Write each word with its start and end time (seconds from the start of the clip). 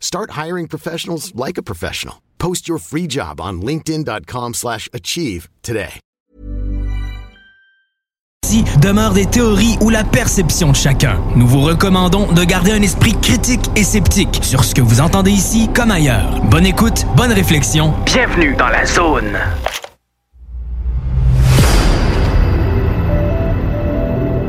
Start 0.00 0.30
hiring 0.32 0.66
professionals 0.66 1.32
like 1.36 1.58
a 1.58 1.62
professional. 1.62 2.16
Post 2.38 2.66
your 2.66 2.78
free 2.78 3.06
job 3.06 3.40
on 3.40 3.60
linkedin.com/achieve 3.60 4.54
slash 4.54 4.88
achieve 4.92 5.48
today. 5.62 6.00
Ici 8.44 8.64
demeurent 8.80 9.12
des 9.12 9.26
théories 9.26 9.76
ou 9.82 9.90
la 9.90 10.04
perception 10.04 10.70
de 10.70 10.76
chacun. 10.76 11.20
Nous 11.36 11.46
vous 11.46 11.60
recommandons 11.60 12.32
de 12.32 12.44
garder 12.44 12.72
un 12.72 12.80
esprit 12.80 13.12
critique 13.20 13.68
et 13.76 13.84
sceptique 13.84 14.38
sur 14.42 14.64
ce 14.64 14.74
que 14.74 14.80
vous 14.80 15.00
entendez 15.02 15.32
ici 15.32 15.68
comme 15.74 15.90
ailleurs. 15.90 16.40
Bonne 16.44 16.64
écoute, 16.64 17.04
bonne 17.14 17.32
réflexion. 17.32 17.92
Bienvenue 18.06 18.56
dans 18.56 18.68
la 18.68 18.86
zone. 18.86 19.36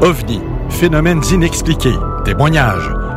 OVNI, 0.02 0.40
phénomènes 0.70 1.22
inexpliqués, 1.34 1.98
témoignages, 2.24 2.90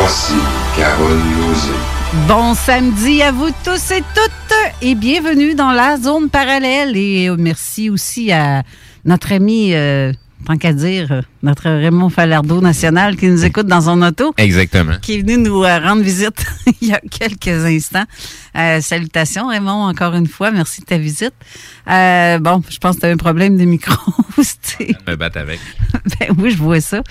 Voici 0.00 0.34
Carole 0.76 1.18
Lozé. 1.40 1.72
Bon 2.28 2.54
samedi 2.54 3.20
à 3.20 3.32
vous 3.32 3.50
tous 3.64 3.90
et 3.90 4.04
toutes 4.14 4.56
et 4.80 4.94
bienvenue 4.94 5.56
dans 5.56 5.72
la 5.72 5.96
zone 5.96 6.30
parallèle 6.30 6.96
et 6.96 7.28
euh, 7.28 7.34
merci 7.36 7.90
aussi 7.90 8.30
à 8.30 8.62
notre 9.04 9.32
ami, 9.32 9.74
euh, 9.74 10.12
tant 10.46 10.56
qu'à 10.56 10.72
dire, 10.72 11.10
euh, 11.10 11.22
notre 11.42 11.68
Raymond 11.68 12.10
Falardeau 12.10 12.60
national 12.60 13.16
qui 13.16 13.26
nous 13.26 13.44
écoute 13.44 13.66
dans 13.66 13.80
son 13.80 14.00
auto. 14.02 14.32
Exactement. 14.36 14.94
Qui 15.02 15.14
est 15.14 15.22
venu 15.22 15.36
nous 15.38 15.64
euh, 15.64 15.80
rendre 15.80 16.02
visite 16.02 16.46
il 16.80 16.88
y 16.90 16.92
a 16.92 17.00
quelques 17.00 17.48
instants. 17.48 18.04
Euh, 18.56 18.80
salutations 18.80 19.48
Raymond, 19.48 19.88
encore 19.88 20.14
une 20.14 20.28
fois, 20.28 20.52
merci 20.52 20.80
de 20.80 20.86
ta 20.86 20.98
visite. 20.98 21.34
Euh, 21.90 22.38
bon, 22.38 22.62
je 22.70 22.78
pense 22.78 22.94
que 22.96 23.00
tu 23.00 23.06
as 23.06 23.10
un 23.10 23.16
problème 23.16 23.56
de 23.56 23.64
micro. 23.64 23.96
Steve. 24.42 24.94
Me 25.08 25.16
battre 25.16 25.38
avec. 25.38 25.58
Ben 26.20 26.28
oui, 26.38 26.50
je 26.52 26.58
vois 26.58 26.80
ça. 26.80 27.02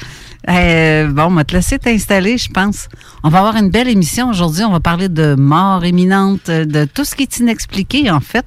Euh, 0.50 1.08
bon, 1.08 1.24
on 1.26 1.32
va 1.32 1.44
te 1.44 1.54
laisser 1.54 1.78
t'installer, 1.78 2.38
je 2.38 2.50
pense. 2.50 2.88
On 3.24 3.30
va 3.30 3.40
avoir 3.40 3.58
une 3.58 3.70
belle 3.70 3.90
émission 3.90 4.30
aujourd'hui. 4.30 4.64
On 4.64 4.72
va 4.72 4.80
parler 4.80 5.10
de 5.10 5.36
mort 5.36 5.86
imminente, 5.86 6.50
de 6.50 6.86
tout 6.86 7.04
ce 7.04 7.16
qui 7.16 7.24
est 7.24 7.40
inexpliqué, 7.40 8.10
en 8.10 8.22
fait, 8.22 8.46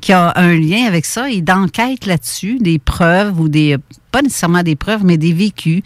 qui 0.00 0.12
a 0.12 0.32
un 0.36 0.54
lien 0.54 0.84
avec 0.86 1.06
ça 1.06 1.30
et 1.30 1.40
d'enquête 1.40 2.04
là-dessus, 2.04 2.58
des 2.58 2.78
preuves 2.78 3.40
ou 3.40 3.48
des, 3.48 3.78
pas 4.10 4.20
nécessairement 4.20 4.62
des 4.62 4.76
preuves, 4.76 5.04
mais 5.04 5.16
des 5.16 5.32
vécus, 5.32 5.82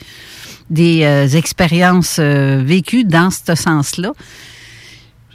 des 0.68 1.04
euh, 1.04 1.28
expériences 1.28 2.16
euh, 2.18 2.62
vécues 2.64 3.04
dans 3.04 3.30
ce 3.30 3.54
sens-là. 3.54 4.12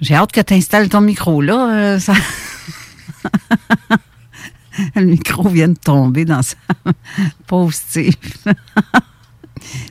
J'ai 0.01 0.15
hâte 0.15 0.31
que 0.31 0.41
tu 0.41 0.89
ton 0.89 1.01
micro 1.01 1.41
là. 1.41 1.97
Le 4.95 5.03
micro 5.03 5.47
vient 5.47 5.67
de 5.67 5.77
tomber 5.77 6.25
dans 6.25 6.41
sa... 6.41 6.55
Pauvre 7.47 7.73
Steve. 7.73 8.15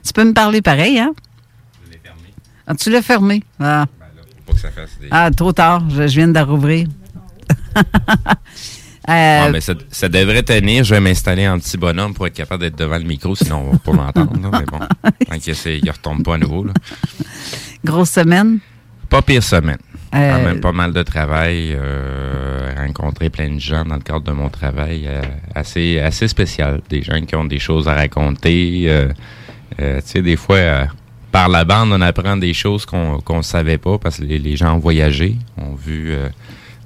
tu 0.05 0.13
peux 0.13 0.25
me 0.25 0.33
parler 0.33 0.63
pareil, 0.63 0.99
hein? 0.99 1.13
Je 1.87 1.93
l'ai 1.93 1.99
fermé. 2.03 2.35
Ah, 2.67 2.75
tu 2.75 2.91
l'as 2.91 3.03
fermé. 3.03 3.43
Ah, 3.59 3.87
Ben 3.99 4.07
là, 4.17 4.23
faut 4.37 4.43
pas 4.47 4.53
que 4.55 4.61
ça 4.61 4.71
fasse 4.71 4.99
des. 5.01 5.09
Ah, 5.11 5.31
trop 5.31 5.53
tard. 5.53 5.83
Je, 5.91 6.07
je 6.09 6.15
viens 6.17 6.29
de 6.29 6.35
la 6.35 6.45
rouvrir. 6.45 6.87
Euh, 9.09 9.47
Ah, 9.47 9.49
mais 9.51 9.61
ça, 9.63 9.73
ça 9.91 10.09
devrait 10.09 10.43
tenir. 10.43 10.85
Je 10.85 10.95
vais 10.95 11.01
m'installer 11.01 11.49
en 11.49 11.59
petit 11.59 11.77
bonhomme 11.79 12.13
pour 12.15 12.27
être 12.27 12.35
capable 12.35 12.63
d'être 12.63 12.77
devant 12.77 12.99
le 12.99 13.05
micro, 13.05 13.35
sinon 13.35 13.65
on 13.69 13.73
va 13.73 13.79
pas 13.79 13.93
m'entendre. 13.93 14.33
Mais 14.37 14.65
bon, 14.67 14.79
tant 15.29 15.39
qu'il 15.39 15.55
il 15.83 15.91
retombe 15.91 16.23
pas 16.23 16.35
à 16.35 16.39
nouveau. 16.39 16.65
Là. 16.65 16.73
grosse 17.83 18.11
semaine? 18.11 18.59
Pas 19.09 19.23
pire 19.23 19.43
semaine. 19.43 19.79
Euh, 20.15 20.33
Quand 20.37 20.45
même 20.45 20.61
pas 20.61 20.73
mal 20.73 20.93
de 20.93 21.03
travail. 21.03 21.73
Euh, 21.73 22.73
rencontrer 22.77 23.31
plein 23.31 23.51
de 23.53 23.59
gens 23.59 23.85
dans 23.85 23.97
le 23.97 24.03
cadre 24.03 24.21
de 24.21 24.33
mon 24.33 24.51
travail. 24.51 25.05
euh, 25.07 25.23
assez, 25.55 25.99
assez 25.99 26.29
spécial. 26.29 26.81
Des 26.91 27.03
gens 27.03 27.21
qui 27.23 27.35
ont 27.35 27.45
des 27.47 27.59
choses 27.59 27.89
à 27.89 27.95
raconter. 27.95 28.87
Euh, 29.81 30.01
tu 30.01 30.09
sais, 30.09 30.23
des 30.23 30.37
fois, 30.37 30.57
euh, 30.57 30.85
par 31.33 31.49
la 31.49 31.65
bande, 31.65 31.91
on 31.93 32.01
apprend 32.01 32.37
des 32.37 32.55
choses 32.55 32.85
qu'on 32.87 33.21
qu'on 33.21 33.43
savait 33.43 33.79
pas 33.79 33.99
parce 33.99 34.19
que 34.19 34.25
les, 34.25 34.39
les 34.39 34.57
gens 34.57 34.75
ont 34.75 34.79
voyagé, 34.81 35.37
ont 35.57 35.75
vu. 35.75 36.11
euh, 36.11 36.29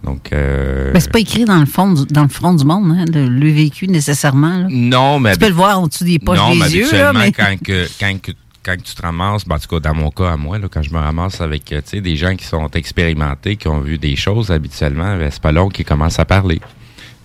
donc, 0.03 0.33
euh, 0.35 0.93
Ben, 0.93 1.01
c'est 1.01 1.11
pas 1.11 1.21
écrit 1.21 1.47
dans 1.47 1.61
le 1.61 1.65
fond 1.67 1.91
du, 1.93 2.05
dans 2.13 2.25
le 2.25 2.29
front 2.29 2.53
du 2.53 2.65
monde, 2.65 2.91
hein, 2.95 3.05
le, 3.11 3.27
le 3.27 3.51
vécu 3.51 3.89
nécessairement. 3.89 4.59
là. 4.59 4.67
non, 4.71 5.19
mais 5.19 5.33
Tu 5.33 5.39
peux 5.39 5.49
le 5.49 5.55
voir 5.55 5.81
au-dessus 5.83 6.05
des 6.05 6.19
poches 6.19 6.37
non, 6.37 6.55
mais 6.55 6.69
des 6.69 6.77
yeux. 6.77 6.93
Là, 6.93 7.13
mais... 7.15 7.33
quand, 7.33 7.57
que, 7.65 7.87
quand, 7.99 8.21
que- 8.21 8.33
quand 8.63 8.77
tu 8.83 8.95
te 8.95 9.01
ramasses, 9.03 9.47
ben, 9.47 9.57
en 9.57 9.59
tout 9.59 9.69
cas, 9.69 9.81
dans 9.81 9.95
mon 9.95 10.11
cas 10.11 10.33
à 10.33 10.37
moi, 10.37 10.59
là, 10.59 10.69
quand 10.71 10.83
je 10.83 10.91
me 10.93 10.99
ramasse 10.99 11.41
avec 11.41 11.65
tu 11.65 11.77
sais, 11.87 12.01
des 12.03 12.17
gens 12.17 12.35
qui 12.37 12.45
sont 12.45 12.69
expérimentés, 12.71 13.57
qui 13.57 13.69
ont 13.69 13.81
vu 13.81 13.97
des 13.99 14.17
choses 14.17 14.51
habituellement, 14.51 15.17
ben, 15.17 15.31
c'est 15.31 15.41
pas 15.43 15.53
long 15.53 15.69
qu'ils 15.71 15.85
commencent 15.87 16.19
à 16.19 16.25
parler. 16.27 16.61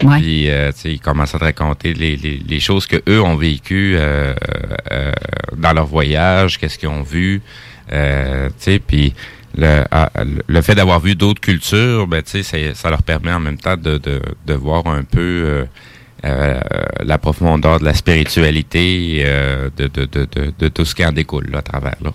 Ouais. 0.03 0.19
Puis, 0.19 0.49
euh, 0.49 0.71
tu 0.71 0.79
sais, 0.81 0.91
ils 0.93 0.99
commencent 0.99 1.35
à 1.35 1.39
te 1.39 1.43
raconter 1.43 1.93
les, 1.93 2.15
les, 2.15 2.37
les 2.47 2.59
choses 2.59 2.87
que 2.87 2.97
eux 3.09 3.21
ont 3.21 3.35
vécues 3.35 3.95
euh, 3.97 4.33
euh, 4.91 5.11
dans 5.57 5.73
leur 5.73 5.85
voyage, 5.87 6.57
qu'est-ce 6.57 6.77
qu'ils 6.79 6.87
ont 6.89 7.03
vu, 7.03 7.41
euh, 7.91 8.47
tu 8.49 8.53
sais, 8.59 8.79
puis 8.79 9.13
le, 9.57 9.83
ah, 9.91 10.09
le- 10.47 10.61
fait 10.61 10.75
d'avoir 10.75 10.99
vu 11.01 11.15
d'autres 11.15 11.41
cultures, 11.41 12.07
ben, 12.07 12.21
tu 12.23 12.43
sais, 12.43 12.73
ça 12.75 12.89
leur 12.89 13.03
permet 13.03 13.33
en 13.33 13.39
même 13.41 13.57
temps 13.57 13.75
de, 13.75 13.97
de, 13.97 14.21
de 14.45 14.53
voir 14.53 14.87
un 14.87 15.03
peu 15.03 15.19
euh, 15.19 15.65
euh, 16.25 16.59
la 17.03 17.17
profondeur 17.17 17.79
de 17.79 17.85
la 17.85 17.93
spiritualité, 17.93 19.23
euh, 19.25 19.69
de, 19.75 19.87
de, 19.87 20.05
de, 20.05 20.27
de, 20.33 20.53
de 20.57 20.67
tout 20.69 20.85
ce 20.85 20.93
qui 20.95 21.05
en 21.05 21.11
découle 21.11 21.47
là, 21.51 21.59
à 21.59 21.61
travers. 21.61 21.95
Là. 22.01 22.11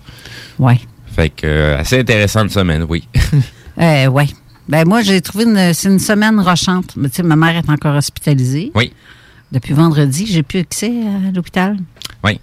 Ouais. 0.59 0.79
Fait 1.15 1.29
que 1.29 1.75
assez 1.75 1.99
intéressante 1.99 2.49
semaine, 2.51 2.85
oui. 2.89 3.07
Euh, 3.77 4.07
ouais. 4.07 4.27
Ben, 4.67 4.87
moi, 4.87 5.01
j'ai 5.01 5.21
trouvé 5.21 5.43
une, 5.43 5.73
c'est 5.73 5.89
une 5.89 5.99
semaine 5.99 6.39
rochante. 6.39 6.95
Mais, 6.95 7.09
tu 7.09 7.17
sais, 7.17 7.23
ma 7.23 7.35
mère 7.35 7.55
est 7.55 7.69
encore 7.69 7.95
hospitalisée. 7.95 8.71
Oui. 8.75 8.91
Depuis 9.51 9.73
vendredi, 9.73 10.25
j'ai 10.25 10.43
plus 10.43 10.59
accès 10.59 10.91
à 11.27 11.31
l'hôpital. 11.31 11.77
Oui. 12.23 12.39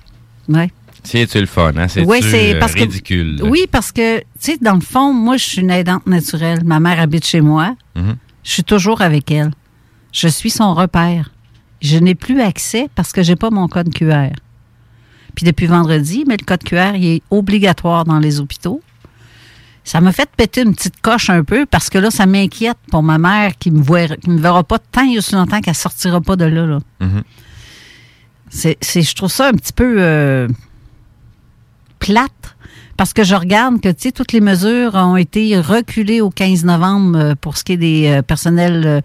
Ouais. 0.48 0.70
C'est-tu 1.02 1.40
le 1.40 1.46
fun, 1.46 1.72
hein? 1.76 1.88
C'est-tu 1.88 2.06
Oui, 2.06 2.20
c'est 2.22 2.54
euh, 2.54 2.60
parce 2.60 2.74
ridicule? 2.74 3.40
Oui, 3.42 3.66
parce 3.70 3.90
que, 3.90 4.18
tu 4.18 4.24
sais, 4.38 4.58
dans 4.60 4.74
le 4.74 4.80
fond, 4.80 5.12
moi, 5.12 5.36
je 5.36 5.44
suis 5.44 5.60
une 5.60 5.70
aidante 5.70 6.06
naturelle. 6.06 6.62
Ma 6.64 6.78
mère 6.78 7.00
habite 7.00 7.26
chez 7.26 7.40
moi. 7.40 7.74
Mhm. 7.96 8.16
Je 8.44 8.50
suis 8.50 8.64
toujours 8.64 9.02
avec 9.02 9.30
elle. 9.30 9.50
Je 10.12 10.28
suis 10.28 10.50
son 10.50 10.74
repère. 10.74 11.32
Je 11.80 11.98
n'ai 11.98 12.14
plus 12.14 12.40
accès 12.40 12.88
parce 12.94 13.12
que 13.12 13.22
j'ai 13.22 13.34
pas 13.34 13.50
mon 13.50 13.66
code 13.66 13.92
QR. 13.92 14.30
Puis 15.34 15.44
depuis 15.44 15.66
vendredi, 15.66 16.24
mais 16.26 16.36
le 16.36 16.44
code 16.44 16.62
QR, 16.62 16.92
il 16.94 17.04
est 17.04 17.22
obligatoire 17.30 18.04
dans 18.04 18.18
les 18.18 18.40
hôpitaux. 18.40 18.80
Ça 19.84 20.00
m'a 20.00 20.12
fait 20.12 20.30
péter 20.36 20.62
une 20.62 20.74
petite 20.74 21.00
coche 21.00 21.28
un 21.28 21.42
peu 21.42 21.66
parce 21.66 21.90
que 21.90 21.98
là, 21.98 22.10
ça 22.10 22.24
m'inquiète 22.26 22.76
pour 22.90 23.02
ma 23.02 23.18
mère 23.18 23.58
qui 23.58 23.70
me 23.72 23.82
voit, 23.82 24.06
qui 24.08 24.30
me 24.30 24.38
verra 24.38 24.62
pas 24.62 24.78
tant 24.78 25.04
et 25.10 25.18
aussi 25.18 25.34
longtemps 25.34 25.60
qu'elle 25.60 25.74
sortira 25.74 26.20
pas 26.20 26.36
de 26.36 26.44
là. 26.44 26.66
là. 26.66 26.78
Mhm. 27.00 27.22
C'est, 28.48 28.76
c'est- 28.80 29.02
je 29.02 29.14
trouve 29.14 29.30
ça 29.30 29.48
un 29.48 29.52
petit 29.52 29.72
peu 29.72 29.96
euh, 29.98 30.46
plate 31.98 32.56
parce 32.96 33.12
que 33.12 33.24
je 33.24 33.34
regarde 33.34 33.80
que, 33.80 33.88
tu 33.88 33.94
sais, 34.02 34.12
toutes 34.12 34.32
les 34.32 34.40
mesures 34.40 34.94
ont 34.94 35.16
été 35.16 35.58
reculées 35.58 36.20
au 36.20 36.30
15 36.30 36.64
novembre 36.64 37.18
euh, 37.18 37.34
pour 37.40 37.56
ce 37.56 37.64
qui 37.64 37.72
est 37.72 37.76
des 37.76 38.06
euh, 38.08 38.22
personnels 38.22 39.02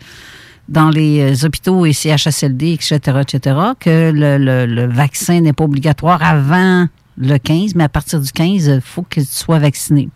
dans 0.69 0.89
les 0.89 1.45
hôpitaux 1.45 1.85
et 1.85 1.93
CHSLD, 1.93 2.73
etc., 2.73 2.99
etc., 3.21 3.55
que 3.79 4.11
le, 4.13 4.37
le- 4.37 4.65
le 4.65 4.85
vaccin 4.85 5.39
n'est 5.39 5.53
pas 5.53 5.63
obligatoire 5.63 6.21
avant 6.21 6.87
le 7.17 7.37
15, 7.37 7.73
mais 7.75 7.85
à 7.85 7.89
partir 7.89 8.19
du 8.19 8.29
15, 8.31 8.65
il 8.65 8.81
faut 8.81 9.03
que 9.03 9.21
tu 9.21 9.25
sois 9.25 9.59
vacciné. 9.59 10.09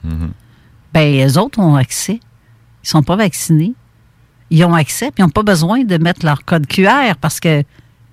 Ben, 0.94 1.12
les 1.12 1.38
autres 1.38 1.60
ont 1.60 1.76
accès. 1.76 2.20
Ils 2.84 2.90
sont 2.90 3.04
pas 3.04 3.16
vaccinés. 3.16 3.74
Ils 4.50 4.64
ont 4.66 4.74
accès, 4.74 5.08
puis 5.12 5.20
ils 5.20 5.24
n'ont 5.24 5.30
pas 5.30 5.44
besoin 5.44 5.84
de 5.84 5.98
mettre 5.98 6.26
leur 6.26 6.44
code 6.44 6.68
QR 6.68 7.16
parce 7.22 7.40
que 7.40 7.62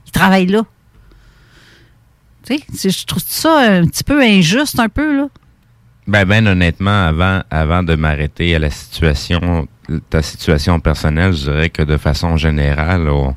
ils 0.07 0.13
travaillent 0.13 0.47
là. 0.47 0.63
Tu 2.47 2.59
sais, 2.75 2.91
je 2.91 3.05
trouve 3.07 3.23
ça 3.27 3.59
un 3.59 3.87
petit 3.87 4.05
peu 4.05 4.23
injuste, 4.23 4.79
un 4.79 4.89
peu, 4.89 5.17
là. 5.17 5.29
Ben, 6.07 6.25
ben 6.25 6.47
honnêtement, 6.47 7.07
avant, 7.07 7.43
avant 7.51 7.83
de 7.83 7.95
m'arrêter 7.95 8.55
à 8.55 8.59
la 8.59 8.71
situation, 8.71 9.67
ta 10.09 10.23
situation 10.23 10.81
personnelle, 10.81 11.33
je 11.35 11.51
dirais 11.51 11.71
que 11.71 11.83
de 11.83 11.97
façon 11.99 12.37
générale, 12.39 13.09
on, 13.11 13.35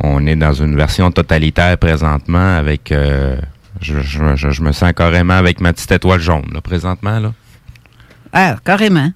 on 0.00 0.26
est 0.26 0.36
dans 0.36 0.52
une 0.52 0.76
version 0.76 1.10
totalitaire 1.10 1.78
présentement 1.78 2.56
avec... 2.56 2.92
euh, 2.92 3.38
je, 3.80 4.00
je- 4.00 4.36
je- 4.36 4.50
je 4.50 4.62
me 4.62 4.72
sens 4.72 4.92
carrément 4.94 5.34
avec 5.34 5.60
ma 5.60 5.72
petite 5.72 5.92
étoile 5.92 6.20
jaune, 6.20 6.50
là, 6.52 6.60
présentement. 6.60 7.18
Là. 7.20 7.32
Ah, 8.38 8.56
carrément. 8.62 9.10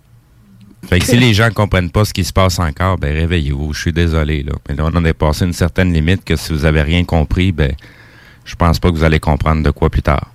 Fait 0.89 0.99
que 0.99 1.05
si 1.05 1.19
les 1.19 1.35
gens 1.35 1.51
comprennent 1.51 1.91
pas 1.91 2.07
ce 2.07 2.15
qui 2.15 2.25
se 2.25 2.33
passe 2.33 2.59
encore, 2.59 2.97
ben 2.97 3.15
réveillez-vous. 3.15 3.75
Je 3.75 3.81
suis 3.81 3.93
désolé. 3.93 4.43
Là. 4.43 4.53
Mais 4.67 4.75
là, 4.75 4.89
on 4.91 4.97
a 4.97 5.01
dépassé 5.03 5.45
une 5.45 5.53
certaine 5.53 5.93
limite 5.93 6.25
que 6.25 6.37
si 6.37 6.55
vous 6.55 6.65
avez 6.65 6.81
rien 6.81 7.05
compris, 7.05 7.53
ben 7.53 7.75
je 8.47 8.55
pense 8.55 8.79
pas 8.79 8.89
que 8.91 8.95
vous 8.95 9.05
allez 9.05 9.21
comprendre 9.21 9.63
de 9.63 9.71
quoi 9.71 9.91
plus 9.91 10.01
tard. 10.01 10.33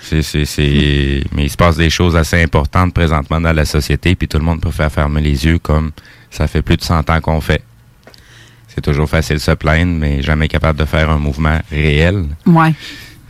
C'est, 0.00 0.22
c'est, 0.22 0.44
c'est... 0.44 1.24
Mais 1.34 1.46
il 1.46 1.50
se 1.50 1.56
passe 1.56 1.76
des 1.76 1.90
choses 1.90 2.14
assez 2.14 2.40
importantes 2.40 2.94
présentement 2.94 3.40
dans 3.40 3.52
la 3.52 3.64
société, 3.64 4.14
puis 4.14 4.28
tout 4.28 4.38
le 4.38 4.44
monde 4.44 4.64
faire 4.70 4.92
fermer 4.92 5.20
les 5.20 5.44
yeux 5.44 5.58
comme 5.58 5.90
ça 6.30 6.46
fait 6.46 6.62
plus 6.62 6.76
de 6.76 6.84
100 6.84 7.10
ans 7.10 7.20
qu'on 7.20 7.40
fait. 7.40 7.62
C'est 8.68 8.80
toujours 8.80 9.10
facile 9.10 9.36
de 9.36 9.40
se 9.40 9.50
plaindre, 9.50 9.98
mais 9.98 10.22
jamais 10.22 10.46
capable 10.46 10.78
de 10.78 10.84
faire 10.84 11.10
un 11.10 11.18
mouvement 11.18 11.58
réel. 11.72 12.26
Ouais. 12.46 12.74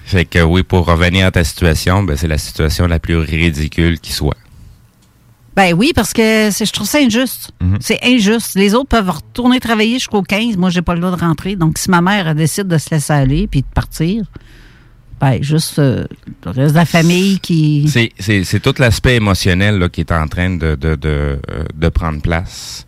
Fait 0.04 0.26
que 0.26 0.42
oui, 0.42 0.62
pour 0.62 0.84
revenir 0.84 1.26
à 1.26 1.30
ta 1.30 1.42
situation, 1.42 2.02
ben 2.02 2.18
c'est 2.18 2.28
la 2.28 2.38
situation 2.38 2.86
la 2.86 2.98
plus 2.98 3.16
ridicule 3.16 3.98
qui 3.98 4.12
soit. 4.12 4.36
Ben 5.58 5.74
oui, 5.74 5.90
parce 5.92 6.12
que 6.12 6.50
je 6.52 6.70
trouve 6.70 6.86
ça 6.86 6.98
injuste. 6.98 7.50
Mhm. 7.60 7.78
C'est 7.80 7.98
injuste. 8.04 8.54
Les 8.54 8.76
autres 8.76 8.90
peuvent 8.90 9.10
retourner 9.10 9.58
travailler 9.58 9.94
jusqu'au 9.94 10.22
15. 10.22 10.56
Moi, 10.56 10.70
j'ai 10.70 10.82
pas 10.82 10.94
le 10.94 11.00
droit 11.00 11.16
de 11.16 11.20
rentrer. 11.20 11.56
Donc, 11.56 11.78
si 11.78 11.90
ma 11.90 12.00
mère 12.00 12.32
décide 12.36 12.68
de 12.68 12.78
se 12.78 12.90
laisser 12.92 13.12
aller 13.12 13.48
puis 13.48 13.62
de 13.62 13.66
partir, 13.74 14.24
ben 15.20 15.42
juste 15.42 15.80
euh, 15.80 16.06
le 16.44 16.52
reste 16.52 16.74
de 16.74 16.78
la 16.78 16.84
famille 16.84 17.40
qui... 17.40 17.88
C'est, 17.88 18.60
tout 18.60 18.74
l'aspect 18.78 19.16
émotionnel 19.16 19.80
là, 19.80 19.88
qui 19.88 20.02
est 20.02 20.12
en 20.12 20.28
train 20.28 20.50
de, 20.50 20.76
de, 20.76 20.94
de, 20.94 21.40
euh, 21.50 21.64
de 21.74 21.88
prendre 21.88 22.22
place. 22.22 22.86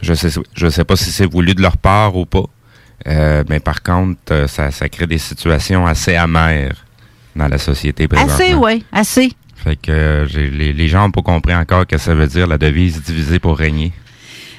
Je 0.00 0.14
sais, 0.14 0.28
je 0.54 0.68
sais 0.68 0.84
pas 0.84 0.94
si 0.94 1.10
c'est 1.10 1.26
voulu 1.26 1.56
de 1.56 1.60
leur 1.60 1.76
part 1.76 2.14
ou 2.14 2.24
pas, 2.24 2.44
euh, 3.08 3.42
mais 3.48 3.58
par 3.58 3.82
contre, 3.82 4.46
ça, 4.46 4.70
ça 4.70 4.88
crée 4.88 5.08
des 5.08 5.18
situations 5.18 5.88
assez 5.88 6.14
amères 6.14 6.84
dans 7.34 7.48
la 7.48 7.58
société 7.58 8.06
présentement. 8.06 8.34
Assez, 8.34 8.54
oui, 8.54 8.84
assez. 8.92 9.32
Fait 9.62 9.76
que 9.76 9.90
euh, 9.92 10.26
les, 10.34 10.72
les 10.72 10.88
gens 10.88 11.02
n'ont 11.02 11.10
pas 11.12 11.22
compris 11.22 11.54
encore 11.54 11.86
que 11.86 11.98
ça 11.98 12.14
veut 12.14 12.26
dire 12.26 12.46
la 12.46 12.58
devise 12.58 13.02
diviser 13.02 13.38
pour 13.38 13.56
régner. 13.58 13.92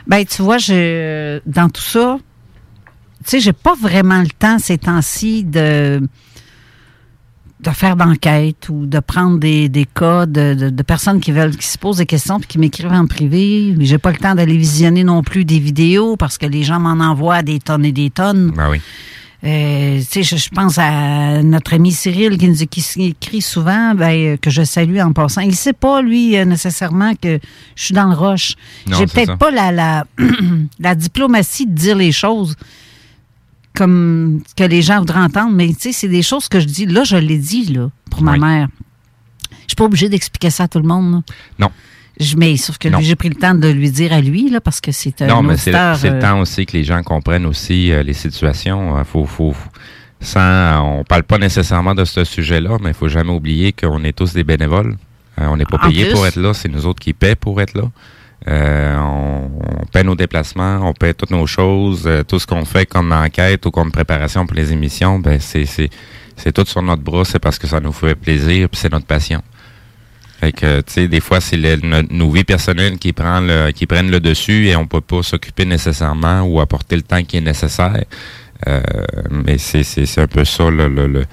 Ben, 0.07 0.25
tu 0.25 0.41
vois, 0.41 0.57
je, 0.57 1.39
dans 1.45 1.69
tout 1.69 1.81
ça, 1.81 2.17
tu 3.23 3.29
sais, 3.29 3.39
j'ai 3.39 3.53
pas 3.53 3.73
vraiment 3.75 4.21
le 4.21 4.27
temps 4.27 4.59
ces 4.59 4.77
temps-ci 4.77 5.44
de, 5.45 6.01
de 7.61 7.69
faire 7.69 7.95
d'enquête 7.95 8.67
ou 8.69 8.85
de 8.85 9.00
prendre 9.00 9.39
des, 9.39 9.69
des 9.69 9.85
cas 9.85 10.25
de, 10.25 10.53
de- 10.53 10.69
de 10.69 10.83
personnes 10.83 11.21
qui 11.21 11.31
veulent, 11.31 11.55
qui 11.55 11.67
se 11.67 11.77
posent 11.77 11.97
des 11.97 12.05
questions 12.05 12.39
puis 12.39 12.47
qui 12.47 12.59
m'écrivent 12.59 12.91
en 12.91 13.05
privé. 13.07 13.75
J'ai 13.79 13.97
pas 13.97 14.11
le 14.11 14.17
temps 14.17 14.35
d'aller 14.35 14.57
visionner 14.57 15.03
non 15.05 15.23
plus 15.23 15.45
des 15.45 15.59
vidéos 15.59 16.17
parce 16.17 16.38
que 16.38 16.45
les 16.45 16.63
gens 16.63 16.79
m'en 16.81 17.01
envoient 17.03 17.41
des 17.44 17.59
tonnes 17.59 17.85
et 17.85 17.94
des 17.94 18.09
tonnes. 18.09 18.51
Ben 18.51 18.69
oui. 18.69 18.81
Euh, 19.45 19.99
tu 19.99 20.05
sais, 20.05 20.23
je, 20.23 20.37
je 20.37 20.49
pense 20.49 20.77
à 20.77 21.43
notre 21.43 21.73
ami 21.73 21.91
Cyril 21.91 22.37
qui 22.37 22.47
nous 22.47 22.55
qui 22.55 22.85
écrit 23.03 23.41
souvent, 23.41 23.93
ben, 23.93 24.11
euh, 24.11 24.37
que 24.37 24.49
je 24.49 24.63
salue 24.63 24.99
en 24.99 25.11
passant. 25.11 25.41
Il 25.41 25.55
sait 25.55 25.73
pas, 25.73 26.01
lui, 26.01 26.37
euh, 26.37 26.45
nécessairement 26.45 27.13
que 27.15 27.39
je 27.75 27.83
suis 27.83 27.93
dans 27.93 28.07
le 28.07 28.15
roche. 28.15 28.55
J'ai 28.87 29.05
peut-être 29.05 29.37
pas 29.37 29.51
la, 29.51 29.71
la, 29.73 30.05
la 30.79 30.95
diplomatie 30.95 31.65
de 31.65 31.73
dire 31.73 31.97
les 31.97 32.13
choses 32.13 32.55
comme 33.75 34.41
que 34.55 34.63
les 34.63 34.81
gens 34.81 34.99
voudraient 34.99 35.19
entendre, 35.19 35.51
mais 35.51 35.67
tu 35.69 35.79
sais, 35.79 35.91
c'est 35.91 36.07
des 36.07 36.21
choses 36.21 36.47
que 36.47 36.59
je 36.59 36.65
dis. 36.65 36.85
Là, 36.85 37.03
je 37.03 37.17
l'ai 37.17 37.37
dit, 37.37 37.65
là, 37.65 37.89
pour 38.09 38.21
ma 38.21 38.37
mère. 38.37 38.69
Je 39.63 39.69
suis 39.69 39.75
pas 39.75 39.85
obligée 39.85 40.09
d'expliquer 40.09 40.51
ça 40.51 40.63
à 40.63 40.67
tout 40.67 40.79
le 40.79 40.87
monde. 40.87 41.11
là. 41.11 41.21
Non. 41.59 41.71
Je, 42.19 42.38
mais 42.38 42.56
sauf 42.57 42.77
que 42.77 42.89
j'ai 43.01 43.15
pris 43.15 43.30
le 43.30 43.36
temps 43.36 43.56
de 43.56 43.68
lui 43.68 43.89
dire 43.89 44.13
à 44.13 44.21
lui, 44.21 44.50
là, 44.50 44.62
parce 44.62 44.80
que 44.81 44.92
c'est 44.92 45.21
un 45.24 45.27
Non, 45.27 45.42
mais 45.42 45.57
c'est 45.57 45.71
le, 45.71 45.77
euh, 45.77 46.21
temps 46.21 46.39
aussi 46.39 46.65
que 46.65 46.77
les 46.77 46.83
gens 46.83 47.01
comprennent 47.01 47.45
aussi 47.45 47.92
euh, 47.92 48.04
les 48.04 48.13
situations. 48.13 48.98
Euh, 48.98 49.04
faut, 49.04 49.25
faut, 49.25 49.56
sans, 50.19 51.00
on 51.00 51.04
parle 51.04 51.24
pas 51.24 51.38
nécessairement 51.38 51.95
de 51.95 52.06
ce 52.06 52.24
sujet-là, 52.24 52.77
mais 52.81 52.89
il 52.89 52.95
faut 52.95 53.07
jamais 53.07 53.31
oublier 53.31 53.74
qu'on 53.74 54.04
est 54.04 54.13
tous 54.13 54.33
des 54.33 54.44
bénévoles. 54.44 54.95
Euh, 55.39 55.48
on 55.48 55.57
n'est 55.57 55.65
pas 55.65 55.77
plus. 55.80 56.10
pour 56.12 56.25
être 56.27 56.38
là, 56.38 56.54
c'est 56.54 56.69
nous 56.69 56.86
autres 56.86 57.00
qui 57.00 57.13
paient 57.13 57.36
pour 57.36 57.62
être 57.62 57.74
là. 57.74 57.83
Euh, 58.48 58.98
on, 58.98 59.50
on 59.81 59.86
paie 59.86 60.04
nos 60.04 60.15
déplacements, 60.15 60.80
on 60.83 60.94
paie 60.94 61.13
toutes 61.13 61.31
nos 61.31 61.48
choses, 61.48 62.04
euh, 62.06 62.24
tout 62.24 62.39
ce 62.39 62.45
qu'on 62.45 62.65
fait 62.65 62.86
comme 62.86 63.12
enquête 63.12 63.65
ou 63.65 63.71
comme 63.71 63.92
préparation 63.92 64.45
pour 64.45 64.56
les 64.56 64.74
émissions, 64.74 65.18
ben 65.19 65.39
c'est 65.39 66.51
tout 66.51 66.65
sur 66.65 66.81
notre 66.81 67.01
bras, 67.01 67.24
c'est 67.24 67.39
parce 67.39 67.57
que 67.57 67.68
ça 67.68 67.80
nous 67.80 67.94
fait 67.94 68.15
plaisir, 68.15 68.68
puis 68.69 68.80
c'est 68.80 68.92
notre 68.92 69.06
passion. 69.06 69.42
Fait 70.43 70.51
que, 70.51 70.81
tu 70.81 70.91
sais, 70.93 71.07
des 71.07 71.21
fois, 71.21 71.39
c'est 71.39 71.57
nos 72.11 72.29
vies 72.29 72.43
personnelles 72.43 72.97
qui, 72.97 73.13
prend 73.13 73.39
le, 73.39 73.71
qui 73.71 73.85
prennent 73.87 74.11
le 74.11 74.19
dessus 74.19 74.67
et 74.67 74.75
on 74.75 74.85
peut 74.87 74.99
pas 74.99 75.23
s'occuper 75.23 75.63
nécessairement 75.63 76.41
ou 76.41 76.59
apporter 76.59 76.97
le 76.97 77.01
temps 77.01 77.23
qui 77.23 77.37
est 77.37 77.41
nécessaire. 77.41 78.03
Euh, 78.67 78.81
mais 79.31 79.57
c'est, 79.57 80.17
un 80.17 80.27
peu 80.27 80.43
ça, 80.43 80.69
le, 80.69 80.89
le- 80.89 81.07
le- 81.07 81.25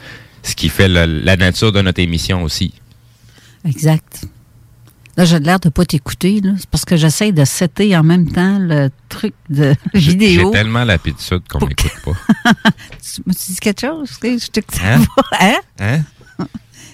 ce 0.45 0.55
qui 0.55 0.69
fait 0.69 0.87
la 0.87 1.37
nature 1.37 1.73
de 1.73 1.81
notre 1.81 1.99
émission 2.01 2.45
aussi. 2.45 2.73
Exact. 3.65 4.27
Là, 5.17 5.25
j'ai 5.25 5.41
l'air 5.41 5.59
de 5.59 5.71
pas 5.71 5.85
t'écouter, 5.85 6.41
là. 6.41 6.53
C'est 6.57 6.71
parce 6.71 6.85
que 6.85 6.97
j'essaye 6.97 7.33
de 7.33 7.45
setter 7.45 7.97
en 7.97 8.05
même 8.05 8.31
temps 8.31 8.59
le 8.61 8.91
truc 9.09 9.35
de 9.49 9.75
J'ai 9.95 10.13
vidéo. 10.13 10.51
tellement 10.53 10.85
l'habitude 10.85 11.43
qu'on 11.51 11.67
m'écoute 11.67 11.91
pas. 12.05 12.13
Tu 13.03 13.23
m'as-tu 13.27 13.51
dit 13.53 13.59
quelque 13.59 13.81
chose? 13.81 14.11
Je 14.23 14.47
t'écoute 14.47 14.79
Hein? 14.85 15.03
pas. 15.17 15.23
Hein? 15.41 15.59
Hein? 15.81 15.99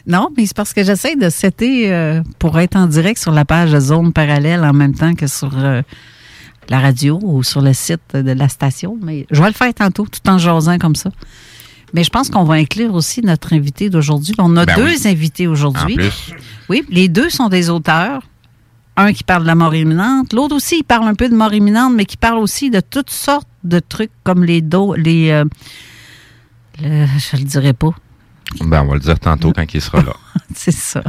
Non, 0.07 0.29
mais 0.37 0.47
c'est 0.47 0.57
parce 0.57 0.73
que 0.73 0.85
j'essaie 0.85 1.17
de 1.17 1.29
setter 1.31 1.93
euh, 1.93 2.23
pour 2.39 2.59
être 2.61 2.77
en 2.77 2.87
direct 2.87 3.21
sur 3.21 3.33
la 3.33 3.45
page 3.45 3.73
de 3.73 3.81
Zone 3.81 4.13
Parallèle 4.13 4.65
en 4.65 4.73
même 4.73 4.95
temps 4.95 5.15
que 5.15 5.27
sur 5.27 5.51
euh, 5.59 5.83
la 6.69 6.79
radio 6.81 7.19
ou 7.23 7.43
sur 7.43 7.61
le 7.61 7.73
site 7.73 8.15
de 8.15 8.31
la 8.33 8.49
station. 8.49 8.97
Mais 9.03 9.27
je 9.33 9.41
vais 9.43 9.49
le 9.49 9.55
faire 9.55 9.75
tantôt, 9.75 10.07
tout 10.07 10.29
en 10.31 10.39
jasant 10.39 10.79
comme 10.79 10.95
ça. 10.95 11.11
Mais 11.93 12.05
je 12.05 12.11
pense 12.11 12.31
qu'on 12.31 12.45
va 12.45 12.55
inclure 12.55 12.95
aussi 12.95 13.21
notre 13.23 13.53
invité 13.53 13.91
d'aujourd'hui. 13.91 14.35
On 14.39 14.57
a 14.57 14.65
Ben 14.67 14.77
deux 14.77 14.85
oui. 15.05 15.09
invités 15.09 15.47
aujourd'hui. 15.47 15.97
Oui, 16.69 16.85
les 16.89 17.09
deux 17.09 17.31
sont 17.31 17.49
des 17.49 17.69
auteurs. 17.71 18.23
Un 18.99 19.13
qui 19.13 19.25
parle 19.25 19.43
de 19.43 19.47
la 19.47 19.55
mort 19.55 19.75
imminente, 19.75 20.33
l'autre 20.33 20.57
aussi, 20.57 20.79
il 20.79 20.83
parle 20.85 21.07
un 21.07 21.15
peu 21.15 21.29
de 21.29 21.35
mort 21.35 21.53
imminente, 21.53 21.93
mais 21.95 22.07
qui 22.07 22.17
parle 22.17 22.39
aussi 22.39 22.71
de 22.71 22.81
toutes 22.81 23.11
sortes 23.11 23.47
de 23.63 23.79
trucs 23.79 24.11
comme 24.25 24.43
les 24.43 24.63
dos, 24.63 24.95
les. 24.95 25.31
euh, 25.31 25.45
le- 26.83 27.07
je 27.19 27.37
le 27.37 27.43
dirai 27.45 27.73
pas. 27.75 27.91
Ben, 28.61 28.83
on 28.83 28.87
va 28.87 28.95
le 28.95 29.01
dire 29.01 29.19
tantôt 29.19 29.53
quand 29.53 29.73
il 29.75 29.81
sera 29.81 30.03
là. 30.03 30.15
C'est 30.55 30.73
ça. 30.75 31.03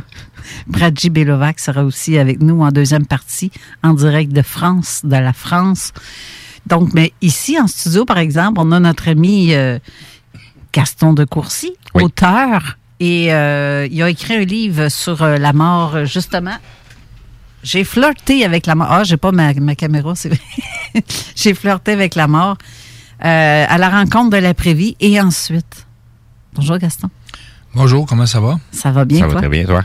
Bradji 0.67 1.09
Belovac 1.09 1.59
sera 1.59 1.83
aussi 1.83 2.17
avec 2.17 2.41
nous 2.41 2.61
en 2.61 2.71
deuxième 2.71 3.05
partie, 3.05 3.51
en 3.83 3.93
direct 3.93 4.31
de 4.31 4.41
France, 4.41 5.01
de 5.03 5.15
la 5.15 5.33
France. 5.33 5.93
Donc, 6.65 6.93
mais 6.93 7.13
ici, 7.21 7.57
en 7.59 7.67
studio, 7.67 8.05
par 8.05 8.17
exemple, 8.17 8.59
on 8.59 8.71
a 8.71 8.79
notre 8.79 9.07
ami 9.09 9.53
euh, 9.53 9.79
Gaston 10.73 11.13
de 11.13 11.23
Courcy, 11.25 11.73
Oui. 11.93 12.03
auteur, 12.03 12.77
et 12.99 13.33
euh, 13.33 13.87
il 13.91 14.01
a 14.01 14.09
écrit 14.09 14.35
un 14.35 14.43
livre 14.43 14.89
sur 14.89 15.21
euh, 15.21 15.37
la 15.37 15.53
mort, 15.53 16.05
justement. 16.05 16.57
J'ai 17.63 17.83
flirté 17.83 18.43
avec 18.45 18.65
la 18.65 18.75
mort. 18.75 18.87
Ah, 18.89 19.03
j'ai 19.03 19.17
pas 19.17 19.31
ma, 19.31 19.53
ma 19.53 19.75
caméra, 19.75 20.15
c'est 20.15 20.29
vrai. 20.29 20.39
j'ai 21.35 21.53
flirté 21.53 21.91
avec 21.91 22.15
la 22.15 22.27
mort 22.27 22.57
à 23.19 23.77
la 23.79 23.89
rencontre 23.89 24.29
de 24.29 24.37
l'après-vie 24.37 24.95
et 24.99 25.19
ensuite. 25.19 25.87
Bonjour 26.53 26.77
Gaston. 26.77 27.09
Bonjour, 27.75 28.05
comment 28.05 28.25
ça 28.25 28.39
va? 28.39 28.59
Ça 28.71 28.91
va 28.91 29.05
bien, 29.05 29.19
ça 29.19 29.27
va 29.27 29.35
très 29.35 29.49
bien, 29.49 29.65
toi? 29.65 29.83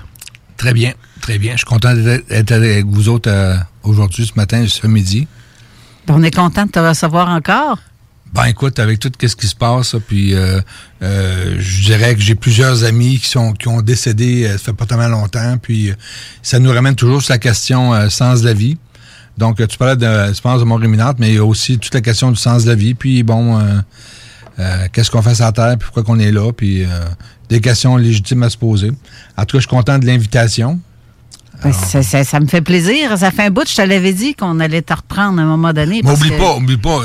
Très 0.57 0.73
bien, 0.73 0.93
très 1.21 1.39
bien. 1.39 1.53
Je 1.53 1.59
suis 1.59 1.67
content 1.67 1.95
d'être 1.95 2.53
avec 2.53 2.87
vous 2.87 3.09
autres 3.09 3.31
euh, 3.31 3.57
aujourd'hui, 3.83 4.27
ce 4.27 4.33
matin, 4.37 4.65
ce 4.67 4.87
midi. 4.87 5.27
On 6.09 6.23
est 6.23 6.35
content 6.35 6.67
de 6.67 6.71
te 6.71 6.79
recevoir 6.79 7.29
encore. 7.29 7.79
Ben 8.33 8.47
écoute, 8.47 8.79
avec 8.79 8.99
tout 8.99 9.11
ce 9.21 9.37
qui 9.37 9.47
se 9.47 9.55
passe, 9.55 9.95
puis 10.09 10.35
euh, 10.35 10.61
euh, 11.03 11.57
je 11.59 11.83
dirais 11.83 12.15
que 12.15 12.23
j'ai 12.23 12.35
plusieurs 12.35 12.85
amis 12.85 13.19
qui 13.19 13.27
sont 13.29 13.53
qui 13.53 13.69
ont 13.69 13.83
décédé, 13.83 14.47
euh, 14.47 14.53
ça 14.53 14.59
fait 14.59 14.73
pas 14.73 14.87
tellement 14.87 15.09
longtemps, 15.09 15.59
puis 15.61 15.91
euh, 15.91 15.95
ça 16.43 16.59
nous 16.59 16.73
ramène 16.73 16.95
toujours 16.95 17.21
sur 17.21 17.35
la 17.35 17.39
question 17.39 17.93
euh, 17.93 18.09
sens 18.09 18.41
de 18.41 18.47
la 18.47 18.55
vie. 18.55 18.79
Donc, 19.37 19.67
tu 19.67 19.79
parlais 19.79 19.97
de, 19.97 20.33
je 20.33 20.41
pense, 20.41 20.61
de 20.61 20.65
mort 20.65 20.83
imminente, 20.83 21.17
mais 21.19 21.29
il 21.31 21.35
y 21.35 21.39
a 21.39 21.45
aussi 21.45 21.79
toute 21.79 21.95
la 21.95 22.01
question 22.03 22.31
du 22.31 22.37
sens 22.37 22.65
de 22.65 22.69
la 22.69 22.75
vie. 22.75 22.95
Puis, 22.95 23.23
bon, 23.23 23.59
euh, 24.59 24.63
euh, 24.63 24.89
qu'est-ce 24.93 25.11
qu'on 25.11 25.23
fait 25.23 25.35
sur 25.35 25.53
Terre, 25.53 25.77
puis 25.79 25.87
pourquoi 25.87 26.03
qu'on 26.03 26.19
est 26.19 26.33
là, 26.33 26.53
puis 26.53 26.85
des 27.49 27.61
questions 27.61 27.97
légitimes 27.97 28.43
à 28.43 28.51
se 28.51 28.57
poser. 28.57 28.93
En 29.37 29.45
tout 29.45 29.57
cas, 29.57 29.59
je 29.59 29.67
suis 29.67 29.69
content 29.69 29.99
de 29.99 30.07
l'invitation. 30.07 30.81
Ben, 31.62 31.73
ça, 31.73 32.40
me 32.40 32.47
fait 32.47 32.61
plaisir. 32.61 33.16
Ça 33.16 33.31
fait 33.31 33.45
un 33.45 33.50
bout, 33.50 33.69
je 33.69 33.76
te 33.76 33.83
l'avais 33.83 34.12
dit 34.12 34.35
qu'on 34.35 34.59
allait 34.59 34.83
te 34.83 34.92
reprendre 34.92 35.38
à 35.38 35.42
un 35.42 35.47
moment 35.47 35.73
donné. 35.73 36.02
Oublie 36.04 36.31
pas, 36.33 36.57
oublie 36.57 36.76
pas. 36.76 37.00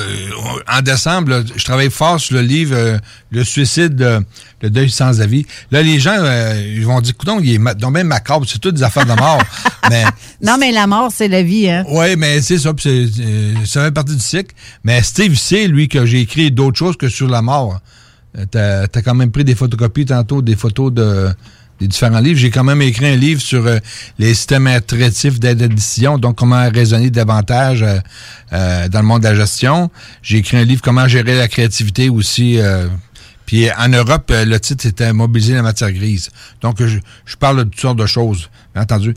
en 0.74 0.82
décembre, 0.82 1.44
je 1.56 1.64
travaille 1.64 1.92
fort 1.92 2.20
sur 2.20 2.36
le 2.36 2.42
livre 2.42 3.00
Le 3.32 3.44
suicide, 3.44 4.24
le 4.62 4.70
deuil 4.70 4.90
sans 4.90 5.22
avis. 5.22 5.46
Là, 5.72 5.84
les 5.84 6.00
gens, 6.00 6.16
ils 6.58 6.86
vont 6.86 7.00
dire, 7.02 7.14
écoute, 7.14 7.30
il 7.44 7.54
est 7.54 7.76
donc 7.76 7.92
même 7.92 8.08
macabre, 8.08 8.46
c'est 8.48 8.60
tout 8.60 8.72
des 8.72 8.84
affaires 8.84 9.06
de 9.06 9.14
mort. 9.14 9.42
mais, 9.90 10.06
non, 10.42 10.58
mais 10.60 10.72
la 10.72 10.88
mort, 10.88 11.12
c'est 11.14 11.28
la 11.28 11.44
vie, 11.44 11.70
hein? 11.70 11.84
Oui, 11.90 12.16
mais 12.18 12.42
c'est 12.42 12.58
ça, 12.58 12.72
ça 13.66 13.84
fait 13.84 13.92
partie 13.92 14.16
du 14.16 14.22
cycle. 14.22 14.56
Mais 14.84 15.04
Steve 15.04 15.36
sait, 15.36 15.68
lui, 15.68 15.88
que 15.88 16.06
j'ai 16.06 16.22
écrit 16.22 16.52
d'autres 16.52 16.78
choses 16.78 16.98
que 16.98 17.10
sur 17.10 17.28
la 17.28 17.42
mort. 17.42 17.80
T'as 18.52 18.84
as 18.84 19.02
quand 19.02 19.16
même 19.16 19.32
pris 19.32 19.44
des 19.44 19.56
photocopies 19.56 20.06
tantôt, 20.06 20.42
des 20.42 20.56
photos 20.56 20.94
de 20.94 21.30
des 21.80 21.88
différents 21.88 22.20
livres. 22.20 22.40
J'ai 22.40 22.50
quand 22.50 22.64
même 22.64 22.82
écrit 22.82 23.08
un 23.08 23.16
livre 23.16 23.42
sur 23.42 23.66
euh, 23.66 23.80
les 24.20 24.34
systèmes 24.34 24.68
attractifs 24.68 25.40
d'aide 25.40 25.62
à 25.62 25.68
décision, 25.68 26.18
donc 26.18 26.38
comment 26.38 26.70
raisonner 26.70 27.10
davantage 27.10 27.84
euh, 27.84 28.00
euh, 28.54 28.88
dans 28.90 29.02
le 29.02 29.06
monde 29.06 29.22
de 29.22 29.28
la 29.28 29.36
gestion. 29.36 29.90
J'ai 30.22 30.38
écrit 30.38 30.58
un 30.58 30.64
livre 30.64 30.82
comment 30.82 31.08
gérer 31.08 31.38
la 31.38 31.48
créativité 31.48 32.10
aussi. 32.10 32.60
puis 33.46 33.70
en 33.72 33.90
Europe, 33.90 34.32
le 34.32 34.60
titre 34.60 34.84
c'était 34.84 35.14
Mobiliser 35.14 35.54
la 35.54 35.62
matière 35.62 35.92
grise. 35.92 36.30
Donc 36.62 36.84
je, 36.84 37.00
parle 37.38 37.58
de 37.58 37.64
toutes 37.64 37.80
sortes 37.80 38.00
de 38.00 38.06
choses, 38.06 38.50
bien 38.74 38.84
entendu. 38.84 39.16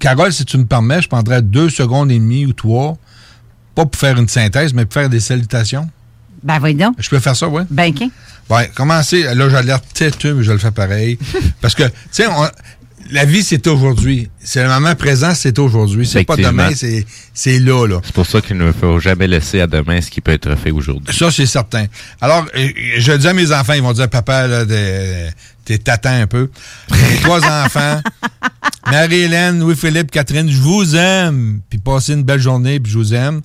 Carole, 0.00 0.32
si 0.32 0.44
tu 0.44 0.58
me 0.58 0.64
permets, 0.64 1.02
je 1.02 1.08
prendrais 1.08 1.42
deux 1.42 1.70
secondes 1.70 2.10
et 2.10 2.18
demie 2.18 2.46
ou 2.46 2.52
trois, 2.52 2.96
pas 3.74 3.86
pour 3.86 4.00
faire 4.00 4.18
une 4.18 4.28
synthèse, 4.28 4.74
mais 4.74 4.84
pour 4.84 4.94
faire 4.94 5.08
des 5.08 5.20
salutations. 5.20 5.88
Ben, 6.44 6.58
voyons. 6.58 6.94
Je 6.98 7.08
peux 7.08 7.18
faire 7.18 7.34
ça, 7.34 7.48
oui? 7.48 7.62
Ben, 7.70 7.90
OK. 7.90 8.08
Ouais, 8.50 8.70
commencer. 8.74 9.22
Là, 9.34 9.48
j'ai 9.48 9.62
l'air 9.62 9.80
têteux, 9.80 10.34
mais 10.34 10.44
je 10.44 10.52
le 10.52 10.58
fais 10.58 10.70
pareil. 10.70 11.18
Parce 11.62 11.74
que, 11.74 11.84
tu 11.84 11.92
sais, 12.12 12.26
la 13.10 13.24
vie, 13.24 13.42
c'est 13.42 13.66
aujourd'hui. 13.66 14.30
C'est 14.42 14.62
le 14.62 14.68
moment 14.68 14.94
présent, 14.94 15.34
c'est 15.34 15.58
aujourd'hui. 15.58 16.06
C'est 16.06 16.24
pas 16.24 16.36
demain, 16.36 16.70
c'est 17.34 17.58
là, 17.58 17.86
là. 17.86 18.00
C'est 18.04 18.14
pour 18.14 18.26
ça 18.26 18.40
qu'il 18.40 18.56
ne 18.56 18.72
faut 18.72 18.98
jamais 18.98 19.26
laisser 19.26 19.60
à 19.60 19.66
demain 19.66 20.00
ce 20.00 20.10
qui 20.10 20.20
peut 20.20 20.32
être 20.32 20.54
fait 20.56 20.70
aujourd'hui. 20.70 21.14
Ça, 21.16 21.30
c'est 21.30 21.46
certain. 21.46 21.86
Alors, 22.20 22.46
euh, 22.56 22.68
je 22.98 23.12
dis 23.12 23.26
à 23.26 23.32
mes 23.32 23.52
enfants, 23.52 23.72
ils 23.74 23.82
vont 23.82 23.92
dire, 23.92 24.08
papa, 24.08 24.46
là, 24.46 24.64
t'es 25.64 25.78
tâtant 25.78 26.12
un 26.12 26.26
peu. 26.26 26.50
J'ai 26.90 27.16
trois 27.22 27.44
enfants. 27.64 28.00
Marie-Hélène, 28.90 29.60
Louis-Philippe, 29.60 30.10
Catherine, 30.10 30.50
je 30.50 30.58
vous 30.58 30.94
aime. 30.94 31.60
Puis 31.70 31.78
passez 31.78 32.12
une 32.12 32.22
belle 32.22 32.40
journée, 32.40 32.80
puis 32.80 32.92
je 32.92 32.98
vous 32.98 33.14
aime. 33.14 33.40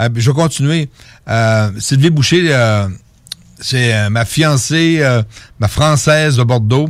Euh, 0.00 0.08
je 0.14 0.30
vais 0.30 0.34
continuer. 0.34 0.88
Euh, 1.28 1.70
Sylvie 1.78 2.10
Boucher, 2.10 2.46
euh, 2.48 2.88
c'est 3.60 3.94
euh, 3.94 4.10
ma 4.10 4.24
fiancée, 4.24 4.98
euh, 5.00 5.22
ma 5.58 5.68
française 5.68 6.36
de 6.36 6.42
Bordeaux, 6.42 6.88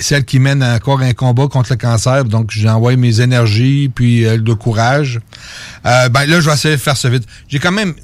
celle 0.00 0.24
qui 0.24 0.40
mène 0.40 0.64
encore 0.64 1.00
un 1.00 1.12
combat 1.12 1.46
contre 1.46 1.72
le 1.72 1.76
cancer. 1.76 2.24
Donc, 2.24 2.50
j'ai 2.50 2.68
envoyé 2.68 2.96
mes 2.96 3.20
énergies, 3.20 3.88
puis 3.94 4.24
le 4.24 4.54
courage. 4.54 5.20
ben 5.84 6.10
là, 6.10 6.40
je 6.40 6.48
vais 6.48 6.54
essayer 6.54 6.74
de 6.74 6.80
faire 6.80 6.96
ça 6.96 7.08
vite. 7.08 7.24
J'ai 7.46 7.60
quand 7.60 7.70
même 7.70 7.94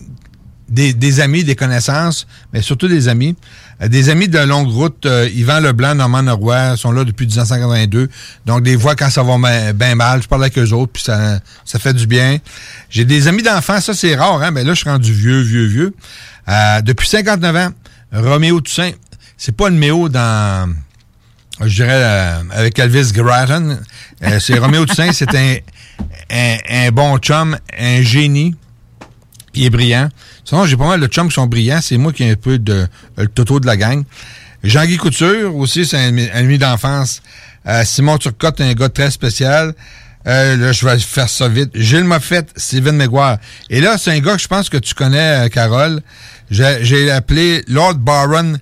des, 0.71 1.21
amis, 1.21 1.45
des 1.45 1.57
connaissances, 1.57 2.27
mais 2.53 2.62
surtout 2.62 2.89
des 2.89 3.09
amis. 3.09 3.37
des 3.85 4.09
amis 4.09 4.29
de 4.29 4.39
longue 4.39 4.71
route, 4.71 5.07
Yvan 5.35 5.61
Leblanc, 5.61 5.97
Normand 5.97 6.23
Norroy, 6.23 6.77
sont 6.77 6.93
là 6.93 7.05
depuis 7.05 7.27
1982. 7.27 8.09
Donc, 8.47 8.62
des 8.62 8.79
fois, 8.79 8.95
quand 8.95 9.11
ça 9.11 9.23
va 9.23 9.73
bien 9.73 9.95
mal, 9.97 10.23
je 10.23 10.29
parle 10.29 10.43
avec 10.43 10.57
eux 10.59 10.73
autres, 10.73 10.93
puis 10.93 11.03
ça, 11.03 11.41
ça 11.65 11.79
fait 11.79 11.95
du 11.95 12.07
bien. 12.07 12.39
J'ai 12.89 13.05
des 13.05 13.29
amis 13.29 13.43
d'enfants, 13.43 13.81
ça 13.81 13.95
c'est 13.95 14.15
rare, 14.15 14.43
hein, 14.43 14.50
mais 14.50 14.65
là, 14.65 14.75
je 14.75 14.81
suis 14.81 14.91
rendu 14.91 15.12
vieux, 15.12 15.41
vieux, 15.41 15.67
vieux. 15.67 15.95
Euh, 16.49 16.81
depuis 16.83 17.09
59 17.09 17.57
ans, 17.57 17.71
Roméo 18.12 18.61
Toussaint, 18.61 18.93
c'est 19.37 19.57
pas 19.57 19.69
le 19.69 19.77
méo 19.77 20.09
dans, 20.09 20.75
je 21.61 21.75
dirais, 21.75 21.93
euh, 21.93 22.43
avec 22.50 22.79
Elvis 22.79 23.12
Gratton. 23.12 23.79
Euh, 24.23 24.41
c'est 24.41 24.59
Roméo 24.59 24.85
Toussaint, 24.87 25.12
c'est 25.12 25.35
un, 25.35 25.57
un, 26.69 26.91
bon 26.91 27.19
chum, 27.19 27.57
un 27.79 28.03
génie. 28.03 28.55
Il 29.54 29.64
est 29.64 29.71
brillant. 29.71 30.09
Sinon, 30.45 30.64
j'ai 30.66 30.76
pas 30.76 30.87
mal 30.87 31.00
de 31.00 31.07
chums 31.07 31.28
qui 31.28 31.35
sont 31.35 31.47
brillants. 31.47 31.80
C'est 31.83 31.97
moi 31.97 32.12
qui 32.12 32.25
ai 32.25 32.30
un 32.30 32.37
peu 32.37 32.59
de, 32.59 32.87
le 33.16 33.26
toto 33.26 33.61
de 33.61 33.66
la 33.66 33.76
gang. 33.76 34.04
Jean-Guy 34.62 34.97
Couture, 34.97 35.57
aussi, 35.57 35.87
c'est 35.87 35.97
un, 35.97 36.16
ami 36.35 36.59
d'enfance. 36.59 37.23
Simon 37.85 38.19
Turcotte, 38.19 38.61
un 38.61 38.75
gars 38.75 38.88
très 38.88 39.11
spécial. 39.11 39.75
Euh, 40.26 40.57
là, 40.57 40.73
je 40.73 40.85
vais 40.85 40.99
faire 40.99 41.28
ça 41.28 41.49
vite. 41.49 41.71
Gilles 41.75 42.04
Moffett, 42.04 42.49
Steven 42.57 42.97
McGuire. 42.97 43.38
Et 43.71 43.80
là, 43.80 43.97
c'est 43.97 44.11
un 44.11 44.19
gars 44.21 44.37
que 44.37 44.42
je 44.42 44.49
pense 44.49 44.69
que 44.69 44.76
tu 44.76 44.95
connais, 44.95 45.47
euh, 45.47 45.49
Carole. 45.49 46.02
J'ai 46.50 47.11
appelé 47.11 47.64
Lord 47.69 47.95
Baron 47.95 48.54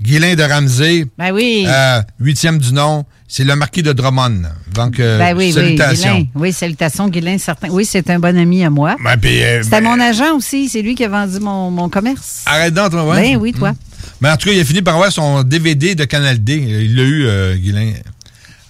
Guilain 0.00 0.34
de 0.34 0.42
Ramsey. 0.42 1.06
Ben 1.16 1.32
oui. 1.32 1.64
Euh, 1.66 2.02
huitième 2.20 2.58
du 2.58 2.72
nom. 2.72 3.04
C'est 3.30 3.44
le 3.44 3.54
marquis 3.56 3.82
de 3.82 3.92
Drummond. 3.92 4.42
Donc, 4.74 4.98
euh, 4.98 5.18
ben 5.18 5.36
oui, 5.36 5.52
salutations. 5.52 6.16
Oui, 6.16 6.30
oui, 6.34 6.52
salutations, 6.52 7.08
Guilain, 7.08 7.36
certain. 7.36 7.68
Oui, 7.68 7.84
c'est 7.84 8.08
un 8.08 8.18
bon 8.18 8.36
ami 8.36 8.64
à 8.64 8.70
moi. 8.70 8.96
Ben, 9.04 9.18
C'était 9.22 9.62
ben, 9.70 9.84
mon 9.84 10.00
agent 10.00 10.34
aussi. 10.34 10.70
C'est 10.70 10.80
lui 10.80 10.94
qui 10.94 11.04
a 11.04 11.08
vendu 11.10 11.38
mon, 11.38 11.70
mon 11.70 11.90
commerce. 11.90 12.42
Arrête 12.46 12.72
donc, 12.72 12.90
toi, 12.90 13.06
ouais. 13.06 13.34
Ben 13.34 13.36
oui, 13.36 13.52
toi. 13.52 13.74
Mais 14.22 14.30
en 14.30 14.36
tout 14.38 14.48
cas, 14.48 14.54
il 14.54 14.60
a 14.60 14.64
fini 14.64 14.80
par 14.80 14.94
avoir 14.94 15.12
son 15.12 15.42
DVD 15.42 15.94
de 15.94 16.04
Canal 16.04 16.42
D. 16.42 16.54
Il 16.56 16.96
l'a 16.96 17.02
eu, 17.02 17.26
euh. 17.26 17.92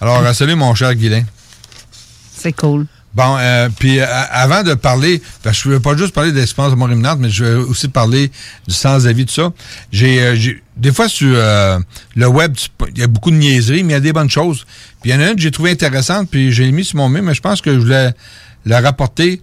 Alors, 0.01 0.27
salut, 0.35 0.55
mon 0.55 0.75
cher 0.75 0.93
Guilain. 0.93 1.23
C'est 2.35 2.53
cool. 2.53 2.85
Bon, 3.19 3.35
euh, 3.37 3.67
puis 3.77 3.99
euh, 3.99 4.05
avant 4.31 4.63
de 4.63 4.73
parler, 4.75 5.21
parce 5.43 5.57
que 5.57 5.63
je 5.63 5.69
ne 5.71 5.73
veux 5.73 5.81
pas 5.81 5.97
juste 5.97 6.13
parler 6.13 6.31
de 6.31 6.37
l'expérience 6.37 6.73
de 6.73 6.79
mon 6.79 6.89
éminente, 6.89 7.19
mais 7.19 7.29
je 7.29 7.43
veux 7.43 7.57
aussi 7.67 7.89
parler 7.89 8.31
du 8.65 8.73
sans-avis, 8.73 9.25
de 9.25 9.29
ça. 9.29 9.51
J'ai, 9.91 10.21
euh, 10.21 10.53
des 10.77 10.93
fois 10.93 11.09
sur 11.09 11.27
le 11.27 12.27
web, 12.27 12.55
il 12.95 12.97
y 12.97 13.03
a 13.03 13.07
beaucoup 13.07 13.31
de 13.31 13.35
niaiseries, 13.35 13.83
mais 13.83 13.89
il 13.89 13.95
y 13.95 13.97
a 13.97 13.99
des 13.99 14.13
bonnes 14.13 14.29
choses. 14.29 14.65
Puis 15.01 15.11
il 15.11 15.13
y 15.13 15.17
en 15.17 15.19
a 15.19 15.31
une 15.31 15.35
que 15.35 15.41
j'ai 15.41 15.51
trouvé 15.51 15.71
intéressante, 15.71 16.29
puis 16.31 16.53
j'ai 16.53 16.71
mis 16.71 16.85
sur 16.85 16.95
mon 16.95 17.09
mail, 17.09 17.23
mais 17.23 17.33
je 17.33 17.41
pense 17.41 17.59
que 17.59 17.73
je 17.73 17.79
voulais 17.79 18.13
la 18.65 18.79
rapporter. 18.79 19.41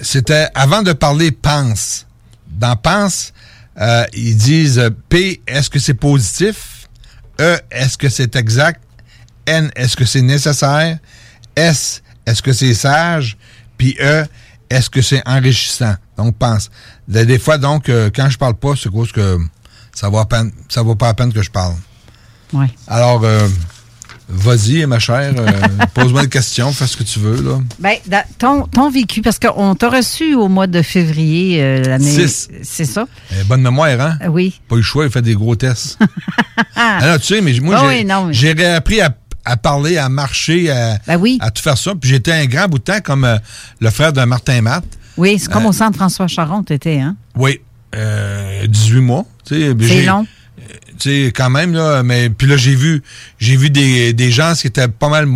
C'était 0.00 0.48
avant 0.54 0.80
de 0.80 0.94
parler 0.94 1.32
pense. 1.32 2.06
Dans 2.48 2.76
pense, 2.76 3.34
ils 4.14 4.36
disent 4.38 4.90
P, 5.10 5.42
est-ce 5.46 5.68
que 5.68 5.78
c'est 5.78 5.92
positif? 5.92 6.88
E, 7.42 7.58
est-ce 7.70 7.98
que 7.98 8.08
c'est 8.08 8.36
exact? 8.36 8.80
N, 9.44 9.70
est-ce 9.76 9.98
que 9.98 10.06
c'est 10.06 10.22
nécessaire? 10.22 10.96
S, 11.56 12.02
est-ce 12.26 12.42
que 12.42 12.52
c'est 12.52 12.74
sage? 12.74 13.36
Puis 13.76 13.96
E, 14.00 14.24
est-ce 14.70 14.90
que 14.90 15.02
c'est 15.02 15.22
enrichissant? 15.26 15.94
Donc, 16.16 16.36
pense. 16.36 16.70
Des 17.08 17.38
fois, 17.38 17.58
donc, 17.58 17.88
euh, 17.88 18.10
quand 18.14 18.28
je 18.30 18.38
parle 18.38 18.54
pas, 18.54 18.72
c'est 18.76 18.90
cause 18.90 19.12
que 19.12 19.38
ça 19.94 20.08
va, 20.08 20.24
peine, 20.24 20.52
ça 20.68 20.82
vaut 20.82 20.94
pas 20.94 21.06
la 21.06 21.14
peine 21.14 21.32
que 21.32 21.42
je 21.42 21.50
parle. 21.50 21.74
Oui. 22.52 22.66
Alors, 22.86 23.22
euh, 23.24 23.46
vas-y, 24.28 24.86
ma 24.86 24.98
chère, 24.98 25.34
euh, 25.36 25.50
pose-moi 25.94 26.22
des 26.22 26.28
questions, 26.28 26.72
fais 26.72 26.86
ce 26.86 26.96
que 26.96 27.02
tu 27.02 27.18
veux. 27.18 27.42
Là. 27.42 27.60
Ben, 27.78 27.96
ton, 28.38 28.66
ton 28.66 28.90
vécu, 28.90 29.22
parce 29.22 29.38
qu'on 29.38 29.74
t'a 29.74 29.90
reçu 29.90 30.34
au 30.34 30.48
mois 30.48 30.66
de 30.66 30.82
février 30.82 31.82
l'année. 31.82 32.26
C'est 32.62 32.84
ça? 32.84 33.06
Eh, 33.32 33.44
bonne 33.44 33.62
mémoire, 33.62 34.00
hein? 34.00 34.18
oui. 34.30 34.60
Pas 34.68 34.76
eu 34.76 34.78
le 34.78 34.84
choix, 34.84 35.04
il 35.04 35.10
fait 35.10 35.22
des 35.22 35.34
gros 35.34 35.56
tests. 35.56 35.98
Alors, 36.76 37.18
tu 37.20 37.34
sais, 37.34 37.40
mais 37.40 37.52
moi, 37.60 37.82
oh 37.84 38.28
j'ai 38.30 38.52
réappris 38.52 39.00
à 39.00 39.10
à 39.44 39.56
parler, 39.56 39.98
à 39.98 40.08
marcher, 40.08 40.70
à, 40.70 40.98
ben 41.06 41.20
à 41.40 41.50
tout 41.50 41.62
faire 41.62 41.78
ça. 41.78 41.92
Puis 41.94 42.10
j'étais 42.10 42.32
un 42.32 42.46
grand 42.46 42.68
bout 42.68 42.78
de 42.78 42.84
temps 42.84 43.00
comme 43.02 43.24
euh, 43.24 43.38
le 43.80 43.90
frère 43.90 44.12
de 44.12 44.22
Martin 44.22 44.62
Matt. 44.62 44.84
Oui, 45.16 45.38
c'est 45.38 45.50
comme 45.50 45.66
euh, 45.66 45.68
au 45.68 45.72
centre 45.72 45.96
François 45.96 46.26
Charon, 46.26 46.62
tu 46.62 46.72
étais, 46.72 46.98
hein? 46.98 47.16
Oui, 47.36 47.60
euh, 47.94 48.66
18 48.66 49.00
mois. 49.00 49.24
C'est 49.44 49.74
long. 50.04 50.26
Tu 50.98 51.26
sais, 51.26 51.32
quand 51.34 51.50
même, 51.50 51.74
là, 51.74 52.02
mais 52.02 52.30
puis 52.30 52.46
là, 52.46 52.56
j'ai 52.56 52.74
vu 52.74 53.02
j'ai 53.38 53.56
vu 53.56 53.70
des, 53.70 54.12
des 54.12 54.30
gens 54.30 54.54
qui 54.54 54.68
étaient 54.68 54.88
pas 54.88 55.08
mal 55.08 55.28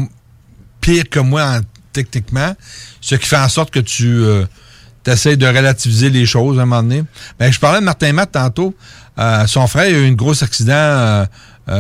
pires 0.81 1.09
que 1.09 1.19
moi 1.19 1.61
techniquement, 1.93 2.55
ce 3.00 3.17
qui 3.17 3.27
fait 3.27 3.37
en 3.37 3.49
sorte 3.49 3.71
que 3.71 3.81
tu 3.81 4.07
euh, 4.07 4.45
essaies 5.07 5.37
de 5.37 5.47
relativiser 5.47 6.11
les 6.11 6.27
choses 6.27 6.59
à 6.59 6.62
un 6.62 6.67
moment 6.67 6.83
donné. 6.83 7.03
Mais 7.41 7.50
je 7.50 7.59
parlais 7.59 7.81
de 7.81 7.85
Martin 7.85 8.12
Matt 8.12 8.33
tantôt. 8.33 8.75
son 9.47 9.67
frère 9.67 9.87
a 9.87 9.91
eu 9.91 10.07
un 10.09 10.12
gros 10.12 10.43
accident 10.45 10.73
euh, 10.73 11.25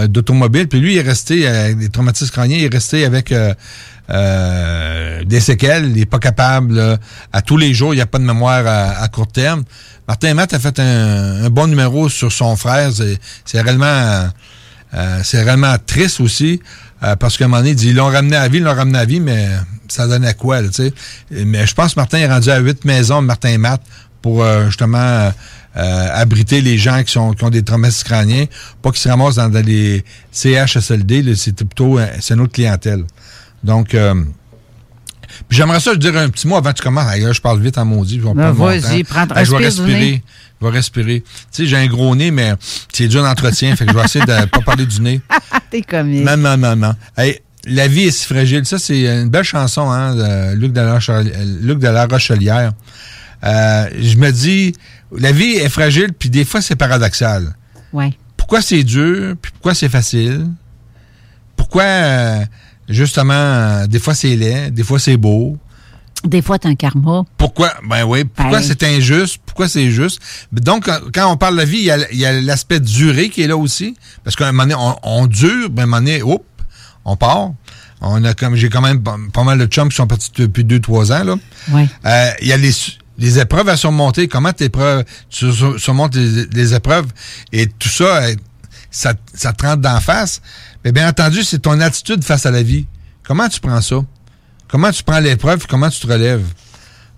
d'automobile. 0.06 0.68
Puis 0.68 0.80
lui, 0.80 0.94
il 0.94 0.98
est 0.98 1.02
resté, 1.02 1.48
euh, 1.48 1.74
des 1.74 1.88
traumatismes 1.88 2.30
crâniens, 2.30 2.56
il 2.56 2.64
est 2.64 2.72
resté 2.72 3.04
avec 3.04 3.32
euh, 3.32 5.24
des 5.24 5.40
séquelles. 5.40 5.86
Il 5.86 5.94
n'est 5.94 6.06
pas 6.06 6.18
capable, 6.18 6.98
à 7.32 7.42
tous 7.42 7.56
les 7.56 7.72
jours, 7.74 7.94
il 7.94 7.96
n'y 7.96 8.02
a 8.02 8.06
pas 8.06 8.18
de 8.18 8.24
mémoire 8.24 8.66
à, 8.66 9.08
court 9.08 9.28
terme. 9.28 9.64
Martin 10.06 10.34
Matt 10.34 10.54
a 10.54 10.58
fait 10.58 10.78
un, 10.78 11.50
bon 11.50 11.66
numéro 11.66 12.08
sur 12.08 12.32
son 12.32 12.56
frère. 12.56 12.90
C'est 13.44 13.60
réellement... 13.60 14.28
c'est 15.22 15.42
réellement 15.42 15.76
triste 15.86 16.20
aussi, 16.20 16.60
parce 17.18 17.36
qu'à 17.36 17.44
un 17.44 17.48
moment 17.48 17.60
donné, 17.60 17.70
il 17.70 17.76
dit, 17.76 17.88
ils 17.88 17.96
l'ont 17.96 18.10
ramené 18.10 18.36
à 18.36 18.48
vie, 18.48 18.58
ils 18.58 18.64
l'ont 18.64 18.74
ramené 18.74 18.98
à 18.98 19.04
vie, 19.04 19.20
mais 19.20 19.48
ça 19.88 20.06
donne 20.06 20.24
à 20.24 20.34
quoi, 20.34 20.62
tu 20.62 20.72
sais? 20.72 20.92
Mais 21.30 21.66
je 21.66 21.74
pense 21.74 21.94
que 21.94 22.00
Martin 22.00 22.18
est 22.18 22.28
rendu 22.28 22.50
à 22.50 22.58
huit 22.58 22.84
maisons, 22.84 23.22
Martin 23.22 23.56
Matt, 23.58 23.82
pour 24.22 24.44
justement 24.66 25.30
euh, 25.78 26.08
abriter 26.12 26.60
les 26.60 26.76
gens 26.76 27.02
qui, 27.04 27.12
sont, 27.12 27.32
qui 27.32 27.44
ont 27.44 27.50
des 27.50 27.62
traumatismes 27.62 28.04
crâniens, 28.06 28.44
pas 28.82 28.90
qu'ils 28.90 29.00
se 29.00 29.08
ramassent 29.08 29.36
dans, 29.36 29.48
les 29.64 30.04
CHSLD, 30.32 31.34
c'est 31.36 31.54
plutôt 31.54 31.98
euh, 31.98 32.06
c'est 32.20 32.34
notre 32.36 32.52
clientèle. 32.52 33.04
Donc, 33.62 33.94
euh, 33.94 34.14
j'aimerais 35.50 35.80
ça 35.80 35.92
je 35.92 35.98
dire 35.98 36.16
un 36.16 36.28
petit 36.30 36.46
mot 36.46 36.56
avant 36.56 36.70
que 36.72 36.76
tu 36.78 36.82
commences. 36.82 37.16
Là, 37.16 37.32
je 37.32 37.40
parle 37.40 37.60
vite 37.60 37.78
en 37.78 37.84
maudit. 37.84 38.18
Ben, 38.18 38.52
vas-y, 38.52 39.04
prends- 39.04 39.26
Hey, 39.34 39.44
je 39.44 39.50
vais 39.50 39.64
respirer. 39.64 40.22
Je 40.60 40.66
vais 40.66 40.72
respirer. 40.72 41.20
Tu 41.20 41.26
sais, 41.52 41.66
j'ai 41.66 41.76
un 41.76 41.86
gros 41.86 42.14
nez, 42.16 42.30
mais 42.30 42.52
c'est 42.92 43.06
dur 43.06 43.22
d'entretien. 43.22 43.76
fait 43.76 43.86
que 43.86 43.92
je 43.92 43.96
vais 43.96 44.04
essayer 44.04 44.24
de 44.24 44.44
pas 44.50 44.60
parler 44.60 44.86
du 44.86 45.00
nez. 45.00 45.20
T'es 45.70 45.82
comique. 45.82 46.24
Non, 46.24 46.36
non, 46.36 46.56
non, 46.56 46.74
non. 46.74 46.94
Hey, 47.16 47.38
la 47.66 47.86
vie 47.86 48.04
est 48.04 48.10
si 48.10 48.24
fragile. 48.26 48.64
Ça, 48.64 48.78
c'est 48.78 49.00
une 49.06 49.28
belle 49.28 49.44
chanson, 49.44 49.90
hein, 49.90 50.14
de 50.14 50.54
Luc 50.56 50.72
de 50.72 50.80
la, 50.80 50.94
Roche- 50.98 51.10
Luc 51.60 51.78
de 51.78 51.88
la 51.88 52.06
Rochelière. 52.06 52.72
Euh, 53.44 53.88
je 54.00 54.16
me 54.16 54.32
dis, 54.32 54.74
la 55.16 55.32
vie 55.32 55.54
est 55.56 55.68
fragile, 55.68 56.12
puis 56.18 56.30
des 56.30 56.44
fois, 56.44 56.60
c'est 56.60 56.76
paradoxal. 56.76 57.54
Ouais. 57.92 58.12
Pourquoi 58.36 58.60
c'est 58.62 58.82
dur, 58.84 59.34
puis 59.40 59.52
pourquoi 59.52 59.74
c'est 59.74 59.88
facile? 59.88 60.46
Pourquoi, 61.56 61.82
euh, 61.82 62.44
justement, 62.88 63.32
euh, 63.34 63.86
des 63.86 63.98
fois 63.98 64.14
c'est 64.14 64.36
laid, 64.36 64.70
des 64.72 64.82
fois 64.84 64.98
c'est 64.98 65.16
beau? 65.16 65.56
Des 66.24 66.42
fois, 66.42 66.58
t'as 66.58 66.68
un 66.68 66.74
karma. 66.74 67.22
Pourquoi? 67.36 67.72
Ben 67.88 68.04
oui. 68.04 68.24
Pourquoi 68.24 68.58
Ben. 68.58 68.64
c'est 68.66 68.82
injuste? 68.82 69.38
Pourquoi 69.46 69.68
c'est 69.68 69.88
juste? 69.92 70.18
Donc, 70.50 70.86
quand- 70.86 70.98
quand 71.14 71.30
on 71.32 71.36
parle 71.36 71.54
de 71.54 71.58
la 71.60 71.64
vie, 71.64 71.78
il 71.78 72.18
y 72.18 72.24
a, 72.26 72.40
l'aspect 72.40 72.80
duré 72.80 73.28
qui 73.28 73.42
est 73.42 73.46
là 73.46 73.56
aussi. 73.56 73.94
Parce 74.24 74.34
qu'à 74.34 74.48
un 74.48 74.52
moment 74.52 74.64
donné, 74.64 74.74
on, 74.74 75.20
on 75.20 75.26
dure, 75.28 75.70
ben, 75.70 75.82
à 75.82 75.84
un 75.84 75.86
moment 75.86 75.98
donné, 75.98 76.22
hop, 76.22 76.44
on 77.04 77.14
part. 77.16 77.52
On 78.00 78.24
a 78.24 78.34
comme, 78.34 78.56
j'ai 78.56 78.68
quand 78.68 78.80
même 78.80 79.00
pas, 79.00 79.16
pas 79.32 79.44
mal 79.44 79.58
de 79.60 79.66
chums 79.66 79.90
qui 79.90 79.94
sont 79.96 80.08
partis 80.08 80.32
depuis 80.36 80.64
deux, 80.64 80.80
trois 80.80 81.12
ans, 81.12 81.22
là. 81.22 81.36
Ouais. 81.70 81.88
Euh, 82.04 82.30
Il 82.42 82.48
y 82.48 82.52
a 82.52 82.56
les, 82.56 82.72
les 83.18 83.38
épreuves 83.38 83.68
à 83.68 83.76
surmonter. 83.76 84.28
Comment 84.28 84.52
t'épreuves, 84.52 85.04
tu 85.28 85.52
sur- 85.52 85.78
surmontes 85.78 86.14
les, 86.14 86.74
épreuves 86.74 87.06
et 87.52 87.66
tout 87.66 87.88
ça, 87.88 88.22
euh, 88.22 88.34
ça, 88.90 89.14
ça 89.34 89.52
te 89.52 89.66
rentre 89.66 89.82
d'en 89.82 90.00
face. 90.00 90.40
Mais 90.84 90.92
bien 90.92 91.08
entendu, 91.08 91.42
c'est 91.42 91.58
ton 91.58 91.80
attitude 91.80 92.24
face 92.24 92.46
à 92.46 92.50
la 92.50 92.62
vie. 92.62 92.86
Comment 93.24 93.48
tu 93.48 93.60
prends 93.60 93.80
ça? 93.82 93.96
Comment 94.68 94.90
tu 94.92 95.02
prends 95.02 95.18
l'épreuve? 95.20 95.66
Comment 95.66 95.90
tu 95.90 96.00
te 96.00 96.06
relèves? 96.06 96.44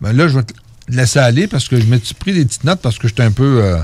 Ben 0.00 0.12
là, 0.12 0.26
je 0.28 0.38
vais 0.38 0.45
te 0.45 0.54
laisser 0.88 1.19
aller 1.19 1.47
parce 1.47 1.69
que 1.69 1.78
je 1.78 1.87
m'étais 1.87 2.14
pris 2.14 2.33
des 2.33 2.45
petites 2.45 2.64
notes 2.64 2.80
parce 2.80 2.99
que 2.99 3.07
j'étais 3.07 3.23
un 3.23 3.33
peu. 3.33 3.62
Euh, 3.62 3.78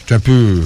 j'étais 0.00 0.14
un 0.14 0.20
peu. 0.20 0.62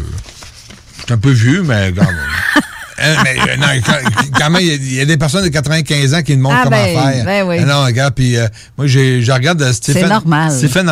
J'étais 0.98 1.12
un 1.12 1.18
peu 1.18 1.30
vieux, 1.30 1.62
mais 1.62 1.86
regarde. 1.86 2.14
Hein, 3.00 3.16
mais, 3.24 3.36
euh, 3.40 3.56
non, 3.56 3.66
quand, 3.84 3.96
quand 4.38 4.50
même, 4.50 4.60
il 4.62 4.68
y 4.68 4.70
a- 4.70 4.74
il 4.74 4.94
y, 4.94 5.00
a 5.00 5.04
des 5.06 5.16
personnes 5.16 5.44
de 5.44 5.48
95 5.48 6.14
ans 6.14 6.22
qui 6.22 6.36
me 6.36 6.42
montrent 6.42 6.56
Ah, 6.60 6.64
comment 6.64 6.76
ben, 6.76 7.12
faire. 7.12 7.24
ben 7.24 7.46
oui. 7.48 7.60
Non, 7.64 7.84
regarde, 7.84 8.14
puis 8.14 8.36
euh, 8.36 8.46
moi, 8.76 8.86
je 8.86 9.30
regarde 9.32 9.62
euh, 9.62 9.72
Stephen, 9.72 10.08
normal. 10.08 10.52
Stephen 10.52 10.86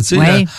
tu 0.00 0.04
sais. 0.04 0.16
Oui. 0.16 0.26
là. 0.26 0.50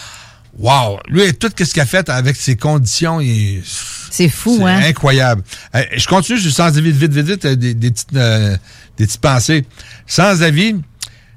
Wow! 0.60 1.00
Lui, 1.10 1.34
tout 1.36 1.50
ce 1.56 1.64
qu'il 1.66 1.82
a 1.82 1.86
fait 1.86 2.10
avec 2.10 2.36
ses 2.36 2.56
conditions, 2.56 3.22
il 3.22 3.58
est- 3.58 3.62
C'est 4.10 4.30
fou, 4.30 4.56
c'est 4.58 4.64
hein? 4.64 4.82
incroyable. 4.86 5.44
Euh, 5.76 5.84
je 5.96 6.08
continue 6.08 6.40
sur 6.40 6.52
Sans 6.52 6.76
avis, 6.78 6.92
vite, 6.92 7.14
vite, 7.14 7.28
vite, 7.28 7.46
euh, 7.46 7.56
des, 7.56 7.74
des 7.76 7.92
petites, 7.92 8.16
euh, 8.16 8.58
des 8.98 9.06
petites 9.06 9.22
pensées. 9.22 9.66
Sans 10.08 10.42
avis, 10.42 10.76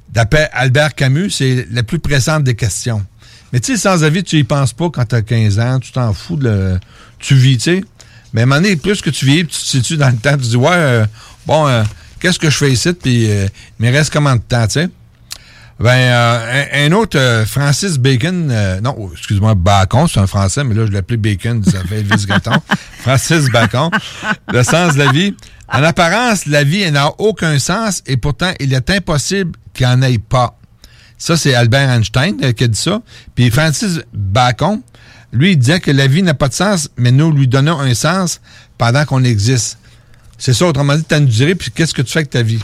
d'après 0.08 0.48
Albert 0.54 0.94
Camus, 0.94 1.30
c'est 1.30 1.66
la 1.70 1.82
plus 1.82 1.98
pressante 1.98 2.44
des 2.44 2.54
questions. 2.54 3.04
Mais 3.52 3.60
tu 3.60 3.72
sais, 3.72 3.78
sans 3.78 4.04
avis, 4.04 4.22
tu 4.22 4.38
y 4.38 4.44
penses 4.44 4.72
pas 4.72 4.88
quand 4.88 5.04
tu 5.04 5.16
as 5.16 5.22
15 5.22 5.58
ans, 5.58 5.80
tu 5.80 5.92
t'en 5.92 6.14
fous 6.14 6.36
de 6.36 6.44
le, 6.48 6.80
tu 7.18 7.34
vis, 7.34 7.58
tu 7.58 7.62
sais. 7.64 7.84
Mais 8.32 8.42
à 8.42 8.44
un 8.44 8.46
moment 8.46 8.60
donné, 8.60 8.76
plus 8.76 9.00
que 9.02 9.10
tu 9.10 9.26
vis, 9.26 9.38
tu 9.40 9.46
te 9.46 9.54
situes 9.54 9.96
dans 9.96 10.08
le 10.08 10.16
temps, 10.16 10.36
tu 10.36 10.44
te 10.44 10.48
dis, 10.48 10.56
ouais, 10.56 10.68
euh, 10.72 11.06
bon, 11.46 11.66
euh, 11.66 11.82
qu'est-ce 12.20 12.38
que 12.38 12.50
je 12.50 12.56
fais 12.56 12.70
ici, 12.70 12.92
puis 12.92 13.30
euh, 13.30 13.46
il 13.78 13.86
me 13.86 13.92
reste 13.92 14.12
combien 14.12 14.36
de 14.36 14.42
temps, 14.42 14.66
tu 14.66 14.74
sais? 14.74 14.88
Ben, 15.80 15.88
euh, 15.96 16.64
un, 16.74 16.92
un 16.92 16.92
autre, 16.92 17.18
euh, 17.18 17.46
Francis 17.46 17.96
Bacon, 17.96 18.50
euh, 18.50 18.80
non, 18.82 19.10
excuse-moi, 19.12 19.54
Bacon, 19.54 20.06
c'est 20.06 20.20
un 20.20 20.26
français, 20.26 20.62
mais 20.62 20.74
là, 20.74 20.84
je 20.84 20.92
l'appelais 20.92 21.16
Bacon, 21.16 21.64
ça 21.64 21.82
fait 21.88 22.00
Elvis 22.00 22.26
Gratton. 22.26 22.52
Francis 22.98 23.48
Bacon, 23.48 23.88
le 24.52 24.62
sens 24.62 24.92
de 24.92 24.98
la 24.98 25.10
vie. 25.10 25.34
En 25.72 25.82
apparence, 25.82 26.44
la 26.44 26.64
vie 26.64 26.90
n'a 26.90 27.10
aucun 27.18 27.58
sens 27.58 28.02
et 28.06 28.18
pourtant, 28.18 28.52
il 28.60 28.74
est 28.74 28.90
impossible 28.90 29.52
qu'il 29.72 29.86
n'y 29.86 29.92
en 29.92 30.02
ait 30.02 30.18
pas. 30.18 30.58
Ça, 31.16 31.38
c'est 31.38 31.54
Albert 31.54 31.88
Einstein 31.88 32.36
qui 32.52 32.64
a 32.64 32.68
dit 32.68 32.78
ça. 32.78 33.00
Puis 33.34 33.50
Francis 33.50 34.00
Bacon, 34.12 34.82
lui, 35.32 35.52
il 35.52 35.56
disait 35.56 35.80
que 35.80 35.90
la 35.90 36.06
vie 36.06 36.22
n'a 36.22 36.34
pas 36.34 36.48
de 36.48 36.54
sens, 36.54 36.90
mais 36.96 37.12
nous 37.12 37.30
lui 37.30 37.46
donnons 37.46 37.78
un 37.78 37.94
sens 37.94 38.40
pendant 38.78 39.04
qu'on 39.04 39.22
existe. 39.24 39.78
C'est 40.38 40.54
ça, 40.54 40.66
autrement 40.66 40.96
dit, 40.96 41.04
tu 41.06 41.14
as 41.14 41.18
une 41.18 41.26
durée, 41.26 41.54
puis 41.54 41.70
qu'est-ce 41.70 41.94
que 41.94 42.02
tu 42.02 42.12
fais 42.12 42.20
avec 42.20 42.30
ta 42.30 42.42
vie? 42.42 42.62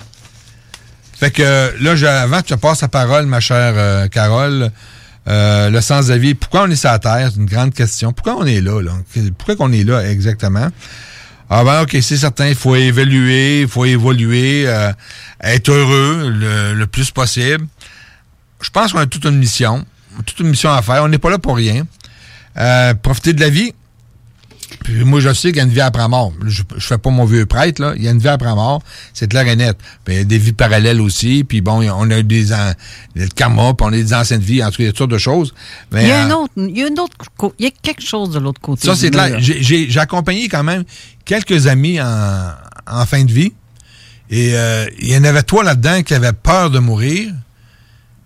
Fait 1.18 1.30
que 1.30 1.72
là, 1.80 2.22
avant 2.22 2.42
que 2.42 2.46
tu 2.46 2.56
passes 2.56 2.82
la 2.82 2.88
parole, 2.88 3.26
ma 3.26 3.40
chère 3.40 3.74
euh, 3.76 4.08
Carole, 4.08 4.70
euh, 5.28 5.70
le 5.70 5.80
sens 5.80 6.06
de 6.06 6.12
la 6.12 6.18
vie, 6.18 6.34
pourquoi 6.34 6.64
on 6.64 6.70
est 6.70 6.76
sur 6.76 6.90
la 6.90 6.98
Terre? 6.98 7.30
C'est 7.32 7.40
une 7.40 7.46
grande 7.46 7.72
question. 7.72 8.12
Pourquoi 8.12 8.36
on 8.36 8.44
est 8.44 8.60
là? 8.60 8.82
là? 8.82 8.92
Pourquoi 9.38 9.56
qu'on 9.56 9.72
est 9.72 9.84
là 9.84 10.08
exactement? 10.10 10.68
Ah 11.48 11.62
ben 11.64 11.82
ok, 11.82 11.96
c'est 12.02 12.16
certain, 12.16 12.48
il 12.48 12.56
faut 12.56 12.74
évaluer, 12.74 13.62
il 13.62 13.68
faut 13.68 13.84
évoluer, 13.84 14.64
euh, 14.66 14.92
être 15.40 15.70
heureux 15.70 16.28
le, 16.28 16.74
le 16.74 16.86
plus 16.86 17.12
possible. 17.12 17.66
Je 18.60 18.70
pense 18.70 18.92
qu'on 18.92 18.98
a 18.98 19.06
toute 19.06 19.24
une 19.24 19.38
mission, 19.38 19.84
toute 20.26 20.40
une 20.40 20.48
mission 20.48 20.72
à 20.72 20.82
faire. 20.82 21.04
On 21.04 21.08
n'est 21.08 21.18
pas 21.18 21.30
là 21.30 21.38
pour 21.38 21.56
rien. 21.56 21.86
Euh, 22.58 22.94
profiter 22.94 23.32
de 23.32 23.40
la 23.40 23.50
vie. 23.50 23.72
Puis 24.82 25.04
moi, 25.04 25.20
je 25.20 25.32
sais 25.32 25.48
qu'il 25.48 25.58
y 25.58 25.60
a 25.60 25.64
une 25.64 25.70
vie 25.70 25.80
après 25.80 26.08
mort. 26.08 26.32
Je, 26.44 26.62
je 26.76 26.86
fais 26.86 26.98
pas 26.98 27.10
mon 27.10 27.24
vieux 27.24 27.46
prêtre, 27.46 27.80
là. 27.80 27.92
Il 27.96 28.02
y 28.02 28.08
a 28.08 28.10
une 28.10 28.18
vie 28.18 28.28
après 28.28 28.52
mort. 28.54 28.82
C'est 29.14 29.28
clair 29.28 29.46
et 29.46 29.54
net. 29.56 29.76
Puis 30.04 30.14
il 30.14 30.18
y 30.18 30.20
a 30.20 30.24
des 30.24 30.38
vies 30.38 30.52
parallèles 30.52 31.00
aussi. 31.00 31.44
Puis 31.44 31.60
bon, 31.60 31.88
on 31.88 32.10
a 32.10 32.22
des 32.22 32.52
an- 32.52 32.72
le 33.14 33.26
karma, 33.28 33.74
puis 33.74 33.86
on 33.86 33.88
a 33.88 33.90
des 33.92 34.12
anciennes 34.12 34.40
vies. 34.40 34.62
En 34.64 34.70
tout 34.70 34.78
cas, 34.78 34.82
il 34.82 34.86
y 34.86 34.88
a 34.88 34.92
toutes 34.92 34.98
sortes 34.98 35.10
de 35.12 35.18
choses. 35.18 35.54
Mais, 35.92 36.02
Il 36.02 36.08
y 36.08 36.12
a 36.12 36.24
un 36.24 36.30
euh, 36.30 36.34
autre, 36.34 36.52
il 36.56 36.76
y 36.78 36.82
a 36.82 36.88
une 36.88 36.98
autre, 36.98 37.14
il 37.58 37.64
y 37.64 37.68
a 37.68 37.70
quelque 37.82 38.02
chose 38.02 38.30
de 38.30 38.38
l'autre 38.38 38.60
côté. 38.60 38.86
ça, 38.86 38.96
c'est 38.96 39.10
clair. 39.10 39.36
J'ai- 39.38 39.98
accompagné 39.98 40.48
quand 40.48 40.64
même 40.64 40.84
quelques 41.24 41.66
amis 41.68 42.00
en, 42.00 42.50
en 42.90 43.06
fin 43.06 43.22
de 43.24 43.32
vie. 43.32 43.52
Et 44.30 44.50
euh, 44.56 44.86
il 44.98 45.08
y 45.12 45.16
en 45.16 45.22
avait 45.24 45.44
toi 45.44 45.62
là-dedans 45.62 46.02
qui 46.02 46.12
avaient 46.14 46.32
peur 46.32 46.70
de 46.70 46.80
mourir. 46.80 47.32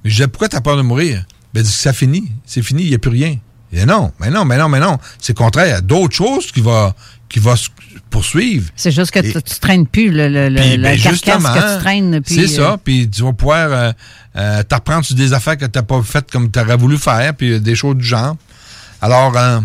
Mais 0.04 0.10
je 0.10 0.16
disais, 0.16 0.28
pourquoi 0.28 0.48
tu 0.48 0.56
as 0.56 0.60
peur 0.62 0.76
de 0.78 0.82
mourir? 0.82 1.24
Ben, 1.52 1.64
ça 1.64 1.92
finit. 1.92 2.30
C'est 2.46 2.62
fini, 2.62 2.84
il 2.84 2.88
n'y 2.88 2.94
a 2.94 2.98
plus 2.98 3.10
rien. 3.10 3.36
Dit, 3.72 3.86
non, 3.86 4.12
mais 4.20 4.30
non, 4.30 4.44
mais 4.44 4.56
non, 4.58 4.68
mais 4.68 4.80
non. 4.80 4.98
C'est 5.20 5.32
le 5.36 5.42
contraire. 5.42 5.66
Il 5.66 5.70
y 5.70 5.74
a 5.74 5.80
d'autres 5.80 6.14
choses 6.16 6.50
qui 6.52 6.60
vont 6.60 6.92
qui 7.28 7.38
va 7.38 7.54
se 7.54 7.68
poursuivre. 8.10 8.68
C'est 8.74 8.90
juste 8.90 9.12
que 9.12 9.20
Et- 9.20 9.32
tu, 9.32 9.40
tu 9.40 9.60
traînes 9.60 9.86
plus 9.86 10.10
le, 10.10 10.28
le, 10.28 10.52
Puis, 10.60 10.76
la 10.76 10.90
ben, 10.90 11.00
carcasse 11.00 11.20
que 11.44 11.74
tu 11.76 11.80
traînes. 11.80 12.20
C'est 12.26 12.40
euh, 12.40 12.70
ça, 12.70 12.76
puis 12.82 13.08
tu 13.08 13.22
vas 13.22 13.32
pouvoir 13.32 13.68
euh, 13.70 13.92
euh, 14.36 14.62
te 14.64 14.74
reprendre 14.74 15.04
sur 15.04 15.14
des 15.14 15.32
affaires 15.32 15.56
que 15.56 15.64
tu 15.66 15.78
n'as 15.78 15.82
pas 15.84 16.02
faites 16.02 16.28
comme 16.30 16.50
tu 16.50 16.58
aurais 16.58 16.76
voulu 16.76 16.98
faire, 16.98 17.32
puis 17.36 17.52
euh, 17.52 17.60
des 17.60 17.76
choses 17.76 17.94
du 17.96 18.04
genre. 18.04 18.36
Alors, 19.00 19.36
euh, 19.36 19.60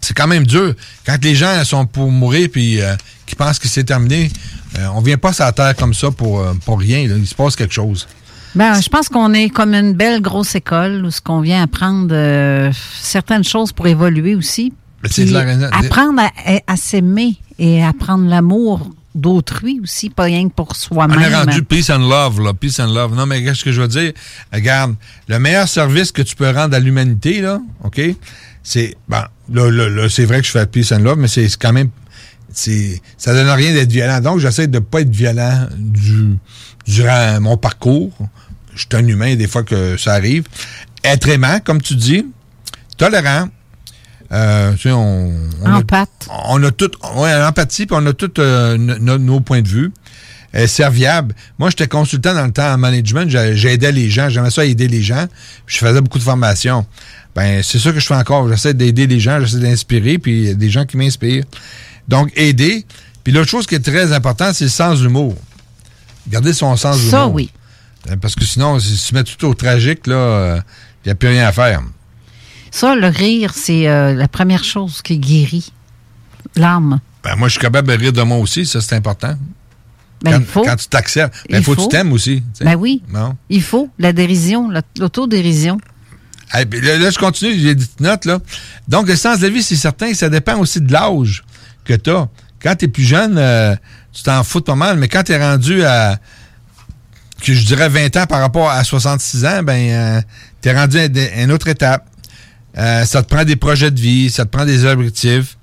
c'est 0.00 0.14
quand 0.14 0.26
même 0.26 0.46
dur. 0.46 0.74
Quand 1.06 1.16
les 1.22 1.34
gens 1.34 1.64
sont 1.64 1.86
pour 1.86 2.10
mourir, 2.10 2.48
puis 2.52 2.80
euh, 2.82 2.94
qui 3.26 3.34
pensent 3.34 3.58
que 3.58 3.68
c'est 3.68 3.84
terminé, 3.84 4.30
euh, 4.78 4.86
on 4.94 5.00
vient 5.00 5.16
pas 5.18 5.32
sur 5.32 5.44
la 5.44 5.52
terre 5.52 5.74
comme 5.76 5.94
ça 5.94 6.10
pour, 6.10 6.40
euh, 6.40 6.52
pour 6.66 6.78
rien. 6.78 7.08
là. 7.08 7.14
Il 7.16 7.26
se 7.26 7.34
passe 7.34 7.56
quelque 7.56 7.72
chose. 7.74 8.06
Ben, 8.54 8.80
je 8.80 8.88
pense 8.88 9.08
qu'on 9.08 9.32
est 9.32 9.48
comme 9.48 9.74
une 9.74 9.94
belle 9.94 10.20
grosse 10.20 10.54
école 10.54 11.04
où 11.04 11.10
ce 11.10 11.20
qu'on 11.20 11.40
vient 11.40 11.62
apprendre 11.62 12.10
euh, 12.12 12.70
certaines 13.00 13.44
choses 13.44 13.72
pour 13.72 13.86
évoluer 13.86 14.34
aussi. 14.34 14.72
Puis 15.02 15.24
la- 15.26 15.68
apprendre 15.76 16.22
à, 16.66 16.76
s'aimer 16.76 17.36
et 17.58 17.82
apprendre 17.82 18.28
l'amour 18.28 18.90
d'autrui 19.14 19.80
aussi, 19.82 20.10
pas 20.10 20.24
rien 20.24 20.48
que 20.48 20.54
pour 20.54 20.68
On 20.70 20.74
soi-même. 20.74 21.20
est 21.20 21.34
rendu 21.34 21.62
peace 21.64 21.90
and 21.90 22.08
love, 22.08 22.40
là, 22.40 22.54
peace 22.54 22.78
and 22.78 22.92
love. 22.92 23.14
Non, 23.14 23.26
mais 23.26 23.42
qu'est-ce 23.42 23.64
que 23.64 23.72
je 23.72 23.80
veux 23.80 23.88
dire? 23.88 24.12
Regarde, 24.52 24.94
le 25.28 25.38
meilleur 25.38 25.66
service 25.68 26.12
que 26.12 26.22
tu 26.22 26.36
peux 26.36 26.48
rendre 26.50 26.74
à 26.76 26.78
l'humanité, 26.78 27.40
là, 27.40 27.60
OK? 27.84 28.00
C'est, 28.62 28.94
bon, 29.08 29.22
là, 29.52 29.70
là, 29.70 29.88
là, 29.88 30.08
c'est 30.08 30.24
vrai 30.24 30.40
que 30.40 30.46
je 30.46 30.52
fais 30.52 30.66
peace 30.66 30.92
and 30.92 31.00
love, 31.00 31.18
mais 31.18 31.28
c'est 31.28 31.48
quand 31.56 31.72
même, 31.72 31.90
c'est, 32.52 33.02
ça 33.18 33.34
donne 33.34 33.50
rien 33.50 33.72
d'être 33.72 33.90
violent. 33.90 34.20
Donc, 34.20 34.38
j'essaie 34.38 34.68
de 34.68 34.78
pas 34.78 35.00
être 35.00 35.10
violent 35.10 35.66
du, 35.76 36.38
durant 36.86 37.40
mon 37.40 37.56
parcours. 37.56 38.12
Je 38.74 38.80
suis 38.80 38.88
un 38.94 39.06
humain, 39.06 39.34
des 39.36 39.46
fois 39.48 39.62
que 39.62 39.96
ça 39.96 40.12
arrive. 40.14 40.44
Être 41.04 41.28
aimant, 41.28 41.58
comme 41.64 41.80
tu 41.82 41.94
dis, 41.94 42.24
tolérant, 42.96 43.48
euh, 44.32 44.72
tu 44.72 44.82
sais, 44.82 44.90
on, 44.92 45.32
on 45.62 45.66
a- 45.66 45.72
on 46.48 46.62
a 46.62 46.70
tout, 46.70 46.90
ouais, 47.16 47.38
l'empathie, 47.38 47.86
puis 47.86 47.96
on 47.98 48.06
a 48.06 48.12
tous 48.12 48.30
euh, 48.38 48.76
no- 48.78 48.98
no- 48.98 49.18
nos 49.18 49.40
points 49.40 49.60
de 49.62 49.68
vue. 49.68 49.92
Euh, 50.54 50.66
serviable. 50.66 51.34
Moi, 51.58 51.70
j'étais 51.70 51.86
consultant 51.88 52.34
dans 52.34 52.44
le 52.44 52.52
temps 52.52 52.74
en 52.74 52.76
management, 52.76 53.26
j'ai- 53.30 53.56
j'aidais 53.56 53.90
les 53.90 54.10
gens, 54.10 54.28
j'aimais 54.28 54.50
ça 54.50 54.66
aider 54.66 54.86
les 54.86 55.02
gens, 55.02 55.26
puis 55.64 55.76
je 55.76 55.84
faisais 55.86 56.00
beaucoup 56.02 56.18
de 56.18 56.22
formations. 56.22 56.84
Ben, 57.34 57.62
c'est 57.62 57.78
ça 57.78 57.90
que 57.90 57.98
je 57.98 58.06
fais 58.06 58.14
encore. 58.14 58.46
J'essaie 58.50 58.74
d'aider 58.74 59.06
les 59.06 59.18
gens, 59.18 59.40
j'essaie 59.40 59.60
d'inspirer, 59.62 60.18
puis 60.18 60.38
il 60.42 60.48
y 60.48 60.50
a 60.50 60.54
des 60.54 60.68
gens 60.68 60.84
qui 60.84 60.98
m'inspirent. 60.98 61.44
Donc, 62.06 62.30
aider. 62.36 62.84
Puis 63.24 63.32
l'autre 63.32 63.48
chose 63.48 63.66
qui 63.66 63.76
est 63.76 63.80
très 63.84 64.12
importante, 64.12 64.54
c'est 64.54 64.64
le 64.64 64.70
sens 64.70 64.98
de 64.98 65.04
l'humour. 65.04 65.34
Garder 66.28 66.52
son 66.52 66.76
sens 66.76 66.96
d'humour. 66.98 67.10
Ça, 67.10 67.26
oui. 67.28 67.50
Euh, 68.10 68.16
Parce 68.20 68.34
que 68.34 68.44
sinon, 68.44 68.78
si 68.78 68.96
tu 68.96 69.14
mets 69.14 69.24
tout 69.24 69.46
au 69.46 69.54
tragique, 69.54 70.06
là, 70.06 70.62
il 71.04 71.08
n'y 71.08 71.12
a 71.12 71.14
plus 71.14 71.28
rien 71.28 71.46
à 71.46 71.52
faire. 71.52 71.82
Ça, 72.70 72.94
le 72.94 73.06
rire, 73.08 73.52
c'est 73.54 73.86
euh, 73.86 74.14
la 74.14 74.28
première 74.28 74.64
chose 74.64 75.02
qui 75.02 75.18
guérit 75.18 75.72
l'âme. 76.56 77.00
Ben, 77.22 77.36
moi, 77.36 77.48
je 77.48 77.52
suis 77.52 77.60
capable 77.60 77.88
de 77.88 77.94
rire 77.94 78.12
de 78.12 78.22
moi 78.22 78.38
aussi, 78.38 78.64
ça, 78.66 78.80
c'est 78.80 78.96
important. 78.96 79.36
Ben, 80.22 80.32
quand, 80.32 80.38
il 80.38 80.44
faut. 80.46 80.62
quand 80.62 80.76
tu 80.76 80.86
t'acceptes, 80.88 81.34
ben, 81.50 81.58
il 81.58 81.64
faut, 81.64 81.74
que 81.76 81.82
tu 81.82 81.88
t'aimes 81.88 82.12
aussi. 82.12 82.42
Ben 82.60 82.74
oui. 82.76 83.02
Non? 83.08 83.36
Il 83.50 83.62
faut. 83.62 83.90
La 83.98 84.12
dérision, 84.12 84.70
la- 84.70 84.82
l'autodérision. 84.98 85.78
Hey, 86.52 86.64
là, 86.82 86.98
là, 86.98 87.10
je 87.10 87.18
continue, 87.18 87.58
j'ai 87.58 87.74
des 87.74 87.84
petites 87.84 88.00
notes, 88.00 88.24
là. 88.24 88.38
Donc, 88.88 89.08
le 89.08 89.16
sens 89.16 89.38
de 89.38 89.46
la 89.46 89.52
vie, 89.52 89.62
c'est 89.62 89.76
certain, 89.76 90.14
ça 90.14 90.28
dépend 90.28 90.58
aussi 90.58 90.80
de 90.80 90.92
l'âge 90.92 91.44
que 91.84 91.94
tu 91.94 92.10
as. 92.10 92.28
Quand 92.62 92.74
tu 92.76 92.86
es 92.86 92.88
plus 92.88 93.04
jeune, 93.04 93.36
euh, 93.36 93.74
tu 94.12 94.22
t'en 94.22 94.42
fous 94.44 94.60
pas 94.60 94.74
mal, 94.76 94.96
mais 94.98 95.08
quand 95.08 95.24
tu 95.24 95.32
es 95.32 95.38
rendu 95.38 95.82
à 95.84 96.18
que 97.42 97.54
je 97.54 97.66
dirais 97.66 97.88
20 97.88 98.16
ans 98.16 98.26
par 98.26 98.40
rapport 98.40 98.70
à 98.70 98.82
66 98.84 99.44
ans, 99.44 99.62
ben, 99.62 99.72
euh, 99.90 100.20
tu 100.60 100.68
es 100.68 100.74
rendu 100.74 100.98
à 100.98 101.42
une 101.42 101.52
autre 101.52 101.68
étape. 101.68 102.06
Euh, 102.78 103.04
ça 103.04 103.22
te 103.22 103.28
prend 103.28 103.44
des 103.44 103.56
projets 103.56 103.90
de 103.90 104.00
vie, 104.00 104.30
ça 104.30 104.44
te 104.44 104.50
prend 104.50 104.64
des 104.64 104.84
objectifs. 104.84 105.58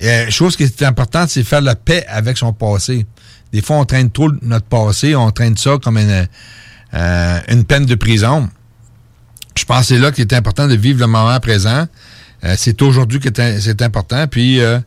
Et, 0.00 0.30
chose 0.30 0.56
qui 0.56 0.62
est 0.62 0.82
importante, 0.82 1.28
c'est 1.28 1.42
faire 1.42 1.60
la 1.60 1.74
paix 1.74 2.04
avec 2.08 2.38
son 2.38 2.52
passé. 2.52 3.04
Des 3.52 3.62
fois, 3.62 3.76
on 3.76 3.84
traîne 3.84 4.10
trop 4.10 4.30
notre 4.42 4.66
passé, 4.66 5.14
on 5.14 5.30
traîne 5.30 5.56
ça 5.56 5.76
comme 5.82 5.98
une, 5.98 6.26
euh, 6.94 7.40
une 7.48 7.64
peine 7.64 7.86
de 7.86 7.94
prison. 7.94 8.48
Je 9.56 9.64
pense 9.64 9.80
que 9.80 9.86
c'est 9.86 9.98
là 9.98 10.12
qu'il 10.12 10.22
est 10.22 10.34
important 10.34 10.68
de 10.68 10.76
vivre 10.76 11.00
le 11.00 11.06
moment 11.06 11.38
présent. 11.40 11.86
Euh, 12.44 12.54
c'est 12.56 12.80
aujourd'hui 12.82 13.18
que 13.18 13.28
c'est 13.60 13.82
important. 13.82 14.26
Puis, 14.28 14.60
euh, 14.60 14.78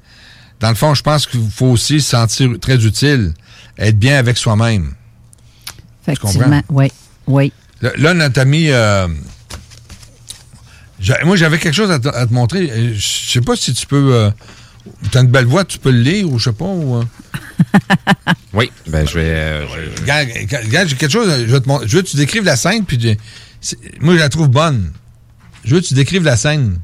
dans 0.59 0.69
le 0.69 0.75
fond, 0.75 0.93
je 0.93 1.01
pense 1.01 1.27
qu'il 1.27 1.49
faut 1.49 1.67
aussi 1.67 1.99
se 1.99 2.11
sentir 2.11 2.49
très 2.59 2.85
utile, 2.85 3.33
être 3.77 3.97
bien 3.99 4.17
avec 4.17 4.37
soi-même. 4.37 4.93
Effectivement, 6.03 6.61
oui, 6.69 6.91
oui. 7.27 7.53
Là, 7.81 8.13
notre 8.13 8.39
ami, 8.41 8.69
moi, 11.23 11.35
j'avais 11.35 11.57
quelque 11.57 11.73
chose 11.73 11.91
à 11.91 11.99
te, 11.99 12.33
montrer. 12.33 12.93
Je 12.95 13.31
sais 13.31 13.41
pas 13.41 13.55
si 13.55 13.73
tu 13.73 13.85
peux 13.87 14.31
tu 15.11 15.17
as 15.17 15.21
une 15.21 15.27
belle 15.27 15.45
voix, 15.45 15.65
tu 15.65 15.77
peux 15.77 15.91
le 15.91 16.01
lire 16.01 16.31
ou 16.31 16.39
je 16.39 16.45
sais 16.45 16.55
pas. 16.55 16.65
Ou, 16.65 17.03
oui, 18.53 18.71
ben 18.87 19.07
je 19.07 19.19
vais. 19.19 19.65
regarde, 20.01 20.87
j'ai 20.87 20.95
quelque 20.95 21.11
chose. 21.11 21.29
Je 21.47 21.55
veux, 21.55 21.61
je 21.85 21.95
veux 21.97 22.01
que 22.01 22.07
tu 22.07 22.17
décrives 22.17 22.43
la 22.43 22.55
scène, 22.55 22.85
puis 22.85 23.17
moi, 23.99 24.15
je 24.15 24.19
la 24.19 24.29
trouve 24.29 24.49
bonne. 24.49 24.91
Je 25.63 25.75
veux 25.75 25.81
que 25.81 25.85
tu 25.85 25.93
décrives 25.93 26.23
la 26.23 26.37
scène. 26.37 26.79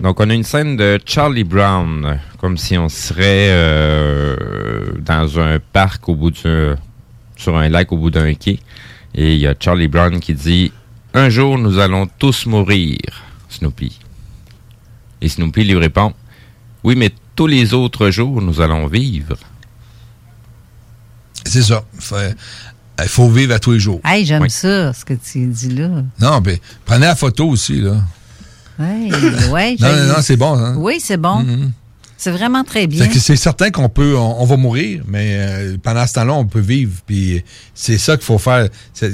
Donc, 0.00 0.18
on 0.18 0.30
a 0.30 0.34
une 0.34 0.44
scène 0.44 0.76
de 0.76 0.98
Charlie 1.04 1.44
Brown, 1.44 2.18
comme 2.38 2.56
si 2.56 2.78
on 2.78 2.88
serait 2.88 3.50
euh, 3.50 4.34
dans 4.98 5.38
un 5.38 5.58
parc 5.58 6.08
au 6.08 6.14
bout 6.14 6.30
d'un. 6.30 6.76
Sur 7.40 7.56
un 7.56 7.68
lac 7.68 7.90
au 7.92 7.96
bout 7.96 8.10
d'un 8.10 8.34
quai. 8.34 8.60
Et 9.14 9.34
il 9.34 9.40
y 9.40 9.46
a 9.46 9.54
Charlie 9.58 9.88
Brown 9.88 10.20
qui 10.20 10.34
dit 10.34 10.72
Un 11.14 11.30
jour, 11.30 11.58
nous 11.58 11.78
allons 11.78 12.08
tous 12.18 12.46
mourir, 12.46 12.98
Snoopy. 13.48 13.98
Et 15.20 15.28
Snoopy 15.28 15.64
lui 15.64 15.76
répond 15.76 16.14
oui, 16.82 16.94
mais 16.96 17.10
tous 17.36 17.46
les 17.46 17.74
autres 17.74 18.10
jours, 18.10 18.40
nous 18.40 18.60
allons 18.60 18.86
vivre. 18.86 19.36
C'est 21.44 21.62
ça. 21.62 21.84
Il 23.02 23.08
faut 23.08 23.28
vivre 23.28 23.54
à 23.54 23.58
tous 23.58 23.72
les 23.72 23.80
jours. 23.80 24.00
Hey, 24.04 24.24
j'aime 24.24 24.48
ça, 24.48 24.92
ce 24.92 25.04
que 25.04 25.14
tu 25.14 25.46
dis 25.46 25.70
là. 25.70 25.88
Non, 26.20 26.40
mais 26.44 26.60
prenez 26.84 27.06
la 27.06 27.16
photo 27.16 27.48
aussi, 27.48 27.80
là. 27.80 28.02
Oui, 28.78 29.10
oui. 29.50 29.76
non, 29.78 29.88
non, 29.88 30.06
non 30.06 30.22
c'est 30.22 30.36
bon. 30.36 30.56
Hein? 30.56 30.74
Oui, 30.78 31.00
c'est 31.00 31.18
bon. 31.18 31.42
Mm-hmm. 31.42 31.70
C'est 32.20 32.32
vraiment 32.32 32.64
très 32.64 32.86
bien. 32.86 33.08
C'est 33.10 33.34
certain 33.34 33.70
qu'on 33.70 33.88
peut, 33.88 34.14
on, 34.14 34.44
va 34.44 34.58
mourir, 34.58 35.02
mais 35.08 35.36
euh, 35.36 35.78
pendant 35.82 36.06
ce 36.06 36.12
temps-là, 36.12 36.34
on 36.34 36.44
peut 36.44 36.60
vivre. 36.60 37.00
Puis 37.06 37.42
c'est 37.74 37.96
ça 37.96 38.14
qu'il 38.18 38.26
faut 38.26 38.36
faire. 38.36 38.68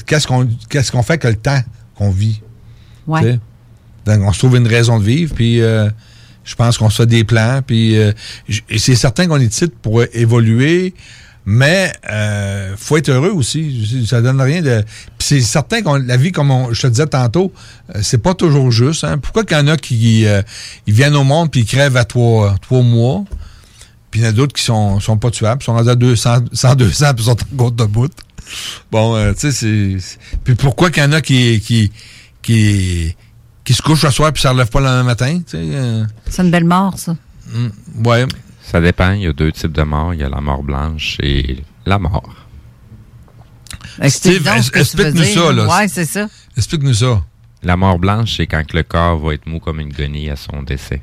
Qu'est-ce 0.04 0.26
qu'on 0.26 0.48
qu'est-ce 0.68 0.90
qu'on 0.90 1.04
fait 1.04 1.16
que 1.16 1.28
le 1.28 1.36
temps 1.36 1.60
qu'on 1.94 2.10
vit? 2.10 2.40
Oui. 3.06 3.38
Donc, 4.06 4.22
on 4.22 4.32
se 4.32 4.40
trouve 4.40 4.56
une 4.56 4.66
raison 4.66 4.98
de 4.98 5.04
vivre, 5.04 5.36
puis 5.36 5.60
euh, 5.60 5.88
je 6.42 6.56
pense 6.56 6.78
qu'on 6.78 6.90
se 6.90 6.96
fait 7.02 7.06
des 7.06 7.22
plans, 7.22 7.60
puis 7.64 7.96
euh, 7.96 8.10
c'est 8.76 8.96
certain 8.96 9.28
qu'on 9.28 9.40
est 9.40 9.46
titre 9.46 9.76
pour 9.80 10.02
évoluer, 10.12 10.92
mais 11.46 11.92
euh, 12.10 12.74
faut 12.76 12.96
être 12.96 13.08
heureux 13.08 13.30
aussi. 13.30 14.04
Ça 14.06 14.20
donne 14.20 14.40
rien 14.40 14.62
de. 14.62 14.82
Puis 15.16 15.28
c'est 15.28 15.40
certain 15.40 15.80
que 15.80 15.88
la 15.88 16.16
vie, 16.16 16.32
comme 16.32 16.52
je 16.72 16.82
te 16.82 16.86
disais 16.88 17.06
tantôt, 17.06 17.52
euh, 17.94 18.00
c'est 18.02 18.18
pas 18.18 18.34
toujours 18.34 18.70
juste. 18.72 19.04
Hein. 19.04 19.18
Pourquoi 19.18 19.44
qu'il 19.44 19.56
y 19.56 19.60
en 19.60 19.68
a 19.68 19.76
qui 19.76 20.26
euh, 20.26 20.42
ils 20.86 20.94
viennent 20.94 21.16
au 21.16 21.24
monde 21.24 21.50
puis 21.50 21.60
ils 21.60 21.66
crèvent 21.66 21.96
à 21.96 22.04
trois, 22.04 22.56
trois 22.60 22.82
mois, 22.82 23.24
puis 24.10 24.20
il 24.20 24.24
y 24.24 24.26
en 24.26 24.30
a 24.30 24.32
d'autres 24.32 24.54
qui 24.54 24.62
sont, 24.62 24.98
sont 24.98 25.16
pas 25.16 25.30
tuables, 25.30 25.62
sont 25.62 25.74
rendus 25.74 25.88
à 25.88 25.94
200, 25.94 26.46
100, 26.52 26.74
200 26.74 27.14
puis 27.14 27.24
sont 27.24 27.30
en 27.30 27.56
compte 27.56 27.76
de 27.76 27.84
bout. 27.84 28.12
Bon, 28.90 29.32
tu 29.34 29.52
sais, 29.52 29.52
c'est. 29.52 30.18
Puis 30.42 30.56
pourquoi 30.56 30.90
qu'il 30.90 31.02
y 31.02 31.06
en 31.06 31.12
a 31.12 31.20
qui, 31.20 31.60
qui, 31.60 31.92
qui 32.42 33.14
qui 33.66 33.74
se 33.74 33.82
couche 33.82 34.04
le 34.04 34.10
soir 34.10 34.32
puis 34.32 34.40
ça 34.40 34.48
ne 34.48 34.54
relève 34.54 34.70
pas 34.70 34.78
le 34.78 34.86
lendemain 34.86 35.02
matin. 35.02 35.40
Euh. 35.54 36.04
C'est 36.30 36.42
une 36.42 36.50
belle 36.50 36.64
mort, 36.64 36.96
ça. 36.96 37.16
Mm, 37.52 38.06
ouais. 38.06 38.26
Ça 38.66 38.80
dépend. 38.80 39.12
Il 39.12 39.22
y 39.22 39.26
a 39.26 39.32
deux 39.32 39.52
types 39.52 39.72
de 39.72 39.82
morts. 39.82 40.12
Il 40.12 40.20
y 40.20 40.24
a 40.24 40.28
la 40.28 40.40
mort 40.40 40.62
blanche 40.62 41.18
et 41.22 41.62
la 41.86 41.98
mort. 41.98 42.34
Steve, 44.08 44.46
explique-nous 44.74 45.24
ça. 45.24 45.52
Là? 45.52 45.68
Ouais, 45.68 45.88
c'est 45.88 46.04
ça. 46.04 46.28
Explique-nous 46.56 46.94
ça. 46.94 47.22
La 47.62 47.76
mort 47.76 47.98
blanche, 47.98 48.36
c'est 48.36 48.46
quand 48.46 48.72
le 48.72 48.82
corps 48.82 49.18
va 49.18 49.34
être 49.34 49.46
mou 49.46 49.60
comme 49.60 49.80
une 49.80 49.92
guenille 49.92 50.30
à 50.30 50.36
son 50.36 50.62
décès. 50.62 51.00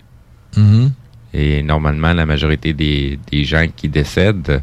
Mm-hmm. 0.58 0.92
Et 1.34 1.64
normalement, 1.64 2.14
la 2.14 2.26
majorité 2.26 2.74
des, 2.74 3.20
des 3.32 3.44
gens 3.44 3.66
qui 3.76 3.88
décèdent 3.90 4.62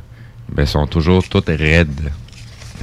ben, 0.52 0.66
sont 0.66 0.86
toujours 0.86 1.28
toutes 1.28 1.48
raides. 1.48 2.12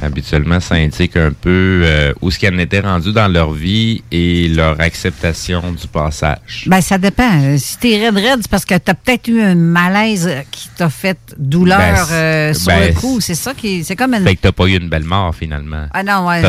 Habituellement, 0.01 0.59
ça 0.59 0.75
indique 0.75 1.17
un 1.17 1.31
peu 1.31 1.81
euh, 1.83 2.13
où 2.21 2.29
ce 2.29 2.39
qu'elles 2.39 2.59
étaient 2.59 2.79
rendues 2.79 3.13
dans 3.13 3.27
leur 3.27 3.51
vie 3.51 4.03
et 4.11 4.47
leur 4.47 4.79
acceptation 4.79 5.71
du 5.71 5.87
passage. 5.87 6.65
Ben, 6.67 6.81
ça 6.81 6.97
dépend. 6.97 7.41
Euh, 7.41 7.57
si 7.57 7.77
t'es 7.77 7.97
raide 7.97 8.15
raide, 8.15 8.39
c'est 8.41 8.51
parce 8.51 8.65
que 8.65 8.75
t'as 8.75 8.93
peut-être 8.93 9.27
eu 9.27 9.41
un 9.41 9.55
malaise 9.55 10.29
qui 10.51 10.69
t'a 10.77 10.89
fait 10.89 11.17
douleur 11.37 11.77
ben, 11.77 12.05
euh, 12.11 12.53
sur 12.53 12.71
le 12.71 12.77
ben, 12.77 12.93
coup. 12.93 13.19
C'est 13.21 13.35
ça 13.35 13.53
qui 13.53 13.83
c'est 13.83 13.95
comme 13.95 14.13
une... 14.13 14.23
Fait 14.23 14.35
que 14.35 14.41
t'as 14.41 14.51
pas 14.51 14.65
eu 14.65 14.77
une 14.77 14.89
belle 14.89 15.03
mort, 15.03 15.33
finalement. 15.33 15.87
Ah 15.93 16.03
non, 16.03 16.27
ouais. 16.27 16.41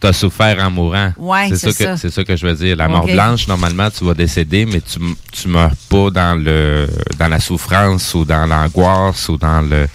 T'as, 0.00 0.12
souffert 0.12 0.58
en 0.60 0.70
mourant. 0.70 1.12
Ouais, 1.18 1.48
c'est, 1.50 1.72
ça. 1.72 1.84
Que, 1.84 1.96
c'est 1.96 2.10
ça 2.10 2.24
que 2.24 2.36
je 2.36 2.46
veux 2.46 2.54
dire. 2.54 2.76
La 2.76 2.88
mort 2.88 3.06
blanche, 3.06 3.48
normalement, 3.48 3.88
tu 3.90 4.04
vas 4.04 4.14
décéder, 4.14 4.66
mais 4.66 4.80
tu, 4.80 4.98
tu 5.32 5.48
meurs 5.48 5.72
pas 5.88 6.10
dans 6.10 6.38
le 6.38 6.88
dans 7.18 7.28
la 7.28 7.40
souffrance 7.40 8.14
ou 8.14 8.24
dans 8.24 8.46
l'angoisse 8.46 9.28
ou 9.28 9.36
dans 9.36 9.60
le 9.60 9.88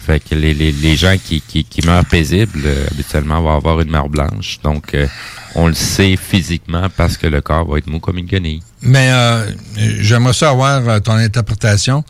fait 0.00 0.20
que 0.20 0.34
les, 0.34 0.54
les, 0.54 0.72
les 0.72 0.96
gens 0.96 1.16
qui, 1.22 1.40
qui, 1.40 1.64
qui, 1.64 1.86
meurent 1.86 2.04
paisibles, 2.04 2.62
euh, 2.64 2.86
habituellement, 2.90 3.40
vont 3.42 3.54
avoir 3.54 3.80
une 3.80 3.90
mort 3.90 4.08
blanche. 4.08 4.58
Donc, 4.62 4.94
euh, 4.94 5.06
on 5.54 5.66
le 5.66 5.74
sait 5.74 6.16
physiquement 6.16 6.88
parce 6.96 7.16
que 7.16 7.26
le 7.26 7.40
corps 7.40 7.66
va 7.68 7.78
être 7.78 7.86
mou 7.86 8.00
comme 8.00 8.18
une 8.18 8.26
guenille. 8.26 8.62
Mais 8.82 9.10
euh, 9.10 9.50
j'aimerais 9.76 10.32
ça 10.32 10.50
avoir 10.50 11.02
ton 11.02 11.12
interprétation. 11.14 12.04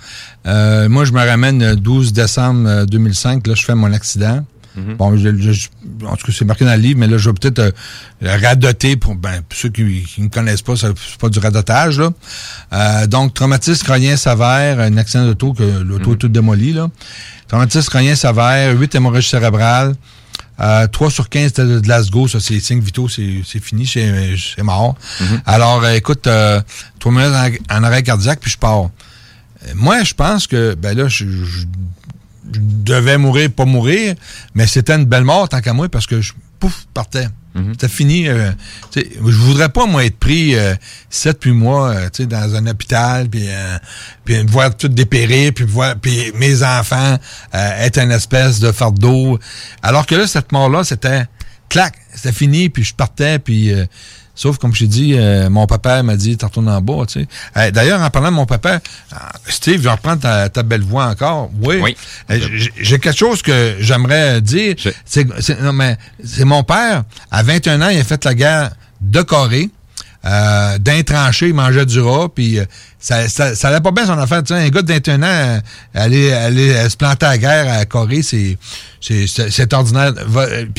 moi, 0.44 1.04
je 1.04 1.12
me 1.12 1.18
ramène 1.26 1.58
le 1.58 1.76
12 1.76 2.12
décembre 2.12 2.84
2005. 2.86 3.46
Là, 3.46 3.54
je 3.54 3.64
fais 3.64 3.74
mon 3.74 3.92
accident. 3.92 4.44
Mm-hmm. 4.78 4.96
Bon, 4.96 6.08
en 6.08 6.16
tout 6.16 6.26
cas, 6.26 6.32
c'est 6.36 6.44
marqué 6.44 6.64
dans 6.64 6.74
le 6.74 6.80
livre, 6.80 6.98
mais 6.98 7.06
là, 7.06 7.18
je 7.18 7.28
vais 7.28 7.34
peut-être 7.34 7.74
radoter 8.22 8.96
pour, 8.96 9.14
ben, 9.14 9.42
ceux 9.52 9.68
qui 9.68 10.06
ne 10.18 10.24
me 10.24 10.28
connaissent 10.28 10.62
pas, 10.62 10.76
c'est 10.76 10.92
pas 11.18 11.28
du 11.28 11.38
radotage, 11.38 11.98
là. 11.98 13.06
donc, 13.06 13.34
traumatisme 13.34 13.84
crânien 13.84 14.16
sévère, 14.16 14.80
un 14.80 14.96
accident 14.96 15.26
d'auto 15.26 15.52
que 15.52 15.62
l'auto 15.62 16.12
est 16.12 16.14
mm-hmm. 16.14 16.18
tout 16.18 16.28
démoli, 16.28 16.72
là. 16.72 16.88
Traumatisme 17.48 17.88
crânien 17.88 18.14
sévère, 18.14 18.78
8 18.78 18.94
hémorragies 18.94 19.28
cérébrales, 19.28 19.96
euh, 20.60 20.86
3 20.86 21.10
sur 21.10 21.28
15 21.28 21.52
de 21.54 21.80
Glasgow, 21.80 22.28
ça 22.28 22.38
c'est 22.38 22.60
5 22.60 22.82
vitaux, 22.82 23.08
c'est 23.08 23.60
fini, 23.60 23.86
c'est 23.86 24.62
mort. 24.62 24.94
Mm-hmm. 25.20 25.40
Alors, 25.46 25.82
euh, 25.84 25.94
écoute, 25.94 26.26
euh, 26.26 26.60
3 26.98 27.12
minutes 27.12 27.60
en, 27.70 27.82
arrêt 27.82 28.02
cardiaque, 28.02 28.40
puis 28.40 28.50
je 28.50 28.58
pars. 28.58 28.84
Euh, 28.84 29.72
moi, 29.74 30.02
je 30.04 30.14
pense 30.14 30.46
que, 30.46 30.74
ben 30.74 30.96
là, 30.96 31.08
je, 31.08 31.24
devais 32.58 33.18
mourir, 33.18 33.50
pas 33.50 33.64
mourir, 33.64 34.14
mais 34.54 34.66
c'était 34.66 34.94
une 34.94 35.04
belle 35.04 35.24
mort 35.24 35.48
tant 35.48 35.60
qu'à 35.60 35.72
moi, 35.72 35.88
parce 35.88 36.06
que 36.06 36.20
je, 36.20 36.32
pouf, 36.58 36.86
partais. 36.94 37.26
Mhm. 37.54 37.72
C'était 37.72 37.88
fini. 37.88 38.28
Euh, 38.28 38.52
je 38.94 39.20
voudrais 39.20 39.70
pas, 39.70 39.86
moi, 39.86 40.04
être 40.04 40.18
pris 40.18 40.54
euh, 40.54 40.74
sept 41.08 41.40
puis 41.40 41.52
mois 41.52 41.90
euh, 41.90 42.26
dans 42.26 42.54
un 42.54 42.66
hôpital, 42.68 43.28
puis 43.28 43.48
puis 44.24 44.44
voir 44.46 44.76
tout 44.76 44.88
dépérir, 44.88 45.52
puis 45.52 45.64
voir 45.64 45.96
puis 45.96 46.32
mes 46.36 46.62
enfants 46.62 47.18
être 47.52 47.98
une 47.98 48.12
espèce 48.12 48.60
de 48.60 48.70
fardeau. 48.70 49.38
Alors 49.82 50.06
que 50.06 50.14
là, 50.14 50.26
cette 50.26 50.52
mort-là, 50.52 50.84
c'était 50.84 51.24
clac, 51.68 51.94
c'était 52.14 52.32
fini, 52.32 52.68
puis 52.68 52.84
je 52.84 52.94
partais, 52.94 53.38
puis 53.38 53.72
Sauf, 54.40 54.56
comme 54.56 54.72
je 54.72 54.78
t'ai 54.78 54.86
dit, 54.86 55.14
euh, 55.18 55.50
mon 55.50 55.66
papa 55.66 56.02
m'a 56.02 56.16
dit, 56.16 56.38
t'en 56.38 56.46
retournes 56.46 56.70
en 56.70 56.80
bas, 56.80 57.04
tu 57.06 57.26
sais. 57.54 57.72
D'ailleurs, 57.72 58.00
en 58.00 58.08
parlant 58.08 58.30
de 58.30 58.36
mon 58.36 58.46
papa, 58.46 58.80
euh, 59.12 59.16
Steve, 59.46 59.76
je 59.76 59.80
vais 59.80 59.90
reprendre 59.90 60.22
ta, 60.48 60.62
belle 60.62 60.80
voix 60.80 61.08
encore. 61.08 61.50
Oui. 61.60 61.94
Euh, 62.30 62.38
j'ai 62.80 62.98
quelque 62.98 63.18
chose 63.18 63.42
que 63.42 63.76
j'aimerais 63.80 64.40
dire. 64.40 64.76
C'est 65.04 66.44
mon 66.46 66.62
père, 66.62 67.04
à 67.30 67.42
21 67.42 67.82
ans, 67.82 67.88
il 67.90 67.98
a 68.00 68.04
fait 68.04 68.24
la 68.24 68.34
guerre 68.34 68.70
de 69.02 69.20
Corée. 69.20 69.68
d'un 70.24 71.02
tranché, 71.04 71.48
il 71.48 71.54
mangeait 71.54 71.84
du 71.84 72.00
rat, 72.00 72.30
puis 72.34 72.60
ça, 72.98 73.28
ça, 73.28 73.54
ça 73.54 73.68
allait 73.68 73.82
pas 73.82 73.90
bien 73.90 74.06
son 74.06 74.16
affaire. 74.16 74.42
Tu 74.42 74.54
sais, 74.54 74.60
un 74.60 74.70
gars 74.70 74.80
de 74.80 74.90
21 74.90 75.22
ans, 75.22 75.60
aller, 75.92 76.32
aller 76.32 76.88
se 76.88 76.96
planter 76.96 77.26
à 77.26 77.30
la 77.32 77.38
guerre 77.38 77.78
à 77.78 77.84
Corée, 77.84 78.22
c'est, 78.22 78.56
c'est, 79.02 79.74
ordinaire. 79.74 80.14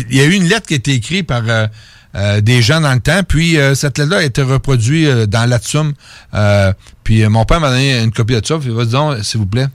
Il 0.10 0.18
y 0.18 0.22
a 0.22 0.26
eu 0.26 0.34
une 0.34 0.46
lettre 0.46 0.66
qui 0.66 0.74
a 0.74 0.78
été 0.78 0.94
écrite 0.94 1.28
par 1.28 1.44
euh, 2.16 2.42
des 2.42 2.62
gens 2.62 2.82
dans 2.82 2.94
le 2.94 3.00
temps. 3.00 3.22
Puis 3.28 3.58
euh, 3.58 3.76
cette 3.76 3.98
lettre-là 3.98 4.18
a 4.18 4.24
été 4.24 4.42
reproduite 4.42 5.08
euh, 5.08 5.26
dans 5.26 5.50
l'Atsum. 5.50 5.94
puis 7.04 7.28
mon 7.28 7.46
père 7.46 7.60
m'a 7.60 7.70
donné 7.70 8.02
une 8.02 8.12
copie 8.12 8.40
de 8.40 8.46
ça. 8.46 8.58
Vas-y 8.58 9.24
s'il 9.24 9.40
vous 9.40 9.46
plaît. 9.46 9.68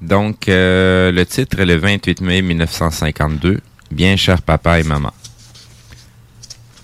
Donc, 0.00 0.44
le 0.48 1.24
titre 1.24 1.60
est 1.60 1.66
le 1.66 1.76
28 1.76 2.22
mai 2.22 2.42
1952. 2.42 3.60
Bien 3.90 4.16
cher 4.16 4.40
papa 4.40 4.80
et 4.80 4.82
maman. 4.82 5.12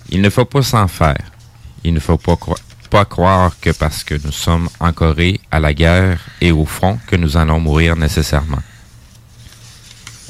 Il 0.09 0.21
ne 0.21 0.29
faut 0.29 0.45
pas 0.45 0.61
s'en 0.61 0.87
faire. 0.87 1.31
Il 1.83 1.93
ne 1.93 1.99
faut 1.99 2.17
pas, 2.17 2.37
pas 2.89 3.05
croire 3.05 3.53
que 3.59 3.71
parce 3.71 4.03
que 4.03 4.15
nous 4.23 4.31
sommes 4.31 4.69
en 4.79 4.91
Corée, 4.91 5.39
à 5.51 5.59
la 5.59 5.73
guerre 5.73 6.19
et 6.41 6.51
au 6.51 6.65
front, 6.65 6.99
que 7.07 7.15
nous 7.15 7.37
allons 7.37 7.59
mourir 7.59 7.95
nécessairement. 7.95 8.61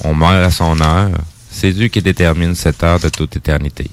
On 0.03 0.13
meurt 0.13 0.45
à 0.45 0.51
son 0.51 0.79
heure, 0.79 1.11
C'est 1.49 1.71
Dieu 1.71 1.87
qui 1.87 2.01
détermine 2.01 2.53
cette 2.55 2.83
heure 2.83 2.99
de 2.99 3.09
toute 3.09 3.35
éternité. 3.35 3.89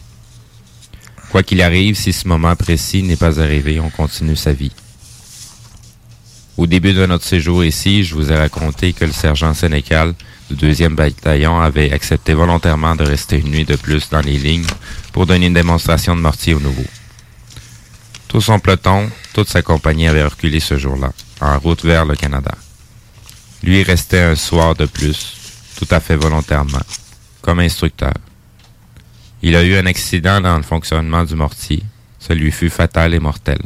Quoi 1.34 1.42
qu'il 1.42 1.62
arrive, 1.62 1.96
si 1.96 2.12
ce 2.12 2.28
moment 2.28 2.54
précis 2.54 3.02
n'est 3.02 3.16
pas 3.16 3.40
arrivé, 3.40 3.80
on 3.80 3.90
continue 3.90 4.36
sa 4.36 4.52
vie. 4.52 4.70
Au 6.56 6.68
début 6.68 6.92
de 6.92 7.06
notre 7.06 7.24
séjour 7.24 7.64
ici, 7.64 8.04
je 8.04 8.14
vous 8.14 8.30
ai 8.30 8.36
raconté 8.36 8.92
que 8.92 9.04
le 9.04 9.10
sergent 9.10 9.52
Sénécal 9.52 10.14
du 10.48 10.54
deuxième 10.54 10.94
bataillon 10.94 11.60
avait 11.60 11.90
accepté 11.90 12.34
volontairement 12.34 12.94
de 12.94 13.02
rester 13.02 13.40
une 13.40 13.50
nuit 13.50 13.64
de 13.64 13.74
plus 13.74 14.10
dans 14.10 14.20
les 14.20 14.38
lignes 14.38 14.68
pour 15.12 15.26
donner 15.26 15.46
une 15.46 15.54
démonstration 15.54 16.14
de 16.14 16.20
mortier 16.20 16.54
au 16.54 16.60
nouveau. 16.60 16.86
Tout 18.28 18.40
son 18.40 18.60
peloton, 18.60 19.10
toute 19.32 19.48
sa 19.48 19.62
compagnie 19.62 20.06
avait 20.06 20.22
reculé 20.22 20.60
ce 20.60 20.78
jour-là, 20.78 21.10
en 21.40 21.58
route 21.58 21.84
vers 21.84 22.04
le 22.04 22.14
Canada. 22.14 22.54
Lui 23.64 23.82
restait 23.82 24.20
un 24.20 24.36
soir 24.36 24.76
de 24.76 24.86
plus, 24.86 25.34
tout 25.76 25.88
à 25.90 25.98
fait 25.98 26.14
volontairement, 26.14 26.86
comme 27.42 27.58
instructeur. 27.58 28.14
Il 29.46 29.54
a 29.56 29.62
eu 29.62 29.76
un 29.76 29.84
accident 29.84 30.40
dans 30.40 30.56
le 30.56 30.62
fonctionnement 30.62 31.22
du 31.22 31.34
mortier. 31.34 31.82
Celui 32.18 32.50
fut 32.50 32.70
fatal 32.70 33.12
et 33.12 33.20
mortel. 33.20 33.58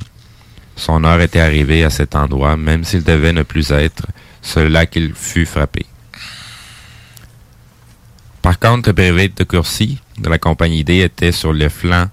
Son 0.75 1.05
heure 1.05 1.21
était 1.21 1.39
arrivée 1.39 1.85
à 1.85 1.91
cet 1.91 2.17
endroit, 2.17 2.57
même 2.57 2.83
s'il 2.83 3.05
devait 3.05 3.33
ne 3.33 3.45
plus 3.45 3.71
être 3.71 4.09
celui-là 4.43 4.87
qu'il 4.87 5.15
fut 5.15 5.47
frappé. 5.47 5.87
Par 8.43 8.59
contre, 8.59 8.89
le 8.89 8.93
brevet 8.93 9.29
de 9.29 9.45
Courcy 9.45 10.01
de 10.19 10.29
la 10.29 10.39
compagnie 10.39 10.83
D 10.83 10.99
était 10.99 11.31
sur 11.31 11.53
le 11.53 11.69
flanc 11.69 12.09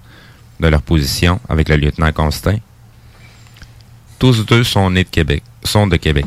de 0.60 0.68
leur 0.68 0.82
position 0.82 1.40
avec 1.48 1.68
le 1.68 1.74
lieutenant 1.74 2.12
Constant. 2.12 2.60
Tous 4.20 4.46
deux 4.46 4.62
sont 4.62 4.90
nés 4.90 5.02
de 5.02 5.08
Québec, 5.08 5.42
sont 5.64 5.88
de 5.88 5.96
Québec. 5.96 6.26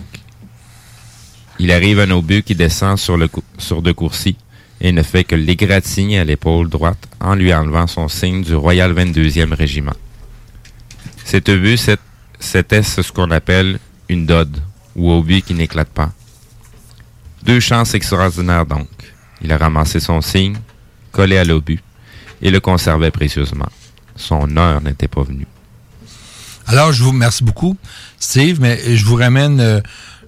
Il 1.57 1.71
arrive 1.71 2.01
un 2.01 2.11
obus 2.11 2.43
qui 2.43 2.55
descend 2.55 2.97
sur, 2.97 3.15
le, 3.15 3.29
sur 3.57 3.81
de 3.81 3.93
Courcy 3.93 4.35
et 4.81 4.91
ne 4.91 5.03
fait 5.03 5.23
que 5.23 5.35
l'égratigner 5.35 6.19
à 6.19 6.23
l'épaule 6.23 6.69
droite 6.69 7.07
en 7.19 7.35
lui 7.35 7.53
enlevant 7.53 7.87
son 7.87 8.07
signe 8.07 8.43
du 8.43 8.55
Royal 8.55 8.93
22e 8.93 9.53
Régiment. 9.53 9.95
Cet 11.25 11.49
obus, 11.49 11.89
c'était 12.39 12.83
ce 12.83 13.11
qu'on 13.11 13.31
appelle 13.31 13.79
une 14.07 14.25
dode, 14.25 14.57
ou 14.95 15.11
obus 15.11 15.41
qui 15.41 15.53
n'éclate 15.53 15.89
pas. 15.89 16.11
Deux 17.43 17.59
chances 17.59 17.93
extraordinaires 17.93 18.65
donc. 18.65 18.87
Il 19.41 19.51
a 19.51 19.57
ramassé 19.57 19.99
son 19.99 20.21
signe, 20.21 20.57
collé 21.11 21.37
à 21.37 21.43
l'obus, 21.43 21.79
et 22.41 22.51
le 22.51 22.59
conservait 22.59 23.11
précieusement. 23.11 23.69
Son 24.15 24.57
heure 24.57 24.81
n'était 24.81 25.07
pas 25.07 25.23
venue. 25.23 25.47
Alors, 26.67 26.91
je 26.91 27.03
vous 27.03 27.11
remercie 27.11 27.43
beaucoup, 27.43 27.77
Steve, 28.19 28.59
mais 28.61 28.95
je 28.95 29.05
vous 29.05 29.15
ramène 29.15 29.59
euh, 29.59 29.81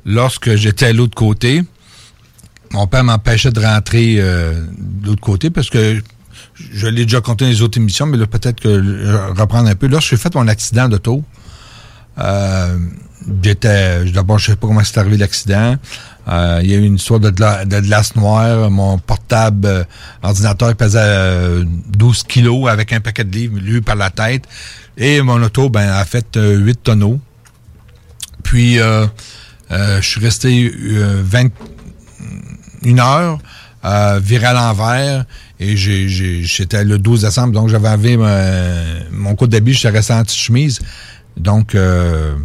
lorsque 0.05 0.55
j'étais 0.55 0.87
à 0.87 0.93
l'autre 0.93 1.15
côté. 1.15 1.61
Mon 2.71 2.87
père 2.87 3.03
m'empêchait 3.03 3.51
de 3.51 3.59
rentrer 3.59 4.15
euh, 4.17 4.65
de 4.77 5.07
l'autre 5.07 5.21
côté 5.21 5.49
parce 5.49 5.69
que 5.69 6.01
je 6.73 6.87
l'ai 6.87 7.05
déjà 7.05 7.21
compté 7.21 7.45
dans 7.45 7.51
les 7.51 7.61
autres 7.61 7.77
émissions, 7.77 8.05
mais 8.05 8.17
là, 8.17 8.27
peut-être 8.27 8.59
que 8.59 8.81
je 8.81 9.39
reprendre 9.39 9.69
un 9.69 9.75
peu. 9.75 9.87
Lorsque 9.87 10.09
j'ai 10.11 10.17
fait 10.17 10.33
mon 10.35 10.47
accident 10.47 10.87
d'auto, 10.87 11.23
euh, 12.19 12.77
j'étais. 13.41 14.05
D'abord, 14.05 14.39
je 14.39 14.47
sais 14.47 14.55
pas 14.55 14.67
comment 14.67 14.83
c'est 14.83 14.97
arrivé 14.97 15.17
l'accident. 15.17 15.75
Euh, 16.27 16.59
il 16.63 16.69
y 16.69 16.73
a 16.73 16.77
eu 16.77 16.83
une 16.85 16.95
histoire 16.95 17.19
de, 17.19 17.29
glace 17.29 18.15
noire. 18.15 18.69
Mon 18.69 18.97
portable 18.99 19.67
euh, 19.67 19.83
ordinateur 20.21 20.75
pesait 20.75 21.63
12 21.89 22.23
kilos 22.23 22.69
avec 22.69 22.93
un 22.93 22.99
paquet 22.99 23.23
de 23.23 23.31
livres 23.31 23.59
lu 23.59 23.81
par 23.81 23.95
la 23.95 24.09
tête. 24.09 24.43
Et 24.97 25.21
mon 25.21 25.41
auto 25.41 25.69
ben, 25.69 25.89
a 25.89 26.05
fait 26.05 26.37
8 26.37 26.83
tonneaux. 26.83 27.19
Puis, 28.43 28.75
je 28.75 30.01
suis 30.01 30.19
resté 30.19 30.71
21 32.81 32.99
heures 32.99 33.39
viré 34.19 34.45
à 34.45 34.53
l'envers. 34.53 35.25
Et 35.59 35.77
j'étais 35.77 36.83
le 36.83 36.97
12 36.97 37.21
décembre, 37.21 37.53
donc 37.53 37.69
j'avais 37.69 37.89
enlevé 37.89 38.17
mon 39.11 39.35
code 39.35 39.51
d'habit, 39.51 39.73
j'étais 39.73 39.89
resté 39.89 40.13
en 40.13 40.23
petite 40.23 40.39
chemise. 40.39 40.79
Donc, 41.37 41.75
euh, 41.75 42.35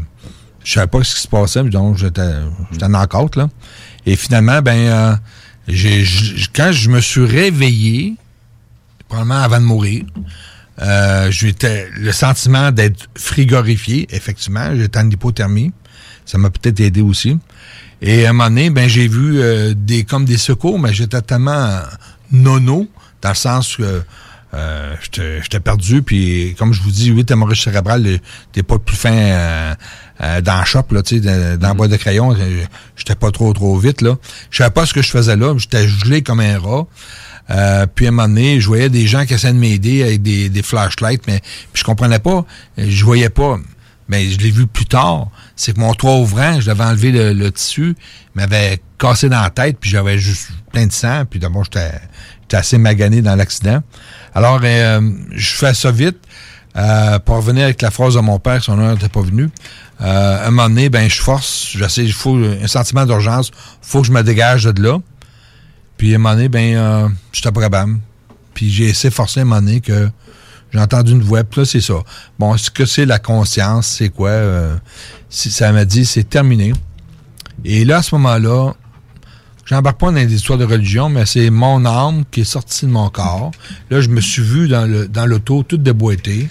je 0.64 0.72
savais 0.72 0.86
pas 0.86 1.02
ce 1.04 1.14
qui 1.14 1.20
se 1.20 1.28
passait, 1.28 1.62
donc 1.64 1.96
j'étais 1.96 2.32
en 2.82 2.88
knock 2.88 3.36
là. 3.36 3.48
Et 4.04 4.16
finalement, 4.16 4.62
ben, 4.62 4.76
euh, 5.68 6.04
quand 6.54 6.72
je 6.72 6.90
me 6.90 7.00
suis 7.00 7.24
réveillé, 7.24 8.14
probablement 9.08 9.42
avant 9.42 9.60
de 9.60 9.64
mourir, 9.64 10.04
euh, 10.82 11.30
j'étais 11.30 11.88
le 11.96 12.12
sentiment 12.12 12.70
d'être 12.70 13.08
frigorifié, 13.16 14.06
effectivement, 14.10 14.74
j'étais 14.76 14.98
en 14.98 15.10
hypothermie. 15.10 15.72
Ça 16.26 16.38
m'a 16.38 16.50
peut-être 16.50 16.80
aidé 16.80 17.00
aussi. 17.00 17.38
Et 18.02 18.26
à 18.26 18.30
un 18.30 18.32
moment 18.34 18.48
donné, 18.50 18.70
ben, 18.70 18.88
j'ai 18.88 19.08
vu 19.08 19.40
euh, 19.40 19.72
des 19.74 20.04
comme 20.04 20.26
des 20.26 20.36
secours, 20.36 20.78
mais 20.78 20.92
j'étais 20.92 21.22
tellement 21.22 21.80
nono, 22.30 22.88
dans 23.22 23.30
le 23.30 23.34
sens 23.34 23.76
que 23.76 24.02
euh, 24.54 24.94
j'étais 25.42 25.60
perdu, 25.60 26.02
puis 26.02 26.54
comme 26.58 26.72
je 26.72 26.80
vous 26.82 26.90
dis, 26.90 27.10
oui, 27.10 27.24
t'es 27.24 27.34
cérébral, 27.54 28.20
t'es 28.52 28.62
pas 28.62 28.78
plus 28.78 28.96
fin 28.96 29.12
euh, 29.12 29.74
euh, 30.22 30.40
dans 30.40 30.60
le 30.60 30.64
shop, 30.64 30.84
là, 30.92 31.02
tu 31.02 31.16
sais, 31.16 31.20
dans, 31.20 31.32
le 31.32 31.56
mm-hmm. 31.56 31.76
bois 31.76 31.88
de 31.88 31.96
crayon, 31.96 32.34
j'étais 32.96 33.16
pas 33.16 33.30
trop 33.32 33.52
trop 33.52 33.76
vite, 33.76 34.00
là. 34.00 34.16
Je 34.50 34.58
savais 34.58 34.70
pas 34.70 34.86
ce 34.86 34.94
que 34.94 35.02
je 35.02 35.10
faisais 35.10 35.36
là, 35.36 35.54
j'étais 35.58 35.86
gelé 35.86 36.22
comme 36.22 36.40
un 36.40 36.58
rat. 36.58 36.86
puis 37.94 38.06
à 38.06 38.08
un 38.08 38.12
moment 38.12 38.28
donné, 38.28 38.60
je 38.60 38.66
voyais 38.66 38.88
des 38.88 39.06
gens 39.06 39.26
qui 39.26 39.34
essaient 39.34 39.52
de 39.52 39.58
m'aider 39.58 40.02
avec 40.02 40.22
des, 40.22 40.48
des 40.48 40.62
flashlights, 40.62 41.26
mais 41.26 41.40
je 41.74 41.84
comprenais 41.84 42.20
pas, 42.20 42.44
je 42.78 43.04
voyais 43.04 43.30
pas. 43.30 43.58
Mais 44.08 44.28
je 44.30 44.38
l'ai 44.38 44.50
vu 44.50 44.66
plus 44.66 44.86
tard. 44.86 45.28
C'est 45.56 45.74
que 45.74 45.80
mon 45.80 45.94
toit 45.94 46.16
ouvrant, 46.16 46.60
je 46.60 46.70
devais 46.70 46.84
enlever 46.84 47.34
le, 47.34 47.52
tissu, 47.52 47.96
m'avait 48.34 48.80
cassé 48.98 49.28
dans 49.28 49.42
la 49.42 49.50
tête, 49.50 49.78
puis 49.80 49.90
j'avais 49.90 50.18
juste 50.18 50.48
plein 50.72 50.86
de 50.86 50.92
sang, 50.92 51.24
puis 51.28 51.40
d'abord 51.40 51.64
j'étais 51.64 52.56
assez 52.56 52.78
magané 52.78 53.22
dans 53.22 53.34
l'accident. 53.34 53.82
Alors, 54.34 54.60
euh, 54.62 55.00
je 55.32 55.54
fais 55.54 55.74
ça 55.74 55.90
vite. 55.90 56.18
Euh, 56.76 57.18
pour 57.20 57.36
revenir 57.36 57.64
avec 57.64 57.80
la 57.80 57.90
phrase 57.90 58.14
de 58.14 58.20
mon 58.20 58.38
père, 58.38 58.62
son 58.62 58.78
heure 58.78 58.92
n'était 58.92 59.08
pas 59.08 59.22
venu. 59.22 59.48
Euh, 60.02 60.44
à 60.44 60.48
un 60.48 60.50
moment 60.50 60.68
donné, 60.68 60.90
ben, 60.90 61.08
je 61.08 61.20
force, 61.22 61.68
j'essaie, 61.70 62.04
il 62.04 62.12
faut 62.12 62.36
un 62.36 62.66
sentiment 62.66 63.06
d'urgence, 63.06 63.50
faut 63.80 64.02
que 64.02 64.08
je 64.08 64.12
me 64.12 64.22
dégage 64.22 64.64
de 64.64 64.82
là. 64.82 64.98
Puis 65.96 66.12
à 66.12 66.16
un 66.16 66.18
moment 66.18 66.34
donné, 66.34 66.48
ben, 66.48 66.76
euh, 66.76 67.08
j'étais 67.32 67.50
probable. 67.50 67.98
Puis 68.52 68.70
j'ai 68.70 68.84
essayé 68.84 69.08
de 69.08 69.14
forcer 69.14 69.40
à 69.40 69.42
un 69.42 69.46
moment 69.46 69.62
donné 69.62 69.80
que 69.80 70.10
j'ai 70.72 70.78
entendu 70.78 71.12
une 71.12 71.22
voix, 71.22 71.44
puis 71.44 71.60
là, 71.60 71.64
c'est 71.64 71.80
ça. 71.80 71.94
Bon, 72.38 72.56
ce 72.56 72.70
que 72.70 72.84
c'est 72.84 73.06
la 73.06 73.18
conscience, 73.18 73.86
c'est 73.86 74.08
quoi? 74.08 74.30
Euh, 74.30 74.76
ça 75.30 75.72
m'a 75.72 75.84
dit, 75.84 76.04
c'est 76.04 76.28
terminé. 76.28 76.72
Et 77.64 77.84
là, 77.84 77.98
à 77.98 78.02
ce 78.02 78.14
moment-là, 78.16 78.72
j'embarque 79.64 80.00
pas 80.00 80.06
dans 80.06 80.12
des 80.12 80.34
histoires 80.34 80.58
de 80.58 80.64
religion, 80.64 81.08
mais 81.08 81.26
c'est 81.26 81.50
mon 81.50 81.84
âme 81.84 82.24
qui 82.30 82.42
est 82.42 82.44
sortie 82.44 82.86
de 82.86 82.90
mon 82.90 83.08
corps. 83.08 83.50
Là, 83.90 84.00
je 84.00 84.08
me 84.08 84.20
suis 84.20 84.42
vu 84.42 84.68
dans 84.68 84.86
le 84.86 85.08
dans 85.08 85.26
l'auto, 85.26 85.62
toute 85.62 85.82
déboîtée. 85.82 86.48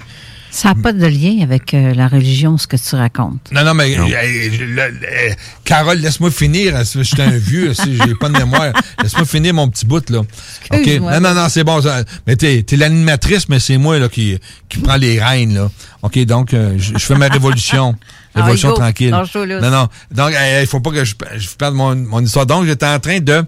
Ça 0.56 0.70
n'a 0.70 0.76
pas 0.76 0.94
de 0.94 1.06
lien 1.06 1.44
avec 1.44 1.74
euh, 1.74 1.94
la 1.94 2.08
religion, 2.08 2.58
ce 2.58 2.66
que 2.66 2.78
tu 2.78 2.96
racontes. 2.96 3.52
Non, 3.52 3.66
non, 3.66 3.74
mais 3.74 4.00
euh, 4.00 4.06
euh, 4.08 5.34
Carole, 5.66 5.98
laisse-moi 5.98 6.32
finir. 6.32 6.78
Je 6.78 7.04
suis 7.04 7.22
un 7.22 7.38
vieux, 7.38 7.74
j'ai 7.74 8.16
pas 8.16 8.30
de 8.30 8.38
mémoire. 8.38 8.72
Laisse-moi 9.04 9.26
finir 9.26 9.54
mon 9.54 9.68
petit 9.68 9.86
bout, 9.86 10.10
là. 10.10 10.20
OK? 10.20 10.88
Non, 11.02 11.20
non, 11.20 11.34
non, 11.34 11.50
c'est 11.50 11.66
bon. 11.66 11.82
mais 12.26 12.38
t'es 12.38 12.66
es, 12.72 12.76
l'animatrice, 12.78 13.50
mais 13.50 13.60
c'est 13.60 13.78
moi 13.78 14.00
là, 14.00 14.08
qui, 14.08 14.40
qui 14.70 14.78
prend 14.78 14.96
les 14.96 15.22
rênes, 15.22 15.56
là. 15.56 15.70
OK, 16.04 16.18
donc, 16.20 16.52
je 16.54 16.98
fais 17.00 17.16
ma 17.16 17.28
révolution. 17.28 17.96
Ah, 18.38 18.42
révolution 18.42 18.74
tranquille. 18.74 19.12
Non, 19.12 19.70
non. 19.72 19.88
Donc, 20.12 20.34
il 20.62 20.68
faut 20.68 20.82
pas 20.82 20.92
que 20.92 21.06
je, 21.06 21.16
je 21.38 21.48
perde 21.58 21.74
mon, 21.74 21.96
mon 21.96 22.20
histoire. 22.20 22.46
Donc, 22.46 22.66
j'étais 22.66 22.86
en 22.86 23.00
train 23.00 23.22
de 23.22 23.46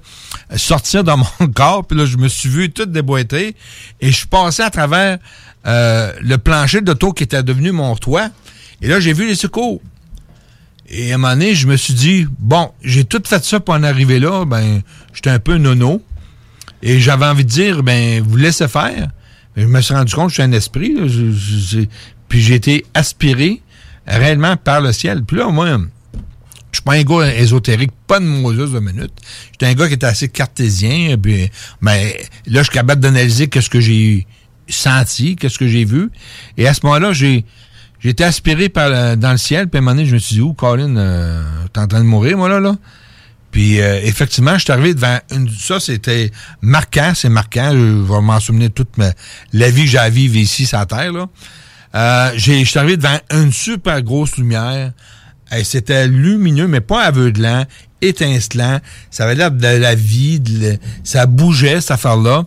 sortir 0.56 1.04
dans 1.04 1.18
mon 1.18 1.48
corps, 1.54 1.86
puis 1.86 1.98
là, 1.98 2.06
je 2.06 2.16
me 2.16 2.30
suis 2.30 2.48
vu 2.48 2.72
tout 2.72 2.86
déboîté, 2.86 3.54
et 4.00 4.12
je 4.12 4.16
suis 4.16 4.28
passé 4.28 4.64
à 4.64 4.70
travers 4.70 5.18
euh, 5.68 6.14
le 6.22 6.38
plancher 6.38 6.82
d'auto 6.82 7.12
qui 7.12 7.24
était 7.24 7.44
devenu 7.44 7.72
mon 7.72 7.96
toit. 7.96 8.30
Et 8.82 8.88
là, 8.88 9.00
j'ai 9.00 9.14
vu 9.14 9.28
les 9.28 9.36
secours. 9.36 9.82
Et 10.90 11.12
à 11.12 11.16
un 11.16 11.18
moment 11.18 11.34
donné, 11.34 11.56
je 11.56 11.68
me 11.68 11.76
suis 11.76 11.94
dit, 11.94 12.26
bon, 12.40 12.72
j'ai 12.82 13.04
tout 13.04 13.22
fait 13.26 13.44
ça 13.44 13.60
pour 13.60 13.74
en 13.76 13.84
arriver 13.84 14.20
là, 14.20 14.46
ben, 14.46 14.82
j'étais 15.14 15.30
un 15.30 15.40
peu 15.40 15.58
nono. 15.58 16.02
Et 16.82 17.00
j'avais 17.00 17.26
envie 17.26 17.44
de 17.44 17.50
dire, 17.50 17.84
ben, 17.84 18.24
vous 18.24 18.38
laissez 18.38 18.68
faire. 18.68 19.10
je 19.58 19.66
me 19.66 19.82
suis 19.82 19.94
rendu 19.94 20.14
compte 20.14 20.28
que 20.28 20.30
je 20.30 20.34
suis 20.36 20.44
un 20.44 20.52
esprit, 20.54 20.96
puis 22.30 22.42
j'ai 22.42 22.56
été 22.56 22.86
aspiré 22.94 23.62
réellement 24.06 24.56
par 24.56 24.80
le 24.80 24.94
ciel. 24.94 25.24
Puis 25.24 25.38
là, 25.38 25.50
moi, 25.50 25.68
je 26.72 26.78
suis 26.78 26.84
pas 26.84 26.94
un 26.94 27.04
gars 27.04 27.36
ésotérique, 27.36 27.92
pas 28.06 28.22
de 28.22 28.26
Moses 28.26 28.72
de 28.72 28.80
minute. 28.80 29.12
J'étais 29.52 29.66
un 29.66 29.74
gars 29.74 29.88
qui 29.88 29.96
était 29.96 30.06
assez 30.06 30.30
cartésien, 30.30 31.18
mais 31.82 32.18
là, 32.46 32.60
je 32.60 32.64
suis 32.64 32.74
capable 32.74 33.02
d'analyser 33.02 33.48
qu'est-ce 33.48 33.70
que 33.70 33.82
j'ai 33.82 34.26
senti, 34.70 35.36
qu'est-ce 35.36 35.58
que 35.58 35.68
j'ai 35.68 35.86
vu. 35.86 36.10
Et 36.58 36.68
à 36.68 36.74
ce 36.74 36.82
moment-là, 36.84 37.14
j'ai 37.14 37.46
été 38.04 38.24
aspiré 38.24 38.70
par 38.70 39.18
dans 39.18 39.32
le 39.32 39.38
ciel, 39.38 39.68
puis 39.68 39.78
à 39.78 39.80
un 39.80 39.82
moment 39.82 39.96
donné, 39.96 40.08
je 40.08 40.14
me 40.14 40.20
suis 40.20 40.36
dit, 40.36 40.42
où, 40.42 40.54
Colin, 40.54 40.96
euh, 40.98 41.44
t'es 41.74 41.80
en 41.80 41.88
train 41.88 42.00
de 42.00 42.06
mourir, 42.06 42.38
moi, 42.38 42.50
là, 42.50 42.60
là? 42.60 42.76
Puis 43.52 43.82
euh, 43.82 44.02
effectivement, 44.04 44.56
je 44.56 44.66
suis 44.66 44.72
arrivé 44.72 44.94
devant 44.94 45.20
une. 45.32 45.50
Ça, 45.50 45.80
c'était 45.80 46.32
marquant, 46.62 47.14
c'est 47.16 47.30
marquant. 47.30 47.72
Je 47.72 48.14
vais 48.14 48.22
m'en 48.22 48.40
souvenir 48.40 48.70
toute 48.72 48.98
ma, 48.98 49.12
la 49.54 49.70
vie 49.70 49.86
que 49.86 49.90
j'ai 49.90 49.98
à 49.98 50.10
vivre 50.10 50.36
ici, 50.36 50.66
sur 50.66 50.78
la 50.78 50.86
Terre, 50.86 51.12
là. 51.12 51.28
Euh, 51.96 52.32
je 52.36 52.64
suis 52.64 52.78
arrivé 52.78 52.98
devant 52.98 53.18
une 53.32 53.52
super 53.52 54.02
grosse 54.02 54.38
lumière. 54.38 54.92
C'était 55.64 56.08
lumineux, 56.08 56.68
mais 56.68 56.82
pas 56.82 57.04
aveuglant, 57.04 57.64
étincelant. 58.02 58.80
Ça 59.12 59.24
avait 59.26 59.36
l'air 59.36 59.52
de 59.52 59.68
la 59.68 59.96
vie. 59.96 60.42
ça 61.04 61.26
bougeait, 61.26 61.82
cette 61.82 61.92
affaire-là. 61.92 62.46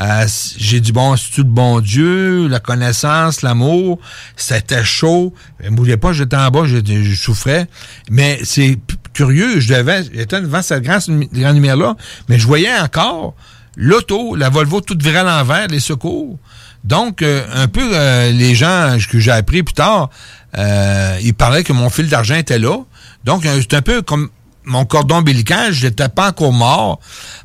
Euh, 0.00 0.26
j'ai 0.56 0.80
dit, 0.80 0.92
bon, 0.92 1.16
c'est-tu 1.16 1.42
le 1.42 1.48
bon 1.48 1.80
Dieu, 1.80 2.48
la 2.48 2.60
connaissance, 2.60 3.42
l'amour? 3.42 3.98
C'était 4.36 4.84
chaud. 4.84 5.34
Ne 5.62 5.70
bougeait 5.70 5.96
pas, 5.96 6.12
j'étais 6.12 6.36
en 6.36 6.50
bas, 6.50 6.64
j'étais- 6.66 7.02
je 7.04 7.14
souffrais. 7.14 7.66
Mais 8.10 8.40
c'est 8.44 8.78
curieux, 9.12 9.60
je 9.60 9.74
devais, 9.74 10.04
j'étais 10.12 10.40
devant 10.40 10.62
cette 10.62 10.82
grande, 10.82 11.02
grande 11.32 11.54
lumière-là, 11.56 11.96
mais 12.28 12.38
je 12.38 12.46
voyais 12.46 12.74
encore 12.80 13.34
l'auto, 13.76 14.34
la 14.36 14.48
Volvo 14.48 14.80
toute 14.80 15.02
virée 15.02 15.18
à 15.18 15.24
l'envers, 15.24 15.68
les 15.68 15.80
secours. 15.80 16.38
Donc, 16.84 17.22
euh, 17.22 17.44
un 17.54 17.68
peu, 17.68 17.90
euh, 17.94 18.32
les 18.32 18.54
gens 18.54 18.96
que 19.10 19.18
j'ai 19.18 19.30
appris 19.30 19.62
plus 19.62 19.74
tard, 19.74 20.08
ils 20.56 21.34
parlaient 21.34 21.64
que 21.64 21.72
mon 21.72 21.90
fil 21.90 22.08
d'argent 22.08 22.34
était 22.36 22.58
là. 22.58 22.78
Donc, 23.24 23.44
c'est 23.44 23.74
un 23.74 23.82
peu 23.82 24.02
comme 24.02 24.30
mon 24.64 24.84
cordon 24.84 25.16
ombilical, 25.16 25.72
je 25.72 25.86
n'étais 25.86 26.08
pas 26.08 26.28
encore 26.28 26.52
mort. 26.52 27.00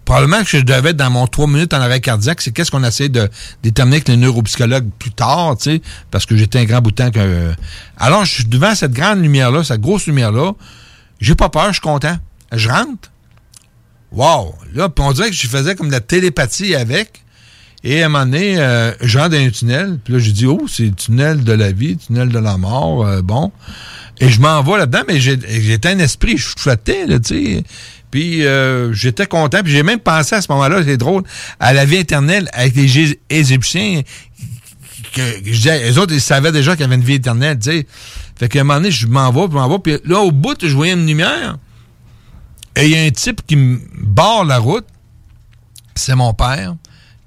Probablement 0.06 0.44
que 0.44 0.58
je 0.58 0.64
devais 0.64 0.92
être 0.92 0.98
dans 0.98 1.10
mon 1.10 1.28
trois 1.28 1.48
minutes 1.48 1.74
en 1.74 1.82
arrêt 1.82 2.00
cardiaque. 2.00 2.42
C'est 2.42 2.52
qu'est-ce 2.52 2.72
qu'on 2.72 2.84
essaie 2.84 3.10
de 3.10 3.30
déterminer 3.64 3.98
avec 3.98 4.08
les 4.10 4.18
neuropsychologues 4.18 4.90
plus 5.00 5.12
tard, 5.12 5.58
tu 5.58 5.72
sais, 5.72 5.82
parce 6.12 6.26
que 6.26 6.36
j'étais 6.36 6.60
un 6.60 6.66
grand 6.66 6.82
bout 6.82 6.92
de 6.92 6.96
temps 6.96 7.12
que... 7.12 7.54
Alors, 7.98 8.26
je 8.26 8.34
suis 8.36 8.46
devant 8.46 8.76
cette 8.76 8.94
grande 8.94 9.22
lumière-là, 9.22 9.64
cette 9.64 9.82
grosse 9.82 10.06
lumière-là. 10.08 10.54
J'ai 11.20 11.36
pas 11.36 11.50
peur, 11.50 11.68
je 11.68 11.74
suis 11.74 11.82
content. 11.82 12.18
Je 12.52 12.70
rentre. 12.70 13.12
Wow! 14.12 14.56
Là, 14.74 14.90
on 15.00 15.12
dirait 15.12 15.30
que 15.30 15.36
je 15.36 15.48
faisais 15.48 15.76
comme 15.76 15.88
de 15.88 15.94
la 15.94 16.02
télépathie 16.02 16.76
avec. 16.76 17.24
Et 17.84 18.02
à 18.02 18.08
un 18.08 18.10
moment 18.10 18.26
donné, 18.26 18.60
euh, 18.60 18.92
je 19.02 19.18
rentre 19.18 19.32
dans 19.32 19.38
un 19.38 19.50
tunnel. 19.50 20.00
Puis 20.04 20.14
là, 20.14 20.20
j'ai 20.20 20.32
dit, 20.32 20.46
oh, 20.46 20.66
c'est 20.68 20.84
le 20.84 20.92
tunnel 20.92 21.44
de 21.44 21.54
la 21.54 21.72
vie, 21.72 21.98
tunnel 21.98 22.30
de 22.30 22.40
la 22.40 22.58
mort. 22.58 23.06
euh, 23.06 23.22
bon. 23.22 23.52
Et 24.20 24.30
je 24.30 24.42
m'en 24.42 24.64
vais 24.64 24.80
là-dedans, 24.80 25.04
mais 25.08 25.20
j'étais 25.20 25.90
un 25.90 26.00
esprit, 26.00 26.38
je 26.38 26.48
flottais, 26.58 27.06
là, 27.06 27.20
tu 27.20 27.56
sais. 27.56 27.64
Puis 28.10 28.46
euh, 28.46 28.92
j'étais 28.94 29.28
content. 29.28 29.62
Puis 29.64 29.72
j'ai 29.72 29.84
même 29.84 30.00
pensé 30.00 30.36
à 30.36 30.42
ce 30.42 30.52
moment-là, 30.52 30.82
c'est 30.84 30.98
drôle, 30.98 31.24
à 31.60 31.74
la 31.74 31.86
vie 31.86 31.98
éternelle 31.98 32.50
avec 32.54 32.76
les 32.76 33.20
Égyptiens. 33.30 34.02
Que, 35.14 35.22
je 35.46 35.52
disais, 35.52 35.84
les 35.84 35.98
autres, 36.00 36.14
ils 36.14 36.22
savaient 36.22 36.52
déjà 36.52 36.72
qu'il 36.72 36.82
y 36.82 36.86
avait 36.86 36.96
une 36.96 37.04
vie 37.04 37.16
éternelle, 37.16 37.60
tu 37.60 37.70
sais. 37.72 37.88
Fait 38.38 38.50
qu'à 38.50 38.62
un 38.62 38.64
moment 38.64 38.80
donné, 38.80 38.92
je 38.92 39.08
m'en 39.08 39.32
vais, 39.32 39.48
je 39.50 39.56
m'en 39.56 39.70
vais. 39.70 39.80
Puis 39.80 39.98
là, 40.06 40.20
au 40.20 40.32
bout, 40.32 40.58
je 40.62 40.74
voyais 40.76 40.94
une 40.94 41.06
lumière. 41.06 41.58
Et 42.76 42.86
il 42.86 42.92
y 42.92 42.96
a 42.96 43.04
un 43.04 43.10
type 43.10 43.42
qui 43.46 43.56
me 43.56 43.80
barre 44.02 44.46
la 44.46 44.58
route. 44.60 44.86
C'est 45.96 46.16
mon 46.16 46.34
père. 46.34 46.76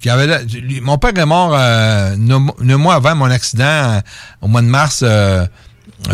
Mon 0.07 0.97
père 0.99 1.17
est 1.17 1.27
mort 1.27 1.55
euh, 1.55 2.17
neuf 2.17 2.79
mois 2.79 2.95
avant 2.95 3.15
mon 3.15 3.31
accident, 3.31 3.65
euh, 3.65 4.01
au 4.41 4.49
mois 4.49 4.63
de 4.63 4.67
mars 4.67 5.01
euh, 5.03 5.47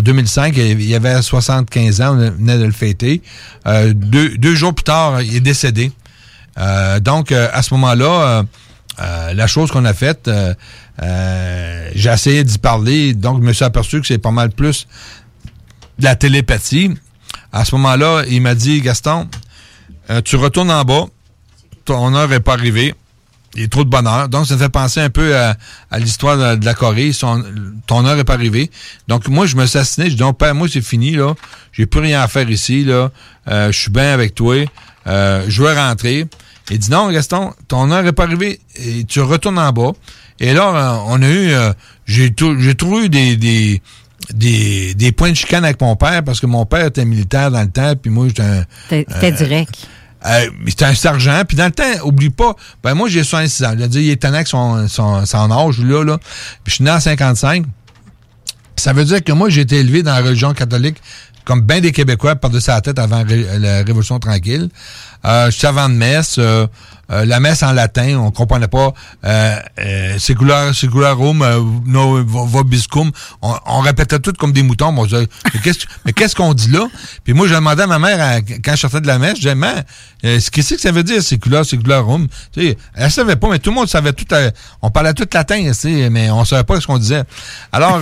2005. 0.02 0.56
Il 0.56 0.94
avait 0.94 1.22
75 1.22 2.00
ans, 2.00 2.14
on 2.14 2.30
venait 2.30 2.58
de 2.58 2.64
le 2.64 2.72
fêter. 2.72 3.22
Euh, 3.66 3.92
deux, 3.94 4.36
deux 4.38 4.54
jours 4.56 4.74
plus 4.74 4.84
tard, 4.84 5.22
il 5.22 5.36
est 5.36 5.40
décédé. 5.40 5.92
Donc, 7.02 7.32
à 7.32 7.62
ce 7.62 7.74
moment-là, 7.74 8.42
la 8.98 9.46
chose 9.46 9.70
qu'on 9.70 9.84
a 9.84 9.92
faite, 9.92 10.30
j'ai 10.98 12.10
essayé 12.10 12.44
d'y 12.44 12.58
parler, 12.58 13.12
donc 13.14 13.42
je 13.42 13.46
me 13.46 13.52
suis 13.52 13.64
aperçu 13.64 14.00
que 14.00 14.06
c'est 14.06 14.18
pas 14.18 14.30
mal 14.30 14.50
plus 14.50 14.88
de 15.98 16.04
la 16.04 16.16
télépathie. 16.16 16.94
À 17.52 17.66
ce 17.66 17.74
moment-là, 17.74 18.24
il 18.28 18.40
m'a 18.40 18.54
dit, 18.54 18.80
Gaston, 18.80 19.28
tu 20.24 20.36
retournes 20.36 20.70
en 20.70 20.82
bas, 20.82 21.04
ton 21.84 22.14
heure 22.14 22.28
n'est 22.28 22.40
pas 22.40 22.54
arrivée, 22.54 22.94
il 23.56 23.62
est 23.62 23.68
trop 23.72 23.84
de 23.84 23.88
bonheur. 23.88 24.28
Donc, 24.28 24.46
ça 24.46 24.54
me 24.54 24.58
fait 24.60 24.68
penser 24.68 25.00
un 25.00 25.10
peu 25.10 25.36
à, 25.36 25.56
à 25.90 25.98
l'histoire 25.98 26.56
de, 26.56 26.64
la 26.64 26.74
Corée. 26.74 27.12
Son- 27.12 27.42
ton 27.86 28.04
heure 28.04 28.16
n'est 28.16 28.24
pas 28.24 28.34
arrivée. 28.34 28.70
Donc, 29.08 29.28
moi, 29.28 29.46
je 29.46 29.56
me 29.56 29.66
suis 29.66 29.78
assassiné. 29.78 30.10
Je 30.10 30.16
dis, 30.16 30.22
non, 30.22 30.34
père, 30.34 30.54
moi, 30.54 30.68
c'est 30.70 30.82
fini, 30.82 31.12
là. 31.12 31.34
J'ai 31.72 31.86
plus 31.86 32.00
rien 32.00 32.20
à 32.20 32.28
faire 32.28 32.48
ici, 32.50 32.84
là. 32.84 33.10
Euh, 33.48 33.72
je 33.72 33.78
suis 33.78 33.90
bien 33.90 34.12
avec 34.12 34.34
toi. 34.34 34.56
Euh, 35.06 35.44
je 35.48 35.62
veux 35.62 35.72
rentrer. 35.72 36.26
Il 36.70 36.78
dit, 36.78 36.90
non, 36.90 37.10
Gaston, 37.10 37.52
ton 37.68 37.90
heure 37.90 38.02
n'est 38.02 38.12
pas 38.12 38.24
arrivée. 38.24 38.60
Et 38.76 39.04
tu 39.04 39.20
retournes 39.20 39.58
en 39.58 39.72
bas. 39.72 39.92
Et 40.38 40.52
là, 40.52 40.68
euh, 40.68 40.98
on 41.06 41.22
a 41.22 41.28
eu, 41.28 41.52
euh, 41.52 41.72
j'ai 42.04 42.26
eu 42.26 43.08
des, 43.08 43.36
des, 43.36 43.82
des, 44.34 44.94
des 44.94 45.12
points 45.12 45.30
de 45.30 45.36
chicane 45.36 45.64
avec 45.64 45.80
mon 45.80 45.96
père 45.96 46.22
parce 46.24 46.40
que 46.40 46.46
mon 46.46 46.66
père 46.66 46.86
était 46.86 47.04
militaire 47.04 47.50
dans 47.50 47.62
le 47.62 47.70
temps, 47.70 47.94
puis 48.00 48.10
moi, 48.10 48.26
j'étais 48.28 48.42
un, 48.42 49.30
direct. 49.30 49.86
Euh, 50.26 50.50
c'était 50.66 50.84
un 50.84 50.94
sergent. 50.94 51.42
Puis 51.46 51.56
dans 51.56 51.66
le 51.66 51.70
temps, 51.70 51.84
oublie 52.04 52.30
pas, 52.30 52.54
ben 52.82 52.94
moi 52.94 53.08
j'ai 53.08 53.22
66 53.22 53.64
ans. 53.64 53.74
Il 53.76 53.82
a 53.82 53.88
dit, 53.88 54.00
il 54.02 54.10
est 54.10 54.16
tannant 54.16 54.36
avec 54.36 54.48
son, 54.48 54.88
son, 54.88 55.50
âge, 55.50 55.78
là, 55.80 56.04
là. 56.04 56.18
Puis 56.64 56.70
je 56.70 56.74
suis 56.74 56.84
né 56.84 56.90
en 56.90 57.00
55. 57.00 57.64
Ça 58.76 58.92
veut 58.92 59.04
dire 59.04 59.24
que 59.24 59.32
moi, 59.32 59.48
j'ai 59.48 59.62
été 59.62 59.76
élevé 59.76 60.02
dans 60.02 60.12
la 60.12 60.20
religion 60.20 60.52
catholique 60.52 60.98
comme 61.46 61.60
bien 61.62 61.80
des 61.80 61.92
Québécois 61.92 62.34
par-dessus 62.34 62.70
la 62.70 62.80
tête 62.80 62.98
avant 62.98 63.24
la 63.24 63.84
Révolution 63.84 64.18
tranquille. 64.18 64.68
Euh, 65.24 65.46
je 65.46 65.56
suis 65.56 65.66
avant 65.66 65.88
de 65.88 65.94
messe. 65.94 66.36
euh, 66.38 66.66
euh, 67.10 67.24
la 67.24 67.40
messe 67.40 67.62
en 67.62 67.72
latin, 67.72 68.18
on 68.18 68.30
comprenait 68.30 68.68
pas. 68.68 68.92
Euh, 69.24 69.56
euh, 69.78 70.18
secularum, 70.18 71.42
euh, 71.42 71.60
no 71.86 72.24
vobiscum. 72.24 73.10
On, 73.42 73.54
on 73.66 73.80
répétait 73.80 74.18
tout 74.18 74.32
comme 74.32 74.52
des 74.52 74.62
moutons. 74.62 74.92
Disais, 75.04 75.26
mais 75.54 75.60
qu'est-ce 75.60 75.86
mais 76.04 76.12
qu'on 76.34 76.54
dit 76.54 76.70
là? 76.70 76.86
Puis 77.24 77.32
moi, 77.32 77.46
je 77.46 77.54
demandais 77.54 77.84
à 77.84 77.86
ma 77.86 77.98
mère, 77.98 78.40
quand 78.64 78.72
je 78.72 78.76
sortais 78.80 79.00
de 79.00 79.06
la 79.06 79.18
messe, 79.18 79.36
je 79.36 79.42
disais, 79.42 79.54
Maman, 79.54 79.80
euh, 80.24 80.40
qu'est-ce 80.52 80.74
que 80.74 80.80
ça 80.80 80.92
veut 80.92 81.02
dire, 81.04 81.22
secula, 81.22 81.64
secularum? 81.64 82.26
Tu 82.52 82.62
sais, 82.68 82.76
elle 82.94 83.10
savait 83.10 83.36
pas, 83.36 83.48
mais 83.50 83.58
tout 83.58 83.70
le 83.70 83.76
monde 83.76 83.88
savait 83.88 84.12
tout. 84.12 84.26
euh, 84.32 84.50
on 84.82 84.90
parlait 84.90 85.14
tout 85.14 85.28
latin, 85.32 85.62
tu 85.68 85.74
sais, 85.74 86.10
mais 86.10 86.30
on 86.30 86.44
savait 86.44 86.64
pas 86.64 86.80
ce 86.80 86.86
qu'on 86.86 86.98
disait. 86.98 87.22
Alors, 87.72 88.00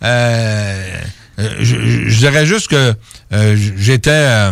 je, 0.00 2.08
je- 2.08 2.18
dirais 2.18 2.46
juste 2.46 2.68
que 2.68 2.94
j'étais... 3.76 4.50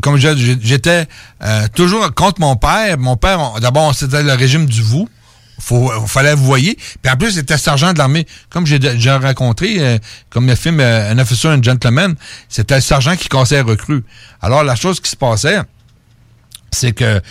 comme, 0.00 0.16
j'étais 0.16 1.06
euh, 1.42 1.66
toujours 1.74 2.14
contre 2.14 2.40
mon 2.40 2.56
père. 2.56 2.98
Mon 2.98 3.16
père, 3.16 3.54
d'abord, 3.60 3.94
c'était 3.94 4.22
le 4.22 4.32
régime 4.34 4.66
du 4.66 4.82
vous. 4.82 5.08
Faut, 5.58 5.90
fallait 6.06 6.34
vous 6.34 6.44
voyez. 6.44 6.76
Puis 7.00 7.10
en 7.10 7.16
plus, 7.16 7.34
il 7.34 7.38
était 7.38 7.56
sergent 7.56 7.94
de 7.94 7.98
l'armée. 7.98 8.26
Comme 8.50 8.66
j'ai 8.66 8.78
déjà 8.78 9.18
rencontré, 9.18 9.76
euh, 9.78 9.98
comme 10.28 10.46
le 10.46 10.54
film 10.54 10.80
euh, 10.80 11.10
Un 11.10 11.18
officer, 11.18 11.48
un 11.48 11.62
gentleman, 11.62 12.14
c'était 12.48 12.74
le 12.74 12.80
sergent 12.82 13.16
qui 13.16 13.28
cassait 13.28 13.56
les 13.56 13.60
recrues. 13.62 14.04
Alors, 14.42 14.62
la 14.62 14.76
chose 14.76 15.00
qui 15.00 15.10
se 15.10 15.16
passait, 15.16 15.58
c'est 16.70 16.92
que 16.92 17.22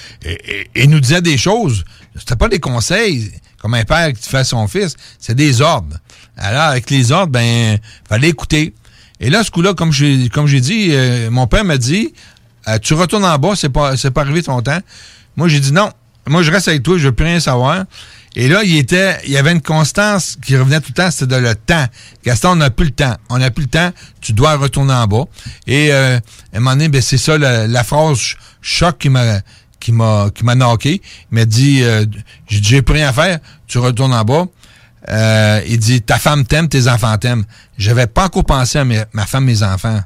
il 0.76 0.90
nous 0.90 1.00
disait 1.00 1.22
des 1.22 1.38
choses. 1.38 1.86
C'était 2.18 2.36
pas 2.36 2.48
des 2.48 2.60
conseils, 2.60 3.32
comme 3.60 3.76
un 3.76 3.84
père 3.84 4.12
qui 4.14 4.28
fait 4.28 4.40
à 4.40 4.44
son 4.44 4.68
fils, 4.68 4.96
c'est 5.20 5.36
des 5.36 5.62
ordres. 5.62 5.98
Alors, 6.38 6.64
avec 6.64 6.90
les 6.90 7.12
ordres, 7.12 7.32
ben, 7.32 7.78
fallait 8.10 8.30
écouter. 8.30 8.74
Et 9.20 9.30
là, 9.30 9.44
ce 9.44 9.52
coup-là, 9.52 9.74
comme 9.74 9.92
j'ai 9.92 10.30
comme 10.30 10.48
j'ai 10.48 10.62
dit, 10.62 10.90
euh, 10.92 11.30
mon 11.32 11.48
père 11.48 11.64
m'a 11.64 11.78
dit 11.78 12.14
euh, 12.68 12.78
Tu 12.80 12.94
retournes 12.94 13.26
en 13.26 13.38
bas, 13.38 13.54
c'est 13.56 13.70
pas 13.70 13.96
c'est 13.98 14.12
pas 14.12 14.22
arrivé 14.22 14.44
ton 14.44 14.62
temps. 14.62 14.80
Moi, 15.36 15.48
j'ai 15.48 15.60
dit 15.60 15.72
non. 15.72 15.90
Moi, 16.28 16.42
je 16.42 16.52
reste 16.52 16.68
avec 16.68 16.82
toi, 16.84 16.98
je 16.98 17.06
veux 17.08 17.12
plus 17.12 17.26
rien 17.26 17.40
savoir. 17.40 17.86
Et 18.38 18.48
là, 18.50 18.64
il 18.64 18.76
était, 18.76 19.18
il 19.26 19.32
y 19.32 19.38
avait 19.38 19.52
une 19.54 19.62
constance 19.62 20.38
qui 20.44 20.58
revenait 20.58 20.82
tout 20.82 20.90
le 20.90 20.96
temps, 20.96 21.10
c'était 21.12 21.28
de 21.36 21.40
le 21.40 21.56
temps. 21.56 21.86
Gaston, 22.26 22.50
on 22.50 22.56
n'a 22.58 22.70
plus 22.70 22.86
le 22.88 22.92
temps. 22.92 23.16
On 23.30 23.38
n'a 23.38 23.50
plus 23.52 23.64
le 23.64 23.70
temps. 23.70 23.92
Tu 24.20 24.34
dois 24.34 24.56
retourner 24.58 24.94
en 24.94 25.08
bas. 25.08 25.24
Et 25.68 25.94
euh, 25.94 26.18
à 26.18 26.58
un 26.58 26.60
moment 26.60 26.72
donné, 26.72 26.90
ben, 26.90 27.02
c'est 27.02 27.18
ça 27.18 27.38
la, 27.38 27.68
la 27.68 27.84
phrase 27.86 28.18
ch- 28.18 28.38
choc 28.62 28.98
qui 28.98 29.10
m'a 29.10 29.40
qui 29.80 29.92
m'a 29.94 30.30
qui 30.36 30.44
m'a 30.44 30.56
knocké. 30.56 31.02
Il 31.32 31.36
m'a 31.36 31.46
dit, 31.46 31.82
euh, 31.84 32.06
j'ai 32.48 32.82
plus 32.82 32.96
rien 32.96 33.10
à 33.10 33.14
faire. 33.14 33.40
Tu 33.68 33.78
retournes 33.78 34.14
en 34.14 34.24
bas. 34.26 34.48
Euh, 35.10 35.62
il 35.68 35.78
dit, 35.80 36.02
ta 36.02 36.18
femme 36.18 36.46
t'aime, 36.46 36.68
tes 36.68 36.88
enfants 36.88 37.16
t'aiment. 37.18 37.44
J'avais 37.78 38.08
pas 38.08 38.26
encore 38.26 38.46
pensé 38.46 38.80
à 38.80 38.86
mes- 38.86 39.04
ma 39.14 39.26
femme, 39.26 39.46
mes 39.46 39.62
enfants. 39.64 40.02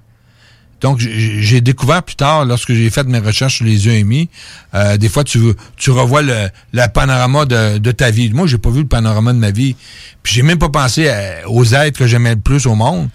Donc, 0.81 0.99
j'ai 0.99 1.59
découvert 1.59 2.03
plus 2.03 2.15
tard, 2.15 2.45
lorsque 2.45 2.73
j'ai 2.73 2.89
fait 2.89 3.03
mes 3.05 3.19
recherches 3.19 3.57
sur 3.57 3.65
les 3.65 3.89
EMI, 3.89 4.29
euh, 4.73 4.95
des 4.95 5.09
fois, 5.09 5.25
tu, 5.25 5.39
tu 5.75 5.91
revois 5.91 6.21
le, 6.21 6.47
le 6.71 6.87
panorama 6.87 7.43
de, 7.45 7.79
de 7.79 7.91
ta 7.91 8.11
vie. 8.11 8.29
Moi, 8.31 8.47
j'ai 8.47 8.57
pas 8.57 8.69
vu 8.69 8.81
le 8.83 8.87
panorama 8.87 9.33
de 9.33 9.37
ma 9.39 9.51
vie. 9.51 9.75
Puis, 10.23 10.35
j'ai 10.35 10.41
même 10.41 10.57
pas 10.57 10.69
pensé 10.69 11.09
à- 11.09 11.49
aux 11.49 11.65
êtres 11.65 11.99
que 11.99 12.07
j'aimais 12.07 12.35
le 12.35 12.39
plus 12.41 12.65
au 12.65 12.75
monde. 12.75 13.09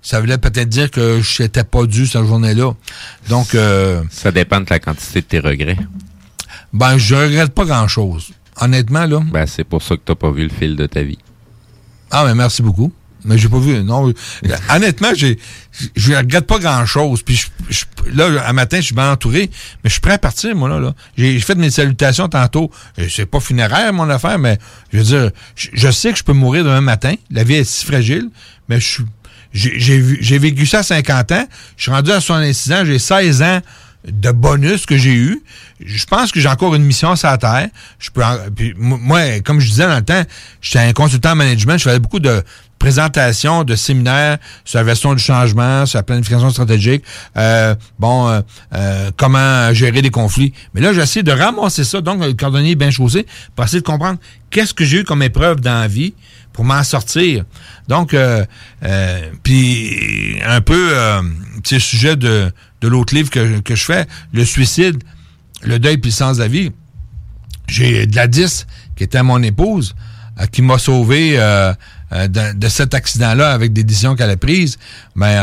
Ça 0.00 0.20
voulait 0.20 0.38
peut-être 0.38 0.68
dire 0.70 0.90
que 0.90 1.20
je 1.20 1.42
n'étais 1.42 1.64
pas 1.64 1.84
dû 1.84 2.06
cette 2.06 2.24
journée-là. 2.24 2.72
Donc, 3.28 3.54
euh, 3.54 4.02
Ça 4.10 4.32
dépend 4.32 4.60
de 4.60 4.66
la 4.70 4.78
quantité 4.78 5.20
de 5.20 5.26
tes 5.26 5.38
regrets. 5.38 5.76
ben, 6.72 6.96
je 6.96 7.14
regrette 7.14 7.52
pas 7.52 7.66
grand-chose. 7.66 8.30
Honnêtement, 8.60 9.06
là. 9.06 9.20
Ben, 9.32 9.46
c'est 9.46 9.64
pour 9.64 9.82
ça 9.82 9.96
que 9.96 10.02
t'as 10.04 10.14
pas 10.14 10.30
vu 10.30 10.42
le 10.44 10.48
fil 10.50 10.76
de 10.76 10.86
ta 10.86 11.02
vie. 11.02 11.18
Ah, 12.10 12.24
mais 12.26 12.34
merci 12.34 12.62
beaucoup. 12.62 12.92
Mais 13.24 13.38
j'ai 13.38 13.48
pas 13.48 13.58
vu. 13.60 13.82
Non. 13.84 14.12
Honnêtement, 14.70 15.10
j'ai, 15.14 15.38
je 15.94 16.12
regrette 16.12 16.46
pas 16.46 16.58
grand 16.58 16.84
chose. 16.86 17.22
Puis 17.22 17.36
je, 17.36 17.46
je- 17.70 17.84
là, 18.16 18.48
un 18.48 18.52
matin, 18.52 18.78
je 18.78 18.82
suis 18.86 18.94
bien 18.94 19.12
entouré, 19.12 19.48
mais 19.82 19.88
je 19.88 19.92
suis 19.92 20.00
prêt 20.00 20.14
à 20.14 20.18
partir, 20.18 20.54
moi, 20.56 20.68
là. 20.68 20.80
là. 20.80 20.94
J'ai 21.16 21.38
fait 21.40 21.54
mes 21.54 21.70
salutations 21.70 22.28
tantôt. 22.28 22.70
Euh, 22.98 23.06
C'est 23.08 23.26
pas 23.26 23.38
funéraire, 23.40 23.92
mon 23.92 24.10
affaire, 24.10 24.38
mais 24.40 24.58
je 24.92 24.98
veux 24.98 25.04
dire, 25.04 25.30
je, 25.54 25.68
je 25.72 25.90
sais 25.90 26.12
que 26.12 26.18
je 26.18 26.24
peux 26.24 26.32
mourir 26.32 26.64
demain 26.64 26.80
matin. 26.80 27.14
La 27.30 27.44
vie 27.44 27.54
est 27.54 27.64
si 27.64 27.86
fragile, 27.86 28.28
mais 28.68 28.80
je 28.80 28.86
suis. 28.88 29.04
J'ai 29.54 29.78
j'ai 29.78 29.98
vu- 29.98 30.18
j'ai 30.20 30.38
vécu 30.38 30.66
ça 30.66 30.78
à 30.78 30.82
50 30.82 31.30
ans. 31.32 31.46
Je 31.76 31.82
suis 31.82 31.90
rendu 31.92 32.10
à 32.10 32.20
66 32.20 32.72
ans. 32.72 32.84
J'ai 32.84 32.98
16 32.98 33.42
ans 33.42 33.60
de 34.06 34.30
bonus 34.30 34.86
que 34.86 34.96
j'ai 34.96 35.14
eu. 35.14 35.42
Je 35.84 36.04
pense 36.06 36.32
que 36.32 36.40
j'ai 36.40 36.48
encore 36.48 36.74
une 36.74 36.84
mission 36.84 37.14
sur 37.16 37.28
la 37.28 37.38
terre. 37.38 37.68
Je 37.98 38.10
peux 38.10 38.22
moi, 38.76 39.40
comme 39.44 39.60
je 39.60 39.68
disais 39.68 39.86
dans 39.86 39.96
le 39.96 40.04
temps, 40.04 40.22
j'étais 40.60 40.80
un 40.80 40.92
consultant 40.92 41.32
en 41.32 41.36
management, 41.36 41.78
je 41.78 41.84
faisais 41.84 41.98
beaucoup 41.98 42.20
de 42.20 42.42
présentations, 42.82 43.62
de 43.62 43.76
séminaires 43.76 44.38
sur 44.64 44.80
la 44.80 44.82
version 44.82 45.14
du 45.14 45.22
changement, 45.22 45.86
sur 45.86 45.98
la 45.98 46.02
planification 46.02 46.50
stratégique, 46.50 47.04
euh, 47.36 47.76
bon, 48.00 48.28
euh, 48.28 48.40
euh, 48.74 49.12
comment 49.16 49.72
gérer 49.72 50.02
des 50.02 50.10
conflits. 50.10 50.52
Mais 50.74 50.80
là, 50.80 50.92
j'essaie 50.92 51.22
de 51.22 51.30
ramasser 51.30 51.84
ça, 51.84 52.00
donc 52.00 52.24
le 52.24 52.32
cordonnier 52.32 52.74
bien 52.74 52.90
chaussé, 52.90 53.24
pour 53.54 53.64
essayer 53.64 53.80
de 53.80 53.86
comprendre 53.86 54.18
qu'est-ce 54.50 54.74
que 54.74 54.84
j'ai 54.84 54.98
eu 54.98 55.04
comme 55.04 55.22
épreuve 55.22 55.60
dans 55.60 55.78
la 55.78 55.86
vie 55.86 56.14
pour 56.52 56.64
m'en 56.64 56.82
sortir. 56.82 57.44
Donc, 57.86 58.16
puis 59.44 60.38
un 60.44 60.60
peu, 60.60 60.90
le 61.70 61.78
sujet 61.78 62.16
de 62.16 62.50
de 62.82 62.88
l'autre 62.88 63.14
livre 63.14 63.30
que, 63.30 63.74
je 63.74 63.84
fais, 63.84 64.06
Le 64.34 64.44
suicide, 64.44 65.02
le 65.62 65.78
deuil 65.78 65.96
puis 65.96 66.12
sans 66.12 66.40
avis. 66.40 66.72
J'ai 67.68 68.06
Gladys, 68.06 68.66
qui 68.96 69.04
était 69.04 69.22
mon 69.22 69.42
épouse, 69.42 69.94
euh, 70.40 70.46
qui 70.46 70.62
m'a 70.62 70.78
sauvé 70.78 71.34
euh, 71.38 71.72
euh, 72.12 72.28
de, 72.28 72.68
cet 72.68 72.92
accident-là 72.92 73.52
avec 73.52 73.72
des 73.72 73.84
décisions 73.84 74.16
qu'elle 74.16 74.30
a 74.30 74.36
prises. 74.36 74.78
Mais 75.14 75.38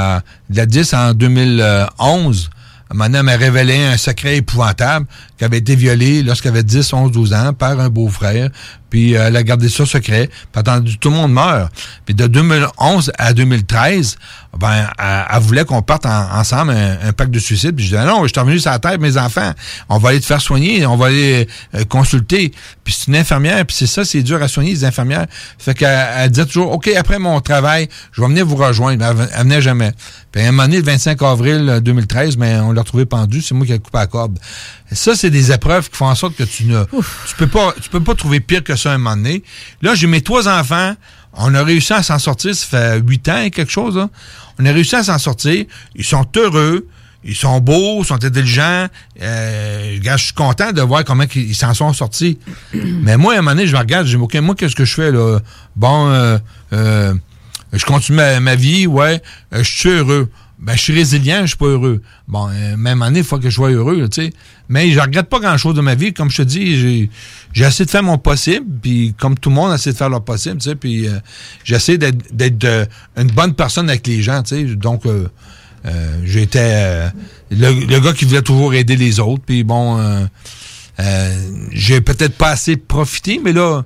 Gladys, 0.52 0.94
en 0.94 1.14
2011, 1.14 2.50
Maintenant, 2.92 3.22
m'a 3.22 3.36
révélé 3.36 3.84
un 3.84 3.98
secret 3.98 4.38
épouvantable 4.38 5.06
qui 5.38 5.44
avait 5.44 5.60
été 5.60 5.76
violé 5.76 6.24
lorsqu'elle 6.24 6.54
avait 6.54 6.64
10, 6.64 6.92
11, 6.92 7.12
12 7.12 7.34
ans 7.34 7.54
par 7.54 7.80
un 7.80 7.90
beau-frère. 7.90 8.50
Puis 8.90 9.14
elle 9.14 9.36
a 9.36 9.44
gardé 9.44 9.70
ça 9.70 9.86
secret. 9.86 10.30
Puis 10.52 10.60
attendu, 10.60 10.98
tout 10.98 11.10
le 11.10 11.16
monde 11.16 11.34
meurt. 11.34 11.72
Puis 12.06 12.16
de 12.16 12.28
2011 12.28 13.12
à 13.18 13.34
2013, 13.34 14.18
ben, 14.58 14.88
elle, 14.98 15.40
voulait 15.42 15.64
qu'on 15.64 15.82
parte 15.82 16.06
ensemble 16.06 16.72
un, 16.72 17.14
pacte 17.14 17.32
de 17.32 17.40
suicide. 17.40 17.76
Puis 17.76 17.86
je 17.86 17.92
disais, 17.92 18.06
non, 18.06 18.24
je 18.24 18.30
suis 18.30 18.40
revenu 18.40 18.60
sur 18.60 18.72
la 18.72 18.80
tête, 18.80 19.00
mes 19.00 19.18
enfants. 19.18 19.52
On 19.90 20.00
va 20.00 20.10
aller 20.10 20.20
te 20.20 20.26
faire 20.26 20.42
soigner, 20.42 20.86
on 20.86 20.98
va 20.98 21.08
aller 21.08 21.48
euh, 21.76 21.86
consulter. 21.86 22.52
Puis 22.84 22.96
c'est 22.98 23.08
une 23.08 23.16
infirmière, 23.16 23.66
puis 23.66 23.76
c'est 23.76 23.88
ça, 23.88 24.04
c'est 24.04 24.24
dur 24.24 24.42
à 24.42 24.48
soigner, 24.48 24.72
les 24.72 24.86
infirmières. 24.86 25.28
Fait 25.58 25.76
qu'elle 25.76 26.08
elle 26.18 26.32
disait 26.32 26.46
toujours, 26.46 26.72
OK, 26.72 26.88
après 26.88 27.20
mon 27.20 27.40
travail, 27.42 27.90
je 28.12 28.22
vais 28.22 28.28
venir 28.28 28.46
vous 28.46 28.56
rejoindre. 28.56 29.06
Elle, 29.06 29.30
elle 29.34 29.44
venait 29.44 29.62
jamais. 29.62 29.92
Puis 30.32 30.42
à 30.42 30.48
un 30.48 30.52
moment 30.52 30.64
donné, 30.64 30.78
le 30.78 30.84
25 30.84 31.22
avril 31.22 31.80
2013, 31.84 32.38
mais 32.38 32.58
on 32.58 32.72
l'a 32.72 32.82
retrouvé 32.82 33.06
pendu, 33.06 33.42
c'est 33.42 33.54
moi 33.54 33.66
qui 33.66 33.74
ai 33.74 33.80
coupé 33.80 33.98
la 34.00 34.08
corde. 34.08 34.40
Ça, 34.92 35.16
c'est 35.16 35.30
des 35.30 35.52
épreuves 35.52 35.90
qui 35.90 35.98
font 35.98 36.08
en 36.08 36.16
sorte 36.16 36.36
que 36.36 36.44
tu 36.44 36.66
ne 36.66 36.84
tu 36.84 37.36
peux 37.38 37.48
pas 37.48 37.74
tu 37.80 37.90
peux 37.90 38.02
pas 38.02 38.16
trouver 38.16 38.40
pire 38.40 38.64
que 38.64 38.76
ça 38.76 38.92
à 38.92 38.96
un 38.96 38.98
moment 38.98 39.16
donné. 39.16 39.44
Là, 39.82 39.94
j'ai 39.96 40.08
mes 40.08 40.22
trois 40.22 40.48
enfants. 40.48 40.96
On 41.34 41.54
a 41.54 41.64
réussi 41.64 41.94
à 41.94 42.02
s'en 42.02 42.18
sortir, 42.18 42.56
ça 42.56 42.66
fait 42.66 43.00
huit 43.00 43.30
ans 43.30 43.42
et 43.42 43.52
quelque 43.52 43.72
chose. 43.72 43.96
Là. 43.96 44.10
On 44.58 44.66
a 44.66 44.72
réussi 44.72 44.96
à 44.96 45.04
s'en 45.04 45.20
sortir. 45.20 45.66
Ils 45.96 46.04
sont 46.04 46.26
heureux. 46.36 46.88
Ils 47.24 47.36
sont 47.36 47.60
beaux, 47.60 48.02
ils 48.02 48.06
sont 48.06 48.24
intelligents. 48.24 48.88
Euh, 49.22 50.00
je 50.02 50.18
suis 50.18 50.34
content 50.34 50.72
de 50.72 50.82
voir 50.82 51.04
comment 51.04 51.26
ils 51.36 51.56
s'en 51.56 51.74
sont 51.74 51.92
sortis. 51.92 52.40
Mais 52.74 53.18
moi, 53.18 53.34
à 53.34 53.40
un 53.40 53.42
moment 53.42 53.56
donné, 53.56 53.68
je 53.68 53.74
me 53.74 53.80
regarde, 53.80 54.08
je 54.08 54.16
dis, 54.16 54.24
OK, 54.24 54.36
moi, 54.36 54.56
qu'est-ce 54.56 54.76
que 54.76 54.86
je 54.86 54.94
fais 54.94 55.12
là? 55.12 55.40
Bon, 55.76 56.10
euh, 56.10 56.38
euh, 56.72 57.14
je 57.74 57.84
continue 57.86 58.18
ma, 58.18 58.56
vie, 58.56 58.88
ouais, 58.88 59.22
je 59.52 59.64
suis 59.64 59.90
heureux 59.90 60.32
ben, 60.60 60.74
je 60.76 60.82
suis 60.82 60.94
résilient, 60.94 61.42
je 61.44 61.48
suis 61.48 61.58
pas 61.58 61.68
heureux. 61.68 62.02
Bon, 62.28 62.50
euh, 62.50 62.76
même 62.76 63.02
année, 63.02 63.20
il 63.20 63.26
faut 63.26 63.38
que 63.38 63.50
je 63.50 63.56
sois 63.56 63.70
heureux, 63.70 64.10
tu 64.10 64.24
sais. 64.24 64.34
Mais 64.68 64.92
je 64.92 65.00
regrette 65.00 65.30
pas 65.30 65.40
grand-chose 65.40 65.74
de 65.74 65.82
ma 65.82 65.96
vie. 65.96 66.14
Comme 66.14 66.30
je 66.30 66.38
te 66.38 66.42
dis, 66.42 67.10
j'ai 67.54 67.66
essayé 67.66 67.86
de 67.86 67.90
faire 67.90 68.04
mon 68.04 68.18
possible, 68.18 68.66
puis 68.82 69.16
comme 69.18 69.38
tout 69.38 69.50
le 69.50 69.56
monde 69.56 69.74
essaie 69.74 69.94
de 69.94 69.98
faire 69.98 70.10
leur 70.10 70.24
possible, 70.24 70.58
tu 70.58 70.70
sais, 70.70 70.76
puis 70.76 71.08
euh, 71.08 71.14
j'essaie 71.64 71.98
d'être 71.98 72.66
euh, 72.66 72.86
une 73.16 73.32
bonne 73.32 73.54
personne 73.54 73.90
avec 73.90 74.06
les 74.06 74.22
gens, 74.22 74.44
tu 74.44 74.56
sais. 74.56 74.76
Donc, 74.76 75.04
j'étais 76.26 77.10
le, 77.52 78.00
gars 78.00 78.12
qui 78.12 78.26
voulait 78.26 78.42
toujours 78.42 78.74
aider 78.74 78.98
les 78.98 79.22
autres, 79.22 79.44
puis 79.46 79.64
bon, 79.64 80.28
j'ai 81.72 82.02
peut-être 82.02 82.36
pas 82.36 82.50
assez 82.50 82.76
profité, 82.76 83.40
mais 83.42 83.54
là, 83.54 83.84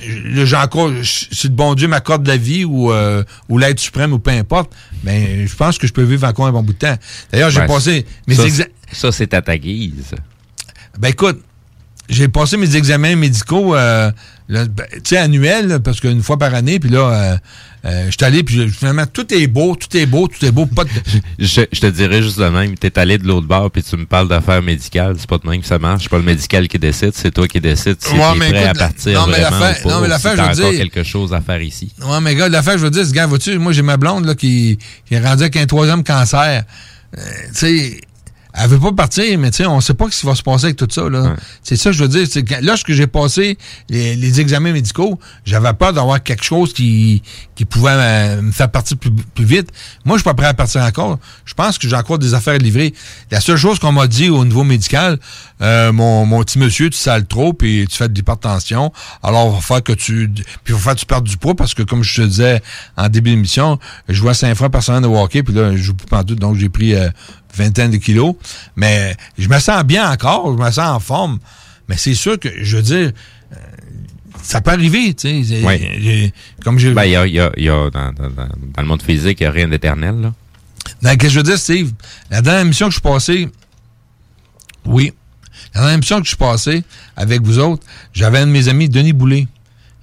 si 0.00 1.48
le 1.48 1.54
bon 1.54 1.74
Dieu 1.74 1.88
m'accorde 1.88 2.26
la 2.26 2.36
vie 2.36 2.64
ou, 2.64 2.92
euh, 2.92 3.22
ou 3.48 3.58
l'aide 3.58 3.78
suprême 3.78 4.12
ou 4.12 4.18
peu 4.18 4.30
importe, 4.30 4.72
mais 5.02 5.46
je 5.46 5.56
pense 5.56 5.78
que 5.78 5.86
je 5.86 5.92
peux 5.92 6.02
vivre 6.02 6.26
encore 6.26 6.46
un 6.46 6.52
bon 6.52 6.62
bout 6.62 6.72
de 6.72 6.78
temps. 6.78 6.96
D'ailleurs, 7.32 7.50
j'ai 7.50 7.66
passé 7.66 8.06
mes 8.26 8.40
examens. 8.40 8.70
Ça, 8.92 9.12
c'est 9.12 9.34
à 9.34 9.42
ta 9.42 9.58
guise. 9.58 10.14
Ben 10.98 11.08
écoute, 11.08 11.42
j'ai 12.08 12.28
passé 12.28 12.56
mes 12.56 12.76
examens 12.76 13.16
médicaux, 13.16 13.74
euh, 13.74 14.10
ben, 14.48 14.68
tu 14.92 15.00
sais, 15.04 15.16
annuels, 15.16 15.80
parce 15.82 16.00
qu'une 16.00 16.22
fois 16.22 16.36
par 16.36 16.52
année, 16.54 16.78
puis 16.78 16.90
là, 16.90 16.98
euh, 16.98 17.36
euh, 17.86 18.06
je 18.06 18.10
suis 18.10 18.24
allé, 18.24 18.42
puis 18.42 18.68
finalement, 18.68 19.06
tout 19.06 19.32
est 19.32 19.46
beau, 19.46 19.74
tout 19.74 19.96
est 19.96 20.04
beau, 20.04 20.28
tout 20.28 20.44
est 20.44 20.50
beau. 20.50 20.66
Pas 20.66 20.84
je, 21.38 21.62
te 21.62 21.86
dirais 21.86 22.22
juste 22.22 22.38
de 22.38 22.48
même, 22.48 22.76
t'es 22.76 22.98
allé 22.98 23.16
de 23.16 23.26
l'autre 23.26 23.46
bord, 23.46 23.70
puis 23.70 23.82
tu 23.82 23.96
me 23.96 24.04
parles 24.04 24.28
d'affaires 24.28 24.60
médicales, 24.62 25.16
c'est 25.18 25.28
pas 25.28 25.38
de 25.38 25.48
même 25.48 25.62
que 25.62 25.66
ça 25.66 25.78
marche, 25.78 26.04
c'est 26.04 26.10
pas 26.10 26.18
le 26.18 26.24
médical 26.24 26.68
qui 26.68 26.78
décide, 26.78 27.12
c'est 27.14 27.30
toi 27.30 27.48
qui 27.48 27.60
décides 27.60 27.96
si 28.00 28.12
ouais, 28.12 28.20
t'es 28.38 28.50
prêt 28.50 28.64
à 28.66 28.74
partir 28.74 29.20
non, 29.20 29.26
mais 29.28 29.40
vraiment 29.40 29.56
ou 29.56 29.82
pas, 29.82 29.94
non, 29.94 30.00
mais 30.02 30.08
l'affaire, 30.08 30.32
si 30.32 30.36
je 30.36 30.62
veux 30.62 30.66
encore 30.66 30.78
quelque 30.78 31.02
chose 31.02 31.32
à 31.32 31.40
faire 31.40 31.62
ici. 31.62 31.92
Ouais, 32.02 32.20
mais 32.20 32.34
gars, 32.34 32.50
l'affaire, 32.50 32.76
je 32.76 32.84
veux 32.84 32.90
dire, 32.90 33.06
ce 33.06 33.12
gars, 33.12 33.26
vois-tu, 33.26 33.58
moi, 33.58 33.72
j'ai 33.72 33.82
ma 33.82 33.96
blonde, 33.96 34.26
là, 34.26 34.34
qui, 34.34 34.78
qui 35.06 35.14
est 35.14 35.20
rendue 35.20 35.42
avec 35.42 35.56
un 35.56 35.66
troisième 35.66 36.04
cancer. 36.04 36.64
tu 37.14 37.22
sais 37.52 38.00
elle 38.56 38.68
veut 38.68 38.78
pas 38.78 38.92
partir, 38.92 39.36
mais 39.38 39.50
tu 39.50 39.58
sais, 39.58 39.66
on 39.66 39.80
sait 39.80 39.94
pas 39.94 40.08
ce 40.10 40.20
qui 40.20 40.26
va 40.26 40.34
se 40.36 40.42
passer 40.42 40.66
avec 40.66 40.76
tout 40.76 40.86
ça. 40.88 41.08
là. 41.08 41.34
C'est 41.62 41.76
ça 41.76 41.90
je 41.90 42.02
veux 42.02 42.08
dire. 42.08 42.26
C'est 42.30 42.48
lorsque 42.62 42.92
j'ai 42.92 43.08
passé 43.08 43.58
les, 43.88 44.40
examens 44.40 44.72
médicaux, 44.72 45.18
j'avais 45.44 45.72
peur 45.72 45.92
d'avoir 45.92 46.22
quelque 46.22 46.44
chose 46.44 46.72
qui, 46.72 47.22
qui 47.56 47.64
pouvait 47.64 48.40
me 48.40 48.52
faire 48.52 48.70
partir 48.70 48.96
plus, 48.96 49.10
vite. 49.44 49.70
Moi, 50.04 50.16
je 50.16 50.20
suis 50.20 50.24
pas 50.24 50.34
prêt 50.34 50.46
à 50.46 50.54
partir 50.54 50.82
encore. 50.82 51.18
Je 51.44 51.54
pense 51.54 51.78
que 51.78 51.88
j'ai 51.88 51.96
encore 51.96 52.18
des 52.18 52.34
affaires 52.34 52.54
à 52.54 52.58
livrer. 52.58 52.94
La 53.30 53.40
seule 53.40 53.56
chose 53.56 53.78
qu'on 53.78 53.92
m'a 53.92 54.06
dit 54.06 54.30
au 54.30 54.44
niveau 54.44 54.62
médical, 54.62 55.18
euh, 55.60 55.92
mon, 55.92 56.24
mon 56.26 56.42
petit 56.42 56.58
monsieur, 56.58 56.90
tu 56.90 56.98
sales 56.98 57.26
trop, 57.26 57.52
puis 57.52 57.86
tu 57.90 57.96
fais 57.96 58.08
de 58.08 58.14
l'hypertension. 58.14 58.92
Alors, 59.22 59.48
il 59.48 59.54
va 59.54 59.60
falloir 59.60 59.82
que 59.82 59.92
tu... 59.92 60.28
Puis 60.28 60.44
il 60.68 60.74
va 60.74 60.78
falloir 60.78 60.94
que 60.94 61.00
tu 61.00 61.06
perdes 61.06 61.26
du 61.26 61.36
poids, 61.36 61.54
parce 61.54 61.74
que 61.74 61.82
comme 61.82 62.02
je 62.02 62.22
te 62.22 62.26
disais 62.26 62.62
en 62.96 63.08
début 63.08 63.30
d'émission, 63.30 63.78
je 64.08 64.20
vois 64.20 64.34
cinq 64.34 64.54
fois 64.56 64.70
par 64.70 64.82
semaine 64.82 65.02
de 65.02 65.08
hockey, 65.08 65.42
puis 65.42 65.54
là, 65.54 65.72
je 65.72 65.82
joue 65.82 65.94
plus 65.94 66.06
partout, 66.06 66.34
donc 66.34 66.56
j'ai 66.56 66.68
pris 66.68 66.94
euh, 66.94 67.08
vingtaine 67.56 67.90
de 67.90 67.96
kilos. 67.96 68.36
Mais 68.76 69.16
je 69.38 69.48
me 69.48 69.58
sens 69.58 69.84
bien 69.84 70.10
encore, 70.10 70.56
je 70.56 70.62
me 70.62 70.70
sens 70.70 70.96
en 70.96 71.00
forme. 71.00 71.38
Mais 71.88 71.96
c'est 71.96 72.14
sûr 72.14 72.38
que, 72.38 72.48
je 72.62 72.76
veux 72.76 72.82
dire, 72.82 73.12
euh, 73.52 73.56
ça 74.42 74.60
peut 74.60 74.70
arriver, 74.70 75.14
tu 75.14 75.44
sais. 75.44 75.62
Oui. 75.64 76.32
Comme 76.62 76.78
je... 76.78 76.90
Ben, 76.90 77.04
il 77.04 77.12
y 77.12 77.16
a, 77.16 77.26
y 77.26 77.40
a, 77.40 77.52
y 77.56 77.68
a 77.68 77.90
dans, 77.90 78.12
dans, 78.12 78.30
dans, 78.30 78.82
le 78.82 78.86
monde 78.86 79.02
physique, 79.02 79.40
il 79.40 79.44
n'y 79.44 79.48
a 79.48 79.50
rien 79.50 79.68
d'éternel, 79.68 80.20
là. 80.20 80.32
Non, 81.02 81.10
qu'est-ce 81.10 81.18
que 81.18 81.28
je 81.28 81.36
veux 81.38 81.42
dire, 81.42 81.58
Steve? 81.58 81.92
La 82.30 82.42
dernière 82.42 82.62
émission 82.62 82.86
que 82.86 82.92
je 82.92 83.00
suis 83.00 83.02
passée, 83.02 83.48
oui. 84.86 85.12
La 85.74 85.80
dernière 85.80 85.94
émission 85.94 86.18
que 86.18 86.24
je 86.24 86.28
suis 86.28 86.36
passée 86.36 86.84
avec 87.16 87.42
vous 87.42 87.58
autres, 87.58 87.84
j'avais 88.12 88.38
un 88.38 88.46
de 88.46 88.52
mes 88.52 88.68
amis, 88.68 88.88
Denis 88.88 89.12
Boulet. 89.12 89.46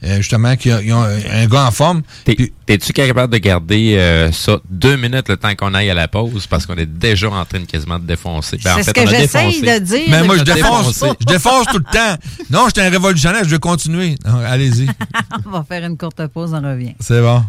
Euh, 0.03 0.17
justement, 0.17 0.55
qui 0.55 0.71
a, 0.71 0.79
un 0.79 1.45
gars 1.45 1.67
en 1.67 1.71
forme. 1.71 2.01
T'es-tu 2.25 2.91
capable 2.91 3.31
de 3.31 3.37
garder 3.37 3.97
euh, 3.99 4.31
ça 4.31 4.57
deux 4.67 4.95
minutes 4.95 5.29
le 5.29 5.37
temps 5.37 5.53
qu'on 5.55 5.75
aille 5.75 5.91
à 5.91 5.93
la 5.93 6.07
pause? 6.07 6.47
Parce 6.47 6.65
qu'on 6.65 6.75
est 6.75 6.87
déjà 6.87 7.29
en 7.29 7.45
train 7.45 7.59
de 7.59 7.65
quasiment 7.65 7.99
de 7.99 8.05
défoncer. 8.05 8.57
Ben, 8.63 8.77
c'est 8.77 8.83
ce 8.83 8.91
que 8.91 9.07
j'essaye 9.07 9.61
de 9.61 9.79
dire. 9.79 10.07
Mais 10.09 10.23
moi, 10.23 10.37
je 10.37 10.43
défonce, 10.43 11.03
je 11.19 11.25
défonce 11.25 11.67
tout 11.67 11.77
le 11.77 11.83
temps. 11.83 12.17
Non, 12.49 12.65
j'étais 12.67 12.81
un 12.81 12.89
révolutionnaire, 12.89 13.43
je 13.43 13.49
vais 13.49 13.59
continuer. 13.59 14.15
Allez-y. 14.47 14.87
on 15.45 15.51
va 15.51 15.63
faire 15.63 15.85
une 15.85 15.97
courte 15.97 16.25
pause, 16.27 16.51
on 16.53 16.67
revient. 16.67 16.95
C'est 16.99 17.21
bon. 17.21 17.43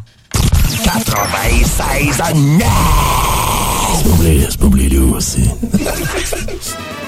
96 0.84 2.20
à 2.20 2.26
C'est 4.48 4.58
pas 4.58 4.66
oublié, 4.66 4.98
aussi. 4.98 5.48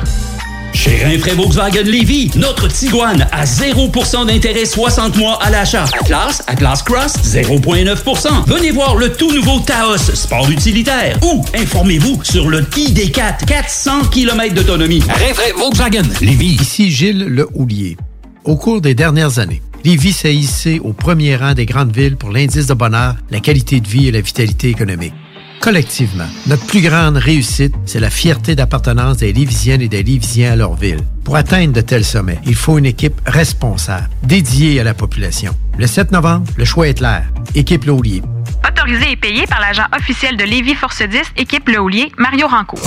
Chez 0.72 1.04
Rinfraie 1.04 1.34
Volkswagen 1.34 1.82
Lévis, 1.84 2.30
notre 2.36 2.66
Tiguan 2.68 3.26
à 3.30 3.44
0% 3.44 4.26
d'intérêt 4.26 4.64
60 4.64 5.16
mois 5.16 5.38
à 5.42 5.50
l'achat. 5.50 5.84
Atlas, 6.00 6.42
Atlas 6.46 6.82
Cross, 6.82 7.14
0,9%. 7.24 8.46
Venez 8.46 8.70
voir 8.70 8.96
le 8.96 9.12
tout 9.12 9.32
nouveau 9.32 9.60
Taos, 9.60 9.98
sport 9.98 10.50
utilitaire. 10.50 11.18
Ou 11.22 11.44
informez-vous 11.54 12.24
sur 12.24 12.48
le 12.48 12.62
ID4, 12.62 13.44
400 13.46 14.06
km 14.10 14.54
d'autonomie. 14.54 15.00
Rinfraie 15.00 15.52
Volkswagen 15.56 16.02
Lévis. 16.20 16.58
Ici 16.60 16.90
Gilles 16.90 17.26
Le 17.26 17.48
Houlier. 17.54 17.96
Au 18.44 18.56
cours 18.56 18.80
des 18.80 18.94
dernières 18.94 19.38
années, 19.38 19.62
Lévis 19.84 20.12
s'est 20.12 20.34
hissé 20.34 20.80
au 20.82 20.92
premier 20.92 21.36
rang 21.36 21.54
des 21.54 21.66
grandes 21.66 21.94
villes 21.94 22.16
pour 22.16 22.30
l'indice 22.30 22.66
de 22.66 22.74
bonheur, 22.74 23.16
la 23.30 23.40
qualité 23.40 23.80
de 23.80 23.88
vie 23.88 24.08
et 24.08 24.12
la 24.12 24.20
vitalité 24.20 24.68
économique. 24.68 25.14
Collectivement, 25.62 26.26
notre 26.48 26.66
plus 26.66 26.80
grande 26.80 27.16
réussite, 27.16 27.72
c'est 27.86 28.00
la 28.00 28.10
fierté 28.10 28.56
d'appartenance 28.56 29.18
des 29.18 29.32
Lévisiennes 29.32 29.80
et 29.80 29.86
des 29.86 30.02
Lévisiens 30.02 30.54
à 30.54 30.56
leur 30.56 30.74
ville. 30.74 30.98
Pour 31.22 31.36
atteindre 31.36 31.72
de 31.72 31.80
tels 31.80 32.04
sommets, 32.04 32.40
il 32.44 32.56
faut 32.56 32.78
une 32.78 32.86
équipe 32.86 33.20
responsable, 33.26 34.08
dédiée 34.24 34.80
à 34.80 34.82
la 34.82 34.92
population. 34.92 35.54
Le 35.78 35.86
7 35.86 36.10
novembre, 36.10 36.50
le 36.56 36.64
choix 36.64 36.88
est 36.88 36.94
clair. 36.94 37.30
Équipe 37.54 37.84
Laulier. 37.84 38.22
Autorisé 38.68 39.12
et 39.12 39.16
payé 39.16 39.46
par 39.46 39.60
l'agent 39.60 39.84
officiel 39.96 40.36
de 40.36 40.44
Lévis 40.44 40.74
Force 40.74 41.02
10, 41.02 41.18
équipe 41.36 41.68
Le 41.68 41.80
Houlier, 41.80 42.12
Mario 42.18 42.46
Ranco. 42.46 42.78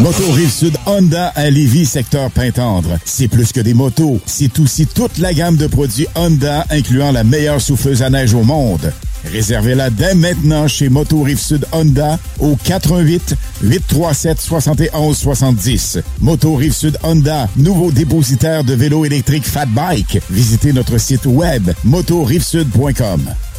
Moto 0.00 0.30
Rive-Sud 0.32 0.76
Honda 0.86 1.32
à 1.36 1.50
Lévis, 1.50 1.86
secteur 1.86 2.30
Pintendre. 2.30 2.98
C'est 3.04 3.28
plus 3.28 3.52
que 3.52 3.60
des 3.60 3.74
motos, 3.74 4.20
c'est 4.26 4.58
aussi 4.58 4.86
toute 4.86 5.18
la 5.18 5.34
gamme 5.34 5.56
de 5.56 5.66
produits 5.66 6.06
Honda, 6.14 6.64
incluant 6.70 7.12
la 7.12 7.24
meilleure 7.24 7.60
souffleuse 7.60 8.02
à 8.02 8.10
neige 8.10 8.34
au 8.34 8.42
monde. 8.42 8.92
Réservez-la 9.24 9.90
dès 9.90 10.14
maintenant 10.14 10.66
chez 10.68 10.88
Moto 10.88 11.22
Rive-Sud 11.22 11.66
Honda 11.72 12.18
au 12.38 12.56
88 12.56 13.34
837 13.62 14.40
71 14.40 15.16
70. 15.16 15.98
Moto 16.20 16.54
Rive-Sud 16.54 16.98
Honda, 17.02 17.48
nouveau 17.56 17.92
dépositaire 17.92 18.64
de 18.64 18.74
vélos 18.74 19.04
électriques 19.04 19.46
Fat 19.46 19.66
Bike. 19.66 20.20
Visitez 20.30 20.72
notre 20.72 20.98
site 20.98 21.26
web 21.26 21.70
motorivesud.com. 21.84 23.20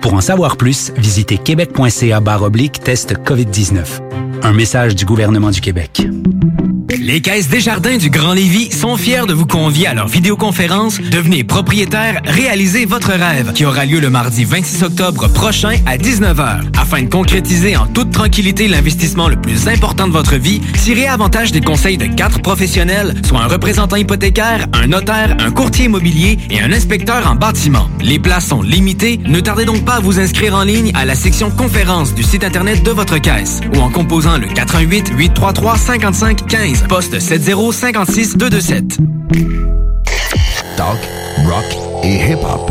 Pour 0.00 0.14
en 0.14 0.20
savoir 0.20 0.56
plus, 0.56 0.92
visitez 0.96 1.38
québec.ca 1.38 2.20
oblique 2.42 2.80
test 2.80 3.14
COVID-19. 3.14 4.05
Un 4.42 4.52
message 4.52 4.94
du 4.94 5.04
gouvernement 5.04 5.50
du 5.50 5.60
Québec. 5.60 6.06
Les 7.06 7.20
Caisses 7.20 7.48
Desjardins 7.48 7.98
du 7.98 8.10
Grand 8.10 8.32
Lévis 8.32 8.72
sont 8.72 8.96
fiers 8.96 9.26
de 9.28 9.32
vous 9.32 9.46
convier 9.46 9.86
à 9.86 9.94
leur 9.94 10.08
vidéoconférence 10.08 11.00
Devenez 11.00 11.44
propriétaire, 11.44 12.20
réalisez 12.24 12.84
votre 12.84 13.12
rêve 13.12 13.52
qui 13.52 13.64
aura 13.64 13.84
lieu 13.84 14.00
le 14.00 14.10
mardi 14.10 14.44
26 14.44 14.82
octobre 14.82 15.28
prochain 15.28 15.76
à 15.86 15.98
19h. 15.98 16.62
Afin 16.76 17.02
de 17.02 17.08
concrétiser 17.08 17.76
en 17.76 17.86
toute 17.86 18.10
tranquillité 18.10 18.66
l'investissement 18.66 19.28
le 19.28 19.36
plus 19.36 19.68
important 19.68 20.08
de 20.08 20.12
votre 20.12 20.34
vie, 20.34 20.60
tirez 20.82 21.06
avantage 21.06 21.52
des 21.52 21.60
conseils 21.60 21.96
de 21.96 22.06
quatre 22.06 22.40
professionnels, 22.40 23.14
soit 23.24 23.40
un 23.40 23.46
représentant 23.46 23.96
hypothécaire, 23.96 24.66
un 24.72 24.88
notaire, 24.88 25.36
un 25.38 25.52
courtier 25.52 25.84
immobilier 25.84 26.38
et 26.50 26.60
un 26.60 26.72
inspecteur 26.72 27.30
en 27.30 27.36
bâtiment. 27.36 27.88
Les 28.00 28.18
places 28.18 28.46
sont 28.46 28.62
limitées, 28.62 29.20
ne 29.24 29.38
tardez 29.38 29.64
donc 29.64 29.84
pas 29.84 29.94
à 29.94 30.00
vous 30.00 30.18
inscrire 30.18 30.56
en 30.56 30.64
ligne 30.64 30.90
à 30.94 31.04
la 31.04 31.14
section 31.14 31.50
conférence 31.50 32.14
du 32.14 32.24
site 32.24 32.42
internet 32.42 32.82
de 32.82 32.90
votre 32.90 33.18
caisse 33.18 33.60
ou 33.76 33.80
en 33.80 33.90
composant 34.08 34.38
le 34.38 34.46
88 34.46 35.14
833 35.16 35.78
55 35.78 36.46
15 36.46 36.84
poste 36.88 37.18
7056 37.18 38.36
227. 38.36 38.98
Talk, 40.76 40.98
rock 41.44 41.64
et 42.04 42.30
hip-hop. 42.30 42.70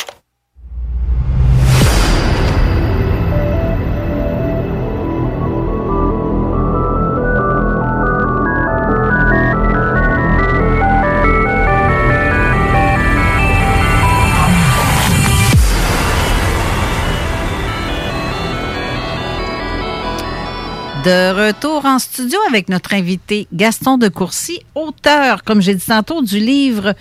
De 21.03 21.47
retour 21.47 21.85
en 21.85 21.97
studio 21.97 22.37
avec 22.47 22.69
notre 22.69 22.93
invité 22.93 23.47
Gaston 23.51 23.97
de 23.97 24.07
Courcy, 24.07 24.59
auteur, 24.75 25.43
comme 25.43 25.59
j'ai 25.59 25.73
dit 25.73 25.85
tantôt, 25.87 26.21
du 26.21 26.37
livre 26.37 26.93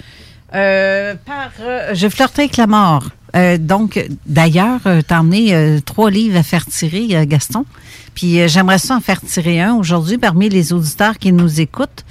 euh, 0.55 1.15
par 1.27 1.51
euh, 1.61 1.91
Je 1.93 2.09
flirtais 2.09 2.43
avec 2.45 2.57
la 2.57 2.67
mort. 2.67 3.11
Euh, 3.37 3.59
donc, 3.59 4.03
d'ailleurs, 4.25 4.81
t'as 5.07 5.21
emmené 5.21 5.81
trois 5.85 6.11
livres 6.11 6.39
à 6.39 6.43
faire 6.43 6.65
tirer, 6.65 7.27
Gaston. 7.27 7.67
Puis 8.15 8.49
j'aimerais 8.49 8.79
ça 8.79 8.97
en 8.97 9.01
faire 9.01 9.21
tirer 9.21 9.61
un 9.61 9.75
aujourd'hui 9.75 10.17
parmi 10.17 10.49
les 10.49 10.73
auditeurs 10.73 11.19
qui 11.19 11.31
nous 11.31 11.61
écoutent. 11.61 12.07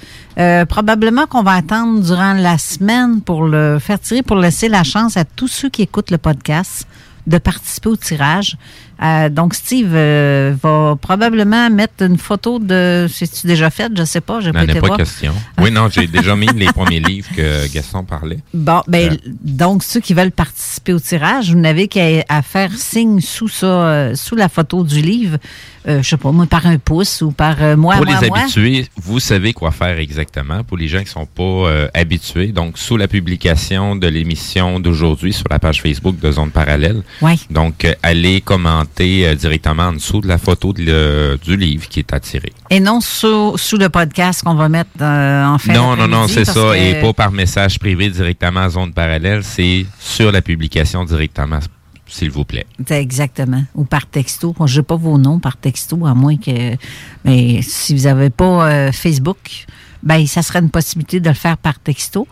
probablement 0.68 1.26
qu'on 1.26 1.42
va 1.42 1.54
attendre 1.54 2.00
durant 2.02 2.34
la 2.34 2.56
semaine 2.58 3.20
pour 3.20 3.42
le 3.42 3.80
faire 3.80 3.98
tirer, 3.98 4.22
pour 4.22 4.36
laisser 4.36 4.68
la 4.68 4.84
chance 4.84 5.16
à 5.16 5.24
tous 5.24 5.48
ceux 5.48 5.68
qui 5.68 5.82
écoutent 5.82 6.12
le 6.12 6.18
podcast 6.18 6.86
de 7.26 7.38
participer 7.38 7.88
au 7.88 7.96
tirage. 7.96 8.56
Euh, 9.02 9.28
donc, 9.30 9.54
Steve 9.54 9.92
euh, 9.94 10.54
va 10.62 10.94
probablement 11.00 11.70
mettre 11.70 12.04
une 12.04 12.18
photo 12.18 12.58
de. 12.58 13.06
C'est-tu 13.10 13.46
déjà 13.46 13.70
fait? 13.70 13.90
Je 13.96 14.04
sais 14.04 14.20
pas. 14.20 14.40
J'ai 14.40 14.52
pas 14.52 14.64
été 14.64 14.78
pas 14.80 14.86
voir. 14.88 14.98
question. 14.98 15.32
Oui, 15.58 15.70
non, 15.70 15.88
j'ai 15.90 16.06
déjà 16.06 16.36
mis 16.36 16.48
les 16.54 16.66
premiers 16.66 17.00
livres 17.00 17.28
que 17.34 17.72
Gaston 17.72 18.04
parlait. 18.04 18.38
Bon, 18.52 18.82
ben, 18.86 19.12
Euh. 19.12 19.16
donc, 19.42 19.82
ceux 19.84 20.00
qui 20.00 20.12
veulent 20.12 20.30
participer 20.32 20.92
au 20.92 21.00
tirage, 21.00 21.50
vous 21.52 21.58
n'avez 21.58 21.88
qu'à 21.88 22.24
à 22.28 22.42
faire 22.42 22.72
signe 22.74 23.20
sous 23.20 23.48
ça, 23.48 24.14
sous 24.14 24.36
la 24.36 24.48
photo 24.50 24.84
du 24.84 25.00
livre. 25.00 25.38
Je 25.86 26.02
sais 26.02 26.18
pas, 26.18 26.30
moi, 26.30 26.44
par 26.44 26.66
un 26.66 26.76
pouce 26.76 27.22
ou 27.22 27.32
par 27.32 27.56
moi, 27.78 27.96
Pour 27.96 28.04
moi, 28.06 28.18
les 28.20 28.28
moi. 28.28 28.40
habitués, 28.40 28.86
vous 29.02 29.18
savez 29.18 29.54
quoi 29.54 29.70
faire 29.70 29.98
exactement. 29.98 30.62
Pour 30.62 30.76
les 30.76 30.88
gens 30.88 31.00
qui 31.02 31.08
sont 31.10 31.24
pas 31.24 31.88
habitués, 31.94 32.48
donc 32.48 32.76
sous 32.76 32.98
la 32.98 33.08
publication 33.08 33.96
de 33.96 34.06
l'émission 34.06 34.78
d'aujourd'hui 34.78 35.32
sur 35.32 35.46
la 35.50 35.58
page 35.58 35.80
Facebook 35.80 36.18
de 36.20 36.30
Zone 36.32 36.50
Parallèle, 36.50 37.02
Oui. 37.22 37.40
donc 37.50 37.86
allez 38.02 38.42
commenter 38.42 38.89
euh, 39.00 39.34
directement 39.34 39.84
en 39.84 39.92
dessous 39.94 40.20
de 40.20 40.28
la 40.28 40.38
photo 40.38 40.72
de 40.72 40.82
le- 40.82 41.38
du 41.42 41.56
livre 41.56 41.88
qui 41.88 42.00
est 42.00 42.12
attiré. 42.12 42.52
Et 42.70 42.80
non 42.80 43.00
sous, 43.00 43.56
sous 43.56 43.76
le 43.76 43.88
podcast 43.88 44.42
qu'on 44.42 44.54
va 44.54 44.68
mettre 44.68 44.90
euh, 45.00 45.44
en 45.44 45.58
fin 45.58 45.72
non, 45.72 45.96
non, 45.96 46.08
non, 46.08 46.28
c'est 46.28 46.44
ça. 46.44 46.52
que- 46.54 46.76
Et 46.76 47.00
pas 47.00 47.12
par 47.12 47.32
message 47.32 47.78
privé 47.78 48.10
directement 48.10 48.60
à 48.60 48.68
Zone 48.70 48.92
Parallèle, 48.92 49.42
c'est 49.44 49.86
sur 49.98 50.32
la 50.32 50.42
publication 50.42 51.04
directement, 51.04 51.60
s'il 52.06 52.30
vous 52.30 52.44
plaît. 52.44 52.66
Exactement. 52.90 53.64
Ou 53.74 53.84
par 53.84 54.06
texto. 54.06 54.54
Je 54.66 54.80
n'ai 54.80 54.82
pas 54.84 54.96
vos 54.96 55.18
noms 55.18 55.38
par 55.38 55.56
texto, 55.56 56.04
à 56.06 56.14
moins 56.14 56.36
que. 56.36 56.76
Mais 57.24 57.60
si 57.62 57.94
vous 57.94 58.02
n'avez 58.04 58.30
pas 58.30 58.68
euh, 58.70 58.92
Facebook, 58.92 59.66
ben, 60.02 60.26
ça 60.26 60.42
serait 60.42 60.60
une 60.60 60.70
possibilité 60.70 61.20
de 61.20 61.28
le 61.28 61.34
faire 61.34 61.56
par 61.58 61.78
texto. 61.78 62.26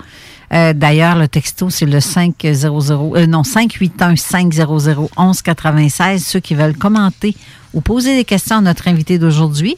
Euh, 0.53 0.73
D'ailleurs, 0.73 1.17
le 1.17 1.29
texto, 1.29 1.71
c'est 1.71 1.87
le 1.87 2.01
500, 2.01 2.33
euh, 2.45 3.27
non, 3.27 3.43
581-500-1196. 3.43 6.19
Ceux 6.21 6.41
qui 6.41 6.55
veulent 6.55 6.77
commenter 6.77 7.37
ou 7.75 7.81
poser 7.81 8.17
des 8.17 8.25
questions 8.25 8.57
à 8.57 8.61
notre 8.61 8.89
invité 8.89 9.19
d'aujourd'hui. 9.19 9.77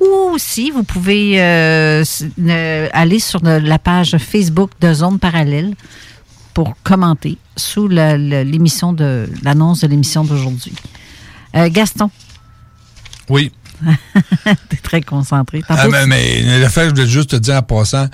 Ou 0.00 0.06
aussi, 0.32 0.70
vous 0.70 0.84
pouvez 0.84 1.42
euh, 1.42 2.04
aller 2.92 3.18
sur 3.18 3.40
la 3.42 3.78
page 3.80 4.16
Facebook 4.18 4.70
de 4.80 4.94
Zone 4.94 5.18
Parallèle 5.18 5.74
pour 6.54 6.74
commenter 6.84 7.36
sous 7.56 7.88
l'émission 7.88 8.92
de 8.92 9.28
l'annonce 9.42 9.80
de 9.80 9.88
l'émission 9.88 10.22
d'aujourd'hui. 10.22 10.74
Gaston, 11.52 12.10
Oui. 13.28 13.50
t'es 14.68 14.76
très 14.76 15.00
concentré. 15.00 15.62
Ah, 15.68 15.86
mais, 15.88 16.06
mais 16.06 16.60
le 16.60 16.68
fait, 16.68 16.84
je 16.86 16.90
voulais 16.90 17.06
juste 17.06 17.30
te 17.30 17.36
dire 17.36 17.56
en 17.56 17.62
passant, 17.62 18.06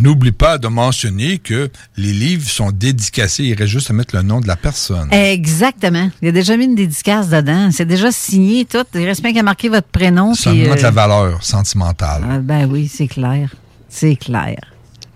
n'oublie 0.00 0.32
pas 0.32 0.58
de 0.58 0.68
mentionner 0.68 1.38
que 1.38 1.70
les 1.96 2.12
livres 2.12 2.48
sont 2.48 2.70
dédicacés. 2.70 3.44
Il 3.44 3.54
reste 3.54 3.72
juste 3.72 3.90
à 3.90 3.92
mettre 3.92 4.14
le 4.16 4.22
nom 4.22 4.40
de 4.40 4.46
la 4.46 4.56
personne. 4.56 5.08
Exactement. 5.12 6.10
Il 6.22 6.26
y 6.26 6.28
a 6.28 6.32
déjà 6.32 6.56
mis 6.56 6.64
une 6.66 6.74
dédicace 6.74 7.28
dedans. 7.28 7.70
C'est 7.72 7.84
déjà 7.86 8.12
signé 8.12 8.64
tout. 8.64 8.84
Il 8.94 9.04
reste 9.04 9.22
bien 9.22 9.32
qu'à 9.32 9.42
marquer 9.42 9.68
votre 9.68 9.88
prénom. 9.88 10.34
Ça 10.34 10.50
puis, 10.50 10.62
me 10.62 10.68
montre 10.68 10.80
euh, 10.80 10.82
la 10.82 10.90
valeur 10.90 11.44
sentimentale. 11.44 12.22
ah, 12.28 12.38
ben 12.38 12.68
oui, 12.70 12.88
c'est 12.92 13.08
clair. 13.08 13.54
C'est 13.88 14.16
clair. 14.16 14.58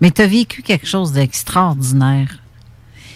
Mais 0.01 0.11
tu 0.11 0.21
as 0.21 0.27
vécu 0.27 0.61
quelque 0.63 0.87
chose 0.87 1.11
d'extraordinaire. 1.11 2.39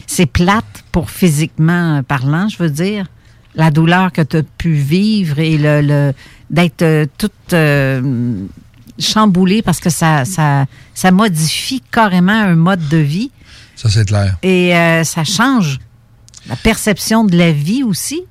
C'est 0.08 0.28
plate 0.28 0.84
pour 0.92 1.10
physiquement 1.10 2.04
parlant, 2.04 2.48
je 2.48 2.58
veux 2.62 2.70
dire. 2.70 3.08
La 3.56 3.72
douleur 3.72 4.12
que 4.12 4.22
tu 4.22 4.38
as 4.38 4.44
pu 4.44 4.74
vivre 4.74 5.40
et 5.40 5.58
le, 5.58 5.82
le- 5.82 6.14
d'être 6.50 6.82
euh, 6.84 7.06
toute 7.18 7.54
euh, 7.54 8.02
chamboulée 9.00 9.62
parce 9.62 9.80
que 9.80 9.90
ça, 9.90 10.26
ça, 10.26 10.66
ça 10.94 11.12
modifie 11.12 11.82
carrément 11.92 12.32
un 12.34 12.56
mode 12.56 12.88
de 12.90 12.98
vie 12.98 13.32
Ça, 13.76 13.90
c'est 13.90 14.06
clair. 14.08 14.38
et 14.44 14.76
euh, 14.76 15.04
ça 15.04 15.24
change 15.24 15.80
la 16.48 16.56
perception 16.56 17.24
de 17.24 17.38
la 17.38 17.52
vie 17.52 17.84
aussi. 17.84 18.24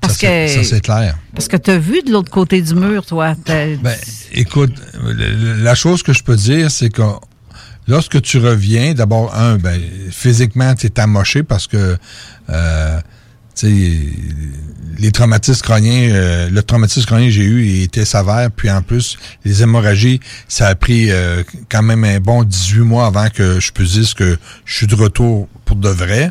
Parce 0.00 0.14
Ça, 0.14 0.20
c'est- 0.20 0.56
que 0.58 0.64
ça, 0.64 0.70
c'est 0.76 0.80
clair. 0.80 1.16
parce 1.34 1.46
que 1.48 1.56
tu 1.56 1.70
as 1.70 1.78
vu 1.78 2.02
de 2.02 2.10
l'autre 2.10 2.30
côté 2.30 2.60
du 2.60 2.74
mur, 2.74 3.04
toi. 3.06 3.34
Ben, 3.46 3.76
écoute, 4.32 4.72
la 5.04 5.74
chose 5.76 6.02
que 6.02 6.12
je 6.12 6.22
peux 6.24 6.34
dire, 6.36 6.70
c'est 6.72 6.90
que 6.90 7.02
lorsque 7.86 8.20
tu 8.22 8.38
reviens, 8.38 8.94
d'abord, 8.94 9.32
un, 9.34 9.58
ben, 9.58 9.80
physiquement, 10.10 10.74
tu 10.74 10.86
es 10.86 10.98
amoché 11.00 11.42
parce 11.44 11.66
que, 11.68 11.96
euh, 12.50 13.00
tu 13.54 13.66
sais, 13.66 14.00
les 14.98 15.10
traumatismes 15.10 15.62
crâniens, 15.62 16.10
euh, 16.12 16.48
le 16.50 16.62
traumatisme 16.62 17.06
crânien 17.06 17.26
que 17.26 17.32
j'ai 17.32 17.42
eu 17.44 17.64
il 17.64 17.82
était 17.82 18.04
sévère, 18.04 18.50
puis 18.54 18.70
en 18.70 18.82
plus, 18.82 19.18
les 19.44 19.62
hémorragies, 19.62 20.20
ça 20.48 20.68
a 20.68 20.74
pris 20.74 21.10
euh, 21.10 21.42
quand 21.68 21.82
même 21.82 22.04
un 22.04 22.20
bon 22.20 22.44
18 22.44 22.80
mois 22.80 23.06
avant 23.06 23.28
que 23.28 23.60
je 23.60 23.72
puisse 23.72 23.92
dire 23.92 24.14
que 24.14 24.38
je 24.64 24.74
suis 24.76 24.86
de 24.86 24.94
retour 24.94 25.48
pour 25.64 25.76
de 25.76 25.88
vrai. 25.88 26.30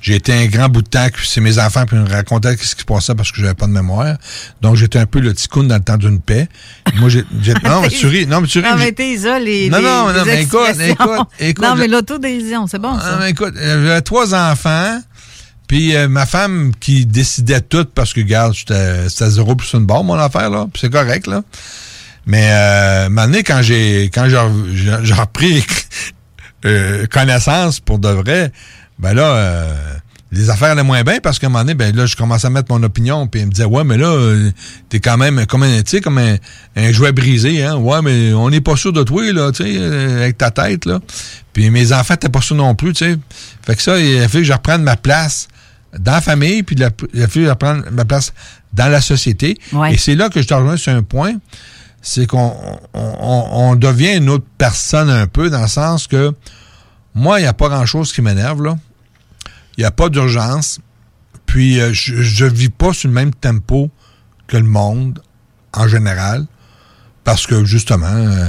J'ai 0.00 0.14
été 0.14 0.32
un 0.32 0.46
grand 0.46 0.68
bout 0.68 0.82
de 0.82 0.88
temps 0.88 1.08
c'est 1.24 1.40
mes 1.40 1.58
enfants 1.58 1.84
qui 1.84 1.96
me 1.96 2.08
racontaient 2.08 2.56
ce 2.56 2.74
qui 2.76 2.82
se 2.82 2.86
passait 2.86 3.16
parce 3.16 3.32
que 3.32 3.40
j'avais 3.40 3.54
pas 3.54 3.66
de 3.66 3.72
mémoire. 3.72 4.16
Donc 4.62 4.76
j'étais 4.76 5.00
un 5.00 5.06
peu 5.06 5.18
le 5.18 5.34
ticoun 5.34 5.66
dans 5.66 5.74
le 5.74 5.82
temps 5.82 5.96
d'une 5.96 6.20
paix. 6.20 6.48
Moi 6.96 7.08
j'ai 7.08 7.24
non 7.64 7.80
mais 7.82 7.88
tu 7.88 8.06
ris, 8.06 8.26
non 8.26 8.40
mais 8.40 8.46
tu 8.46 8.60
ris. 8.60 8.68
Non, 8.70 8.76
mais 8.76 8.92
t'es 8.92 9.16
les. 9.40 9.68
Non, 9.68 9.82
non, 9.82 10.12
non, 10.12 10.24
mais 10.24 10.42
écoute, 10.44 10.60
écoute, 10.80 11.26
écoute, 11.40 11.64
Non, 11.64 11.74
mais 11.74 11.88
l'autodérision, 11.88 12.66
c'est 12.68 12.78
bon, 12.78 12.96
Ah, 12.96 13.02
ça. 13.02 13.18
mais 13.20 13.30
écoute, 13.30 13.54
euh, 13.56 13.86
j'avais 13.86 14.00
trois 14.02 14.34
enfants, 14.34 15.00
puis 15.68 15.94
euh, 15.94 16.08
ma 16.08 16.26
femme 16.26 16.72
qui 16.80 17.06
décidait 17.06 17.60
tout 17.60 17.84
parce 17.94 18.12
que, 18.12 18.20
regarde, 18.20 18.54
c'était 18.54 19.30
zéro 19.30 19.54
plus 19.54 19.72
une 19.74 19.84
barre, 19.86 20.02
mon 20.02 20.14
affaire, 20.14 20.50
là, 20.50 20.66
c'est 20.74 20.90
correct, 20.90 21.26
là. 21.26 21.42
Mais, 22.26 22.48
euh, 22.50 23.08
donné, 23.08 23.42
quand 23.42 23.62
j'ai, 23.62 24.10
quand 24.12 24.28
j'ai, 24.28 25.14
repris 25.14 25.64
euh, 26.64 27.06
connaissance 27.06 27.80
pour 27.80 27.98
de 27.98 28.08
vrai, 28.08 28.50
ben 28.98 29.14
là, 29.14 29.22
euh, 29.22 29.74
les 30.30 30.50
affaires 30.50 30.72
allaient 30.72 30.82
moins 30.82 31.02
bien 31.04 31.20
parce 31.22 31.38
qu'à 31.38 31.46
un 31.46 31.50
moment 31.50 31.64
donné, 31.64 31.74
ben 31.74 31.94
là, 31.94 32.06
je 32.06 32.16
commençais 32.16 32.46
à 32.46 32.50
mettre 32.50 32.70
mon 32.70 32.82
opinion, 32.82 33.26
puis 33.26 33.40
il 33.40 33.46
me 33.46 33.50
disait, 33.50 33.64
ouais, 33.64 33.84
mais 33.84 33.96
là, 33.96 34.08
euh, 34.08 34.50
t'es 34.88 35.00
quand 35.00 35.16
même 35.16 35.46
comme 35.46 35.62
un, 35.62 35.80
comme 36.02 36.18
un, 36.18 36.36
un 36.76 36.92
jouet 36.92 37.12
brisé, 37.12 37.64
hein. 37.64 37.76
Ouais, 37.76 38.02
mais 38.02 38.32
on 38.34 38.50
n'est 38.50 38.60
pas 38.60 38.76
sûr 38.76 38.92
de 38.92 39.02
toi, 39.02 39.32
là, 39.32 39.52
tu 39.52 39.64
sais, 39.64 39.76
euh, 39.78 40.22
avec 40.22 40.36
ta 40.36 40.50
tête, 40.50 40.84
là. 40.84 41.00
Puis 41.52 41.70
mes 41.70 41.92
enfants 41.92 42.14
n'étaient 42.14 42.28
pas 42.28 42.42
sûrs 42.42 42.56
non 42.56 42.74
plus, 42.74 42.92
tu 42.92 43.06
sais. 43.06 43.16
Fait 43.64 43.74
que 43.74 43.82
ça, 43.82 43.98
il 43.98 44.18
a 44.18 44.28
fallu 44.28 44.42
que 44.42 44.48
je 44.48 44.52
reprenne 44.52 44.82
ma 44.82 44.96
place 44.96 45.48
dans 45.98 46.12
la 46.12 46.20
famille, 46.20 46.62
puis 46.62 46.76
il 46.76 46.84
a 46.84 46.90
il 47.14 47.22
a 47.22 47.28
fallu 47.28 47.40
que 47.42 47.46
je 47.46 47.50
reprenne 47.50 47.84
ma 47.92 48.04
place 48.04 48.32
dans 48.72 48.88
la 48.90 49.00
société. 49.00 49.58
Ouais. 49.72 49.94
Et 49.94 49.96
c'est 49.96 50.14
là 50.14 50.28
que 50.28 50.42
je 50.42 50.46
te 50.46 50.54
rejoins 50.54 50.76
sur 50.76 50.92
un 50.92 51.02
point, 51.02 51.34
c'est 52.02 52.26
qu'on 52.26 52.52
on, 52.94 53.00
on- 53.20 53.48
on 53.70 53.74
devient 53.76 54.16
une 54.16 54.28
autre 54.28 54.46
personne 54.58 55.08
un 55.10 55.26
peu, 55.26 55.48
dans 55.50 55.62
le 55.62 55.68
sens 55.68 56.06
que 56.06 56.32
moi, 57.14 57.40
il 57.40 57.42
n'y 57.42 57.48
a 57.48 57.54
pas 57.54 57.68
grand-chose 57.68 58.12
qui 58.12 58.22
m'énerve, 58.22 58.62
là. 58.62 58.76
Il 59.76 59.80
n'y 59.80 59.84
a 59.86 59.90
pas 59.90 60.08
d'urgence. 60.08 60.78
Puis, 61.46 61.80
euh, 61.80 61.90
je 61.92 62.44
ne 62.44 62.50
vis 62.50 62.68
pas 62.68 62.92
sur 62.92 63.08
le 63.08 63.14
même 63.14 63.32
tempo 63.32 63.90
que 64.46 64.56
le 64.56 64.64
monde, 64.64 65.22
en 65.72 65.88
général, 65.88 66.44
parce 67.24 67.46
que, 67.46 67.64
justement, 67.64 68.06
euh, 68.06 68.46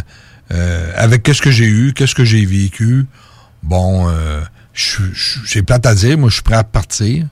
euh, 0.52 0.92
avec 0.96 1.24
qu'est-ce 1.24 1.42
que 1.42 1.52
j'ai 1.52 1.66
eu, 1.68 1.94
qu'est-ce 1.94 2.16
que 2.16 2.26
j'ai 2.26 2.46
vécu, 2.46 3.06
bon, 3.64 4.10
c'est 5.46 5.64
plate 5.64 5.86
à 5.86 5.96
dire, 5.96 6.18
moi, 6.18 6.30
je 6.30 6.36
suis 6.36 6.44
prêt 6.44 6.56
à 6.56 6.64
partir. 6.64 7.26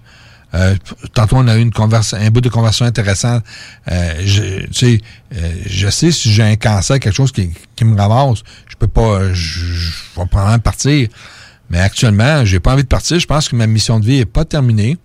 Euh, 0.54 0.76
tantôt, 1.14 1.36
on 1.38 1.48
a 1.48 1.58
eu 1.58 1.62
une 1.62 1.72
conversa- 1.72 2.18
un 2.18 2.30
bout 2.30 2.42
de 2.42 2.50
conversation 2.50 2.86
intéressant. 2.86 3.42
Euh, 3.92 4.22
je, 4.26 4.66
tu 4.68 4.74
sais, 4.74 5.02
euh, 5.36 5.54
je 5.66 5.90
sais 5.90 6.12
si 6.12 6.32
j'ai 6.32 6.44
un 6.44 6.56
cancer, 6.56 7.00
quelque 7.00 7.14
chose 7.16 7.32
qui, 7.34 7.52
qui 7.76 7.84
me 7.86 7.98
ramasse, 8.00 8.40
je 8.70 8.76
peux 8.76 8.88
pas, 8.88 9.34
je, 9.34 9.60
je 9.66 9.90
vais 10.16 10.26
probablement 10.26 10.60
partir. 10.60 11.10
Mais 11.70 11.80
actuellement, 11.82 12.46
j'ai 12.46 12.62
pas 12.62 12.74
envie 12.74 12.84
de 12.84 12.88
partir. 12.88 13.20
Je 13.20 13.28
pense 13.28 13.50
que 13.50 13.56
ma 13.58 13.68
mission 13.68 14.00
de 14.00 14.06
vie 14.06 14.20
est 14.20 14.26
pas 14.26 14.46
terminée. 14.46 14.98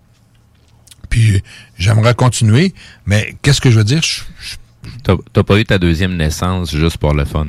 Puis 1.10 1.42
j'aimerais 1.76 2.14
continuer. 2.14 2.72
Mais 3.04 3.34
qu'est-ce 3.42 3.60
que 3.60 3.70
je 3.70 3.78
veux 3.78 3.84
dire? 3.84 4.00
Je- 4.02 4.22
je- 4.40 4.56
T'as 5.04 5.14
t'as 5.32 5.42
pas 5.44 5.58
eu 5.58 5.64
ta 5.64 5.78
deuxième 5.78 6.16
naissance 6.16 6.70
juste 6.74 6.98
pour 6.98 7.14
le 7.14 7.24
fun? 7.24 7.46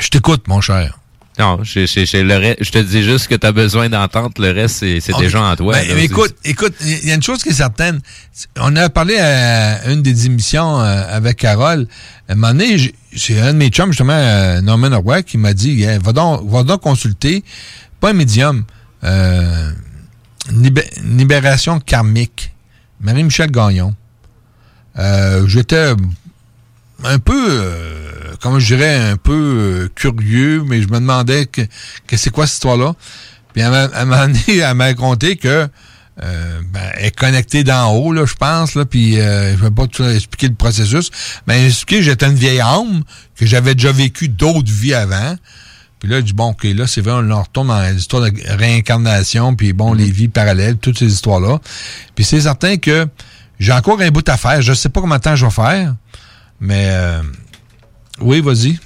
je 0.00 0.08
t'écoute, 0.08 0.48
mon 0.48 0.60
cher. 0.60 0.98
Non, 1.38 1.64
je, 1.64 1.84
je- 1.86 2.04
je- 2.04 2.16
le 2.18 2.34
re- 2.34 2.56
je 2.60 2.70
te 2.70 2.78
dis 2.78 3.02
juste 3.02 3.26
que 3.26 3.34
tu 3.34 3.44
as 3.46 3.50
besoin 3.50 3.88
d'entendre. 3.88 4.30
Le 4.38 4.52
reste, 4.52 4.76
c'est 4.76 5.00
c'est 5.00 5.12
Ok. 5.14 5.20
déjà 5.22 5.42
en 5.42 5.56
toi. 5.56 5.72
Ben, 5.74 5.88
là. 5.96 6.00
écoute, 6.02 6.36
écoute, 6.44 6.74
il 6.80 7.08
y 7.08 7.10
a 7.10 7.14
une 7.14 7.22
chose 7.24 7.42
qui 7.42 7.48
est 7.48 7.52
certaine. 7.54 8.00
On 8.60 8.74
a 8.76 8.88
parlé 8.88 9.18
à 9.18 9.90
une 9.90 10.00
des 10.00 10.26
émissions 10.26 10.80
euh, 10.80 11.02
avec 11.10 11.38
Carole. 11.38 11.88
À 12.28 12.32
un 12.32 12.34
moment 12.36 12.52
donné, 12.52 12.94
c'est 13.16 13.40
un 13.40 13.52
de 13.52 13.58
mes 13.58 13.68
chums, 13.68 13.90
justement, 13.90 14.12
euh, 14.12 14.60
Norman 14.60 14.92
Orwell, 14.92 15.24
qui 15.24 15.36
m'a 15.38 15.54
dit, 15.54 15.82
Eh, 15.82 15.98
va, 15.98 16.12
donc, 16.12 16.48
va 16.48 16.62
donc 16.62 16.82
consulter, 16.82 17.42
pas 17.98 18.10
un 18.10 18.12
médium, 18.12 18.64
euh, 19.02 19.70
libé- 20.52 20.88
libération 21.02 21.80
karmique. 21.80 22.54
Marie-Michel 23.00 23.50
Gagnon. 23.50 23.94
Euh, 24.98 25.46
J'étais 25.48 25.94
un 27.02 27.18
peu, 27.18 27.46
euh, 27.50 28.12
comment 28.40 28.58
je 28.58 28.66
dirais, 28.74 28.94
un 28.96 29.16
peu 29.16 29.32
euh, 29.32 29.88
curieux, 29.94 30.62
mais 30.66 30.82
je 30.82 30.88
me 30.88 30.94
demandais 30.94 31.46
que, 31.46 31.62
que 32.06 32.16
c'est 32.16 32.30
quoi 32.30 32.46
cette 32.46 32.54
histoire-là. 32.54 32.94
Puis 33.52 33.62
elle 33.62 33.70
m'a- 33.70 33.88
elle 33.96 34.74
m'a 34.76 34.84
raconté 34.84 35.36
que 35.36 35.68
euh, 36.22 36.60
ben, 36.72 36.80
elle 36.96 37.06
est 37.06 37.16
connectée 37.16 37.64
d'en 37.64 37.92
haut, 37.92 38.12
là, 38.12 38.24
je 38.24 38.34
pense, 38.34 38.76
là, 38.76 38.84
puis 38.84 39.20
euh, 39.20 39.56
je 39.56 39.62
vais 39.62 39.70
pas 39.72 39.86
tout 39.88 40.04
expliquer 40.04 40.46
le 40.48 40.54
processus, 40.54 41.10
mais 41.46 41.54
elle 41.56 41.62
m'a 41.62 41.66
expliqué 41.68 41.96
que 41.96 42.02
j'étais 42.02 42.26
une 42.26 42.34
vieille 42.36 42.60
âme, 42.60 43.02
que 43.36 43.46
j'avais 43.46 43.74
déjà 43.74 43.90
vécu 43.90 44.28
d'autres 44.28 44.70
vies 44.70 44.94
avant. 44.94 45.34
Puis 45.98 46.08
là, 46.08 46.18
je 46.20 46.26
dis, 46.26 46.32
bon, 46.32 46.50
OK, 46.50 46.64
là, 46.64 46.86
c'est 46.86 47.00
vrai, 47.00 47.14
on 47.16 47.30
en 47.32 47.42
retourne 47.42 47.66
dans 47.68 47.80
les 47.82 47.96
histoires 47.96 48.22
de 48.22 48.32
réincarnation, 48.46 49.54
puis 49.56 49.72
bon, 49.72 49.92
les 49.92 50.10
vies 50.10 50.28
parallèles, 50.28 50.76
toutes 50.76 50.98
ces 50.98 51.06
histoires-là. 51.12 51.58
Puis 52.14 52.24
c'est 52.24 52.42
certain 52.42 52.76
que 52.76 53.06
j'ai 53.58 53.72
encore 53.72 54.00
un 54.00 54.10
bout 54.10 54.28
à 54.28 54.36
faire. 54.36 54.60
Je 54.62 54.72
sais 54.72 54.88
pas 54.90 55.00
combien 55.00 55.16
de 55.16 55.22
temps 55.22 55.34
je 55.36 55.46
vais 55.46 55.50
faire, 55.52 55.94
mais 56.60 56.88
euh, 56.90 57.22
oui, 58.20 58.40
vas-y. 58.40 58.78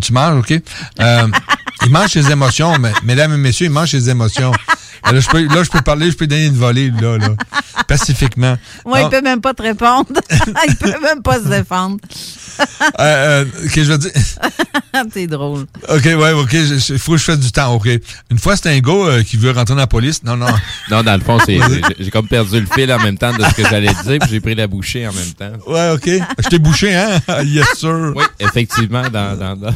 Tu 0.00 0.12
manges, 0.12 0.38
OK? 0.40 0.60
Euh, 1.00 1.28
il 1.84 1.90
mange 1.92 2.10
ses 2.10 2.30
émotions, 2.30 2.78
mais, 2.78 2.92
mesdames 3.04 3.32
et 3.34 3.36
messieurs, 3.38 3.66
il 3.66 3.72
mange 3.72 3.90
ses 3.90 4.08
émotions. 4.10 4.52
Là, 5.10 5.18
je 5.18 5.28
peux, 5.28 5.42
là, 5.46 5.64
je 5.64 5.68
peux 5.70 5.80
parler, 5.82 6.10
je 6.10 6.16
peux 6.16 6.26
donner 6.28 6.46
une 6.46 6.56
volée, 6.56 6.90
là, 7.00 7.18
là, 7.18 7.28
pacifiquement. 7.88 8.56
Moi, 8.86 9.00
il 9.00 9.02
Non, 9.04 9.10
peut 9.10 9.20
même 9.22 9.40
pas 9.40 9.52
te 9.52 9.62
répondre. 9.62 10.06
il 10.68 10.76
peut 10.76 10.94
même 11.02 11.22
pas 11.22 11.40
se 11.40 11.48
défendre. 11.48 11.96
euh, 13.00 13.44
euh, 13.44 13.44
OK, 13.64 13.72
je 13.74 13.80
veux 13.92 13.98
dire... 13.98 14.10
T'es 15.12 15.26
drôle. 15.26 15.64
OK, 15.88 16.04
ouais, 16.04 16.32
OK, 16.32 16.52
il 16.52 16.98
faut 16.98 17.12
que 17.12 17.18
je 17.18 17.24
fasse 17.24 17.38
du 17.40 17.50
temps, 17.50 17.74
OK. 17.74 17.88
Une 18.30 18.38
fois, 18.38 18.54
c'était 18.56 18.68
un 18.68 18.78
gars 18.80 18.92
euh, 18.92 19.22
qui 19.22 19.38
veut 19.38 19.50
rentrer 19.50 19.74
dans 19.74 19.80
la 19.80 19.86
police. 19.86 20.22
Non, 20.22 20.36
non. 20.36 20.46
Non, 20.90 21.02
dans 21.02 21.14
le 21.14 21.20
fond, 21.24 21.38
c'est 21.44 21.58
j'ai- 21.98 22.10
comme 22.10 22.28
perdu 22.28 22.60
le 22.60 22.66
fil 22.72 22.92
en 22.92 22.98
même 23.00 23.16
temps 23.18 23.32
de 23.36 23.42
ce 23.42 23.54
que 23.54 23.62
j'allais 23.68 23.88
dire, 24.04 24.18
puis 24.20 24.30
j'ai 24.30 24.40
pris 24.40 24.54
la 24.54 24.66
bouchée 24.66 25.08
en 25.08 25.12
même 25.12 25.32
temps. 25.32 25.52
Ouais, 25.66 25.90
OK. 25.94 26.08
Je 26.44 26.48
t'ai 26.48 26.58
bouché, 26.58 26.94
hein? 26.94 27.18
yes, 27.44 27.66
sir. 27.76 28.12
Oui, 28.14 28.24
effectivement, 28.38 29.02
dans, 29.08 29.34
dans, 29.36 29.56
dans- 29.56 29.74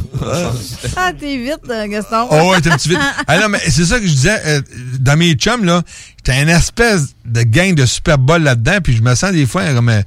Ah, 0.95 1.11
t'es 1.19 1.37
vite, 1.37 1.61
euh, 1.69 1.87
Gaston. 1.97 2.27
Oh, 2.29 2.51
ouais, 2.51 2.61
t'es 2.61 2.69
un 2.69 2.77
petit 2.77 2.89
vite. 2.89 2.99
Ah 3.27 3.37
non, 3.41 3.49
mais 3.49 3.59
c'est 3.67 3.85
ça 3.85 3.99
que 3.99 4.05
je 4.07 4.11
disais. 4.13 4.41
euh, 4.45 4.61
dans 4.99 5.17
mes 5.17 5.33
chums, 5.33 5.65
là, 5.65 5.81
t'as 6.23 6.41
une 6.41 6.49
espèce 6.49 7.15
de 7.25 7.43
gang 7.43 7.73
de 7.73 7.85
Super 7.85 8.17
Bowl 8.17 8.43
là-dedans, 8.43 8.79
puis 8.83 8.95
je 8.95 9.01
me 9.01 9.15
sens 9.15 9.31
des 9.31 9.45
fois 9.45 9.65
comme 9.73 9.89
euh, 9.89 10.01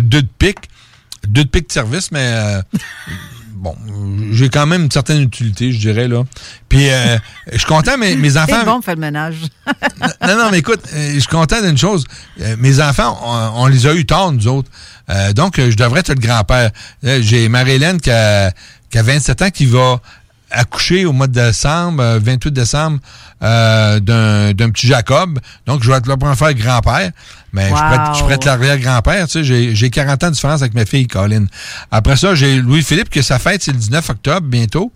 deux 0.00 0.22
de 0.22 0.28
pique. 0.38 0.70
Deux 1.26 1.44
de 1.44 1.48
pique 1.48 1.68
de 1.68 1.72
service, 1.72 2.10
mais 2.12 2.32
euh, 2.34 2.62
bon, 3.54 3.74
j'ai 4.32 4.48
quand 4.48 4.66
même 4.66 4.84
une 4.84 4.90
certaine 4.90 5.22
utilité, 5.22 5.72
je 5.72 5.78
dirais, 5.78 6.06
là. 6.06 6.22
Puis, 6.68 6.90
euh, 6.90 7.18
je 7.50 7.58
suis 7.58 7.66
content, 7.66 7.96
mais 7.98 8.14
mes 8.14 8.36
enfants... 8.36 8.56
C'est 8.60 8.66
bon, 8.66 8.82
fait 8.82 8.94
le 8.94 9.00
ménage. 9.00 9.36
non, 10.22 10.36
non, 10.36 10.50
mais 10.50 10.58
écoute, 10.58 10.80
je 10.92 11.18
suis 11.18 11.28
content 11.28 11.62
d'une 11.62 11.78
chose. 11.78 12.04
Mes 12.58 12.80
enfants, 12.80 13.18
on, 13.56 13.66
les 13.66 13.86
a 13.86 13.94
eu 13.94 14.04
tard, 14.04 14.32
nous 14.32 14.48
autres. 14.48 14.70
donc, 15.34 15.54
je 15.56 15.76
devrais 15.76 16.00
être 16.00 16.10
le 16.10 16.14
grand-père. 16.16 16.70
J'ai 17.02 17.48
Marie-Hélène 17.48 18.00
qui 18.00 18.10
a, 18.10 18.52
qui 18.90 18.98
a 18.98 19.02
27 19.02 19.42
ans 19.42 19.50
qui 19.50 19.66
va 19.66 20.00
accoucher 20.54 21.04
au 21.04 21.12
mois 21.12 21.26
de 21.26 21.32
décembre, 21.32 22.18
28 22.22 22.50
décembre, 22.52 22.98
euh, 23.42 24.00
d'un 24.00 24.70
petit 24.70 24.86
Jacob. 24.86 25.38
Donc, 25.66 25.82
je 25.82 25.90
vais 25.90 25.96
être 25.96 26.06
là 26.06 26.16
pour 26.16 26.28
en 26.28 26.34
faire 26.34 26.54
grand-père. 26.54 27.10
Mais 27.52 27.68
je 27.68 28.20
pourrais 28.20 28.34
être, 28.34 28.46
l'arrière-grand-père. 28.46 29.28
Tu 29.28 29.44
sais, 29.44 29.74
j'ai 29.74 29.90
40 29.90 30.24
ans 30.24 30.28
de 30.28 30.32
différence 30.32 30.62
avec 30.62 30.74
ma 30.74 30.86
fille, 30.86 31.06
Colin. 31.06 31.46
Après 31.90 32.16
ça, 32.16 32.34
j'ai 32.34 32.56
Louis-Philippe, 32.56 33.10
que 33.10 33.22
sa 33.22 33.38
fête, 33.38 33.62
c'est 33.62 33.72
le 33.72 33.78
19 33.78 34.10
octobre, 34.10 34.46
bientôt. 34.46 34.92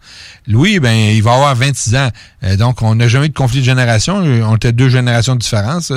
Louis, 0.46 0.80
ben, 0.80 0.92
il 0.92 1.22
va 1.22 1.34
avoir 1.34 1.54
26 1.54 1.94
ans. 1.94 2.08
Euh, 2.42 2.56
donc, 2.56 2.82
on 2.82 2.96
n'a 2.96 3.06
jamais 3.06 3.26
eu 3.26 3.30
de 3.30 3.34
conflit 3.34 3.60
de 3.60 3.64
génération. 3.64 4.16
On 4.16 4.56
était 4.56 4.72
deux 4.72 4.88
générations 4.88 5.34
de 5.34 5.40
différence. 5.40 5.92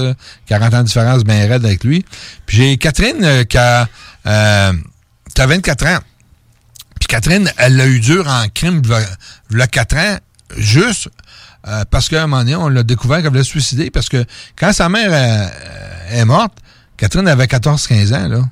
40 0.47 0.73
ans 0.73 0.79
de 0.81 0.87
différence, 0.87 1.23
bien 1.23 1.47
raide 1.47 1.65
avec 1.65 1.83
lui. 1.83 2.05
Puis 2.45 2.57
j'ai 2.57 2.77
Catherine 2.77 3.23
euh, 3.23 3.43
qui, 3.43 3.57
a, 3.57 3.87
qui 4.23 5.41
a 5.41 5.47
24 5.47 5.85
ans. 5.87 5.99
Puis 7.01 7.07
Catherine, 7.07 7.51
elle 7.57 7.77
l'a 7.77 7.87
eu 7.87 7.99
dur 7.99 8.27
en 8.27 8.45
crime 8.53 8.83
il 9.49 9.57
y 9.57 9.61
a 9.61 9.67
4 9.67 9.95
ans, 9.97 10.17
juste 10.55 11.09
euh, 11.67 11.83
parce 11.89 12.09
qu'à 12.09 12.23
un 12.23 12.27
moment 12.27 12.43
donné, 12.43 12.55
on 12.55 12.69
l'a 12.69 12.83
découvert 12.83 13.23
qu'elle 13.23 13.31
voulait 13.31 13.43
se 13.43 13.49
suicider 13.49 13.89
parce 13.89 14.07
que 14.07 14.23
quand 14.55 14.71
sa 14.71 14.87
mère 14.87 15.09
euh, 15.11 16.19
est 16.19 16.25
morte, 16.25 16.53
Catherine 16.97 17.27
avait 17.27 17.45
14-15 17.45 18.15
ans, 18.15 18.27
là. 18.27 18.43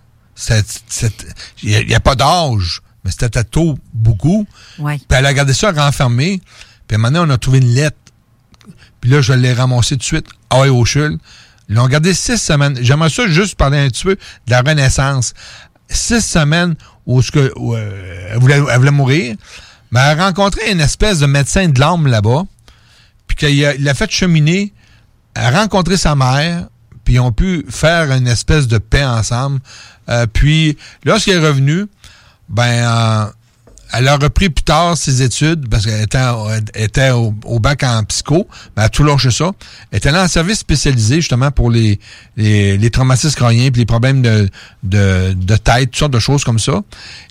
Il 1.61 1.85
n'y 1.85 1.93
a, 1.93 1.99
pas 1.99 2.15
d'âge, 2.15 2.81
mais 3.03 3.11
c'était 3.11 3.43
tôt 3.43 3.77
beaucoup. 3.93 4.47
Puis 4.77 4.97
elle 5.09 5.25
a 5.27 5.33
gardé 5.33 5.53
ça 5.53 5.71
renfermé. 5.71 6.41
Puis 6.87 6.95
à 6.95 6.99
un 6.99 7.01
moment 7.01 7.19
donné, 7.19 7.31
on 7.31 7.35
a 7.35 7.37
trouvé 7.37 7.59
une 7.59 7.75
lettre. 7.75 7.97
Puis 8.99 9.11
là, 9.11 9.21
je 9.21 9.33
l'ai 9.33 9.53
ramassée 9.53 9.95
tout 9.95 9.99
de 9.99 10.03
suite. 10.03 10.27
Ah 10.49 10.61
ouais, 10.61 10.69
au 10.69 10.85
chul. 10.85 11.19
Ils 11.67 11.75
l'ont 11.75 11.87
gardé 11.87 12.15
six 12.15 12.37
semaines. 12.37 12.79
J'aimerais 12.81 13.09
ça 13.09 13.27
juste 13.27 13.55
parler 13.55 13.77
un 13.77 13.89
petit 13.89 14.05
peu 14.05 14.15
de 14.15 14.51
la 14.51 14.61
Renaissance. 14.61 15.33
Six 15.89 16.21
semaines 16.21 16.75
où, 17.09 17.75
euh, 17.75 18.29
elle, 18.31 18.39
voulait, 18.39 18.61
elle, 18.71 18.91
mourir. 18.91 19.35
Mais 19.91 19.99
elle 19.99 20.19
a 20.19 20.25
rencontré 20.27 20.71
une 20.71 20.81
espèce 20.81 21.19
de 21.19 21.25
médecin 21.25 21.67
de 21.67 21.79
l'âme 21.79 22.07
là-bas 22.07 22.43
puis 23.27 23.35
qu'il 23.35 23.65
a, 23.65 23.75
il 23.75 23.87
a 23.87 23.93
fait 23.93 24.09
cheminer, 24.11 24.73
a 25.35 25.51
rencontré 25.51 25.97
sa 25.97 26.15
mère, 26.15 26.67
puis 27.05 27.15
ils 27.15 27.19
ont 27.19 27.31
pu 27.31 27.65
faire 27.69 28.11
une 28.11 28.27
espèce 28.27 28.67
de 28.67 28.79
paix 28.79 29.05
ensemble. 29.05 29.59
Euh, 30.09 30.25
puis, 30.25 30.77
lorsqu'elle 31.05 31.37
est 31.37 31.47
revenue, 31.47 31.85
ben, 32.49 33.31
elle 33.91 34.07
a 34.07 34.17
repris 34.17 34.49
plus 34.49 34.63
tard 34.63 34.97
ses 34.97 35.21
études 35.21 35.67
parce 35.69 35.85
qu'elle 35.85 36.03
était, 36.03 36.19
était 36.75 37.11
au, 37.11 37.59
bac 37.59 37.83
en 37.83 38.03
psycho, 38.03 38.47
mais 38.75 38.83
elle 38.83 38.85
a 38.85 38.89
tout 38.89 39.03
lâché 39.03 39.31
ça. 39.31 39.51
Elle 39.91 39.97
était 39.97 40.11
là 40.11 40.23
en 40.23 40.27
service 40.27 40.59
spécialisé 40.59 41.15
justement 41.15 41.51
pour 41.51 41.71
les, 41.71 41.99
les, 42.37 42.77
les 42.77 42.89
traumatismes 42.89 43.35
crâniens 43.35 43.71
puis 43.71 43.81
les 43.81 43.85
problèmes 43.85 44.21
de, 44.21 44.49
de, 44.83 45.33
de 45.33 45.55
tête, 45.55 45.91
toutes 45.91 45.97
sortes 45.97 46.13
de 46.13 46.19
choses 46.19 46.43
comme 46.43 46.59
ça. 46.59 46.81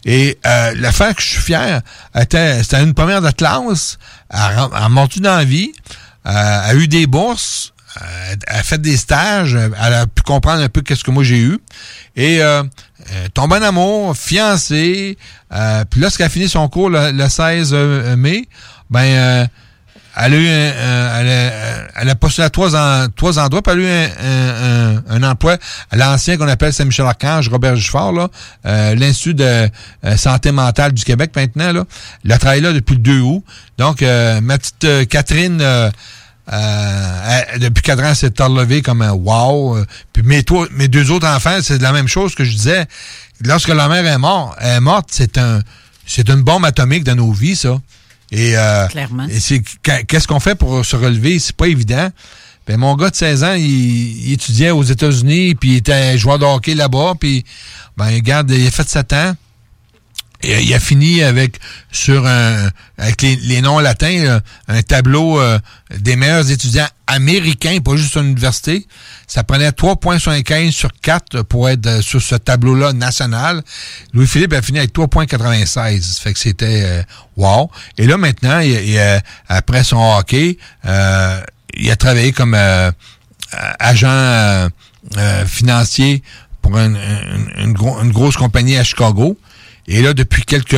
Et 0.05 0.39
euh, 0.47 0.75
l'affaire 0.77 1.15
que 1.15 1.23
je 1.23 1.29
suis 1.29 1.43
fier, 1.43 1.83
c'était 2.15 2.83
une 2.83 2.95
première 2.95 3.23
de 3.23 3.31
classe, 3.31 3.99
elle 4.31 4.39
a 4.39 4.89
monté 4.89 5.21
dans 5.21 5.37
la 5.37 5.45
vie, 5.45 5.73
euh, 6.27 6.61
elle 6.65 6.71
a 6.71 6.75
eu 6.75 6.89
des 6.89 7.07
bourses, 7.07 7.73
euh, 7.97 8.37
elle 8.47 8.57
a 8.57 8.63
fait 8.63 8.81
des 8.81 8.97
stages, 8.97 9.55
elle 9.55 9.95
a 9.95 10.07
pu 10.07 10.23
comprendre 10.23 10.63
un 10.63 10.69
peu 10.69 10.83
qu'est-ce 10.83 11.05
que 11.05 11.11
moi 11.11 11.25
j'ai 11.25 11.39
eu. 11.39 11.59
Et 12.17 12.43
euh, 12.43 12.63
euh, 13.13 13.29
en 13.37 13.51
amour, 13.51 14.17
fiancée. 14.17 15.17
Euh, 15.53 15.85
puis 15.89 16.01
lorsqu'elle 16.01 16.27
a 16.27 16.31
fini 16.31 16.49
son 16.49 16.69
cours 16.69 16.91
le, 16.91 17.29
16 17.29 17.71
euh, 17.73 18.17
mai, 18.17 18.49
ben 18.91 19.49
elle 20.21 20.35
a 20.35 20.37
eu 20.37 20.49
un, 20.49 21.21
elle, 21.21 21.29
a, 21.29 22.01
elle 22.03 22.11
a 22.11 22.15
postulé 22.17 22.47
à 22.47 22.51
trois, 22.51 22.75
endroits, 22.75 23.63
puis 23.63 23.73
elle 23.73 23.81
a 23.81 23.83
eu 23.83 24.11
un, 24.21 25.03
un, 25.11 25.23
emploi 25.23 25.59
à 25.93 25.97
l'ancien 25.97 26.37
qu'on 26.37 26.49
appelle 26.49 26.73
Saint-Michel-Archange, 26.73 27.49
Robert 27.49 27.77
Giffard, 27.77 28.13
là, 28.13 28.29
l'Institut 28.65 29.35
de 29.35 29.71
santé 30.17 30.51
mentale 30.51 30.93
du 30.93 31.05
Québec 31.05 31.31
maintenant. 31.37 31.73
Là. 31.73 31.85
Elle 32.25 32.33
a 32.33 32.39
travaillé 32.39 32.63
là 32.63 32.73
depuis 32.73 32.95
le 32.95 33.01
2 33.01 33.21
août. 33.21 33.45
Donc, 33.79 34.01
ma 34.01 34.59
petite 34.59 35.09
Catherine 35.09 35.63
euh, 36.53 37.59
depuis 37.59 37.83
quatre 37.83 38.03
ans, 38.03 38.15
c'est 38.15 38.39
relevé 38.41 38.81
comme 38.81 39.03
un 39.03 39.13
wow. 39.13 39.77
Euh, 39.77 39.85
puis 40.13 40.23
mes, 40.23 40.45
mes 40.73 40.89
deux 40.89 41.11
autres 41.11 41.27
enfants, 41.27 41.59
c'est 41.63 41.81
la 41.81 41.93
même 41.93 42.09
chose 42.09 42.35
que 42.35 42.45
je 42.45 42.55
disais. 42.55 42.87
Lorsque 43.45 43.69
la 43.69 43.89
mère 43.89 44.07
est 44.07 44.19
morte, 44.19 44.59
est 44.61 44.81
morte, 44.81 45.09
c'est 45.13 45.39
un, 45.39 45.61
c'est 46.07 46.29
une 46.29 46.43
bombe 46.43 46.65
atomique 46.65 47.05
dans 47.05 47.15
nos 47.15 47.33
vies, 47.33 47.57
ça. 47.57 47.81
Et, 48.31 48.57
euh, 48.57 48.87
Clairement. 48.89 49.27
Et 49.29 49.41
c'est, 49.41 49.63
qu'est-ce 49.83 50.27
qu'on 50.27 50.41
fait 50.41 50.55
pour 50.55 50.85
se 50.85 50.97
relever? 50.97 51.39
C'est 51.39 51.57
pas 51.57 51.69
évident. 51.69 52.11
Ben, 52.67 52.77
mon 52.77 52.97
gars 52.97 53.11
de 53.11 53.17
16 53.17 53.45
ans, 53.45 53.55
il, 53.55 54.33
étudiait 54.33 54.71
aux 54.71 54.83
États-Unis, 54.83 55.55
puis 55.55 55.71
il 55.71 55.77
était 55.77 56.19
joueur 56.19 56.39
de 56.39 56.45
hockey 56.45 56.75
là-bas, 56.75 57.15
puis 57.19 57.45
ben, 57.97 58.07
regarde, 58.07 58.51
il 58.51 58.67
a 58.67 58.71
fait 58.71 58.89
7 58.89 59.13
ans. 59.15 59.37
Et 60.43 60.63
il 60.63 60.73
a 60.73 60.79
fini 60.79 61.23
avec 61.23 61.59
sur 61.91 62.25
un 62.25 62.71
avec 62.97 63.23
les, 63.23 63.61
noms 63.61 63.81
latins 63.81 64.41
un 64.69 64.83
tableau 64.83 65.41
euh, 65.41 65.59
des 65.99 66.15
meilleurs 66.15 66.49
étudiants 66.49 66.87
américains, 67.09 67.79
pas 67.81 67.97
juste 67.97 68.17
à 68.17 68.23
l'université. 68.23 68.87
Ça 69.27 69.43
prenait 69.43 69.71
3.75 69.71 70.71
sur 70.71 70.91
4 71.03 71.43
pour 71.43 71.69
être 71.69 71.87
euh, 71.87 72.03
sur 72.03 72.23
ce 72.23 72.37
tableau-là 72.37 72.93
national. 72.93 73.63
Louis-Philippe 74.13 74.53
a 74.53 74.63
fini 74.63 74.79
avec 74.79 74.95
3.96. 74.95 76.21
Fait 76.21 76.33
que 76.33 76.39
c'était 76.39 76.83
euh, 76.85 77.03
wow. 77.37 77.71
Et 77.97 78.07
là 78.07 78.17
maintenant, 78.17 78.61
il, 78.61 78.99
après 79.49 79.83
son 79.83 80.17
hockey, 80.19 80.59
il 80.85 81.91
a 81.91 81.97
travaillé 81.97 82.33
comme 82.33 82.57
agent 83.53 84.69
financier 85.47 86.23
pour 86.63 86.79
une, 86.79 86.99
une, 87.59 87.73
grosse 88.13 88.37
compagnie 88.37 88.77
à 88.77 88.85
Chicago. 88.85 89.39
Et 89.87 90.03
là, 90.03 90.13
depuis 90.13 90.43
quelques 90.43 90.77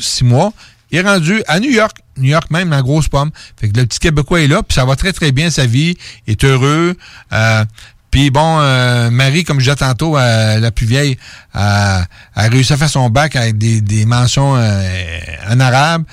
six 0.00 0.24
mois, 0.24 0.52
il 0.90 0.98
est 0.98 1.02
rendu 1.02 1.42
à 1.46 1.60
New 1.60 1.70
York. 1.70 1.96
New 2.16 2.30
York 2.30 2.50
même, 2.50 2.70
la 2.70 2.82
grosse 2.82 3.08
pomme. 3.08 3.30
Fait 3.60 3.68
que 3.68 3.78
le 3.78 3.86
petit 3.86 3.98
Québécois 3.98 4.40
est 4.40 4.46
là, 4.46 4.62
puis 4.62 4.74
ça 4.74 4.84
va 4.84 4.96
très, 4.96 5.12
très 5.12 5.32
bien, 5.32 5.50
sa 5.50 5.66
vie. 5.66 5.96
Il 6.26 6.32
est 6.32 6.44
heureux. 6.44 6.96
Euh, 7.32 7.64
puis 8.10 8.30
bon, 8.30 8.58
euh, 8.60 9.10
Marie, 9.10 9.44
comme 9.44 9.58
je 9.58 9.64
disais 9.64 9.76
tantôt, 9.76 10.16
euh, 10.16 10.58
la 10.58 10.70
plus 10.70 10.86
vieille, 10.86 11.18
a 11.52 12.06
réussi 12.36 12.72
à 12.72 12.76
faire 12.76 12.88
son 12.88 13.10
bac 13.10 13.36
avec 13.36 13.58
des, 13.58 13.80
des 13.80 14.06
mentions 14.06 14.52
en 14.52 15.60
arabe. 15.60 16.04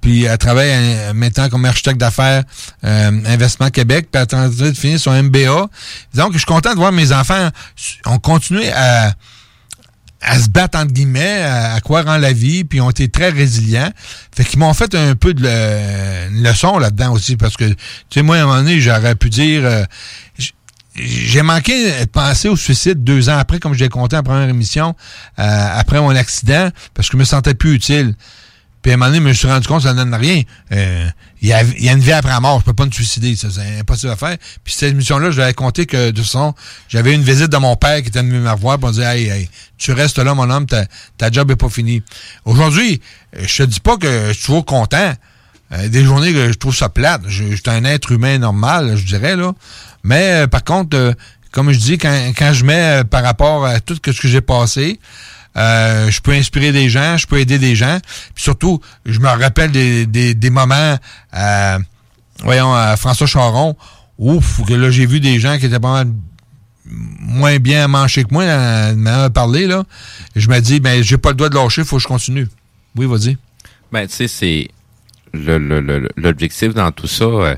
puis 0.00 0.24
elle 0.24 0.38
travaille 0.38 1.12
maintenant 1.14 1.48
comme 1.48 1.64
architecte 1.64 1.98
d'affaires 1.98 2.44
Investissement 2.82 3.70
Québec, 3.70 4.08
puis 4.10 4.22
elle 4.22 4.28
est 4.28 4.34
en 4.34 4.50
train 4.50 4.68
de 4.68 4.72
finir 4.72 5.00
son 5.00 5.22
MBA. 5.22 5.66
Donc, 6.14 6.32
je 6.32 6.38
suis 6.38 6.46
content 6.46 6.70
de 6.70 6.78
voir 6.78 6.92
mes 6.92 7.12
enfants 7.12 7.50
ont 8.06 8.18
continué 8.18 8.72
à 8.72 9.12
à 10.20 10.38
se 10.38 10.48
battre 10.48 10.78
entre 10.78 10.92
guillemets, 10.92 11.42
à, 11.42 11.80
croire 11.80 12.06
en 12.06 12.18
la 12.18 12.32
vie, 12.32 12.64
puis 12.64 12.80
ont 12.80 12.90
été 12.90 13.08
très 13.08 13.30
résilients. 13.30 13.90
Fait 14.34 14.44
qu'ils 14.44 14.58
m'ont 14.58 14.74
fait 14.74 14.94
un 14.94 15.14
peu 15.14 15.34
de 15.34 15.42
le, 15.42 16.42
leçon 16.42 16.78
là-dedans 16.78 17.12
aussi, 17.12 17.36
parce 17.36 17.56
que, 17.56 17.64
tu 17.64 17.76
sais, 18.10 18.22
moi, 18.22 18.36
à 18.36 18.40
un 18.40 18.46
moment 18.46 18.58
donné, 18.58 18.80
j'aurais 18.80 19.14
pu 19.14 19.30
dire... 19.30 19.64
Euh, 19.64 19.84
j'ai 20.96 21.42
manqué 21.42 22.00
de 22.00 22.04
penser 22.06 22.48
au 22.48 22.56
suicide 22.56 23.04
deux 23.04 23.28
ans 23.28 23.38
après, 23.38 23.58
comme 23.58 23.74
je 23.74 23.78
l'ai 23.78 23.88
compté 23.88 24.16
en 24.16 24.22
première 24.22 24.48
émission, 24.48 24.96
euh, 25.38 25.68
après 25.74 26.00
mon 26.00 26.10
accident, 26.10 26.68
parce 26.94 27.08
que 27.08 27.12
je 27.12 27.18
me 27.18 27.24
sentais 27.24 27.54
plus 27.54 27.74
utile. 27.74 28.14
Puis 28.82 28.92
à 28.92 28.94
un 28.94 28.96
moment 28.96 29.10
donné, 29.10 29.18
je 29.18 29.28
me 29.28 29.32
suis 29.32 29.46
rendu 29.46 29.66
compte 29.66 29.78
que 29.78 29.88
ça 29.88 29.92
ne 29.92 29.98
donne 29.98 30.14
rien. 30.14 30.42
Euh, 30.72 31.06
il 31.42 31.48
y, 31.48 31.52
a, 31.52 31.58
a, 31.58 31.62
une 31.62 32.00
vie 32.00 32.12
après 32.12 32.30
la 32.30 32.40
mort, 32.40 32.60
je 32.60 32.64
peux 32.64 32.72
pas 32.72 32.86
me 32.86 32.90
suicider, 32.90 33.36
c'est 33.36 33.78
impossible 33.78 34.12
à 34.12 34.16
faire. 34.16 34.36
Puis 34.64 34.74
cette 34.74 34.92
émission-là, 34.92 35.30
je 35.30 35.40
l'avais 35.40 35.54
compté 35.54 35.86
que 35.86 36.06
de 36.06 36.10
toute 36.10 36.24
façon, 36.24 36.54
j'avais 36.88 37.14
une 37.14 37.22
visite 37.22 37.48
de 37.48 37.56
mon 37.56 37.76
père 37.76 38.00
qui 38.02 38.08
était 38.08 38.20
venu 38.20 38.38
me 38.38 38.50
revoir 38.50 38.78
pour 38.78 38.88
me 38.88 38.94
dire 38.94 39.08
Hey, 39.08 39.28
hey, 39.28 39.50
tu 39.76 39.92
restes 39.92 40.18
là, 40.18 40.34
mon 40.34 40.48
homme, 40.50 40.66
ta, 40.66 40.86
ta 41.18 41.30
job 41.30 41.50
est 41.50 41.56
pas 41.56 41.68
finie. 41.68 42.02
Aujourd'hui, 42.44 43.00
je 43.38 43.56
te 43.56 43.62
dis 43.64 43.80
pas 43.80 43.96
que 43.96 44.28
je 44.28 44.32
suis 44.32 44.46
toujours 44.46 44.64
content. 44.64 45.14
Euh, 45.72 45.88
des 45.88 46.04
journées 46.04 46.32
que 46.32 46.50
je 46.50 46.58
trouve 46.58 46.74
ça 46.74 46.88
plate. 46.88 47.22
Je, 47.28 47.44
suis 47.54 47.62
un 47.66 47.84
être 47.84 48.10
humain 48.10 48.38
normal, 48.38 48.96
je 48.96 49.04
dirais, 49.04 49.36
là. 49.36 49.52
Mais 50.02 50.42
euh, 50.42 50.46
par 50.48 50.64
contre, 50.64 51.14
comme 51.52 51.70
je 51.70 51.78
dis, 51.78 51.98
quand, 51.98 52.32
quand 52.36 52.52
je 52.52 52.64
mets 52.64 53.02
par 53.04 53.22
rapport 53.22 53.64
à 53.66 53.78
tout 53.80 53.94
ce 53.94 54.00
que 54.00 54.28
j'ai 54.28 54.40
passé, 54.40 54.98
euh, 55.56 56.10
je 56.10 56.20
peux 56.20 56.32
inspirer 56.32 56.72
des 56.72 56.88
gens, 56.88 57.16
je 57.16 57.26
peux 57.26 57.38
aider 57.38 57.58
des 57.58 57.74
gens. 57.74 57.98
Puis 58.34 58.44
surtout, 58.44 58.80
je 59.04 59.18
me 59.18 59.28
rappelle 59.28 59.70
des, 59.70 60.06
des, 60.06 60.34
des 60.34 60.50
moments, 60.50 60.96
euh, 61.34 61.78
voyons, 62.42 62.74
à 62.74 62.96
François 62.96 63.26
Charon, 63.26 63.76
ouf, 64.18 64.64
que 64.66 64.74
là, 64.74 64.90
j'ai 64.90 65.06
vu 65.06 65.20
des 65.20 65.40
gens 65.40 65.58
qui 65.58 65.66
étaient 65.66 65.80
pas 65.80 66.04
mal 66.04 66.12
moins 66.86 67.58
bien 67.58 67.86
manchés 67.88 68.24
que 68.24 68.32
moi, 68.32 68.44
de 68.44 69.28
parler, 69.28 69.66
là. 69.66 69.84
je 70.34 70.48
me 70.48 70.58
dis, 70.60 70.80
ben, 70.80 71.02
j'ai 71.02 71.18
pas 71.18 71.30
le 71.30 71.36
droit 71.36 71.48
de 71.48 71.54
lâcher, 71.54 71.84
faut 71.84 71.96
que 71.96 72.02
je 72.02 72.08
continue. 72.08 72.48
Oui, 72.96 73.06
vas-y. 73.06 73.36
Ben, 73.92 74.06
tu 74.06 74.14
sais, 74.14 74.28
c'est 74.28 74.68
l'objectif 75.32 76.68
le, 76.68 76.74
dans 76.74 76.90
tout 76.90 77.06
ça. 77.06 77.24
Euh, 77.24 77.56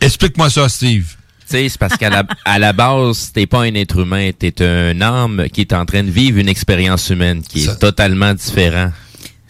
Explique-moi 0.00 0.48
ça, 0.48 0.68
Steve 0.68 1.16
c'est 1.50 1.78
parce 1.78 1.96
qu'à 1.96 2.10
la, 2.10 2.22
à 2.44 2.58
la 2.58 2.72
base, 2.72 3.32
t'es 3.32 3.46
pas 3.46 3.62
un 3.62 3.74
être 3.74 3.98
humain, 4.00 4.30
t'es 4.38 4.62
un 4.62 5.00
âme 5.00 5.46
qui 5.52 5.62
est 5.62 5.72
en 5.72 5.84
train 5.84 6.02
de 6.04 6.10
vivre 6.10 6.38
une 6.38 6.48
expérience 6.48 7.10
humaine 7.10 7.42
qui 7.42 7.64
est 7.64 7.78
totalement 7.78 8.32
différente. 8.34 8.92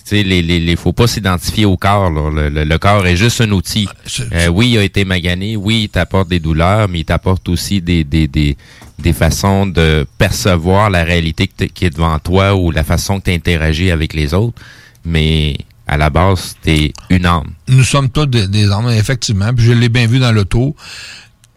sais, 0.04 0.22
les, 0.22 0.42
les, 0.42 0.60
les, 0.60 0.76
faut 0.76 0.92
pas 0.92 1.06
s'identifier 1.06 1.66
au 1.66 1.76
corps. 1.76 2.10
Là. 2.10 2.48
Le, 2.50 2.64
le, 2.64 2.78
corps 2.78 3.06
est 3.06 3.16
juste 3.16 3.40
un 3.40 3.50
outil. 3.50 3.88
Euh, 4.32 4.48
oui, 4.48 4.70
il 4.70 4.78
a 4.78 4.82
été 4.82 5.04
magané. 5.04 5.56
Oui, 5.56 5.82
il 5.84 5.88
t'apporte 5.88 6.28
des 6.28 6.40
douleurs, 6.40 6.88
mais 6.88 7.00
il 7.00 7.04
t'apporte 7.04 7.48
aussi 7.48 7.80
des, 7.80 8.04
des, 8.04 8.26
des, 8.26 8.56
des 8.98 9.12
façons 9.12 9.66
de 9.66 10.06
percevoir 10.18 10.90
la 10.90 11.04
réalité 11.04 11.48
qui 11.48 11.84
est 11.84 11.90
devant 11.90 12.18
toi 12.18 12.54
ou 12.54 12.70
la 12.70 12.84
façon 12.84 13.20
que 13.20 13.26
tu 13.26 13.32
interagis 13.32 13.90
avec 13.90 14.14
les 14.14 14.34
autres. 14.34 14.60
Mais 15.04 15.56
à 15.86 15.96
la 15.96 16.10
base, 16.10 16.56
t'es 16.62 16.92
une 17.08 17.26
âme. 17.26 17.50
Nous 17.68 17.84
sommes 17.84 18.10
tous 18.10 18.26
des, 18.26 18.46
des 18.46 18.70
âmes, 18.70 18.88
effectivement. 18.90 19.52
Puis 19.54 19.64
je 19.64 19.72
l'ai 19.72 19.88
bien 19.88 20.06
vu 20.06 20.18
dans 20.18 20.32
l'auto 20.32 20.74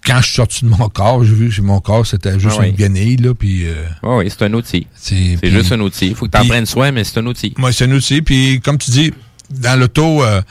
quand 0.06 0.18
je 0.18 0.26
suis 0.26 0.36
sorti 0.36 0.66
de 0.66 0.70
mon 0.70 0.90
corps, 0.90 1.24
j'ai 1.24 1.34
vu 1.34 1.50
que 1.50 1.62
mon 1.62 1.80
corps, 1.80 2.06
c'était 2.06 2.40
juste 2.40 2.58
Ah 2.60 2.68
une 2.68 2.76
guenille, 2.76 3.18
là, 3.18 3.34
puis... 3.34 3.68
Euh, 3.68 3.86
oui, 4.04 4.30
c'est 4.30 4.44
un 4.44 4.54
outil. 4.54 4.88
C'est 4.96 5.38
juste 5.44 5.72
un 5.72 5.80
outil. 5.80 6.08
Il 6.08 6.16
faut 6.16 6.26
que 6.26 6.32
tu 6.32 6.38
en 6.38 6.48
prennes 6.48 6.66
soin, 6.66 6.92
mais 6.92 7.04
c'est 7.04 7.20
un 7.20 7.26
outil. 7.26 7.54
Moi, 7.58 7.72
c'est 7.72 7.86
un 7.86 7.92
outil. 7.92 8.22
Puis, 8.22 8.60
comme 8.62 8.78
tu 8.78 8.92
dis, 8.92 9.14
dans 9.50 9.80
l'auto, 9.80 10.24
euh, 10.24 10.42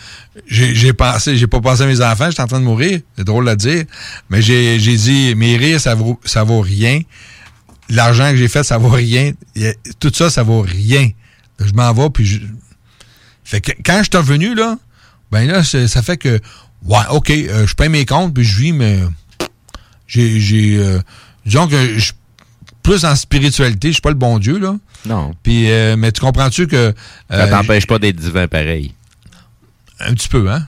j'ai 0.46 0.92
pensé, 0.92 1.36
j'ai 1.36 1.46
pas 1.46 1.60
pensé 1.60 1.82
à 1.82 1.86
mes 1.86 2.00
enfants, 2.00 2.30
j'étais 2.30 2.42
en 2.42 2.46
train 2.46 2.60
de 2.60 2.64
mourir. 2.64 3.00
C'est 3.16 3.24
drôle 3.24 3.48
à 3.48 3.56
dire. 3.56 3.84
Mais 4.30 4.40
j'ai 4.40 4.78
dit, 4.78 5.34
mes 5.36 5.56
rires, 5.56 5.80
ça 5.80 5.94
vaut, 5.94 6.18
ça 6.24 6.44
vaut 6.44 6.60
rien. 6.60 7.00
L'argent 7.88 8.30
que 8.30 8.36
j'ai 8.36 8.48
fait, 8.48 8.62
ça 8.62 8.78
vaut 8.78 8.88
rien. 8.88 9.32
Tout 10.00 10.12
ça, 10.14 10.30
ça 10.30 10.42
vaut 10.42 10.62
rien. 10.62 11.10
Je 11.58 11.72
m'en 11.72 11.92
vais, 11.92 12.08
puis 12.10 12.24
je... 12.24 12.38
Fait 13.44 13.60
que 13.60 13.72
quand 13.84 13.98
je 13.98 14.04
suis 14.04 14.16
revenu, 14.16 14.54
là, 14.54 14.78
ben 15.30 15.46
là, 15.46 15.62
ça 15.62 16.02
fait 16.02 16.16
que, 16.16 16.40
ouais, 16.84 16.98
OK, 17.10 17.30
euh, 17.30 17.66
je 17.66 17.74
paye 17.74 17.88
mes 17.88 18.06
comptes, 18.06 18.32
puis 18.32 18.44
je 18.44 18.58
vis, 18.58 18.72
mais 18.72 19.00
j'ai... 20.06 20.40
j'ai 20.40 20.76
euh, 20.78 21.00
disons 21.46 21.66
que 21.68 21.98
je 21.98 22.12
plus 22.82 23.04
en 23.04 23.14
spiritualité, 23.14 23.88
je 23.88 23.92
suis 23.92 24.00
pas 24.00 24.08
le 24.10 24.16
bon 24.16 24.40
Dieu, 24.40 24.58
là. 24.58 24.74
Non. 25.06 25.34
Puis, 25.44 25.70
euh, 25.70 25.94
mais 25.96 26.10
tu 26.10 26.20
comprends-tu 26.20 26.66
que... 26.66 26.92
Ça 27.30 27.36
euh, 27.36 27.48
t'empêche 27.50 27.86
pas 27.86 28.00
d'être 28.00 28.16
divin 28.16 28.48
pareil. 28.48 28.92
un 30.00 30.14
petit 30.14 30.28
peu, 30.28 30.50
hein? 30.50 30.66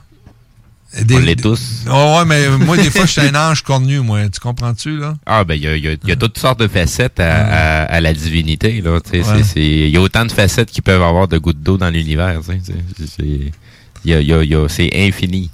On 1.11 1.17
l'est 1.19 1.35
tous. 1.35 1.83
Oh, 1.91 2.15
ouais, 2.17 2.25
mais 2.25 2.47
moi, 2.57 2.77
des 2.77 2.89
fois, 2.89 3.05
je 3.05 3.11
suis 3.11 3.21
un 3.21 3.35
ange 3.35 3.63
cornu, 3.63 3.99
moi. 3.99 4.29
Tu 4.29 4.39
comprends-tu, 4.39 4.97
là? 4.97 5.15
Ah, 5.25 5.43
ben, 5.43 5.55
il 5.55 5.63
y 5.63 5.67
a, 5.67 5.75
y 5.75 5.87
a- 5.89 5.97
il 6.01 6.07
y 6.07 6.11
a 6.13 6.15
toutes 6.15 6.37
sortes 6.37 6.61
de 6.61 6.69
facettes 6.69 7.19
à, 7.19 7.81
à- 7.81 7.83
à 7.83 7.99
la 7.99 8.13
divinité, 8.13 8.79
là. 8.79 8.91
Ouais. 9.13 9.21
Il 9.57 9.89
y 9.89 9.97
a 9.97 10.01
autant 10.01 10.23
de 10.23 10.31
facettes 10.31 10.71
qui 10.71 10.81
peuvent 10.81 11.03
avoir 11.03 11.27
de 11.27 11.37
gouttes 11.37 11.61
d'eau 11.61 11.77
dans 11.77 11.89
l'univers, 11.89 12.39
c'est 14.69 14.89
infini. 14.95 15.49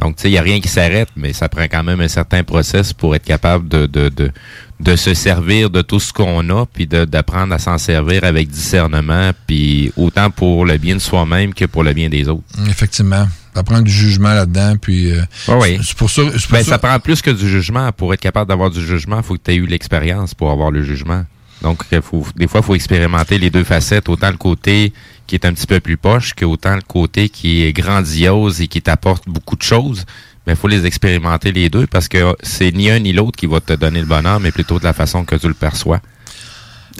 Donc, 0.00 0.16
tu 0.16 0.22
sais, 0.22 0.28
il 0.28 0.32
n'y 0.32 0.38
a 0.38 0.42
rien 0.42 0.60
qui 0.60 0.68
s'arrête, 0.68 1.08
mais 1.16 1.32
ça 1.32 1.48
prend 1.48 1.64
quand 1.64 1.82
même 1.82 2.00
un 2.00 2.08
certain 2.08 2.44
process 2.44 2.92
pour 2.92 3.16
être 3.16 3.24
capable 3.24 3.68
de, 3.68 3.86
de, 3.86 4.08
de, 4.08 4.30
de 4.78 4.96
se 4.96 5.12
servir 5.12 5.70
de 5.70 5.82
tout 5.82 5.98
ce 5.98 6.12
qu'on 6.12 6.48
a, 6.50 6.66
puis 6.66 6.86
d'apprendre 6.86 7.52
à 7.52 7.58
s'en 7.58 7.78
servir 7.78 8.22
avec 8.22 8.48
discernement, 8.48 9.32
puis 9.46 9.92
autant 9.96 10.30
pour 10.30 10.64
le 10.64 10.78
bien 10.78 10.94
de 10.94 11.00
soi-même 11.00 11.52
que 11.52 11.64
pour 11.64 11.82
le 11.82 11.92
bien 11.94 12.08
des 12.08 12.28
autres. 12.28 12.44
Effectivement. 12.68 13.26
Ça 13.54 13.64
prend 13.64 13.82
du 13.82 13.90
jugement 13.90 14.34
là-dedans, 14.34 14.76
puis... 14.80 15.10
euh, 15.10 15.22
Ah 15.48 15.56
oui. 15.58 15.80
C'est 15.82 15.96
pour 15.96 16.10
ça... 16.10 16.22
pour 16.22 16.30
Ben, 16.52 16.62
ça- 16.62 16.70
ça 16.72 16.78
prend 16.78 16.96
plus 17.00 17.20
que 17.20 17.30
du 17.30 17.48
jugement. 17.48 17.90
Pour 17.90 18.14
être 18.14 18.20
capable 18.20 18.48
d'avoir 18.48 18.70
du 18.70 18.80
jugement, 18.86 19.16
il 19.16 19.24
faut 19.24 19.34
que 19.34 19.40
tu 19.44 19.50
aies 19.50 19.56
eu 19.56 19.66
l'expérience 19.66 20.32
pour 20.32 20.52
avoir 20.52 20.70
le 20.70 20.84
jugement. 20.84 21.24
Donc, 21.60 21.82
faut, 22.02 22.24
des 22.36 22.46
fois, 22.46 22.60
il 22.60 22.66
faut 22.66 22.76
expérimenter 22.76 23.36
les 23.36 23.50
deux 23.50 23.64
facettes, 23.64 24.08
autant 24.08 24.30
le 24.30 24.36
côté 24.36 24.92
qui 25.28 25.36
est 25.36 25.44
un 25.44 25.52
petit 25.52 25.66
peu 25.68 25.78
plus 25.78 25.96
poche 25.96 26.34
que 26.34 26.44
autant 26.44 26.74
le 26.74 26.82
côté 26.82 27.28
qui 27.28 27.62
est 27.62 27.72
grandiose 27.72 28.60
et 28.60 28.66
qui 28.66 28.82
t'apporte 28.82 29.24
beaucoup 29.28 29.54
de 29.54 29.62
choses. 29.62 30.04
Mais 30.46 30.54
il 30.54 30.56
faut 30.56 30.66
les 30.68 30.86
expérimenter 30.86 31.52
les 31.52 31.68
deux 31.70 31.86
parce 31.86 32.08
que 32.08 32.34
c'est 32.42 32.72
ni 32.72 32.90
un 32.90 32.98
ni 32.98 33.12
l'autre 33.12 33.36
qui 33.38 33.46
va 33.46 33.60
te 33.60 33.74
donner 33.74 34.00
le 34.00 34.06
bonheur, 34.06 34.40
mais 34.40 34.50
plutôt 34.50 34.78
de 34.80 34.84
la 34.84 34.94
façon 34.94 35.24
que 35.24 35.36
tu 35.36 35.46
le 35.46 35.54
perçois. 35.54 36.00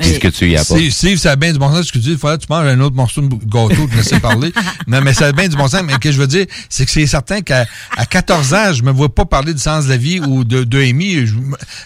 C'est 0.01 0.15
ce 0.15 0.21
que 0.21 0.29
tu 0.29 0.49
y 0.49 0.57
apportes? 0.57 0.79
Steve, 0.79 0.93
Steve, 0.93 1.17
ça 1.19 1.33
a 1.33 1.37
bien 1.37 1.53
du 1.53 1.59
bon 1.59 1.73
sens 1.75 1.87
ce 1.87 1.93
que 1.93 1.99
tu 1.99 2.05
dis. 2.05 2.11
Il 2.13 2.19
faudrait 2.19 2.39
que 2.39 2.43
tu 2.45 2.53
manges 2.53 2.69
un 2.69 2.79
autre 2.81 2.95
morceau 2.95 3.21
de 3.21 3.35
gâteau, 3.35 3.87
de 3.89 3.97
laisser 3.97 4.21
parler. 4.21 4.53
non, 4.87 5.01
mais 5.01 5.13
ça 5.13 5.27
a 5.27 5.33
bien 5.33 5.49
du 5.49 5.57
bon 5.57 5.67
sens. 5.67 5.83
Mais 5.85 5.95
ce 5.95 5.99
que 5.99 6.13
je 6.13 6.21
veux 6.21 6.29
dire, 6.29 6.47
c'est 6.69 6.85
que 6.85 6.91
c'est 6.93 7.07
certain 7.07 7.41
qu'à 7.41 7.65
à 7.97 8.07
14 8.07 8.55
ans, 8.55 8.73
je 8.75 8.85
me 8.85 8.93
vois 8.93 9.13
pas 9.13 9.25
parler 9.25 9.53
du 9.55 9.61
sens 9.61 9.87
de 9.87 9.91
la 9.91 9.97
vie 9.97 10.21
ou 10.21 10.45
de, 10.45 10.63
de 10.63 10.81
Amy. 10.83 11.27
Je- 11.27 11.35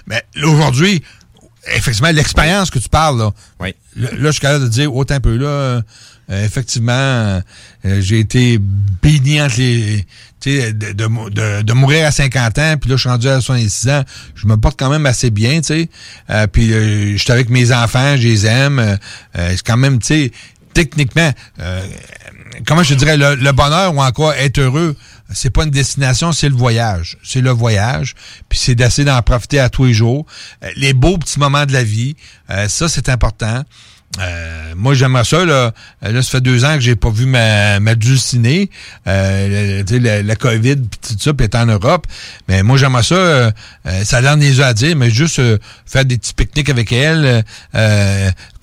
mais 0.06 0.22
là, 0.34 0.46
aujourd'hui, 0.48 1.02
effectivement, 1.74 2.10
l'expérience 2.10 2.70
que 2.70 2.78
tu 2.80 2.90
parles, 2.90 3.18
là, 3.18 3.30
Oui. 3.60 3.72
là, 3.96 4.10
là, 4.10 4.18
je 4.26 4.30
suis 4.32 4.40
capable 4.40 4.64
de 4.64 4.68
dire, 4.68 4.94
autant 4.94 5.14
un 5.14 5.20
peu 5.20 5.36
là, 5.36 5.80
euh, 6.30 6.44
effectivement, 6.44 6.92
euh, 6.92 7.40
j'ai 8.00 8.20
été 8.20 8.58
béni 9.02 9.40
entre 9.40 9.56
les. 9.58 10.06
De, 10.44 10.72
de, 10.72 10.92
de- 11.30 11.62
de 11.62 11.72
mourir 11.72 12.04
à 12.04 12.10
50 12.10 12.58
ans, 12.58 12.74
puis 12.80 12.90
là, 12.90 12.96
je 12.96 13.02
suis 13.02 13.08
rendu 13.08 13.28
à 13.28 13.40
66 13.40 13.88
ans. 13.90 14.02
Je 14.34 14.48
me 14.48 14.56
porte 14.56 14.76
quand 14.76 14.90
même 14.90 15.06
assez 15.06 15.30
bien, 15.30 15.60
tu 15.60 15.66
sais. 15.68 15.88
Euh, 16.30 16.48
puis 16.48 16.66
je 16.68 17.16
suis 17.16 17.30
avec 17.30 17.48
mes 17.48 17.72
enfants, 17.72 18.16
je 18.16 18.26
les 18.26 18.44
aime. 18.46 18.98
c'est 19.36 19.62
quand 19.62 19.76
même, 19.76 20.00
tu 20.00 20.06
sais, 20.08 20.32
techniquement, 20.74 21.30
comment 22.66 22.82
je 22.82 22.94
dirais, 22.94 23.16
le, 23.16 23.36
le 23.36 23.52
bonheur 23.52 23.94
ou 23.94 24.02
encore 24.02 24.32
être 24.34 24.58
heureux, 24.58 24.96
c'est 25.32 25.50
pas 25.50 25.62
une 25.62 25.70
destination, 25.70 26.32
c'est 26.32 26.48
le 26.48 26.56
voyage. 26.56 27.18
C'est 27.22 27.40
le 27.40 27.50
voyage. 27.50 28.14
Puis 28.48 28.58
c'est 28.58 28.74
d'essayer 28.74 29.04
d'en 29.04 29.22
profiter 29.22 29.60
à 29.60 29.68
tous 29.68 29.84
les 29.84 29.94
jours. 29.94 30.26
Les 30.76 30.92
beaux 30.92 31.18
petits 31.18 31.38
moments 31.38 31.66
de 31.66 31.72
la 31.72 31.84
vie, 31.84 32.16
ça, 32.66 32.88
c'est 32.88 33.08
important. 33.08 33.62
Euh, 34.20 34.74
moi, 34.76 34.92
j'aimerais 34.94 35.24
ça. 35.24 35.44
Là, 35.44 35.72
Euh, 36.04 36.12
là, 36.12 36.22
ça 36.22 36.30
fait 36.32 36.40
deux 36.42 36.64
ans 36.66 36.74
que 36.74 36.80
j'ai 36.80 36.96
pas 36.96 37.08
vu 37.10 37.24
ma, 37.24 37.80
ma 37.80 37.94
dulcinée. 37.94 38.68
Euh, 39.06 39.78
le- 39.78 39.84
tu 39.84 39.94
sais, 39.94 40.00
la, 40.00 40.22
la 40.22 40.36
COVID, 40.36 40.76
tout 40.76 41.16
ça, 41.18 41.32
puis 41.32 41.48
en 41.54 41.66
Europe. 41.66 42.06
Mais 42.48 42.62
moi, 42.62 42.76
j'aimerais 42.76 43.02
ça. 43.04 43.14
euh, 43.14 43.50
euh, 43.86 44.04
ça 44.04 44.18
a 44.18 44.20
l'air 44.20 44.66
à 44.66 44.74
dire, 44.74 44.96
mais 44.96 45.08
juste 45.10 45.38
euh, 45.38 45.56
faire 45.86 46.04
des 46.04 46.18
petits 46.18 46.34
pique-niques 46.34 46.68
avec 46.68 46.92
elle. 46.92 47.42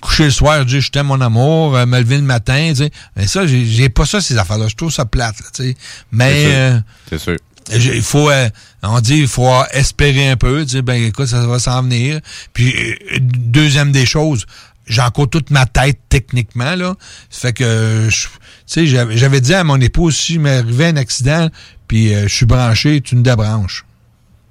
coucher 0.00 0.24
le 0.24 0.30
soir, 0.30 0.64
dire 0.64 0.80
je 0.80 0.90
t'aime 0.90 1.06
mon 1.06 1.20
amour, 1.20 1.76
euh, 1.76 1.84
me 1.84 1.98
lever 1.98 2.16
le 2.16 2.22
matin. 2.22 2.68
Tu 2.70 2.76
sais. 2.76 2.90
Mais 3.16 3.26
ça, 3.26 3.44
j'ai 3.46 3.88
pas 3.88 4.06
ça, 4.06 4.20
ces 4.20 4.38
affaires-là. 4.38 4.68
Je 4.68 4.76
trouve 4.76 4.92
ça 4.92 5.04
plate. 5.04 5.40
Là, 5.40 5.46
tu 5.52 5.62
sais. 5.64 5.76
Mais... 6.12 6.80
C'est 7.08 7.18
sûr. 7.18 7.36
il 7.72 8.02
faut, 8.02 8.30
euh, 8.30 8.48
on 8.82 9.00
dit, 9.00 9.18
il 9.18 9.28
faut 9.28 9.50
espérer 9.72 10.30
un 10.30 10.36
peu, 10.36 10.64
dire, 10.64 10.82
ben 10.82 11.02
écoute, 11.02 11.26
ça 11.26 11.46
va 11.46 11.58
s'en 11.58 11.82
venir. 11.82 12.20
Puis, 12.54 12.72
euh, 12.74 13.18
deuxième 13.20 13.92
des 13.92 14.06
choses, 14.06 14.46
j'ai 14.90 15.02
encore 15.02 15.28
toute 15.28 15.50
ma 15.50 15.66
tête 15.66 15.98
techniquement, 16.08 16.74
là. 16.74 16.94
Ça 17.30 17.48
fait 17.48 17.52
que, 17.54 18.08
tu 18.08 18.28
sais, 18.66 18.86
j'avais 18.86 19.40
dit 19.40 19.54
à 19.54 19.64
mon 19.64 19.80
épouse, 19.80 20.16
si 20.16 20.38
m'arrivait 20.38 20.86
un 20.86 20.96
accident, 20.96 21.48
puis 21.88 22.14
euh, 22.14 22.28
je 22.28 22.34
suis 22.34 22.46
branché, 22.46 23.00
tu 23.00 23.16
me 23.16 23.22
débranches. 23.22 23.84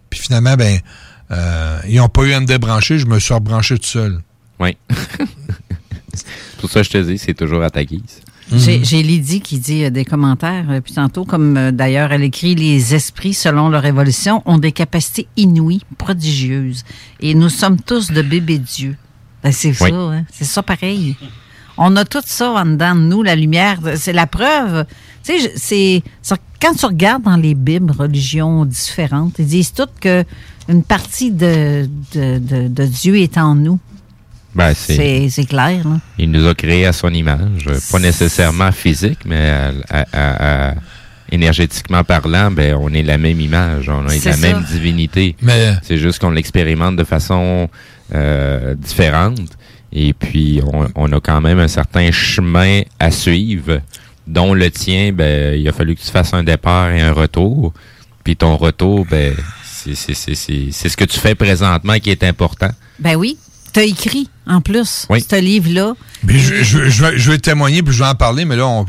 Puis 0.09 0.19
finalement, 0.19 0.55
ben, 0.55 0.79
euh, 1.31 1.79
ils 1.87 1.97
n'ont 1.97 2.09
pas 2.09 2.23
eu 2.23 2.33
à 2.33 2.39
me 2.39 2.45
débrancher, 2.45 2.97
je 2.97 3.05
me 3.05 3.19
suis 3.19 3.33
rebranché 3.33 3.77
tout 3.77 3.85
seul. 3.85 4.21
Oui. 4.59 4.75
Pour 6.59 6.69
ça, 6.69 6.83
je 6.83 6.89
te 6.89 6.97
dis, 6.97 7.17
c'est 7.17 7.33
toujours 7.33 7.63
à 7.63 7.69
ta 7.69 7.83
guise. 7.83 8.21
J'ai 8.55 8.83
j'ai 8.83 9.03
Lydie 9.03 9.41
qui 9.41 9.59
dit 9.59 9.85
euh, 9.85 9.89
des 9.91 10.05
commentaires, 10.05 10.65
euh, 10.69 10.81
puis 10.81 10.93
tantôt, 10.93 11.23
comme 11.23 11.55
euh, 11.55 11.71
d'ailleurs 11.71 12.11
elle 12.11 12.23
écrit, 12.23 12.55
les 12.55 12.95
esprits, 12.95 13.33
selon 13.33 13.69
leur 13.69 13.85
évolution, 13.85 14.41
ont 14.45 14.57
des 14.57 14.71
capacités 14.71 15.27
inouïes, 15.37 15.81
prodigieuses. 15.97 16.83
Et 17.19 17.35
nous 17.35 17.49
sommes 17.49 17.79
tous 17.79 18.11
de 18.11 18.21
bébés 18.21 18.57
dieux. 18.57 18.95
Ben, 19.43 19.51
c'est 19.51 19.69
Oui. 19.69 19.75
ça, 19.75 19.95
hein? 19.95 20.25
c'est 20.31 20.45
ça 20.45 20.63
pareil. 20.63 21.15
On 21.77 21.95
a 21.95 22.03
tout 22.03 22.21
ça 22.25 22.51
en 22.51 22.65
dedans 22.65 22.93
de 22.95 22.99
nous, 23.01 23.23
la 23.23 23.35
lumière. 23.35 23.77
C'est 23.95 24.11
la 24.13 24.27
preuve. 24.27 24.85
Tu 25.23 25.39
sais, 25.39 25.53
c'est 25.55 26.03
quand 26.61 26.73
tu 26.73 26.85
regardes 26.85 27.23
dans 27.23 27.37
les 27.37 27.55
Bibles, 27.55 27.91
religions 27.91 28.65
différentes, 28.65 29.35
ils 29.39 29.45
disent 29.45 29.71
toutes 29.73 29.97
que 30.01 30.25
une 30.67 30.83
partie 30.83 31.31
de, 31.31 31.89
de, 32.13 32.37
de, 32.37 32.67
de 32.67 32.85
Dieu 32.85 33.17
est 33.17 33.37
en 33.37 33.55
nous. 33.55 33.79
Ben, 34.55 34.73
c'est. 34.73 35.29
Clair. 35.47 35.87
Là. 35.87 35.99
Il 36.17 36.31
nous 36.31 36.45
a 36.47 36.53
créés 36.53 36.85
à 36.85 36.91
son 36.91 37.13
image, 37.13 37.69
pas 37.91 37.99
nécessairement 37.99 38.71
physique, 38.73 39.19
mais 39.25 39.49
à- 39.49 39.71
à- 39.89 40.05
à- 40.11 40.69
à- 40.71 40.75
énergétiquement 41.31 42.03
parlant, 42.03 42.49
ben 42.51 42.75
on 42.79 42.91
est 42.91 43.03
la 43.03 43.17
même 43.19 43.39
image, 43.39 43.87
on 43.87 44.07
est 44.07 44.25
la 44.25 44.33
ça. 44.33 44.37
même 44.47 44.63
divinité. 44.63 45.35
Mais 45.43 45.75
C'est 45.83 45.97
juste 45.99 46.19
qu'on 46.19 46.31
l'expérimente 46.31 46.95
de 46.95 47.03
façon 47.03 47.69
euh, 48.13 48.75
différente. 48.75 49.39
Et 49.91 50.13
puis 50.13 50.61
on, 50.71 50.87
on 50.95 51.11
a 51.13 51.19
quand 51.19 51.41
même 51.41 51.59
un 51.59 51.67
certain 51.67 52.11
chemin 52.11 52.81
à 52.99 53.09
suivre, 53.11 53.81
dont 54.27 54.53
le 54.53 54.69
tien, 54.69 55.11
ben 55.11 55.59
il 55.59 55.67
a 55.67 55.71
fallu 55.71 55.95
que 55.95 56.01
tu 56.01 56.11
fasses 56.11 56.33
un 56.33 56.43
départ 56.43 56.91
et 56.91 57.01
un 57.01 57.11
retour. 57.13 57.73
Puis 58.23 58.35
ton 58.35 58.55
retour, 58.57 59.05
ben 59.09 59.33
c'est 59.65 59.95
c'est- 59.95 60.13
c'est- 60.13 60.35
c'est 60.35 60.67
c'est 60.71 60.89
ce 60.89 60.97
que 60.97 61.05
tu 61.05 61.19
fais 61.19 61.33
présentement 61.35 61.97
qui 61.99 62.11
est 62.11 62.23
important. 62.23 62.69
Ben 62.99 63.15
oui. 63.15 63.37
Tu 63.71 63.79
as 63.79 63.83
écrit, 63.83 64.27
en 64.47 64.61
plus, 64.61 65.05
Oui. 65.11 65.23
ce 65.27 65.39
livre-là. 65.39 65.93
Je, 66.27 66.37
je, 66.63 66.89
je, 66.89 67.03
vais, 67.05 67.17
je 67.19 67.31
vais 67.31 67.37
témoigner, 67.37 67.83
puis 67.83 67.93
je 67.93 67.99
vais 67.99 68.09
en 68.09 68.15
parler, 68.15 68.43
mais 68.43 68.55
là, 68.55 68.65
on, 68.65 68.83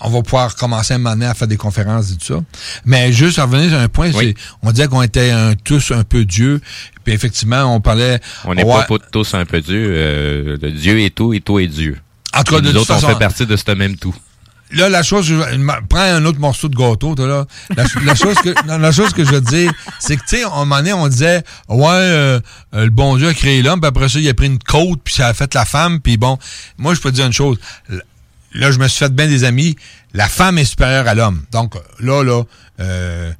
on 0.00 0.10
va 0.10 0.22
pouvoir 0.22 0.56
commencer 0.56 0.94
à 0.94 0.98
m'amener 0.98 1.26
à 1.26 1.34
faire 1.34 1.48
des 1.48 1.58
conférences 1.58 2.10
et 2.10 2.16
tout 2.16 2.24
ça. 2.24 2.40
Mais 2.86 3.12
juste 3.12 3.38
en 3.38 3.42
revenir 3.46 3.68
sur 3.68 3.78
un 3.78 3.88
point, 3.88 4.10
Oui. 4.14 4.34
c'est 4.38 4.42
on 4.62 4.70
disait 4.72 4.88
qu'on 4.88 5.02
était 5.02 5.30
un- 5.30 5.54
tous 5.54 5.90
un 5.90 6.02
peu 6.02 6.24
Dieu, 6.24 6.62
puis 7.04 7.12
effectivement, 7.14 7.74
on 7.74 7.80
parlait... 7.80 8.20
On 8.44 8.54
n'est 8.54 8.64
ouais, 8.64 8.84
pas, 8.88 8.98
tous 9.12 9.34
un 9.34 9.44
peu 9.44 9.60
Dieu. 9.60 9.92
euh, 9.96 10.56
Dieu 10.56 11.00
est 11.00 11.14
tout 11.14 11.32
et 11.34 11.40
tout 11.40 11.58
est 11.58 11.66
Dieu. 11.68 11.98
En 12.34 12.42
tout 12.42 12.54
cas, 12.54 12.60
de 12.60 12.70
nous 12.72 12.78
autres, 12.78 12.86
façon- 12.86 13.06
on 13.06 13.10
fait 13.10 13.18
partie 13.18 13.46
de 13.46 13.56
ce 13.56 13.70
même 13.72 13.96
tout. 13.96 14.14
Là, 14.72 14.88
la 14.88 15.02
chose, 15.04 15.26
je, 15.26 15.36
prends 15.88 16.00
un 16.00 16.24
autre 16.24 16.40
morceau 16.40 16.68
de 16.68 16.74
gâteau, 16.74 17.14
toi, 17.14 17.28
là. 17.28 17.46
La, 17.76 17.84
la 18.04 18.14
chose 18.14 18.34
que, 18.38 18.54
la 18.66 18.92
chose 18.92 19.12
que 19.12 19.24
je 19.24 19.30
veux 19.30 19.40
te 19.40 19.48
dire, 19.50 19.72
c'est 20.00 20.16
que, 20.16 20.22
tu 20.22 20.38
sais, 20.38 20.42
à 20.42 20.48
un 20.48 20.60
moment 20.64 20.78
donné, 20.78 20.92
on 20.92 21.06
disait, 21.06 21.44
ouais, 21.68 21.86
euh, 21.86 22.40
euh, 22.74 22.84
le 22.84 22.90
bon 22.90 23.16
Dieu 23.16 23.28
a 23.28 23.34
créé 23.34 23.62
l'homme, 23.62 23.80
puis 23.80 23.88
après 23.88 24.08
ça, 24.08 24.18
il 24.18 24.28
a 24.28 24.34
pris 24.34 24.46
une 24.46 24.58
côte, 24.58 25.00
puis 25.04 25.14
ça 25.14 25.28
a 25.28 25.34
fait 25.34 25.52
la 25.54 25.64
femme, 25.64 26.00
puis 26.00 26.16
bon, 26.16 26.38
moi, 26.78 26.94
je 26.94 27.00
peux 27.00 27.10
te 27.10 27.16
dire 27.16 27.26
une 27.26 27.32
chose. 27.32 27.58
Là, 28.54 28.70
je 28.72 28.78
me 28.78 28.88
suis 28.88 28.98
fait 28.98 29.14
bien 29.14 29.28
des 29.28 29.44
amis. 29.44 29.76
La 30.12 30.28
femme 30.28 30.58
est 30.58 30.64
supérieure 30.64 31.06
à 31.08 31.14
l'homme. 31.14 31.42
Donc, 31.52 31.74
là, 32.00 32.22
là, 32.24 32.42
euh, 32.80 33.32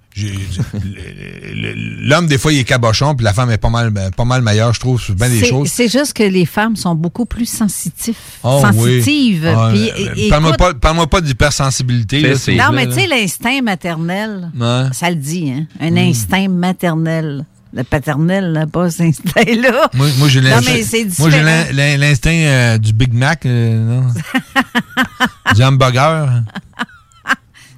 l'homme, 2.02 2.26
des 2.26 2.38
fois, 2.38 2.52
il 2.52 2.60
est 2.60 2.64
cabochon, 2.64 3.14
puis 3.14 3.24
la 3.24 3.32
femme 3.32 3.50
est 3.50 3.58
pas 3.58 3.70
mal, 3.70 3.92
pas 4.16 4.24
mal 4.24 4.42
meilleure, 4.42 4.72
je 4.72 4.80
trouve, 4.80 5.00
sur 5.00 5.14
bien 5.14 5.28
des 5.28 5.44
choses. 5.44 5.68
C'est 5.68 5.88
juste 5.90 6.12
que 6.14 6.22
les 6.22 6.46
femmes 6.46 6.76
sont 6.76 6.94
beaucoup 6.94 7.24
plus 7.26 7.46
sensitifs, 7.46 8.38
Oh, 8.42 8.60
sensitives. 8.60 9.42
oui. 9.44 9.54
Ah, 9.56 9.70
euh, 9.72 10.28
Parle-moi 10.30 10.52
pas, 10.56 10.74
parle-moi 10.74 11.06
pas 11.08 11.20
d'hypersensibilité. 11.20 12.22
Non, 12.56 12.72
mais 12.72 12.86
tu 12.86 12.94
sais, 12.94 13.06
l'instinct 13.06 13.60
maternel, 13.62 14.50
Ouais. 14.58 14.84
ça 14.92 15.10
le 15.10 15.16
dit, 15.16 15.50
hein? 15.50 15.66
Un 15.80 15.90
Hmm. 15.92 15.98
instinct 15.98 16.48
maternel. 16.48 17.44
Le 17.76 17.82
paternel 17.82 18.52
n'a 18.52 18.68
pas 18.68 18.88
cet 18.88 19.00
instinct-là. 19.00 19.90
Moi, 19.94 20.06
moi, 20.18 20.28
j'ai 20.28 20.40
Non, 20.40 20.50
l'instinct- 20.50 20.72
mais 20.74 20.82
c'est 20.84 21.04
moi, 21.18 21.28
j'ai 21.30 21.38
différent. 21.40 21.44
l'in- 21.44 21.72
l'in- 21.72 21.96
l'instinct 21.96 22.30
euh, 22.30 22.78
du 22.78 22.92
Big 22.92 23.12
Mac, 23.12 23.44
euh, 23.46 24.00
non? 24.00 24.06
du 25.56 25.62
hamburger. 25.64 26.42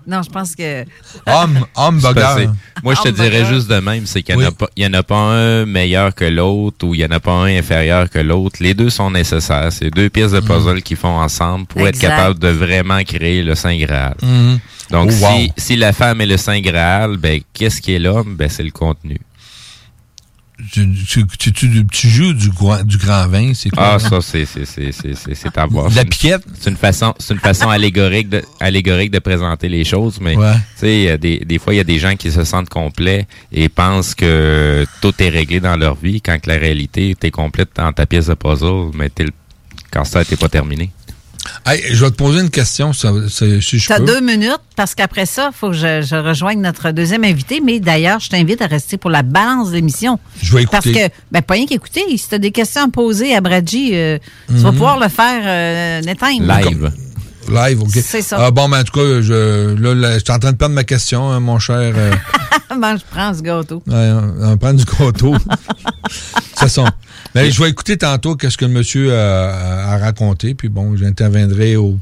Non, 0.07 0.23
je 0.23 0.31
pense 0.31 0.55
que. 0.55 0.85
Homme, 1.27 1.67
homme 1.75 1.99
burger. 2.01 2.49
Moi, 2.85 2.95
je 2.95 3.03
te 3.03 3.09
dirais 3.09 3.45
juste 3.47 3.69
de 3.69 3.81
même, 3.81 4.07
c'est 4.07 4.23
qu'il 4.23 4.37
n'y 4.37 4.43
en, 4.45 4.47
Oui. 4.49 4.53
a 4.53 4.57
pas- 4.57 4.69
il 4.77 4.85
y 4.85 4.87
en 4.87 4.95
a 4.95 5.03
pas 5.03 5.17
un 5.17 5.67
meilleur 5.67 6.15
que 6.15 6.25
l'autre 6.25 6.87
ou 6.87 6.95
il 6.95 6.99
n'y 6.99 7.05
en 7.05 7.11
a 7.11 7.21
pas 7.21 7.33
un 7.33 7.47
inférieur 7.59 8.09
que 8.09 8.19
l'autre. 8.21 8.57
Les 8.61 8.75
deux 8.75 8.91
sont 8.91 9.11
nécessaires. 9.11 9.73
C'est 9.73 9.91
deux 9.91 10.09
pièces 10.09 10.33
de 10.33 10.41
puzzle 10.41 10.83
qu'ils 10.83 10.97
font 10.97 11.19
ensemble 11.19 11.67
pour 11.67 11.87
être 11.87 11.99
capable 11.99 12.39
de 12.39 12.49
vraiment 12.49 13.03
créer 13.03 13.43
le 13.43 13.55
Saint 13.55 13.77
Graal. 13.77 14.15
Mhm. 14.23 14.59
Donc, 14.91 15.11
Oh, 15.13 15.25
wow. 15.25 15.31
si, 15.39 15.53
si 15.57 15.77
la 15.77 15.93
femme 15.93 16.21
est 16.21 16.27
le 16.27 16.37
Saint 16.37 16.61
Graal, 16.61 17.17
ben, 17.17 17.41
qu'est-ce 17.53 17.81
qui 17.81 17.95
est 17.95 17.99
l'homme? 17.99 18.37
Ben, 18.37 18.49
c'est 18.49 18.63
le 18.63 18.71
contenu. 18.71 19.19
Tu, 20.73 20.91
tu, 21.07 21.27
tu, 21.39 21.53
tu- 21.53 21.87
tu 21.87 22.09
joues 22.09 22.33
du, 22.33 22.49
du 22.85 22.97
grand 22.97 23.29
vin, 23.29 23.53
c'est 23.53 23.69
quoi? 23.69 23.83
Ah, 23.83 23.93
là? 23.93 23.99
ça, 23.99 24.21
c'est, 24.23 24.47
c'est, 24.47 24.65
c'est, 24.65 24.91
c'est, 24.91 25.15
c'est, 25.15 25.35
c'est 25.35 25.59
à 25.59 25.67
voir. 25.67 25.91
De 25.91 25.97
la 25.97 26.05
piquette? 26.07 26.43
C'est 26.59 26.71
une 26.71 26.79
façon, 26.79 27.15
c'est 27.19 27.35
une 27.35 27.41
façon 27.41 27.69
allégorique 27.69 28.31
de, 28.31 28.43
allégorique 28.59 29.11
de 29.11 29.19
présenter 29.19 29.69
les 29.69 29.85
choses, 29.85 30.19
mais, 30.19 30.35
Ouais. 30.35 30.55
tu 30.55 30.87
sais, 30.87 31.19
des, 31.19 31.41
des 31.41 31.59
fois, 31.59 31.75
il 31.75 31.77
y 31.77 31.81
a 31.81 31.85
des 31.85 31.99
gens 31.99 32.17
qui 32.17 32.33
se 32.33 32.43
sentent 32.45 32.71
complets 32.71 33.27
et 33.53 33.69
pensent 33.69 34.15
que 34.15 34.87
tout 35.03 35.13
est 35.23 35.29
réglé 35.29 35.61
dans 35.61 35.77
leur 35.77 35.95
vie 35.95 36.23
quand 36.23 36.41
que 36.41 36.49
la 36.49 36.57
réalité, 36.57 37.15
t'es 37.21 37.31
complète 37.31 37.71
dans 37.77 37.93
ta 37.93 38.07
pièce 38.07 38.29
de 38.29 38.35
puzzle, 38.35 38.93
mais 38.95 39.11
t'es 39.11 39.25
le, 39.25 39.33
quand 39.91 40.05
ça 40.05 40.25
t'es 40.25 40.37
pas 40.37 40.49
terminé. 40.49 40.91
Hey, 41.67 41.83
je 41.91 42.05
vais 42.05 42.11
te 42.11 42.17
poser 42.17 42.41
une 42.41 42.51
question, 42.51 42.93
ça, 42.93 43.13
ça- 43.29 43.61
si 43.61 43.79
je 43.79 43.87
Tu 43.87 43.93
as 43.93 43.99
peux. 43.99 44.05
deux 44.05 44.21
minutes, 44.21 44.61
parce 44.77 44.95
qu'après 44.95 45.27
ça, 45.27 45.51
il 45.53 45.57
faut 45.57 45.69
que 45.71 45.77
je, 45.77 46.03
je 46.03 46.17
rejoigne 46.17 46.61
notre 46.61 46.91
deuxième 46.93 47.25
invité. 47.25 47.61
Mais 47.65 47.81
d'ailleurs, 47.81 48.21
je 48.21 48.29
t'invite 48.29 48.63
à 48.63 48.67
rester 48.67 48.97
pour 48.99 49.11
la 49.11 49.23
balance 49.23 49.71
de 49.71 49.75
l'émission. 49.77 50.19
Je 50.43 50.55
vais 50.55 50.63
écouter. 50.63 50.93
Parce 50.93 51.09
que, 51.09 51.15
ben, 51.33 51.43
pas 51.43 51.55
rien 51.55 51.67
qu'écouter. 51.67 52.03
Si 52.17 52.29
tu 52.29 52.35
as 52.35 52.39
des 52.39 52.51
questions 52.53 52.83
à 52.83 52.89
poser 52.89 53.35
à 53.35 53.41
Bradji, 53.41 53.91
euh, 53.95 54.19
tu 54.49 54.55
vas 54.55 54.69
Mhm. 54.71 54.77
pouvoir 54.77 54.99
le 55.01 55.09
faire 55.09 55.43
euh. 55.45 56.01
Live. 56.01 56.93
Live, 57.51 57.83
OK. 57.83 57.91
C'est 57.93 58.23
ça. 58.23 58.37
Ah, 58.41 58.51
bon, 58.51 58.69
ben, 58.69 58.81
en 58.81 58.85
tout 58.85 58.93
cas, 58.93 59.23
je, 59.23 59.75
là, 59.75 59.95
là, 59.95 60.15
je 60.19 60.25
suis 60.25 60.33
en 60.33 60.39
train 60.39 60.53
de 60.53 60.57
perdre 60.57 60.75
ma 60.75 60.85
question, 60.85 61.31
hein, 61.31 61.41
mon 61.41 61.59
cher. 61.59 61.93
euh, 61.97 62.13
ben, 62.81 62.97
je 62.97 63.03
prends 63.11 63.33
ce 63.35 63.43
gâteau. 63.43 63.83
ouais, 63.87 63.95
on, 63.95 64.35
on 64.41 64.49
va 64.51 64.57
prendre 64.57 64.79
du 64.79 64.85
gâteau. 64.85 65.35
C'est 66.59 66.69
ça. 66.69 66.85
Ben, 67.35 67.51
je 67.51 67.63
vais 67.63 67.69
écouter 67.71 67.97
tantôt 67.99 68.35
qu'est-ce 68.37 68.57
que 68.57 68.65
le 68.65 68.71
monsieur 68.73 69.15
a, 69.15 69.93
a 69.95 69.99
raconté, 69.99 70.55
puis 70.55 70.69
bon, 70.69 70.97
j'interviendrai 70.97 71.77
au. 71.77 71.99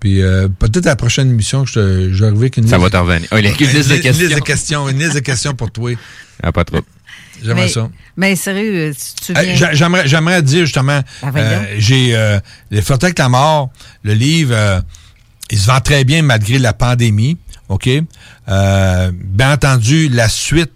Puis 0.00 0.20
euh, 0.22 0.48
peut-être 0.58 0.86
à 0.86 0.90
la 0.90 0.96
prochaine 0.96 1.28
émission, 1.30 1.64
je, 1.64 1.74
te- 1.74 2.12
je 2.12 2.20
vais 2.20 2.26
arriver 2.26 2.40
avec 2.44 2.56
une 2.56 2.66
Ça 2.66 2.76
liste- 2.76 2.90
va 2.92 2.98
t'en 2.98 3.04
revenir. 3.06 3.28
Oh, 3.30 3.36
il 3.38 3.44
y 3.44 3.48
a 3.48 3.50
une 3.50 3.56
liste 3.56 3.88
de 3.90 3.94
Une 3.96 4.00
questions. 4.00 4.24
liste 4.26 4.34
de 4.36 4.40
questions, 4.44 4.88
une 4.88 4.98
liste 4.98 5.14
de 5.14 5.20
questions 5.20 5.54
pour 5.54 5.70
toi. 5.70 5.92
Ah, 6.42 6.50
pas 6.50 6.64
trop. 6.64 6.80
J'aimerais 7.44 7.68
ça. 7.68 7.88
mais 8.16 8.36
sérieux, 8.36 8.90
euh, 8.90 8.92
tu, 8.92 9.32
tu 9.32 9.38
Hey, 9.38 9.46
viens... 9.46 9.54
j'a- 9.56 9.72
J'aimerais, 9.74 10.06
j'aimerais 10.08 10.42
dire 10.42 10.64
justement, 10.66 11.00
Ah, 11.22 11.30
euh, 11.36 11.74
j'ai 11.78 12.14
euh, 12.16 12.38
Les 12.70 12.82
Flirter 12.82 13.06
avec 13.06 13.18
la 13.18 13.28
mort, 13.28 13.70
le 14.02 14.14
livre, 14.14 14.82
il 15.50 15.58
se 15.58 15.66
vend 15.66 15.80
très 15.80 16.04
bien 16.04 16.22
malgré 16.22 16.58
la 16.58 16.72
pandémie, 16.72 17.36
OK? 17.68 17.88
Bien 18.46 19.52
entendu, 19.52 20.08
la 20.08 20.28
suite, 20.28 20.72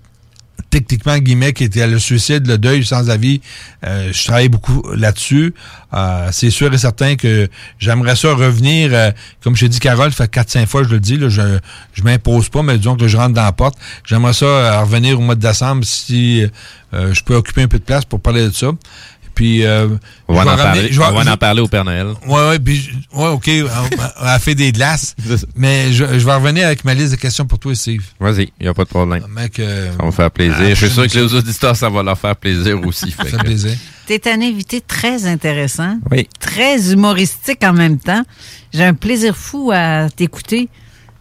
techniquement, 0.81 1.18
guillemets, 1.18 1.53
qui 1.53 1.64
était 1.64 1.87
le 1.87 1.99
suicide, 1.99 2.47
le 2.47 2.59
deuil 2.59 2.85
sans 2.85 3.09
avis, 3.11 3.41
euh, 3.85 4.12
je 4.12 4.24
travaille 4.24 4.49
beaucoup 4.49 4.83
là-dessus. 4.95 5.55
Euh, 5.95 6.29
c'est 6.33 6.51
sûr 6.51 6.72
et 6.72 6.79
certain 6.79 7.16
que 7.16 7.49
j'aimerais 7.79 8.16
ça 8.16 8.35
revenir, 8.35 8.91
euh, 8.93 9.11
comme 9.43 9.57
j'ai 9.57 9.68
dit 9.68 9.81
Carole, 9.81 10.11
fait 10.11 10.31
4-5 10.31 10.66
fois 10.66 10.83
je 10.83 10.89
le 10.89 11.01
dis, 11.01 11.18
je 11.20 11.59
je 11.93 12.03
m'impose 12.03 12.49
pas, 12.49 12.62
mais 12.62 12.77
disons 12.77 12.97
que 12.97 13.09
je 13.09 13.16
rentre 13.16 13.35
dans 13.35 13.45
la 13.45 13.53
porte. 13.53 13.79
J'aimerais 14.05 14.33
ça 14.33 14.47
euh, 14.47 14.81
revenir 14.81 15.18
au 15.18 15.22
mois 15.22 15.35
de 15.35 15.41
décembre 15.41 15.85
si 15.85 16.45
euh, 16.95 17.14
je 17.14 17.22
peux 17.22 17.35
occuper 17.35 17.62
un 17.62 17.68
peu 17.68 17.79
de 17.79 17.85
place 17.85 18.05
pour 18.05 18.20
parler 18.20 18.45
de 18.45 18.51
ça. 18.51 18.68
Puis, 19.37 19.64
euh, 19.66 19.87
On 20.28 20.34
va 20.34 20.41
en 20.41 20.45
ramener- 20.47 20.62
parler, 20.64 20.89
je 20.91 20.99
vais- 20.99 21.07
on 21.07 21.12
va 21.14 21.22
je- 21.24 21.28
en 21.30 21.37
parler 21.37 21.61
au 21.61 21.68
Père 21.68 21.84
Noël. 21.84 22.07
Ouais, 22.26 22.49
ouais, 22.49 22.59
puis, 22.59 22.91
ouais, 23.14 23.28
OK, 23.28 23.49
on, 23.49 23.97
on 24.22 24.26
a 24.26 24.39
fait 24.39 24.55
des 24.57 24.72
glaces. 24.72 25.14
mais 25.55 25.93
je, 25.93 26.05
je 26.18 26.24
vais 26.24 26.34
revenir 26.34 26.66
avec 26.66 26.84
ma 26.87 26.95
liste 26.95 27.12
de 27.12 27.16
questions 27.16 27.45
pour 27.47 27.59
toi, 27.59 27.74
Steve. 27.74 28.03
Vas-y, 28.18 28.51
il 28.59 28.62
n'y 28.64 28.68
a 28.68 28.72
pas 28.74 28.84
de 28.84 28.89
problème. 28.89 29.24
Mec, 29.28 29.59
euh, 29.61 29.91
Ça 29.93 29.97
va 29.99 30.07
me 30.07 30.11
faire 30.11 30.30
plaisir. 30.30 30.57
ah, 30.59 30.68
je 30.70 30.74
suis 30.74 30.91
sûr 30.91 31.07
que 31.07 31.18
les 31.18 31.34
auditeurs, 31.34 31.76
ça 31.76 31.89
va 31.91 32.03
leur 32.03 32.18
faire 32.18 32.34
plaisir 32.34 32.80
aussi. 32.87 33.11
ça 33.11 33.24
Fait 33.24 33.37
que- 33.37 33.43
plaisir. 33.45 33.72
T'es 34.07 34.26
un 34.30 34.41
invité 34.41 34.80
très 34.80 35.26
intéressant, 35.26 35.99
Oui. 36.11 36.26
très 36.41 36.93
humoristique 36.93 37.62
en 37.62 37.72
même 37.74 37.99
temps. 37.99 38.22
J'ai 38.72 38.84
un 38.84 38.95
plaisir 38.95 39.37
fou 39.37 39.70
à 39.74 40.09
t'écouter. 40.09 40.68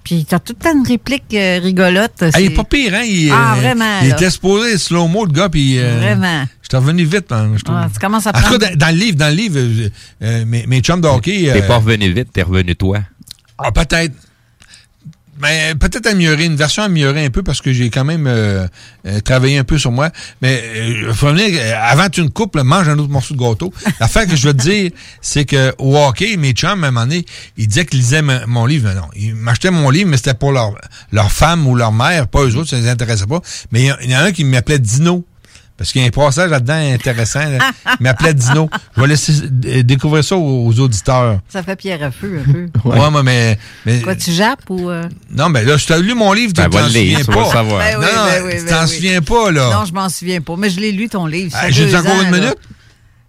Puis 0.06 0.24
t'as 0.24 0.38
tout 0.40 0.56
le 0.58 0.64
temps 0.64 0.78
une 0.78 0.88
réplique 0.88 1.34
euh, 1.34 1.60
rigolote. 1.62 2.14
Ah, 2.22 2.40
il 2.40 2.46
est 2.46 2.50
pas 2.52 2.64
pire, 2.64 2.94
hein? 2.94 3.02
Il, 3.04 3.32
Ah, 3.32 3.56
euh, 3.56 3.60
vraiment, 3.60 4.00
Il 4.04 4.10
là. 4.10 4.16
était 4.16 4.30
supposé 4.30 4.78
slow-mo, 4.78 5.26
le 5.26 5.32
gars, 5.32 5.50
puis... 5.50 5.80
euh, 5.80 5.98
Vraiment. 5.98 6.46
J'étais 6.62 6.78
revenu 6.78 7.04
vite, 7.06 7.32
hein, 7.32 7.52
je 7.58 7.64
trouve. 7.64 7.76
Ah, 7.76 7.90
tu 7.92 8.00
commences 8.00 8.28
à 8.28 8.30
En 8.30 8.34
tout 8.34 8.40
cas, 8.40 8.48
prendre... 8.50 8.68
dans, 8.70 8.78
dans 8.78 8.92
le 8.96 9.00
livre, 9.02 9.18
dans 9.18 9.30
le 9.30 9.36
livre, 9.36 9.56
euh, 9.58 9.90
euh, 10.22 10.46
mes, 10.46 10.66
mes 10.68 10.80
chums 10.82 11.02
de 11.02 11.08
hockey... 11.08 11.50
T'es 11.52 11.64
euh, 11.64 11.68
pas 11.68 11.78
revenu 11.78 12.12
vite, 12.12 12.28
t'es 12.32 12.44
revenu 12.44 12.76
toi. 12.76 13.00
Ah, 13.58 13.72
peut-être. 13.72 14.14
Mais 15.42 15.76
peut-être 15.76 16.08
améliorer, 16.08 16.46
une 16.46 16.56
version 16.56 16.84
améliorée 16.84 17.26
un 17.26 17.30
peu 17.30 17.44
parce 17.44 17.62
que 17.62 17.74
j'ai 17.74 17.90
quand 17.90 18.06
même 18.06 18.26
euh, 18.26 18.66
euh, 19.06 19.20
travaillé 19.20 19.58
un 19.58 19.64
peu 19.66 19.78
sur 19.78 19.92
moi. 19.92 20.10
Mais 20.42 20.64
euh, 20.78 21.14
faut 21.14 21.28
venir, 21.28 21.60
avant 21.82 22.08
une 22.18 22.30
coupe, 22.30 22.56
là, 22.56 22.64
mange 22.64 22.88
un 22.88 22.98
autre 23.00 23.10
morceau 23.12 23.34
de 23.34 23.40
gâteau. 23.40 23.74
L'affaire 24.00 24.28
que 24.28 24.36
je 24.38 24.48
veux 24.48 24.54
te 24.54 24.62
dire, 24.62 24.92
c'est 25.22 25.44
que 25.44 25.74
au 25.78 25.98
hockey, 25.98 26.38
mes 26.38 26.52
chums, 26.54 26.84
à 26.84 26.88
un 26.88 26.92
moment 26.92 27.02
donné, 27.06 27.26
ils 27.58 27.68
disaient 27.68 27.86
qu'ils 27.86 28.00
lisaient 28.00 28.22
mon 28.22 28.66
livre. 28.66 28.88
Mais 28.90 28.96
non, 28.96 29.08
ils 29.16 29.36
m'achetaient 29.36 29.72
mon 29.72 29.90
livre, 29.90 30.10
mais 30.10 30.18
c'était 30.18 30.36
pour 30.36 30.54
leur, 30.54 30.74
leur 31.12 31.32
femme 31.32 31.68
ou 31.68 31.76
leur 31.76 31.92
mère, 31.92 32.28
pas 32.28 32.42
eux 32.44 32.56
autres, 32.56 32.70
ça 32.70 32.78
les 32.78 32.88
intéressait 32.88 33.26
pas. 33.28 33.42
Mais 33.72 33.82
il 33.82 33.86
y, 33.88 33.90
a- 33.90 33.98
il 34.04 34.12
y 34.12 34.16
en 34.16 34.20
a 34.20 34.24
un 34.24 34.32
qui 34.32 34.46
m'appelait 34.46 34.80
Dino. 34.80 35.26
Parce 35.78 35.92
qu'il 35.92 36.02
y 36.02 36.06
a 36.06 36.08
un 36.08 36.12
passage 36.12 36.50
là-dedans 36.50 36.94
intéressant. 36.94 37.50
là. 37.50 37.72
Il 38.00 38.04
m'appelait 38.04 38.34
Dino. 38.34 38.70
Je 38.96 39.02
vais 39.02 39.08
laisser 39.08 39.34
euh, 39.66 39.84
découvrir 39.84 40.24
ça 40.24 40.38
aux, 40.38 40.68
aux 40.68 40.80
auditeurs. 40.80 41.40
Ça 41.50 41.64
fait 41.64 41.76
pierre 41.76 42.02
à 42.02 42.12
feu 42.12 42.42
un 42.48 42.52
peu. 42.52 42.68
Ouais, 42.90 43.10
moi, 43.10 43.24
mais, 43.24 43.58
mais 43.86 44.02
Quoi, 44.02 44.16
tu 44.16 44.32
jappes 44.32 44.70
ou... 44.70 44.90
euh? 44.90 45.04
non, 45.32 45.50
mais 45.50 45.66
là, 45.66 45.76
je 45.76 45.86
t'ai 45.86 46.02
lu 46.02 46.14
mon 46.14 46.32
livre, 46.32 46.54
tu 46.54 46.62
Ben, 46.62 46.70
t'en 46.70 46.78
va 46.78 46.88
le 46.88 46.94
lire, 46.94 47.20
souviens 47.20 47.34
pas. 47.36 47.44
le 47.46 47.52
savoir. 47.52 47.80
Ben 47.80 47.98
oui, 48.00 48.06
non, 48.06 48.26
ben 48.26 48.44
oui, 48.46 48.52
tu 48.60 48.64
ben 48.66 48.70
t'en 48.72 48.84
oui. 48.84 48.90
souviens 48.96 49.22
pas, 49.22 49.52
là. 49.52 49.70
Non, 49.74 49.86
je 49.86 49.94
m'en 49.94 50.08
souviens 50.10 50.40
pas. 50.42 50.56
Mais 50.58 50.70
je 50.70 50.80
l'ai 50.80 50.92
lu, 50.94 51.10
ton 51.10 51.26
livre. 51.26 51.56
Hey, 51.62 51.74
J'ai 51.74 51.94
encore 51.96 52.22
une 52.22 52.32
minute? 52.32 52.56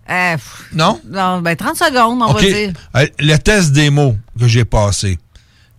Euh, 0.09 0.35
pff, 0.35 0.67
Non? 0.73 1.01
non, 1.11 1.41
ben 1.41 1.57
30 1.57 1.77
secondes, 1.77 2.23
on 2.23 2.33
va 2.33 2.41
dire. 2.41 2.71
Euh, 2.95 3.07
Le 3.19 3.37
test 3.39 3.73
des 3.73 3.91
mots 3.91 4.17
que 4.39 4.47
j'ai 4.47 4.65
passé. 4.65 5.19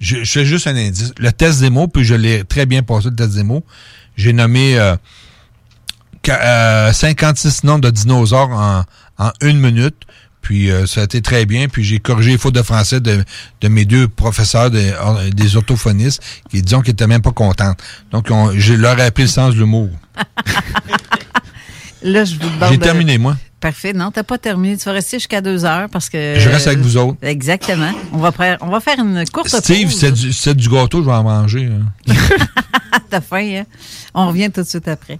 Je, 0.01 0.17
je 0.25 0.31
fais 0.31 0.45
juste 0.45 0.67
un 0.67 0.75
indice. 0.75 1.13
Le 1.17 1.31
test 1.31 1.61
des 1.61 1.69
mots, 1.69 1.87
puis 1.87 2.03
je 2.03 2.13
l'ai 2.13 2.43
très 2.43 2.65
bien 2.65 2.83
passé, 2.83 3.07
le 3.09 3.15
test 3.15 3.35
des 3.35 3.43
mots. 3.43 3.63
J'ai 4.17 4.33
nommé 4.33 4.77
euh, 4.77 4.97
euh, 6.29 6.91
56 6.93 7.63
noms 7.63 7.79
de 7.79 7.89
dinosaures 7.89 8.49
en, 8.51 8.83
en 9.17 9.31
une 9.41 9.59
minute. 9.59 9.95
Puis 10.41 10.71
euh, 10.71 10.85
ça 10.85 11.01
a 11.01 11.03
été 11.03 11.21
très 11.21 11.45
bien. 11.45 11.67
Puis 11.67 11.83
j'ai 11.83 11.99
corrigé 11.99 12.31
les 12.31 12.37
fautes 12.37 12.55
de 12.55 12.61
français 12.61 12.99
de, 13.01 13.23
de 13.61 13.67
mes 13.67 13.83
deux 13.85 14.07
professeurs 14.07 14.71
de- 14.71 14.77
euh, 14.79 15.29
des 15.31 15.57
orthophonistes 15.57 16.21
qui 16.49 16.61
disaient 16.61 16.77
qu'ils 16.81 16.91
n'étaient 16.93 17.07
même 17.07 17.21
pas 17.21 17.31
contents. 17.31 17.73
Donc 18.11 18.27
on- 18.31 18.51
je 18.57 18.73
leur 18.73 18.97
ai 18.99 19.03
appris 19.03 19.23
le 19.23 19.29
sens 19.29 19.53
de 19.53 19.59
l'humour. 19.59 19.89
Là, 22.03 22.23
je 22.25 22.35
vous. 22.35 22.47
J'ai 22.69 22.77
terminé, 22.77 23.17
moi. 23.17 23.35
Parfait. 23.59 23.91
Non, 23.91 24.11
t'as 24.11 24.21
pas 24.23 24.37
terminé. 24.37 24.77
Tu 24.77 24.85
vas 24.85 24.91
rester 24.93 25.17
jusqu'à 25.17 25.41
deux 25.41 25.65
heures 25.65 25.89
parce 25.89 26.09
que... 26.09 26.35
Je 26.37 26.47
reste 26.47 26.67
avec 26.67 26.79
vous 26.79 26.95
autres. 26.95 27.17
Exactement. 27.23 27.91
On 28.13 28.19
va, 28.19 28.31
faire, 28.31 28.57
on 28.61 28.67
va 28.69 28.79
faire 28.79 28.99
une 28.99 29.25
courte 29.33 29.49
Steve, 29.49 29.89
pause. 29.89 29.99
c'est 29.99 30.11
du, 30.11 30.31
c'est 30.31 30.53
du 30.55 30.69
gâteau, 30.69 31.01
je 31.01 31.07
vais 31.07 31.15
en 31.15 31.23
manger. 31.23 31.67
hein. 32.07 32.13
T'as 33.09 33.19
faim, 33.21 33.61
hein? 33.61 33.63
On 34.13 34.27
revient 34.27 34.51
tout 34.53 34.61
de 34.61 34.67
suite 34.67 34.87
après. 34.87 35.19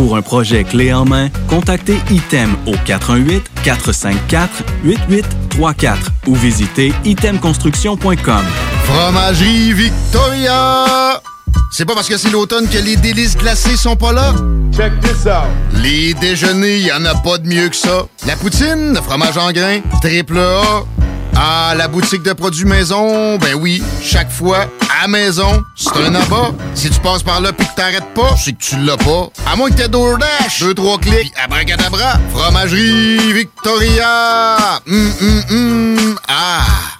Pour 0.00 0.16
un 0.16 0.22
projet 0.22 0.64
clé 0.64 0.94
en 0.94 1.04
main, 1.04 1.28
contactez 1.46 1.98
ITEM 2.08 2.56
au 2.66 2.72
418-454-8834 3.62 5.96
ou 6.26 6.34
visitez 6.34 6.94
itemconstruction.com. 7.04 8.44
Fromagerie 8.84 9.74
Victoria! 9.74 11.20
C'est 11.70 11.84
pas 11.84 11.94
parce 11.94 12.08
que 12.08 12.16
c'est 12.16 12.30
l'automne 12.30 12.66
que 12.66 12.78
les 12.78 12.96
délices 12.96 13.36
glacées 13.36 13.76
sont 13.76 13.94
pas 13.94 14.14
là? 14.14 14.32
Check 14.74 14.98
this 15.00 15.26
out! 15.26 15.50
Les 15.74 16.14
déjeuners, 16.14 16.78
y 16.78 16.90
en 16.90 17.04
a 17.04 17.14
pas 17.16 17.36
de 17.36 17.46
mieux 17.46 17.68
que 17.68 17.76
ça. 17.76 18.06
La 18.26 18.36
poutine, 18.36 18.94
le 18.94 19.02
fromage 19.02 19.36
en 19.36 19.52
grains, 19.52 19.80
triple 20.00 20.38
A. 20.38 20.86
Ah, 21.36 21.74
la 21.76 21.88
boutique 21.88 22.22
de 22.22 22.32
produits 22.32 22.64
maison, 22.64 23.36
ben 23.38 23.54
oui, 23.54 23.82
chaque 24.02 24.30
fois, 24.30 24.66
à 25.02 25.08
maison, 25.08 25.62
c'est 25.74 25.96
un 25.96 26.14
abat. 26.14 26.52
Si 26.74 26.90
tu 26.90 27.00
passes 27.00 27.22
par 27.22 27.40
là 27.40 27.52
pis 27.52 27.66
que 27.66 27.74
t'arrêtes 27.74 28.14
pas, 28.14 28.36
c'est 28.36 28.52
que 28.52 28.62
tu 28.62 28.76
l'as 28.78 28.96
pas. 28.96 29.28
À 29.50 29.56
moins 29.56 29.70
que 29.70 29.76
t'aies 29.76 29.88
DoorDash, 29.88 30.60
deux, 30.60 30.74
trois 30.74 30.98
clics, 30.98 31.32
abracadabra, 31.42 32.18
fromagerie 32.32 33.32
Victoria, 33.32 34.80
hum, 34.86 35.12
hum, 35.20 35.42
hum, 35.50 36.18
ah... 36.28 36.99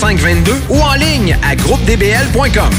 2522 0.00 0.52
ou 0.70 0.78
en 0.78 0.94
ligne 0.94 1.36
à 1.42 1.56
groupedbl.com. 1.56 2.70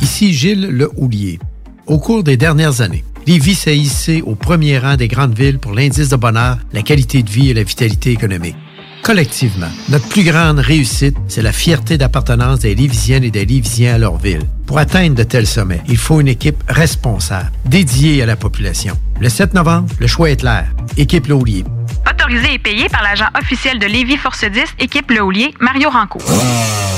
Ici 0.00 0.32
Gilles 0.32 0.68
Le 0.70 0.90
Houlier. 0.96 1.38
Au 1.86 1.98
cours 1.98 2.22
des 2.22 2.38
dernières 2.38 2.80
années, 2.80 3.04
Lévis 3.26 3.56
s'est 3.56 3.76
hissé 3.76 4.22
au 4.24 4.34
premier 4.34 4.78
rang 4.78 4.96
des 4.96 5.06
grandes 5.06 5.36
villes 5.36 5.58
pour 5.58 5.72
l'indice 5.72 6.08
de 6.08 6.16
bonheur, 6.16 6.56
la 6.72 6.80
qualité 6.80 7.22
de 7.22 7.28
vie 7.28 7.50
et 7.50 7.54
la 7.54 7.62
vitalité 7.62 8.12
économique. 8.12 8.56
Collectivement, 9.02 9.68
notre 9.90 10.08
plus 10.08 10.24
grande 10.24 10.60
réussite, 10.60 11.16
c'est 11.28 11.42
la 11.42 11.52
fierté 11.52 11.98
d'appartenance 11.98 12.60
des 12.60 12.74
Lévisiennes 12.74 13.24
et 13.24 13.30
des 13.30 13.44
Lévisiens 13.44 13.96
à 13.96 13.98
leur 13.98 14.16
ville. 14.16 14.48
Pour 14.64 14.78
atteindre 14.78 15.14
de 15.14 15.24
tels 15.24 15.46
sommets, 15.46 15.82
il 15.88 15.98
faut 15.98 16.20
une 16.20 16.28
équipe 16.28 16.62
responsable, 16.68 17.52
dédiée 17.66 18.22
à 18.22 18.26
la 18.26 18.36
population. 18.36 18.96
Le 19.20 19.28
7 19.28 19.52
novembre, 19.52 19.88
le 20.00 20.06
choix 20.06 20.30
est 20.30 20.36
clair. 20.36 20.72
Équipe 20.96 21.26
Le 21.26 21.34
Houlier. 21.34 21.64
Autorisé 22.10 22.54
et 22.54 22.58
payé 22.58 22.88
par 22.88 23.02
l'agent 23.02 23.28
officiel 23.38 23.78
de 23.78 23.86
Lévis 23.86 24.16
Force 24.16 24.44
10, 24.44 24.60
équipe 24.80 25.10
Le 25.10 25.22
Houlier, 25.22 25.54
Mario 25.60 25.88
Rancourt. 25.90 26.22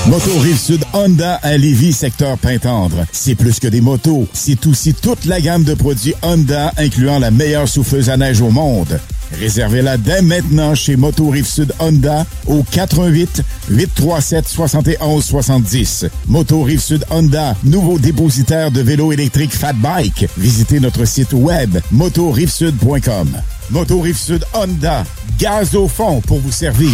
Moto 0.06 0.38
Rive-Sud 0.38 0.84
Honda 0.92 1.40
à 1.42 1.56
Lévis, 1.56 1.92
secteur 1.92 2.38
Pintendre. 2.38 3.04
C'est 3.12 3.34
plus 3.34 3.58
que 3.58 3.68
des 3.68 3.80
motos, 3.80 4.28
c'est 4.32 4.66
aussi 4.66 4.94
toute 4.94 5.24
la 5.24 5.40
gamme 5.40 5.64
de 5.64 5.74
produits 5.74 6.14
Honda, 6.22 6.72
incluant 6.76 7.18
la 7.18 7.30
meilleure 7.30 7.68
souffleuse 7.68 8.10
à 8.10 8.16
neige 8.16 8.40
au 8.40 8.50
monde. 8.50 9.00
Réservez-la 9.38 9.96
dès 9.96 10.22
maintenant 10.22 10.74
chez 10.74 10.96
Moto 10.96 11.28
Rive-Sud 11.30 11.72
Honda 11.78 12.26
au 12.46 12.62
88 12.62 13.42
837 13.70 14.48
71 14.48 15.24
70. 15.24 16.06
Moto 16.28 16.62
Rive-Sud 16.62 17.04
Honda, 17.10 17.56
nouveau 17.64 17.98
dépositaire 17.98 18.70
de 18.70 18.80
vélos 18.80 19.12
électriques 19.12 19.54
Fat 19.54 19.72
Bike. 19.72 20.28
Visitez 20.38 20.80
notre 20.80 21.04
site 21.04 21.32
web 21.32 21.78
motorivesud.com. 21.90 23.28
Moto 23.70 24.00
Rive-Sud 24.00 24.44
Honda, 24.52 25.04
gaz 25.38 25.74
au 25.74 25.88
fond 25.88 26.20
pour 26.20 26.38
vous 26.38 26.52
servir. 26.52 26.92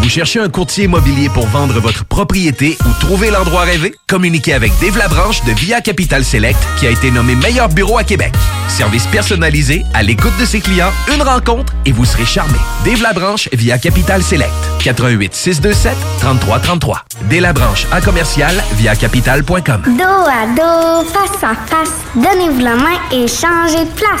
Vous 0.00 0.08
cherchez 0.08 0.40
un 0.40 0.48
courtier 0.48 0.84
immobilier 0.84 1.28
pour 1.28 1.46
vendre 1.46 1.78
votre 1.78 2.04
propriété 2.04 2.76
ou 2.84 2.88
trouver 3.00 3.30
l'endroit 3.30 3.62
rêvé? 3.62 3.94
Communiquez 4.08 4.52
avec 4.52 4.72
Dave 4.80 4.98
Labranche 4.98 5.44
de 5.44 5.52
Via 5.52 5.80
Capital 5.80 6.24
Select 6.24 6.58
qui 6.78 6.88
a 6.88 6.90
été 6.90 7.12
nommé 7.12 7.36
meilleur 7.36 7.68
bureau 7.68 7.98
à 7.98 8.04
Québec. 8.04 8.32
Service 8.68 9.06
personnalisé, 9.06 9.84
à 9.94 10.02
l'écoute 10.02 10.36
de 10.40 10.44
ses 10.44 10.60
clients, 10.60 10.90
une 11.14 11.22
rencontre 11.22 11.72
et 11.86 11.92
vous 11.92 12.04
serez 12.04 12.24
charmé. 12.24 12.58
Dave 12.84 13.00
Labranche 13.00 13.48
via 13.52 13.78
Capital 13.78 14.24
Select. 14.24 14.52
88 14.82 15.34
627 15.34 15.96
3333. 16.18 17.04
Dave 17.30 17.42
Labranche 17.42 17.86
à 17.92 18.00
commercial 18.00 18.60
via 18.74 18.96
capital.com. 18.96 19.82
Dos 19.86 20.02
à 20.02 20.46
dos, 20.56 21.08
face 21.08 21.44
à 21.44 21.54
face, 21.54 21.92
donnez-vous 22.16 22.60
la 22.60 22.74
main 22.74 22.98
et 23.12 23.28
changez 23.28 23.84
de 23.84 23.90
place. 23.94 24.20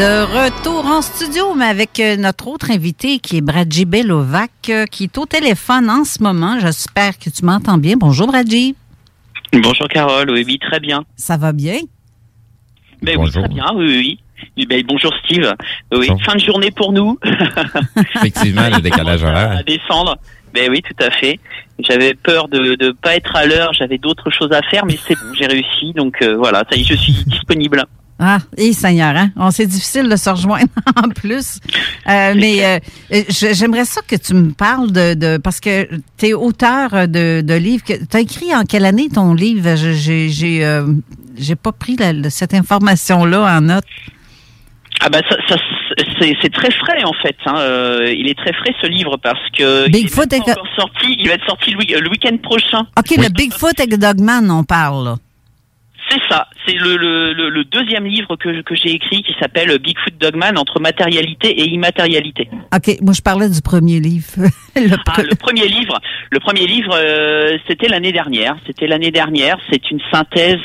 De 0.00 0.22
retour 0.24 0.86
en 0.86 1.02
studio, 1.02 1.52
mais 1.54 1.66
avec 1.66 2.00
euh, 2.00 2.16
notre 2.16 2.48
autre 2.48 2.70
invité 2.70 3.18
qui 3.18 3.36
est 3.36 3.40
Bradji 3.42 3.84
Belovac, 3.84 4.50
euh, 4.70 4.86
qui 4.86 5.04
est 5.04 5.18
au 5.18 5.26
téléphone 5.26 5.90
en 5.90 6.04
ce 6.04 6.22
moment. 6.22 6.58
J'espère 6.58 7.18
que 7.18 7.28
tu 7.28 7.44
m'entends 7.44 7.76
bien. 7.76 7.96
Bonjour 7.98 8.26
Bradji. 8.26 8.74
Bonjour 9.52 9.86
Carole, 9.88 10.30
oui, 10.30 10.42
oui, 10.46 10.58
très 10.58 10.80
bien. 10.80 11.04
Ça 11.16 11.36
va 11.36 11.52
bien? 11.52 11.80
Ben 13.02 13.18
oui, 13.18 13.30
très 13.30 13.46
bien, 13.48 13.66
oui, 13.74 13.84
oui. 13.84 14.20
oui. 14.56 14.66
Ben, 14.66 14.82
bonjour 14.88 15.12
Steve. 15.22 15.52
Oui, 15.92 16.08
fin 16.24 16.34
de 16.34 16.40
journée 16.40 16.70
pour 16.70 16.94
nous. 16.94 17.18
Effectivement, 18.16 18.70
le 18.70 18.80
décalage 18.80 19.22
horaire. 19.22 19.58
à 19.58 19.62
descendre. 19.62 20.16
Ben 20.54 20.70
oui, 20.70 20.80
tout 20.80 21.04
à 21.04 21.10
fait. 21.10 21.38
J'avais 21.78 22.14
peur 22.14 22.48
de 22.48 22.58
ne 22.82 22.92
pas 22.92 23.16
être 23.16 23.36
à 23.36 23.44
l'heure, 23.44 23.74
j'avais 23.74 23.98
d'autres 23.98 24.30
choses 24.30 24.52
à 24.52 24.62
faire, 24.62 24.86
mais 24.86 24.96
c'est 25.06 25.14
bon, 25.14 25.34
j'ai 25.34 25.46
réussi. 25.46 25.92
Donc 25.94 26.22
euh, 26.22 26.36
voilà, 26.38 26.64
ça 26.70 26.78
y 26.78 26.80
est, 26.80 26.84
je 26.84 26.94
suis 26.94 27.12
disponible. 27.26 27.84
Ah, 28.22 28.38
et 28.58 28.74
Seigneur, 28.74 29.16
hein? 29.16 29.30
On 29.34 29.50
c'est 29.50 29.64
difficile 29.66 30.06
de 30.08 30.16
se 30.16 30.28
rejoindre 30.28 30.68
en 30.96 31.08
plus. 31.08 31.58
Euh, 32.06 32.34
mais 32.36 32.80
euh, 33.10 33.22
j'aimerais 33.30 33.86
ça 33.86 34.02
que 34.06 34.14
tu 34.16 34.34
me 34.34 34.50
parles 34.52 34.92
de, 34.92 35.14
de 35.14 35.38
parce 35.38 35.58
que 35.58 35.88
tu 36.18 36.26
es 36.26 36.34
auteur 36.34 37.08
de, 37.08 37.40
de 37.40 37.54
livres. 37.54 37.82
Tu 37.86 37.94
as 38.16 38.20
écrit 38.20 38.54
en 38.54 38.64
quelle 38.64 38.84
année 38.84 39.08
ton 39.08 39.32
livre? 39.32 39.74
J'ai 39.76 40.28
j'ai 40.28 40.64
euh, 40.66 40.84
j'ai 41.38 41.56
pas 41.56 41.72
pris 41.72 41.96
la, 41.96 42.28
cette 42.28 42.52
information-là 42.52 43.56
en 43.56 43.62
note. 43.62 43.84
Ah 45.00 45.08
ben 45.08 45.22
ça, 45.30 45.36
ça 45.48 45.56
c'est 46.20 46.52
très 46.52 46.70
frais 46.72 47.02
en 47.04 47.14
fait. 47.22 47.36
Hein. 47.46 47.54
Euh, 47.56 48.12
il 48.14 48.28
est 48.28 48.34
très 48.38 48.52
frais 48.52 48.74
ce 48.82 48.86
livre 48.86 49.16
parce 49.22 49.40
que 49.56 49.88
Bigfoot 49.88 50.26
il, 50.30 50.36
est 50.36 50.40
encore 50.50 50.66
sorti, 50.76 51.16
il 51.18 51.26
va 51.28 51.34
être 51.34 51.46
sorti 51.46 51.70
le, 51.70 51.78
week- 51.78 51.98
le 51.98 52.10
week-end 52.10 52.36
prochain. 52.42 52.80
OK, 52.98 53.16
le 53.16 53.30
Bigfoot 53.30 53.80
et 53.80 53.86
Dogman, 53.86 54.50
on 54.50 54.62
parle. 54.62 55.04
là. 55.06 55.16
C'est 56.10 56.20
ça. 56.28 56.48
C'est 56.66 56.74
le, 56.74 56.96
le, 56.96 57.32
le, 57.32 57.50
le 57.50 57.64
deuxième 57.64 58.04
livre 58.04 58.34
que, 58.34 58.62
que 58.62 58.74
j'ai 58.74 58.90
écrit 58.90 59.22
qui 59.22 59.34
s'appelle 59.38 59.78
Bigfoot 59.78 60.14
Dogman 60.18 60.58
entre 60.58 60.80
matérialité 60.80 61.48
et 61.48 61.68
immatérialité. 61.68 62.48
OK, 62.74 62.96
moi 63.00 63.12
je 63.12 63.22
parlais 63.22 63.48
du 63.48 63.62
premier 63.62 64.00
livre. 64.00 64.26
le, 64.76 64.96
ah, 65.06 65.22
le 65.22 65.36
premier 65.36 65.68
livre, 65.68 66.00
le 66.30 66.40
premier 66.40 66.66
livre, 66.66 66.92
euh, 66.94 67.58
c'était 67.68 67.88
l'année 67.88 68.10
dernière. 68.10 68.56
C'était 68.66 68.88
l'année 68.88 69.12
dernière. 69.12 69.58
C'est 69.70 69.90
une 69.90 70.00
synthèse 70.12 70.58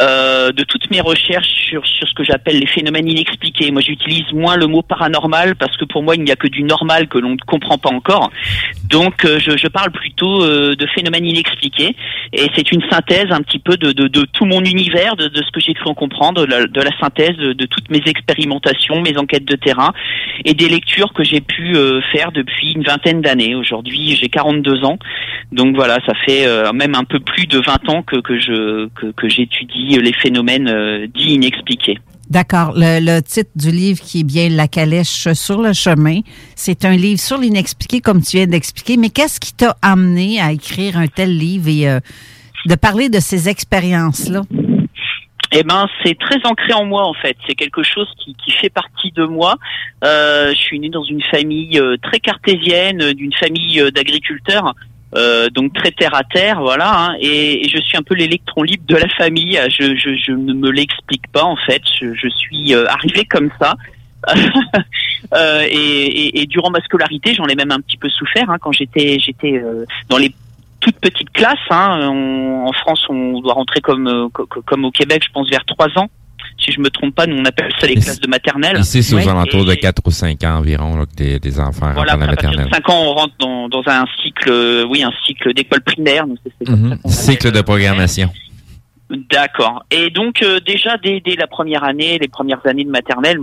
euh, 0.00 0.50
de 0.52 0.64
toutes 0.64 0.90
mes 0.90 1.00
recherches 1.02 1.48
sur, 1.68 1.86
sur 1.86 2.08
ce 2.08 2.14
que 2.14 2.24
j'appelle 2.24 2.58
les 2.58 2.66
phénomènes 2.66 3.08
inexpliqués. 3.08 3.70
Moi, 3.70 3.82
j'utilise 3.82 4.32
moins 4.32 4.56
le 4.56 4.66
mot 4.66 4.82
paranormal 4.82 5.56
parce 5.56 5.76
que 5.76 5.84
pour 5.84 6.02
moi, 6.02 6.16
il 6.16 6.24
n'y 6.24 6.32
a 6.32 6.36
que 6.36 6.48
du 6.48 6.62
normal 6.62 7.08
que 7.08 7.18
l'on 7.18 7.30
ne 7.30 7.44
comprend 7.46 7.76
pas 7.76 7.90
encore. 7.90 8.30
Donc, 8.88 9.26
euh, 9.26 9.38
je, 9.38 9.58
je, 9.58 9.68
parle 9.68 9.90
plutôt 9.90 10.46
de 10.46 10.86
phénomènes 10.94 11.26
inexpliqués. 11.26 11.96
Et 12.32 12.50
c'est 12.54 12.70
une 12.72 12.82
synthèse 12.90 13.26
un 13.30 13.42
petit 13.42 13.58
peu 13.58 13.76
de, 13.76 13.92
de, 13.92 14.08
de 14.08 14.24
tout 14.32 14.44
mon 14.44 14.53
univers, 14.62 15.16
de, 15.16 15.30
ce 15.34 15.50
que 15.52 15.60
j'ai 15.60 15.74
cru 15.74 15.88
en 15.88 15.94
comprendre, 15.94 16.46
de 16.46 16.80
la, 16.80 16.98
synthèse 17.00 17.36
de, 17.36 17.66
toutes 17.66 17.90
mes 17.90 18.02
expérimentations, 18.06 19.00
mes 19.00 19.16
enquêtes 19.16 19.44
de 19.44 19.56
terrain 19.56 19.92
et 20.44 20.54
des 20.54 20.68
lectures 20.68 21.12
que 21.12 21.24
j'ai 21.24 21.40
pu 21.40 21.76
euh, 21.76 22.00
faire 22.12 22.32
depuis 22.32 22.72
une 22.72 22.82
vingtaine 22.82 23.20
d'années. 23.20 23.54
Aujourd'hui, 23.54 24.16
j'ai 24.20 24.28
42 24.28 24.84
ans. 24.84 24.98
Donc 25.52 25.74
voilà, 25.76 25.98
ça 26.06 26.12
fait 26.26 26.46
même 26.72 26.94
un 26.94 27.04
peu 27.04 27.20
plus 27.20 27.46
de 27.46 27.58
20 27.58 27.88
ans 27.88 28.02
que, 28.02 28.16
que 28.16 28.38
je 28.38 28.88
que, 28.88 29.28
j'étudie 29.28 29.98
les 29.98 30.12
phénomènes 30.12 31.06
dits 31.14 31.34
inexpliqués. 31.34 31.98
D'accord. 32.30 32.72
Le, 32.74 33.00
le, 33.00 33.20
titre 33.20 33.50
du 33.54 33.70
livre 33.70 34.00
qui 34.00 34.20
est 34.20 34.24
bien 34.24 34.48
La 34.48 34.66
calèche 34.66 35.32
sur 35.34 35.60
le 35.60 35.72
chemin, 35.72 36.20
c'est 36.56 36.84
un 36.84 36.96
livre 36.96 37.20
sur 37.20 37.38
l'inexpliqué, 37.38 38.00
comme 38.00 38.22
tu 38.22 38.38
viens 38.38 38.46
d'expliquer. 38.46 38.96
Mais 38.96 39.10
qu'est-ce 39.10 39.38
qui 39.38 39.52
t'a 39.52 39.76
amené 39.82 40.40
à 40.40 40.52
écrire 40.52 40.96
un 40.96 41.06
tel 41.06 41.36
livre 41.36 41.68
et 41.68 41.88
euh, 41.88 42.00
de 42.66 42.74
parler 42.74 43.08
de 43.08 43.20
ces 43.20 43.48
expériences-là? 43.48 44.42
Eh 45.52 45.62
ben, 45.62 45.86
c'est 46.02 46.18
très 46.18 46.38
ancré 46.44 46.72
en 46.72 46.84
moi 46.84 47.06
en 47.06 47.14
fait. 47.14 47.36
C'est 47.46 47.54
quelque 47.54 47.82
chose 47.82 48.08
qui, 48.18 48.34
qui, 48.34 48.50
fait 48.50 48.70
partie 48.70 49.12
de 49.12 49.24
moi. 49.24 49.56
Euh, 50.02 50.50
je 50.50 50.58
suis 50.58 50.80
né 50.80 50.88
dans 50.88 51.04
une 51.04 51.22
famille 51.22 51.78
euh, 51.78 51.96
très 52.02 52.18
cartésienne, 52.18 53.12
d'une 53.12 53.32
famille 53.32 53.80
euh, 53.80 53.90
d'agriculteurs. 53.90 54.74
Euh, 55.16 55.48
donc 55.48 55.72
très 55.74 55.92
terre 55.92 56.14
à 56.14 56.24
terre, 56.24 56.60
voilà. 56.60 56.92
Hein, 56.92 57.16
et, 57.20 57.64
et, 57.64 57.68
je 57.68 57.78
suis 57.80 57.96
un 57.96 58.02
peu 58.02 58.14
l'électron 58.14 58.62
libre 58.62 58.84
de 58.88 58.96
la 58.96 59.08
famille. 59.08 59.60
Je, 59.68 59.94
je, 59.96 60.16
je 60.16 60.32
ne 60.32 60.52
me 60.54 60.70
l'explique 60.70 61.28
pas 61.30 61.44
en 61.44 61.56
fait. 61.56 61.82
Je, 62.00 62.14
je 62.14 62.28
suis 62.28 62.74
euh, 62.74 62.86
arrivé 62.88 63.24
comme 63.24 63.50
ça. 63.60 63.76
euh, 65.34 65.66
et, 65.68 65.76
et, 65.76 66.40
et, 66.40 66.46
durant 66.46 66.70
ma 66.70 66.80
scolarité, 66.80 67.34
j'en 67.34 67.46
ai 67.46 67.54
même 67.54 67.70
un 67.70 67.80
petit 67.80 67.98
peu 67.98 68.08
souffert 68.08 68.48
hein, 68.50 68.56
quand 68.58 68.72
j'étais 68.72 69.18
j'étais 69.20 69.58
euh, 69.62 69.84
dans 70.08 70.16
les 70.16 70.34
toutes 70.84 71.00
petites 71.00 71.30
classes. 71.30 71.68
Hein. 71.70 72.10
On, 72.10 72.66
en 72.68 72.72
France, 72.72 73.04
on 73.08 73.40
doit 73.40 73.54
rentrer 73.54 73.80
comme 73.80 74.06
euh, 74.06 74.28
comme 74.66 74.84
au 74.84 74.90
Québec, 74.90 75.22
je 75.26 75.32
pense 75.32 75.48
vers 75.50 75.64
trois 75.64 75.88
ans 75.96 76.08
si 76.58 76.72
je 76.72 76.80
me 76.80 76.88
trompe 76.88 77.14
pas, 77.14 77.26
nous 77.26 77.36
on 77.36 77.44
appelle 77.44 77.72
ça 77.78 77.86
les 77.86 77.96
classes 77.96 78.20
de 78.20 78.28
maternelle. 78.28 78.78
Ici, 78.78 79.02
c'est 79.02 79.14
aux 79.14 79.28
alentours 79.28 79.64
de 79.64 79.74
4 79.74 80.02
ou 80.04 80.10
5 80.10 80.42
ans 80.44 80.58
environ 80.58 80.96
là, 80.96 81.06
que 81.06 81.14
des, 81.16 81.38
des 81.40 81.60
enfants 81.60 81.92
voilà, 81.94 82.12
rentrent 82.12 82.20
dans 82.20 82.20
la 82.20 82.26
maternelle. 82.26 82.68
À 82.70 82.76
5 82.76 82.88
ans, 82.90 83.02
on 83.02 83.14
rentre 83.14 83.34
dans, 83.38 83.68
dans 83.68 83.82
un 83.86 84.04
cycle, 84.22 84.50
euh, 84.50 84.86
oui, 84.88 85.02
un 85.02 85.12
cycle 85.26 85.52
d'école 85.52 85.80
primaire. 85.82 86.26
Mm 86.26 86.36
-hmm. 86.60 87.08
Cycle 87.08 87.50
de 87.50 87.60
programmation. 87.62 88.30
D'accord. 89.10 89.84
Et 89.90 90.08
donc 90.08 90.42
euh, 90.42 90.60
déjà 90.60 90.96
dès, 90.96 91.20
dès, 91.20 91.36
la 91.36 91.46
première 91.46 91.84
année, 91.84 92.18
les 92.18 92.28
premières 92.28 92.66
années 92.66 92.84
de 92.84 92.90
maternelle, 92.90 93.38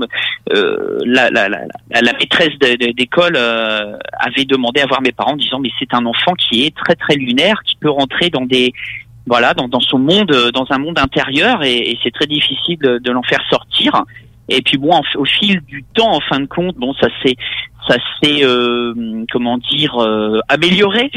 euh, 0.51 0.97
la, 1.05 1.29
la, 1.29 1.49
la, 1.49 1.59
la, 1.91 2.13
maîtresse 2.13 2.57
d'école 2.57 3.35
euh, 3.35 3.95
avait 4.19 4.45
demandé 4.45 4.81
à 4.81 4.87
voir 4.87 5.01
mes 5.01 5.11
parents, 5.11 5.33
en 5.33 5.37
disant 5.37 5.59
mais 5.59 5.69
c'est 5.77 5.93
un 5.93 6.05
enfant 6.07 6.33
qui 6.33 6.65
est 6.65 6.75
très 6.75 6.95
très 6.95 7.15
lunaire, 7.15 7.61
qui 7.63 7.75
peut 7.75 7.91
rentrer 7.91 8.31
dans 8.31 8.45
des 8.45 8.73
voilà, 9.27 9.53
dans, 9.53 9.79
son 9.79 9.99
monde, 9.99 10.31
dans 10.51 10.65
un 10.71 10.79
monde 10.79 10.97
intérieur, 10.97 11.63
et, 11.63 11.95
c'est 12.03 12.11
très 12.11 12.25
difficile 12.25 12.79
de 12.79 13.11
l'en 13.11 13.21
faire 13.21 13.41
sortir. 13.51 14.03
Et 14.49 14.61
puis 14.61 14.77
bon, 14.77 15.01
au 15.15 15.25
fil 15.25 15.61
du 15.61 15.83
temps, 15.93 16.13
en 16.13 16.19
fin 16.19 16.39
de 16.39 16.45
compte, 16.45 16.75
bon, 16.75 16.93
ça 16.95 17.07
s'est, 17.23 17.35
ça 17.87 17.95
s'est, 18.21 18.43
euh, 18.43 19.25
comment 19.31 19.57
dire, 19.57 19.97
euh, 19.99 20.39
amélioré. 20.49 21.11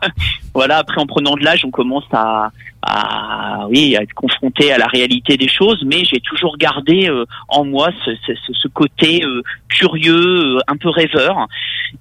voilà. 0.54 0.78
Après, 0.78 1.00
en 1.00 1.06
prenant 1.06 1.34
de 1.36 1.44
l'âge, 1.44 1.64
on 1.64 1.70
commence 1.70 2.04
à, 2.12 2.50
à, 2.82 3.66
oui, 3.68 3.96
à 3.96 4.02
être 4.02 4.12
confronté 4.14 4.72
à 4.72 4.78
la 4.78 4.86
réalité 4.86 5.36
des 5.36 5.48
choses. 5.48 5.82
Mais 5.86 6.04
j'ai 6.04 6.20
toujours 6.20 6.56
gardé 6.58 7.08
euh, 7.08 7.24
en 7.48 7.64
moi 7.64 7.90
ce, 8.04 8.10
ce, 8.26 8.52
ce 8.52 8.68
côté 8.68 9.24
euh, 9.24 9.42
curieux, 9.68 10.58
un 10.66 10.76
peu 10.76 10.88
rêveur. 10.88 11.46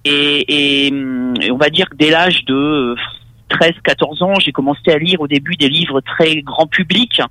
Et, 0.05 0.39
et, 0.47 0.87
et, 0.87 1.51
on 1.51 1.57
va 1.57 1.69
dire 1.69 1.89
que 1.89 1.95
dès 1.95 2.09
l'âge 2.09 2.45
de 2.45 2.95
13, 3.49 3.71
14 3.83 4.21
ans, 4.21 4.39
j'ai 4.39 4.51
commencé 4.51 4.91
à 4.91 4.97
lire 4.97 5.21
au 5.21 5.27
début 5.27 5.55
des 5.55 5.69
livres 5.69 6.01
très 6.01 6.41
grand 6.41 6.67
public 6.67 7.21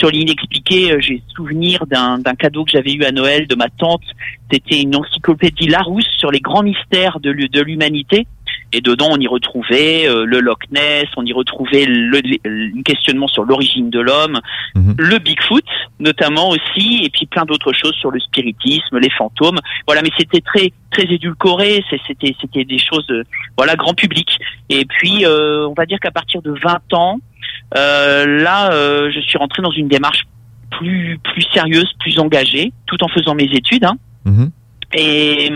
sur 0.00 0.10
l'inexpliqué. 0.10 0.96
J'ai 0.98 1.22
souvenir 1.36 1.86
d'un 1.86 2.34
cadeau 2.38 2.64
que 2.64 2.72
j'avais 2.72 2.92
eu 2.92 3.04
à 3.04 3.12
Noël 3.12 3.46
de 3.46 3.54
ma 3.54 3.68
tante. 3.68 4.02
C'était 4.50 4.80
une 4.80 4.96
encyclopédie 4.96 5.68
Larousse 5.68 6.08
sur 6.18 6.30
les 6.30 6.40
grands 6.40 6.62
mystères 6.62 7.20
de 7.20 7.30
l'humanité. 7.60 8.26
Et 8.72 8.80
dedans, 8.80 9.08
on 9.10 9.18
y 9.18 9.26
retrouvait 9.26 10.08
euh, 10.08 10.24
le 10.24 10.40
Loch 10.40 10.62
Ness, 10.70 11.06
on 11.16 11.24
y 11.24 11.32
retrouvait 11.32 11.86
le, 11.86 12.20
le 12.44 12.82
questionnement 12.82 13.26
sur 13.26 13.44
l'origine 13.44 13.90
de 13.90 13.98
l'homme, 13.98 14.40
mmh. 14.76 14.92
le 14.96 15.18
Bigfoot 15.18 15.64
notamment 15.98 16.50
aussi, 16.50 17.02
et 17.04 17.10
puis 17.10 17.26
plein 17.26 17.44
d'autres 17.44 17.72
choses 17.72 17.94
sur 17.94 18.10
le 18.10 18.18
spiritisme, 18.20 18.98
les 18.98 19.10
fantômes. 19.10 19.58
Voilà, 19.86 20.02
mais 20.02 20.10
c'était 20.16 20.40
très 20.40 20.72
très 20.90 21.04
édulcoré, 21.04 21.84
c'était 22.06 22.34
c'était 22.40 22.64
des 22.64 22.78
choses 22.78 23.06
euh, 23.10 23.22
voilà 23.56 23.76
grand 23.76 23.94
public. 23.94 24.38
Et 24.68 24.84
puis, 24.84 25.24
euh, 25.24 25.68
on 25.68 25.74
va 25.74 25.86
dire 25.86 25.98
qu'à 26.00 26.10
partir 26.10 26.42
de 26.42 26.52
20 26.52 26.94
ans, 26.94 27.18
euh, 27.18 27.29
là, 27.74 28.72
euh, 28.72 29.10
je 29.12 29.20
suis 29.20 29.38
rentré 29.38 29.62
dans 29.62 29.70
une 29.70 29.88
démarche 29.88 30.24
plus 30.70 31.18
plus 31.22 31.42
sérieuse, 31.52 31.90
plus 31.98 32.18
engagée, 32.18 32.72
tout 32.86 33.02
en 33.02 33.08
faisant 33.08 33.34
mes 33.34 33.50
études. 33.52 33.84
Hein. 33.84 33.96
Mmh. 34.24 34.46
Et, 34.92 35.50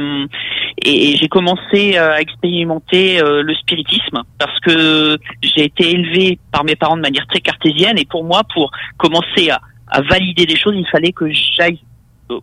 et 0.85 1.16
j'ai 1.16 1.28
commencé 1.28 1.97
à 1.97 2.20
expérimenter 2.20 3.20
euh, 3.20 3.43
le 3.43 3.55
spiritisme 3.55 4.23
parce 4.39 4.61
que 4.61 5.19
j'ai 5.43 5.65
été 5.65 5.91
élevé 5.91 6.39
par 6.53 6.65
mes 6.65 6.77
parents 6.77 6.97
de 6.97 7.03
manière 7.03 7.27
très 7.27 7.41
cartésienne 7.41 7.99
et 7.99 8.05
pour 8.05 8.23
moi, 8.23 8.43
pour 8.55 8.70
commencer 8.97 9.51
à, 9.51 9.61
à 9.89 10.03
valider 10.03 10.47
des 10.47 10.57
choses, 10.57 10.74
il 10.77 10.86
fallait 10.86 11.12
que 11.12 11.28
j'aille 11.31 11.81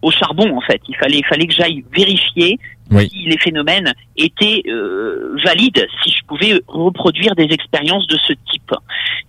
au 0.02 0.12
charbon 0.12 0.56
en 0.56 0.62
fait. 0.62 0.82
Il 0.88 0.96
fallait, 0.96 1.18
il 1.18 1.26
fallait 1.26 1.48
que 1.48 1.54
j'aille 1.54 1.84
vérifier 1.96 2.60
oui. 2.92 3.10
si 3.10 3.24
les 3.26 3.38
phénomènes 3.38 3.94
étaient 4.18 4.64
euh, 4.68 5.36
valides, 5.46 5.88
si 6.04 6.12
je 6.12 6.26
pouvais 6.26 6.62
reproduire 6.68 7.36
des 7.36 7.46
expériences 7.46 8.06
de 8.08 8.18
ce 8.18 8.34
type. 8.52 8.72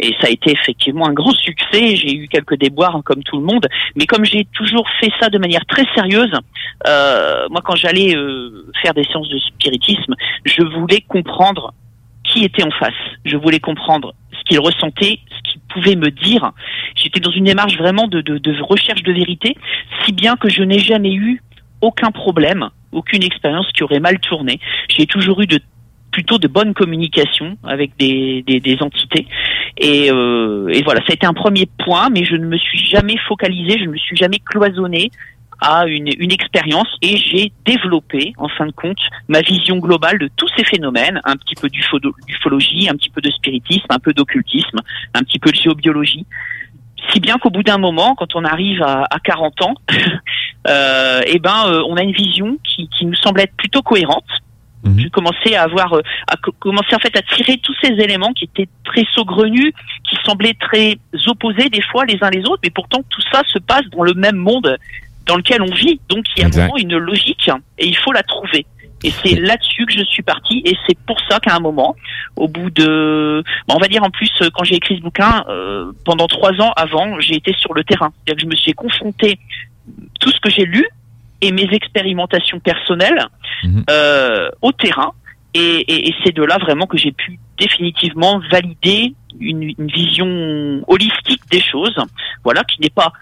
Et 0.01 0.15
ça 0.21 0.27
a 0.27 0.31
été 0.31 0.51
effectivement 0.51 1.07
un 1.07 1.13
grand 1.13 1.33
succès. 1.33 1.97
J'ai 1.97 2.15
eu 2.15 2.29
quelques 2.29 2.57
déboires 2.57 2.97
hein, 2.97 3.03
comme 3.05 3.23
tout 3.23 3.39
le 3.39 3.45
monde, 3.45 3.67
mais 3.95 4.07
comme 4.07 4.25
j'ai 4.25 4.47
toujours 4.53 4.87
fait 5.01 5.11
ça 5.21 5.29
de 5.29 5.39
manière 5.39 5.65
très 5.67 5.85
sérieuse, 5.95 6.33
euh, 6.89 7.47
moi 7.51 7.61
quand 7.65 7.77
j'allais 7.77 8.17
euh, 8.17 8.71
faire 8.83 8.95
des 8.95 9.05
séances 9.05 9.29
de 9.29 9.39
spiritisme, 9.39 10.15
je 10.45 10.63
voulais 10.63 11.01
comprendre 11.01 11.73
qui 12.25 12.45
était 12.45 12.65
en 12.65 12.71
face. 12.71 12.93
Je 13.25 13.37
voulais 13.37 13.61
comprendre 13.61 14.15
ce 14.33 14.43
qu'il 14.45 14.61
ressentait, 14.61 15.19
pouvait 15.73 15.97
me 15.97 16.11
dire. 16.11 16.53
J'étais 16.95 17.21
dans 17.21 17.31
une 17.31 17.45
démarche 17.45 17.77
vraiment 17.77 18.09
de, 18.09 18.21
de, 18.21 18.63
recherche 18.63 19.03
de 19.03 19.13
vérité, 19.13 19.57
si 20.05 20.13
bien 20.13 20.37
que 20.37 20.49
je 20.49 20.63
n'ai 20.63 20.79
jamais 20.79 21.13
eu 21.15 21.43
aucun 21.81 22.11
problème, 22.11 22.71
aucune 22.93 23.23
expérience 23.23 23.67
qui 23.73 23.83
aurait 23.83 24.01
mal 24.01 24.19
tourné. 24.21 24.61
J'ai 24.89 25.07
toujours 25.07 25.41
eu 25.41 25.47
de 25.47 25.61
plutôt 26.13 26.39
de 26.39 26.47
bonnes 26.47 26.75
communications 26.75 27.57
avec 27.65 27.97
des, 27.99 28.43
des, 28.47 28.77
entités. 28.83 29.27
Et, 29.79 30.11
euh, 30.11 30.69
et 30.69 30.83
voilà, 30.83 31.01
ça 31.01 31.07
a 31.11 31.15
été 31.15 31.27
un 31.27 31.33
premier 31.33 31.67
point, 31.79 32.11
mais 32.11 32.27
je 32.27 32.37
ne 32.37 32.47
me 32.47 32.59
suis 32.59 32.79
jamais 32.79 33.17
focalisé, 33.27 33.79
je 33.79 33.85
ne 33.85 33.93
me 33.93 33.97
suis 33.97 34.17
jamais 34.17 34.39
cloisonné 34.39 35.11
à 35.63 35.87
une, 35.87 36.11
une 36.19 36.33
expérience 36.33 36.89
et 37.01 37.17
j'ai 37.17 37.53
développé, 37.65 38.35
en 38.37 38.49
fin 38.49 38.67
de 38.67 38.73
compte, 38.73 38.99
ma 39.29 39.41
vision 39.41 39.79
globale 39.79 40.19
de 40.19 40.29
tous 40.37 40.49
ces 40.57 40.65
phénomènes, 40.65 41.21
un 41.25 41.37
petit 41.37 41.55
peu 41.55 41.69
d'ufologie, 41.69 42.89
un 42.89 42.95
petit 42.95 43.11
peu 43.11 43.21
de 43.21 43.31
spiritisme, 43.31 43.87
un 43.89 44.01
peu 44.01 44.13
d'occultisme, 44.13 44.81
un 45.15 45.23
petit 45.23 45.39
peu 45.39 45.51
de 45.51 45.57
géobiologie. 45.57 46.27
Si 47.11 47.21
bien 47.21 47.39
qu'au 47.39 47.51
bout 47.51 47.63
d'un 47.63 47.79
moment, 47.79 48.15
quand 48.17 48.35
on 48.35 48.45
arrive 48.45 48.83
à, 48.83 49.05
à 49.09 49.19
40 49.21 49.63
ans, 49.63 49.75
euh, 50.69 51.21
eh 51.27 51.39
ben, 51.39 51.67
euh, 51.67 51.83
on 51.89 51.97
a 51.97 52.03
une 52.03 52.13
vision 52.13 52.59
qui, 52.65 52.89
qui 52.89 53.07
nous 53.07 53.15
semble 53.15 53.41
être 53.41 53.55
plutôt 53.57 53.83
cohérente. 53.83 54.29
Mmh. 54.85 54.99
J'ai 54.99 55.11
commencé 55.11 55.55
à 55.55 55.63
avoir, 55.63 55.95
à 55.95 56.37
commencer 56.59 56.95
en 56.95 56.99
fait 56.99 57.17
à 57.17 57.23
tirer 57.23 57.59
tous 57.59 57.75
ces 57.81 57.93
éléments 57.93 58.33
qui 58.33 58.45
étaient 58.45 58.69
très 58.85 59.07
saugrenus, 59.15 59.73
qui 60.09 60.17
semblaient 60.25 60.57
très 60.59 60.97
opposés 61.29 61.69
des 61.69 61.83
fois 61.83 62.05
les 62.05 62.19
uns 62.21 62.31
les 62.31 62.43
autres, 62.47 62.61
mais 62.65 62.71
pourtant 62.71 62.99
tout 63.09 63.23
ça 63.33 63.43
se 63.47 63.61
passe 63.61 63.85
dans 63.93 64.03
le 64.03 64.15
même 64.15 64.37
monde 64.37 64.77
dans 65.27 65.37
lequel 65.37 65.63
on 65.63 65.75
vit. 65.75 66.01
Donc 66.09 66.25
il 66.37 66.41
y 66.41 66.45
a 66.45 66.49
exact. 66.49 66.63
vraiment 66.63 66.77
une 66.79 66.97
logique 66.99 67.51
et 67.79 67.87
il 67.87 67.97
faut 67.97 68.13
la 68.13 68.23
trouver. 68.23 68.67
Et 69.05 69.11
c'est 69.11 69.35
là-dessus 69.35 69.85
que 69.87 69.93
je 69.95 70.05
suis 70.05 70.23
partie 70.23 70.63
et 70.65 70.77
c'est 70.87 70.97
pour 71.07 71.19
ça 71.29 71.41
qu'à 71.41 71.57
un 71.57 71.61
moment, 71.61 71.97
au 72.37 72.47
bout 72.47 72.71
de, 72.71 73.43
on 73.69 73.79
va 73.79 73.89
dire 73.89 74.05
en 74.05 74.11
plus 74.11 74.31
quand 74.55 74.63
j'ai 74.63 74.77
écrit 74.77 74.97
ce 74.97 75.03
bouquin, 75.03 75.45
euh, 75.49 75.91
pendant 76.05 76.29
trois 76.29 76.53
ans 76.61 76.73
avant, 76.77 77.19
j'ai 77.19 77.35
été 77.35 77.53
sur 77.59 77.75
le 77.75 77.83
terrain. 77.83 78.13
C'est-à-dire 78.25 78.37
que 78.37 78.43
je 78.43 78.55
me 78.55 78.57
suis 78.57 78.73
confronté 78.75 79.39
tout 80.21 80.31
ce 80.31 80.39
que 80.39 80.51
j'ai 80.51 80.65
lu 80.65 80.87
et 81.41 81.51
mes 81.51 81.69
expérimentations 81.73 82.61
personnelles 82.61 83.27
mmh. 83.65 83.81
euh, 83.91 84.49
au 84.61 84.71
terrain 84.71 85.11
Et, 85.55 85.61
et- 85.93 86.09
et 86.09 86.15
c'est 86.25 86.33
de 86.35 86.45
là 86.45 86.57
vraiment 86.59 86.87
que 86.87 86.97
j'ai 86.97 87.11
pu 87.13 87.39
définitivement 87.59 88.41
valider 88.51 89.15
une, 89.41 89.65
une 89.77 89.89
vision 89.89 90.83
holistique 90.87 91.43
des 91.51 91.61
choses, 91.61 91.97
voilà, 92.45 92.63
qui 92.65 92.81
n'est 92.81 92.91
pas 92.91 93.13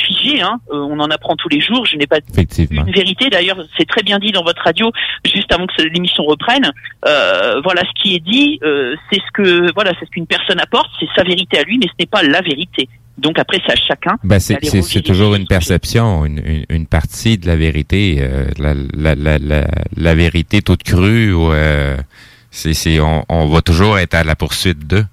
figée. 0.00 0.40
Hein. 0.40 0.60
Euh, 0.72 0.76
on 0.76 0.98
en 1.00 1.10
apprend 1.10 1.36
tous 1.36 1.48
les 1.48 1.60
jours. 1.60 1.86
Je 1.86 1.96
n'ai 1.96 2.06
pas 2.06 2.18
une 2.38 2.92
vérité. 2.92 3.28
D'ailleurs, 3.30 3.58
c'est 3.78 3.86
très 3.86 4.02
bien 4.02 4.18
dit 4.18 4.32
dans 4.32 4.42
votre 4.44 4.62
radio, 4.62 4.90
juste 5.24 5.52
avant 5.52 5.66
que 5.66 5.82
l'émission 5.82 6.24
reprenne. 6.24 6.70
Euh, 7.06 7.60
voilà, 7.62 7.82
ce 7.82 8.02
qui 8.02 8.14
est 8.14 8.20
dit, 8.20 8.58
euh, 8.62 8.94
c'est 9.10 9.20
ce 9.20 9.32
que 9.32 9.72
voilà, 9.74 9.92
c'est 9.98 10.06
ce 10.06 10.10
qu'une 10.10 10.26
personne 10.26 10.60
apporte, 10.60 10.90
c'est 10.98 11.08
sa 11.14 11.22
vérité 11.22 11.58
à 11.58 11.62
lui, 11.62 11.78
mais 11.78 11.86
ce 11.86 11.94
n'est 11.98 12.06
pas 12.06 12.22
la 12.22 12.40
vérité. 12.40 12.88
Donc 13.18 13.38
après, 13.38 13.58
c'est 13.66 13.72
à 13.72 13.76
chacun. 13.76 14.16
Ben, 14.24 14.40
c'est 14.40 15.02
toujours 15.02 15.34
une 15.34 15.46
perception, 15.46 16.24
une, 16.24 16.38
une, 16.44 16.64
une 16.70 16.86
partie 16.86 17.36
de 17.36 17.46
la 17.46 17.56
vérité, 17.56 18.16
euh, 18.20 18.46
la, 18.58 18.72
la, 18.74 19.14
la, 19.14 19.66
la, 19.96 20.14
vérité 20.14 20.62
toute 20.62 20.82
crue. 20.82 21.32
Ou, 21.34 21.52
c'est 22.50 23.00
on, 23.00 23.24
on 23.28 23.46
va 23.46 23.60
toujours 23.60 23.98
être 23.98 24.14
à 24.14 24.24
la 24.24 24.36
poursuite 24.36 24.86
de. 24.86 25.04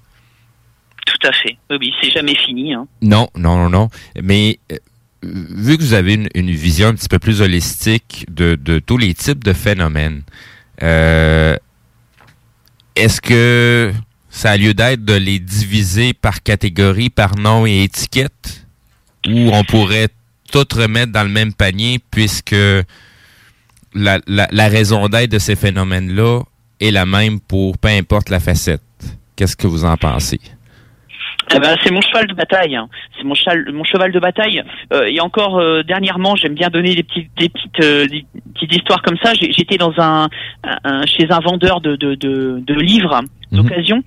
Tout 1.08 1.26
à 1.26 1.32
fait. 1.32 1.56
Oui, 1.70 1.92
c'est 2.02 2.10
jamais 2.10 2.34
fini. 2.34 2.74
Hein. 2.74 2.86
Non, 3.00 3.28
non, 3.34 3.56
non, 3.56 3.70
non. 3.70 3.88
Mais 4.22 4.58
euh, 4.70 4.76
vu 5.22 5.78
que 5.78 5.82
vous 5.82 5.94
avez 5.94 6.28
une, 6.34 6.50
vision 6.50 6.88
un 6.88 6.94
petit 6.94 7.08
peu 7.08 7.18
plus 7.18 7.40
holistique 7.40 8.26
de, 8.28 8.56
tous 8.78 8.98
les 8.98 9.14
types 9.14 9.42
de 9.42 9.54
phénomènes, 9.54 10.22
euh, 10.82 11.56
est-ce 12.94 13.22
que 13.22 13.92
ça 14.28 14.50
a 14.50 14.56
lieu 14.58 14.74
d'être 14.74 15.04
de 15.04 15.14
les 15.14 15.38
diviser 15.38 16.12
par 16.12 16.42
catégorie, 16.42 17.08
par 17.08 17.36
nom 17.36 17.64
et 17.64 17.84
étiquette? 17.84 18.66
Ou 19.26 19.50
on 19.52 19.64
pourrait 19.64 20.08
tout 20.52 20.66
remettre 20.74 21.12
dans 21.12 21.24
le 21.24 21.30
même 21.30 21.54
panier 21.54 22.00
puisque 22.10 22.54
la 23.94 24.68
raison 24.68 25.08
d'être 25.08 25.30
de 25.30 25.38
ces 25.38 25.56
phénomènes-là 25.56 26.42
est 26.80 26.90
la 26.90 27.06
même 27.06 27.40
pour 27.40 27.78
peu 27.78 27.88
importe 27.88 28.28
la 28.28 28.40
facette? 28.40 28.82
Qu'est-ce 29.36 29.56
que 29.56 29.66
vous 29.66 29.84
en 29.84 29.96
pensez? 29.96 30.40
Eh 31.54 31.58
ben, 31.60 31.76
c'est 31.82 31.90
mon 31.92 32.00
cheval 32.00 32.26
de 32.26 32.34
bataille. 32.34 32.76
hein. 32.76 32.88
C'est 33.16 33.24
mon 33.24 33.34
cheval, 33.34 33.64
mon 33.72 33.84
cheval 33.84 34.12
de 34.12 34.18
bataille. 34.20 34.62
Euh, 34.92 35.04
et 35.06 35.20
encore 35.20 35.58
euh, 35.58 35.82
dernièrement, 35.82 36.36
j'aime 36.36 36.54
bien 36.54 36.68
donner 36.68 36.94
des 36.94 37.02
petites, 37.02 37.30
des 37.38 37.48
petites, 37.48 37.80
euh, 37.80 38.06
des 38.06 38.24
petites 38.54 38.74
histoires 38.76 39.02
comme 39.02 39.16
ça. 39.22 39.32
J'étais 39.34 39.76
dans 39.78 39.92
un, 39.98 40.28
un- 40.84 41.06
chez 41.06 41.26
un 41.30 41.40
vendeur 41.40 41.80
de, 41.80 41.96
de, 41.96 42.14
de, 42.14 42.60
de 42.64 42.74
livres 42.74 43.20
d'occasion. 43.50 44.02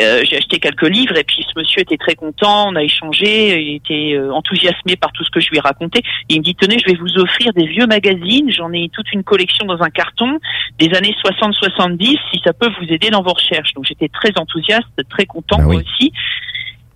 Euh, 0.00 0.22
J'ai 0.24 0.36
acheté 0.38 0.58
quelques 0.60 0.88
livres 0.88 1.16
et 1.18 1.24
puis 1.24 1.44
ce 1.46 1.58
monsieur 1.58 1.80
était 1.82 1.96
très 1.98 2.14
content. 2.14 2.68
On 2.70 2.76
a 2.76 2.82
échangé. 2.82 3.60
Il 3.60 3.74
était 3.76 4.14
euh, 4.14 4.32
enthousiasmé 4.32 4.96
par 4.96 5.12
tout 5.12 5.24
ce 5.24 5.30
que 5.30 5.40
je 5.40 5.50
lui 5.50 5.58
ai 5.58 5.60
raconté. 5.60 5.98
Et 6.30 6.34
il 6.34 6.38
me 6.38 6.44
dit 6.44 6.54
tenez, 6.54 6.78
je 6.78 6.86
vais 6.90 6.96
vous 6.98 7.18
offrir 7.18 7.52
des 7.52 7.66
vieux 7.66 7.86
magazines. 7.86 8.50
J'en 8.50 8.72
ai 8.72 8.88
toute 8.90 9.12
une 9.12 9.24
collection 9.24 9.66
dans 9.66 9.82
un 9.82 9.90
carton 9.90 10.38
des 10.78 10.94
années 10.94 11.14
60-70. 11.22 12.16
Si 12.32 12.40
ça 12.44 12.52
peut 12.54 12.70
vous 12.80 12.86
aider 12.92 13.10
dans 13.10 13.22
vos 13.22 13.32
recherches. 13.34 13.74
Donc 13.74 13.84
j'étais 13.86 14.08
très 14.08 14.30
enthousiaste, 14.38 14.86
très 15.10 15.26
content 15.26 15.58
moi 15.60 15.74
aussi. 15.76 16.12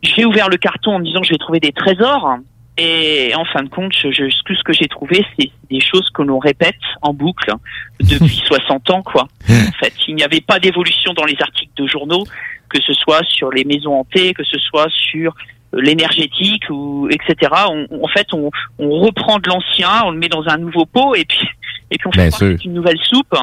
J'ai 0.02 0.24
ouvert 0.24 0.48
le 0.48 0.56
carton 0.56 0.92
en 0.96 0.98
me 0.98 1.04
disant 1.04 1.20
que 1.20 1.26
je 1.26 1.32
vais 1.32 1.38
trouver 1.38 1.60
des 1.60 1.72
trésors. 1.72 2.36
Et 2.78 3.32
en 3.36 3.44
fin 3.44 3.62
de 3.62 3.68
compte, 3.68 3.92
je, 3.94 4.10
je- 4.10 4.30
ce 4.30 4.62
que- 4.64 4.72
j'ai 4.72 4.88
trouvé, 4.88 5.24
c'est 5.38 5.50
des 5.70 5.80
choses 5.80 6.08
que 6.14 6.22
l'on 6.22 6.38
répète 6.38 6.74
en 7.02 7.12
boucle 7.12 7.52
depuis 8.00 8.36
60 8.46 8.88
ans, 8.90 9.02
quoi. 9.02 9.28
En 9.68 9.72
fait, 9.84 9.92
il 10.08 10.14
n'y 10.14 10.22
avait 10.24 10.40
pas 10.40 10.58
d'évolution 10.58 11.12
dans 11.12 11.24
les 11.26 11.36
articles 11.40 11.72
de 11.76 11.86
journaux, 11.86 12.24
que 12.70 12.80
ce 12.80 12.94
soit 12.94 13.22
sur 13.28 13.50
les 13.50 13.64
maisons 13.64 13.94
hantées, 14.00 14.32
que 14.32 14.42
ce 14.44 14.58
soit 14.58 14.88
sur 14.90 15.34
l'énergétique 15.74 16.64
ou 16.70 17.08
etc. 17.10 17.52
On, 17.68 17.86
on- 17.90 18.04
en 18.04 18.08
fait, 18.08 18.26
on, 18.32 18.50
on 18.78 19.00
reprend 19.00 19.38
de 19.38 19.48
l'ancien, 19.48 20.02
on 20.04 20.10
le 20.10 20.18
met 20.18 20.28
dans 20.28 20.48
un 20.48 20.56
nouveau 20.58 20.86
pot 20.86 21.14
et 21.14 21.24
puis 21.26 21.46
et 21.92 21.98
puis 21.98 22.06
on 22.06 22.12
fait 22.12 22.22
Bien 22.22 22.28
croire 22.30 22.40
que 22.40 22.46
sûr. 22.50 22.56
c'est 22.58 22.64
une 22.66 22.74
nouvelle 22.74 22.98
soupe. 23.02 23.34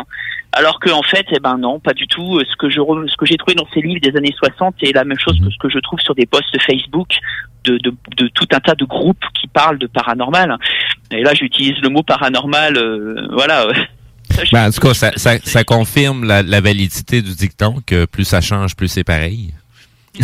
Alors 0.52 0.80
que 0.80 0.90
en 0.90 1.04
fait, 1.04 1.26
eh 1.32 1.40
ben 1.40 1.58
non, 1.58 1.80
pas 1.80 1.94
du 1.94 2.08
tout. 2.08 2.40
Ce 2.40 2.56
que 2.58 2.70
je 2.70 2.78
ce 3.08 3.16
que 3.18 3.26
j'ai 3.26 3.38
trouvé 3.38 3.54
dans 3.54 3.68
ces 3.74 3.82
livres 3.82 4.02
des 4.02 4.18
années 4.18 4.34
60 4.38 4.76
est 4.82 4.94
la 4.94 5.04
même 5.04 5.20
chose 5.20 5.40
que 5.40 5.50
ce 5.52 5.58
que 5.60 5.70
je 5.70 5.78
trouve 5.80 6.00
sur 6.00 6.16
des 6.16 6.26
posts 6.26 6.60
Facebook 6.66 7.08
de, 7.66 7.78
de, 7.78 7.94
de 8.18 8.28
tout 8.30 8.48
un 8.52 8.60
tas 8.60 8.74
de 8.76 8.86
groupes 8.86 9.24
qui 9.40 9.48
parlent 9.48 9.78
de 9.78 9.86
paranormal. 9.88 10.58
Et 11.12 11.22
là, 11.22 11.34
j'utilise 11.36 11.78
le 11.84 11.90
mot 11.90 12.02
paranormal. 12.04 12.78
euh, 12.78 13.28
voilà. 13.32 13.68
Ben, 14.54 14.68
en 14.68 14.72
tout 14.72 14.80
cas, 14.80 14.94
ça, 14.94 15.12
ça, 15.18 15.38
ça 15.40 15.64
confirme 15.66 16.24
la, 16.24 16.44
la 16.44 16.62
validité 16.62 17.22
du 17.22 17.34
dicton 17.36 17.82
que 17.86 18.06
plus 18.06 18.24
ça 18.24 18.40
change, 18.42 18.76
plus 18.76 18.88
c'est 18.88 19.04
pareil. 19.04 19.54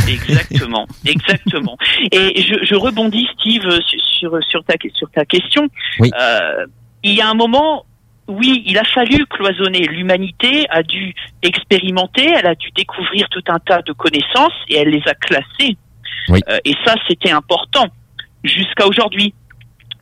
Exactement, 0.07 0.87
exactement. 1.05 1.77
Et 2.11 2.41
je, 2.41 2.63
je 2.65 2.75
rebondis, 2.75 3.27
Steve, 3.39 3.63
sur, 3.63 3.99
sur, 4.19 4.43
sur 4.43 4.63
ta, 4.63 4.75
sur 4.93 5.09
ta 5.09 5.25
question. 5.25 5.67
Oui. 5.99 6.11
Euh, 6.19 6.65
il 7.03 7.13
y 7.15 7.21
a 7.21 7.29
un 7.29 7.33
moment, 7.33 7.85
oui, 8.27 8.63
il 8.65 8.77
a 8.77 8.83
fallu 8.83 9.25
cloisonner. 9.27 9.87
L'humanité 9.87 10.65
a 10.69 10.81
dû 10.81 11.13
expérimenter, 11.43 12.31
elle 12.35 12.47
a 12.47 12.55
dû 12.55 12.69
découvrir 12.75 13.27
tout 13.29 13.43
un 13.47 13.59
tas 13.59 13.81
de 13.81 13.93
connaissances 13.93 14.53
et 14.69 14.77
elle 14.77 14.89
les 14.89 15.03
a 15.07 15.13
classées. 15.13 15.77
Oui. 16.29 16.39
Euh, 16.49 16.57
et 16.65 16.73
ça, 16.85 16.95
c'était 17.07 17.31
important 17.31 17.87
jusqu'à 18.43 18.87
aujourd'hui. 18.87 19.33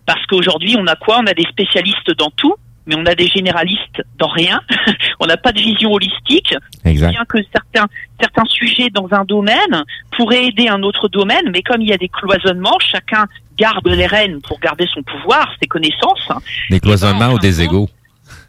Parce 0.06 0.26
qu'aujourd'hui, 0.26 0.76
on 0.78 0.88
a 0.88 0.95
quoi? 0.95 1.20
On 1.22 1.28
a 1.28 1.34
des 1.34 1.44
spécialistes 1.44 2.12
dans 2.18 2.30
tout, 2.30 2.56
mais 2.86 2.95
on 2.98 3.06
a 3.06 3.16
des 3.16 3.28
généralistes 3.28 4.04
dans 4.18 4.28
rien. 4.28 4.62
on 5.20 5.26
n'a 5.26 5.38
pas 5.38 5.52
de 5.52 5.60
vision 5.60 5.91
holistique. 5.91 6.54
Exact. 6.86 7.12
Bien 7.12 7.26
que 7.26 7.38
certains, 7.54 7.88
certains 8.20 8.45
sujets 8.45 8.90
dans 8.90 9.08
un 9.12 9.26
domaine 9.26 9.84
pourraient 10.16 10.45
aider 10.45 10.68
un 10.68 10.84
autre 10.84 11.08
domaine, 11.10 11.50
mais 11.52 11.62
comme 11.62 11.82
il 11.82 11.90
y 11.90 11.94
a 11.94 11.98
des 11.98 12.10
cloisonnements, 12.10 12.80
chacun 12.80 13.26
garde 13.58 13.88
les 13.88 14.08
rênes 14.08 14.41
pour 14.41 14.60
garder 14.60 14.88
son 14.94 15.04
pouvoir, 15.04 15.50
ses 15.62 15.68
connaissances. 15.68 16.30
Des 16.70 16.80
cloisonnements 16.80 17.34
ou 17.34 17.40
des 17.40 17.62
égaux. 17.62 17.90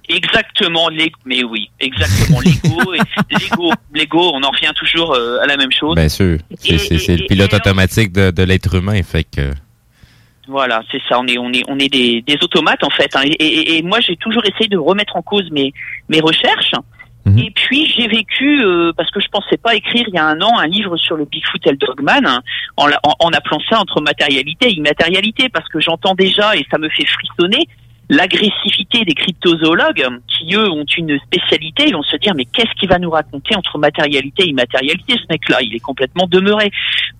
Exactement, 0.09 0.89
mais 1.24 1.43
oui, 1.44 1.70
exactement, 1.81 2.40
l'ego, 2.40 2.93
l'ego, 3.31 3.72
l'ego, 3.94 4.31
on 4.35 4.43
en 4.43 4.51
revient 4.51 4.72
toujours 4.76 5.14
euh, 5.14 5.39
à 5.43 5.47
la 5.47 5.56
même 5.56 5.72
chose. 5.72 5.94
Bien 5.97 6.09
sûr. 6.09 6.39
C'est 6.98 7.16
le 7.16 7.26
pilote 7.26 7.55
automatique 7.55 8.12
de, 8.12 8.31
de 8.31 8.43
l'être 8.43 8.74
humain. 8.74 9.02
Fait 9.02 9.24
que. 9.24 9.52
Voilà, 10.47 10.82
c'est 10.93 11.01
ça. 11.09 11.18
On 11.18 11.26
est, 11.26 11.39
on 11.39 11.51
est, 11.52 11.62
on 11.68 11.78
est 11.78 11.89
des, 11.89 12.20
des 12.20 12.35
automates 12.43 12.85
en 12.85 12.90
fait. 12.90 13.16
hein. 13.16 13.22
Et, 13.24 13.32
et- 13.44 13.78
et 13.78 13.82
moi, 13.82 14.01
j'ai 14.01 14.16
toujours 14.16 14.44
essayé 14.44 14.68
de 14.68 14.76
remettre 14.76 15.16
en 15.16 15.22
cause 15.22 15.51
mes, 15.51 15.72
mes 16.10 16.20
recherches. 16.20 16.72
Et 17.39 17.51
puis 17.52 17.86
j'ai 17.97 18.06
vécu 18.06 18.62
euh, 18.62 18.93
parce 18.94 19.10
que 19.10 19.18
je 19.18 19.28
pensais 19.28 19.56
pas 19.56 19.74
écrire 19.74 20.05
il 20.09 20.12
y 20.14 20.18
a 20.18 20.26
un 20.26 20.39
an 20.43 20.59
un 20.59 20.66
livre 20.66 20.98
sur 20.98 21.16
le 21.16 21.24
Bigfoot 21.24 21.66
et 21.66 21.70
le 21.70 21.78
Dogman 21.78 22.26
hein, 22.26 22.43
en, 22.76 22.86
la- 22.86 23.01
en, 23.02 23.14
en 23.18 23.31
appelant 23.32 23.60
ça 23.70 23.81
entre 23.81 24.02
matérialité 24.02 24.68
et 24.68 24.72
immatérialité 24.74 25.48
parce 25.48 25.66
que 25.70 25.81
j'entends 25.81 26.14
déjà 26.14 26.55
et 26.55 26.66
ça 26.70 26.76
me 26.76 26.90
fait 26.90 27.06
frissonner 27.06 27.66
l'agressivité 28.09 29.05
des 29.05 29.14
cryptozoologues 29.14 30.09
qui 30.28 30.55
eux 30.55 30.70
ont 30.70 30.85
une 30.97 31.18
spécialité. 31.20 31.89
Ils 31.89 31.94
vont 31.94 32.02
se 32.02 32.16
dire 32.16 32.35
mais 32.35 32.44
qu'est-ce 32.44 32.72
qu'il 32.78 32.89
va 32.89 32.98
nous 32.98 33.10
raconter 33.10 33.56
entre 33.56 33.78
matérialité 33.78 34.44
et 34.44 34.48
immatérialité 34.48 35.14
ce 35.14 35.26
mec-là? 35.31 35.59
Il 35.62 35.74
est 35.74 35.81
complètement 35.81 36.26
demeuré. 36.26 36.70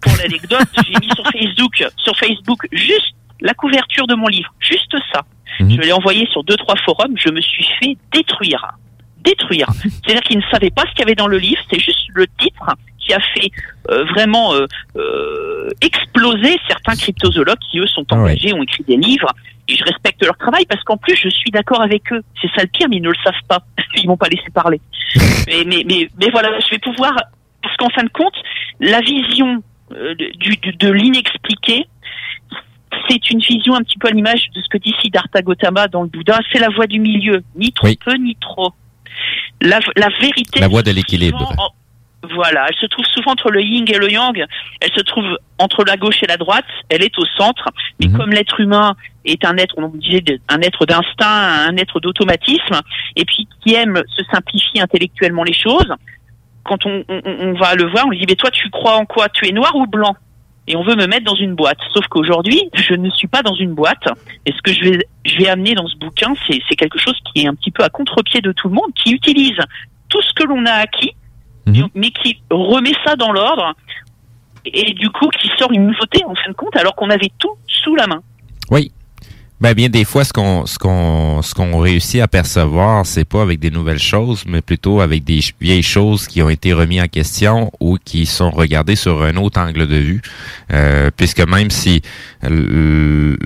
Pour 0.01 0.13
l'anecdote, 0.17 0.69
j'ai 0.87 0.95
mis 1.01 1.15
sur 1.15 1.25
Facebook, 1.31 1.85
sur 1.97 2.17
Facebook 2.17 2.67
juste 2.73 3.15
la 3.41 3.55
couverture 3.55 4.07
de 4.07 4.15
mon 4.15 4.29
livre, 4.29 4.53
juste 4.61 4.95
ça. 5.13 5.23
Je 5.61 5.65
l'ai 5.65 5.93
envoyé 5.93 6.27
sur 6.27 6.43
deux 6.43 6.57
trois 6.57 6.77
forums. 6.85 7.15
Je 7.17 7.29
me 7.31 7.41
suis 7.41 7.67
fait 7.81 7.97
détruire, 8.13 8.73
détruire. 9.23 9.69
C'est-à-dire 9.77 10.23
qu'ils 10.23 10.39
ne 10.39 10.45
savaient 10.51 10.71
pas 10.71 10.83
ce 10.83 10.91
qu'il 10.91 11.01
y 11.01 11.03
avait 11.03 11.15
dans 11.15 11.29
le 11.29 11.39
livre. 11.39 11.61
C'est 11.71 11.79
juste 11.79 12.09
le 12.15 12.27
titre 12.39 12.65
qui 13.05 13.13
a 13.13 13.21
fait 13.21 13.51
euh, 13.91 14.05
vraiment 14.05 14.55
euh, 14.55 14.67
euh, 14.97 15.69
exploser 15.81 16.59
certains 16.69 16.95
cryptozoologues 16.97 17.59
qui 17.71 17.79
eux 17.79 17.87
sont 17.87 18.05
engagés, 18.13 18.53
ont 18.55 18.63
écrit 18.63 18.85
des 18.85 18.97
livres. 18.97 19.31
Et 19.69 19.77
je 19.77 19.85
respecte 19.85 20.23
leur 20.25 20.37
travail 20.37 20.65
parce 20.67 20.83
qu'en 20.85 20.97
plus 20.97 21.17
je 21.17 21.29
suis 21.29 21.51
d'accord 21.51 21.81
avec 21.83 22.13
eux. 22.13 22.23
C'est 22.41 22.49
ça 22.55 22.63
le 22.63 22.69
pire, 22.69 22.89
mais 22.89 22.97
ils 22.97 23.03
ne 23.03 23.09
le 23.09 23.17
savent 23.25 23.35
pas. 23.49 23.61
Ils 23.97 24.07
m'ont 24.09 24.17
pas 24.17 24.29
laissé 24.29 24.51
parler. 24.53 24.81
Mais, 25.47 25.65
mais, 25.67 25.83
mais, 25.87 26.09
mais 26.19 26.31
voilà, 26.31 26.59
je 26.59 26.71
vais 26.71 26.79
pouvoir 26.79 27.13
parce 27.63 27.77
qu'en 27.77 27.89
fin 27.91 28.03
de 28.03 28.09
compte, 28.09 28.35
la 28.81 29.01
vision 29.01 29.63
du, 30.19 30.57
du- 30.57 30.73
de 30.73 30.91
l'inexpliqué, 30.91 31.87
c'est 33.09 33.31
une 33.31 33.41
vision 33.41 33.75
un 33.75 33.83
petit 33.83 33.99
peu 33.99 34.09
à 34.09 34.11
l'image 34.11 34.49
de 34.55 34.61
ce 34.63 34.69
que 34.69 34.79
dit 34.79 34.95
Siddhartha 35.01 35.43
Gautama 35.43 35.89
dans 35.89 36.03
le 36.03 36.09
Bouddha. 36.09 36.39
C'est 36.53 36.59
la 36.59 36.69
voie 36.71 36.87
du 36.87 36.99
milieu, 36.99 37.43
ni 37.57 37.73
trop 37.73 37.87
Oui. 37.89 37.99
peu 38.05 38.15
ni 38.15 38.37
trop. 38.37 38.73
La, 39.61 39.81
la 39.97 40.09
vérité. 40.21 40.61
La 40.61 40.69
voie 40.69 40.83
de 40.83 40.91
l'équilibre. 40.91 41.53
Voilà, 42.35 42.67
elle 42.69 42.77
se 42.77 42.87
trouve 42.87 43.05
souvent 43.07 43.33
entre 43.33 43.51
le 43.51 43.61
yin 43.63 43.85
et 43.89 43.99
le 43.99 44.11
yang. 44.11 44.45
Elle 44.81 44.93
se 44.93 45.01
trouve 45.03 45.25
entre 45.59 45.85
la 45.85 45.97
gauche 45.97 46.23
et 46.23 46.27
la 46.27 46.37
droite. 46.37 46.65
Elle 46.89 47.03
est 47.03 47.19
au 47.19 47.25
centre. 47.39 47.69
Mais 48.01 48.07
comme 48.17 48.31
l'être 48.31 48.61
humain 48.61 48.95
est 49.25 49.45
un 49.45 49.57
être, 49.57 49.75
on 49.79 49.89
disait, 49.89 50.23
un 50.49 50.61
être 50.61 50.87
d'instinct, 50.87 51.67
un 51.69 51.77
être 51.77 52.01
d'automatisme, 52.01 52.81
et 53.17 53.25
puis 53.25 53.49
qui 53.63 53.75
aime 53.75 54.03
se 54.09 54.25
simplifier 54.33 54.81
intellectuellement 54.81 55.45
les 55.45 55.53
choses, 55.55 55.93
quand 56.65 56.87
on, 56.87 57.05
on- 57.09 57.23
on 57.25 57.53
va 57.55 57.75
le 57.75 57.89
voir, 57.91 58.07
on 58.07 58.11
lui 58.11 58.19
dit, 58.19 58.27
mais 58.29 58.37
toi, 58.37 58.51
tu 58.51 58.71
crois 58.71 58.97
en 58.97 59.05
quoi? 59.05 59.29
Tu 59.29 59.47
es 59.49 59.53
noir 59.53 59.75
ou 59.75 59.87
blanc? 59.87 60.17
Et 60.67 60.77
on 60.77 60.83
veut 60.83 60.97
me 60.97 61.07
mettre 61.07 61.25
dans 61.25 61.35
une 61.35 61.55
boîte. 61.55 61.77
Sauf 61.93 62.07
qu'aujourd'hui, 62.07 62.71
je 62.73 62.95
ne 62.95 63.11
suis 63.11 63.29
pas 63.29 63.43
dans 63.43 63.55
une 63.55 63.75
boîte. 63.75 64.09
Et 64.47 64.53
ce 64.53 64.63
que 64.63 64.73
je 64.73 64.81
vais, 64.83 65.07
je 65.27 65.37
vais 65.37 65.49
amener 65.49 65.75
dans 65.75 65.87
ce 65.87 65.97
bouquin, 65.99 66.33
c'est 66.49 66.77
quelque 66.77 66.99
chose 66.99 67.17
qui 67.33 67.43
est 67.43 67.47
un 67.47 67.55
petit 67.55 67.71
peu 67.71 67.83
à 67.85 67.91
contre-pied 67.91 68.41
de 68.41 68.51
tout 68.53 68.69
le 68.69 68.75
monde, 68.75 68.91
qui 68.95 69.13
utilise 69.13 69.59
tout 70.09 70.23
ce 70.23 70.33
que 70.33 70.45
l'on 70.45 70.65
a 70.65 70.73
acquis, 70.73 71.13
mais 71.67 72.11
qui 72.11 72.43
remet 72.51 72.93
ça 73.05 73.17
dans 73.17 73.33
l'ordre, 73.33 73.75
et 74.65 74.93
du 74.95 75.11
coup 75.11 75.29
qui 75.41 75.51
sort 75.59 75.73
une 75.73 75.87
nouveauté 75.87 76.25
en 76.25 76.35
fin 76.35 76.51
de 76.51 76.55
compte, 76.55 76.77
alors 76.77 76.95
qu'on 76.95 77.11
avait 77.11 77.31
tout 77.39 77.57
sous 77.67 77.95
la 77.97 78.07
main. 78.07 78.23
Oui. 78.71 78.93
Ben 79.61 79.73
bien 79.73 79.89
des 79.89 80.05
fois 80.05 80.25
ce 80.25 80.33
qu'on 80.33 80.67
ce 80.67 80.79
qu'on 80.79 81.41
ce 81.41 81.55
qu'on 81.55 81.79
réussit 81.79 82.21
à 82.21 82.27
percevoir, 82.27 83.07
c'est 83.07 83.25
pas 83.25 83.41
avec 83.41 83.61
des 83.61 83.71
nouvelles 83.71 84.01
choses, 84.01 84.45
mais 84.49 84.61
plutôt 84.61 85.01
avec 85.01 85.23
des 85.23 85.41
vieilles 85.61 85.83
choses 85.83 86.27
qui 86.27 86.43
ont 86.43 86.51
été 86.51 86.73
remises 86.73 87.03
en 87.03 87.07
question 87.07 87.71
ou 87.79 87.97
qui 88.05 88.27
sont 88.27 88.51
regardées 88.51 88.97
sur 88.97 89.23
un 89.23 89.37
autre 89.37 89.61
angle 89.61 89.87
de 89.87 89.97
vue. 89.97 90.23
Euh, 90.73 91.11
puisque 91.17 91.41
même 91.41 91.71
si 91.71 92.03
euh, 92.43 93.37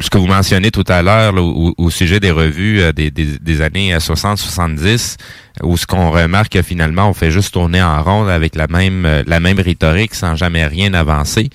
ce 0.00 0.10
que 0.10 0.18
vous 0.18 0.26
mentionnez 0.26 0.70
tout 0.70 0.84
à 0.86 1.00
l'heure 1.00 1.34
au, 1.36 1.74
au 1.78 1.90
sujet 1.90 2.20
des 2.20 2.30
revues 2.30 2.82
euh, 2.82 2.92
des, 2.92 3.10
des, 3.10 3.38
des 3.38 3.60
années 3.62 3.96
60-70, 3.96 5.16
où 5.62 5.78
ce 5.78 5.86
qu'on 5.86 6.10
remarque 6.10 6.52
que 6.52 6.62
finalement 6.62 7.08
on 7.08 7.14
fait 7.14 7.30
juste 7.30 7.54
tourner 7.54 7.82
en 7.82 8.02
rond 8.02 8.26
avec 8.26 8.54
la 8.54 8.66
même 8.66 9.06
euh, 9.06 9.22
la 9.26 9.40
même 9.40 9.58
rhétorique 9.58 10.14
sans 10.14 10.36
jamais 10.36 10.66
rien 10.66 10.92
avancer. 10.92 11.48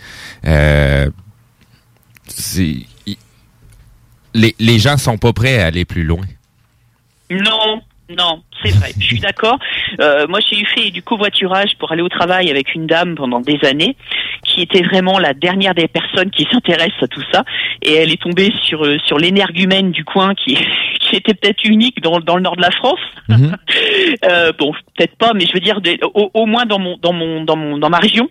Euh, 0.46 1.10
les, 4.34 4.56
les 4.60 4.80
gens 4.80 4.98
sont 4.98 5.18
pas 5.18 5.34
prêts 5.34 5.60
à 5.60 5.68
aller 5.68 5.86
plus 5.86 6.04
loin. 6.04 6.26
Non, 7.30 7.82
non, 8.10 8.44
c'est 8.64 8.72
vrai. 8.78 8.90
Je 9.00 9.06
suis 9.06 9.20
d'accord. 9.20 9.58
Euh, 10.00 10.28
moi, 10.28 10.40
j'ai 10.48 10.60
eu 10.60 10.66
fait 10.66 10.92
du 10.92 11.02
covoiturage 11.02 11.72
pour 11.78 11.92
aller 11.92 12.02
au 12.02 12.10
travail 12.10 12.50
avec 12.50 12.74
une 12.76 12.88
dame 12.88 13.16
pendant 13.16 13.40
des 13.40 13.60
années, 13.66 13.96
qui 14.44 14.62
était 14.62 14.82
vraiment 14.82 15.20
la 15.20 15.34
dernière 15.34 15.74
des 15.76 15.88
personnes 15.88 16.30
qui 16.32 16.46
s'intéressent 16.52 17.04
à 17.04 17.08
tout 17.08 17.24
ça, 17.32 17.44
et 17.82 17.94
elle 17.96 18.12
est 18.12 18.22
tombée 18.22 18.52
sur 18.64 18.86
euh, 18.86 18.98
sur 19.06 19.18
l'énergumène 19.18 19.92
du 19.92 20.04
coin 20.04 20.34
qui 20.36 20.58
qui 21.00 21.16
était 21.16 21.34
peut-être 21.34 21.64
unique 21.64 22.02
dans, 22.02 22.20
dans 22.20 22.36
le 22.36 22.42
nord 22.44 22.56
de 22.56 22.62
la 22.62 22.72
France. 22.72 23.00
Euh, 24.26 24.52
bon, 24.58 24.74
peut-être 24.98 25.16
pas, 25.18 25.34
mais 25.34 25.46
je 25.46 25.54
veux 25.54 25.60
dire 25.60 25.82
des- 25.82 26.00
au, 26.14 26.30
au 26.34 26.46
moins 26.46 26.66
dans 26.66 26.80
mon 26.80 26.98
dans 26.98 27.14
mon 27.14 27.44
dans 27.44 27.56
mon 27.56 27.78
dans 27.78 27.90
ma 27.90 27.98
région. 28.00 28.28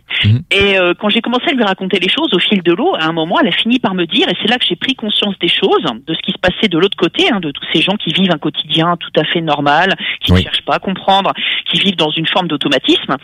Et 0.51 0.79
euh, 0.79 0.93
quand 0.99 1.09
j'ai 1.09 1.21
commencé 1.21 1.45
à 1.49 1.53
lui 1.53 1.63
raconter 1.63 1.99
les 1.99 2.09
choses 2.09 2.33
au 2.35 2.39
fil 2.39 2.63
de 2.63 2.73
l'eau, 2.73 2.95
à 2.99 3.05
un 3.07 3.13
moment, 3.13 3.39
elle 3.41 3.49
a 3.49 3.53
fini 3.53 3.79
par 3.79 3.95
me 3.95 4.05
dire, 4.07 4.29
et 4.29 4.35
c'est 4.43 4.49
là 4.49 4.59
que 4.59 4.65
j'ai 4.69 4.77
pris 4.77 4.95
conscience 4.95 5.35
des 5.41 5.49
choses, 5.49 5.85
de 6.07 6.15
ce 6.15 6.21
qui 6.21 6.33
se 6.33 6.39
passait 6.39 6.69
de 6.69 6.79
l'autre 6.79 6.97
côté, 6.97 7.31
hein, 7.31 7.41
de 7.41 7.51
tous 7.53 7.65
ces 7.73 7.81
gens 7.81 7.95
qui 7.97 8.13
vivent 8.13 8.33
un 8.33 8.39
quotidien 8.39 8.97
tout 8.99 9.13
à 9.21 9.25
fait 9.25 9.41
normal, 9.41 9.95
qui 10.20 10.32
ne 10.32 10.36
cherchent 10.45 10.65
pas 10.65 10.74
à 10.77 10.78
comprendre, 10.78 11.32
qui 11.70 11.81
vivent 11.81 11.97
dans 11.97 12.11
une 12.11 12.27
forme 12.27 12.49
d'automatisme. 12.49 13.16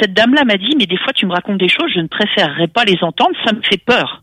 Cette 0.00 0.12
dame-là 0.14 0.44
m'a 0.44 0.56
dit, 0.56 0.74
mais 0.78 0.86
des 0.86 0.96
fois 0.98 1.12
tu 1.12 1.26
me 1.26 1.32
racontes 1.32 1.58
des 1.58 1.68
choses, 1.68 1.90
je 1.94 2.00
ne 2.00 2.08
préférerais 2.08 2.68
pas 2.68 2.84
les 2.84 2.98
entendre, 3.02 3.34
ça 3.44 3.52
me 3.52 3.62
fait 3.62 3.82
peur. 3.84 4.22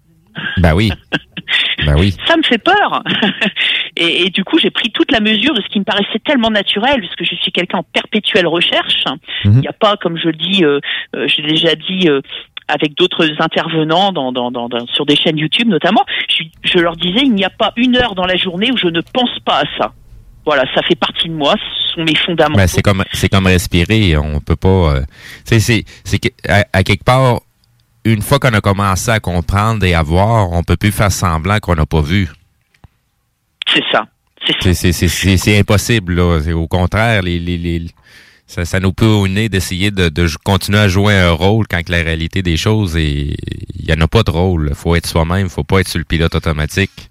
Ben 0.58 0.74
oui. 0.74 0.92
ben 1.86 1.96
oui. 1.98 2.14
Ça 2.28 2.38
me 2.38 2.44
fait 2.44 2.60
peur. 2.60 3.04
et, 3.98 4.24
et 4.26 4.30
du 4.30 4.44
coup, 4.44 4.58
j'ai 4.60 4.70
pris 4.70 4.92
toute 4.92 5.12
la 5.12 5.20
mesure 5.20 5.54
de 5.54 5.62
ce 5.62 5.68
qui 5.68 5.80
me 5.80 5.84
paraissait 5.84 6.20
tellement 6.24 6.50
naturel, 6.52 7.00
puisque 7.00 7.24
je 7.30 7.36
suis 7.42 7.52
quelqu'un 7.52 7.80
en 7.80 7.84
perpétuelle 7.84 8.48
recherche. 8.48 9.04
Il 9.44 9.52
Mhm. 9.52 9.60
n'y 9.62 9.68
a 9.68 9.74
pas, 9.74 9.98
comme 9.98 10.18
je 10.18 10.28
le 10.28 10.34
dis, 10.34 10.64
euh, 10.64 10.80
euh, 11.16 11.28
j'ai 11.28 11.42
déjà 11.42 11.74
dit 11.76 12.08
euh, 12.10 12.22
avec 12.68 12.94
d'autres 12.96 13.28
intervenants 13.40 14.12
dans, 14.12 14.32
dans, 14.32 14.52
dans, 14.52 14.70
dans- 14.70 14.86
sur 14.88 15.06
des 15.06 15.16
chaînes 15.16 15.40
YouTube 15.40 15.68
notamment, 15.68 16.06
je, 16.30 16.44
je 16.64 16.78
leur 16.80 16.96
disais, 16.96 17.22
il 17.24 17.34
n'y 17.34 17.44
a 17.44 17.50
pas 17.50 17.74
une 17.76 17.98
heure 17.98 18.14
dans 18.16 18.26
la 18.28 18.38
journée 18.38 18.72
où 18.72 18.78
je 18.78 18.88
ne 18.88 19.02
pense 19.02 19.40
pas 19.44 19.62
à 19.62 19.64
ça. 19.80 19.94
Voilà, 20.46 20.64
ça 20.74 20.82
fait 20.82 20.96
partie 20.96 21.28
de 21.30 21.34
moi, 21.34 21.54
ce 21.58 21.94
sont 21.94 22.04
mes 22.04 22.16
fondamentaux. 22.16 22.58
Ben, 22.58 22.68
c'est 22.68 22.82
comme 22.82 23.04
c'est 23.14 23.30
comme 23.30 23.48
respirer, 23.48 24.18
on 24.18 24.40
peut 24.40 24.56
pas 24.56 24.96
euh, 24.96 25.02
c'est 25.44 25.60
c'est 25.60 25.84
à, 26.48 26.66
à 26.74 26.84
quelque 26.84 27.04
part 27.04 27.42
une 28.06 28.22
fois 28.22 28.40
qu'on 28.40 28.54
a 28.54 28.62
commencé 28.62 29.12
à 29.12 29.20
comprendre 29.20 29.84
et 29.86 29.94
à 29.94 30.02
voir, 30.02 30.52
on 30.52 30.64
peut 30.64 30.78
plus 30.78 30.92
faire 30.92 31.12
semblant 31.12 31.60
qu'on 31.60 31.76
n'a 31.76 31.86
pas 31.86 32.02
vu. 32.02 32.30
C'est 33.72 33.84
ça. 33.92 34.06
C'est 34.62 34.74
c'est 34.74 34.94
c'est 34.94 35.08
c'est 35.08 35.38
c'est 35.38 35.60
impossible 35.60 36.16
là, 36.16 36.40
au 36.56 36.68
contraire 36.68 37.22
les 37.22 37.38
les, 37.40 37.58
les 37.58 37.86
ça, 38.48 38.66
ça 38.66 38.80
nous 38.80 38.94
peut 38.94 39.06
au 39.06 39.28
nez 39.28 39.48
d'essayer 39.48 39.92
de, 39.92 40.10
de 40.10 40.28
continuer 40.44 40.80
à 40.80 40.88
jouer 40.88 41.14
un 41.14 41.32
rôle 41.32 41.68
quand 41.68 41.84
que 41.84 41.92
la 41.92 42.02
réalité 42.02 42.42
des 42.42 42.58
choses 42.58 42.98
est 42.98 43.36
il 43.76 43.86
y 43.88 43.94
en 43.94 44.02
a 44.02 44.08
pas 44.08 44.24
de 44.24 44.32
rôle, 44.32 44.74
faut 44.74 44.96
être 44.96 45.08
soi-même, 45.08 45.50
faut 45.50 45.64
pas 45.64 45.82
être 45.82 45.88
sur 45.88 46.00
le 46.00 46.06
pilote 46.06 46.34
automatique. 46.36 47.09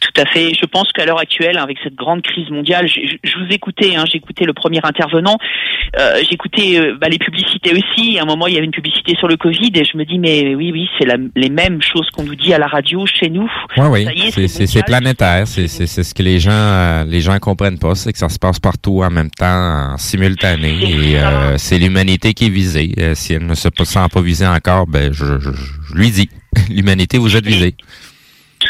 Tout 0.00 0.20
à 0.20 0.24
fait. 0.26 0.52
Je 0.58 0.64
pense 0.66 0.90
qu'à 0.92 1.04
l'heure 1.04 1.18
actuelle, 1.20 1.58
avec 1.58 1.76
cette 1.84 1.94
grande 1.94 2.22
crise 2.22 2.48
mondiale, 2.50 2.88
je, 2.88 3.00
je- 3.22 3.38
vous 3.38 3.52
écoutais, 3.52 3.96
hein, 3.96 4.04
j'écoutais 4.10 4.44
le 4.46 4.52
premier 4.54 4.80
intervenant, 4.82 5.36
euh, 5.98 6.20
j'écoutais 6.28 6.78
euh, 6.78 6.96
bah, 7.00 7.08
les 7.08 7.18
publicités 7.18 7.72
aussi. 7.72 8.18
À 8.18 8.22
un 8.22 8.24
moment, 8.24 8.46
il 8.46 8.54
y 8.54 8.56
avait 8.56 8.64
une 8.64 8.72
publicité 8.72 9.14
sur 9.16 9.28
le 9.28 9.36
Covid 9.36 9.70
et 9.74 9.84
je 9.84 9.96
me 9.98 10.04
dis, 10.04 10.18
mais 10.18 10.54
oui, 10.54 10.70
oui, 10.72 10.88
c'est 10.98 11.04
la- 11.06 11.16
les 11.36 11.50
mêmes 11.50 11.82
choses 11.82 12.08
qu'on 12.10 12.22
nous 12.24 12.34
dit 12.34 12.52
à 12.54 12.58
la 12.58 12.66
radio 12.66 13.04
chez 13.06 13.28
nous. 13.28 13.50
Oui, 13.76 13.84
oui. 13.90 14.04
C'est- 14.30 14.48
planétaire. 14.86 15.46
C'est 15.46 15.68
ce 15.68 16.14
que 16.14 16.22
les 16.22 16.40
gens 16.40 16.50
euh, 16.52 17.04
les 17.04 17.20
gens 17.20 17.38
comprennent 17.38 17.78
pas, 17.78 17.94
c'est 17.94 18.12
que 18.12 18.18
ça 18.18 18.28
se 18.30 18.38
passe 18.38 18.58
partout 18.58 19.02
en 19.02 19.10
même 19.10 19.30
temps, 19.30 19.92
en 19.92 19.98
simultané. 19.98 20.70
Et 20.82 21.18
euh, 21.18 21.58
c'est 21.58 21.78
l'humanité 21.78 22.32
qui 22.34 22.46
est 22.46 22.50
visée. 22.50 22.94
Si 23.14 23.34
elle 23.34 23.46
ne 23.46 23.54
se 23.54 23.68
sent 23.84 23.98
pas 24.12 24.20
visée 24.22 24.46
encore, 24.46 24.86
ben 24.86 25.12
je, 25.12 25.38
je, 25.40 25.50
je 25.50 25.94
lui 25.94 26.10
dis, 26.10 26.28
l'humanité 26.70 27.18
vous 27.18 27.36
êtes 27.36 27.46
visée. 27.46 27.74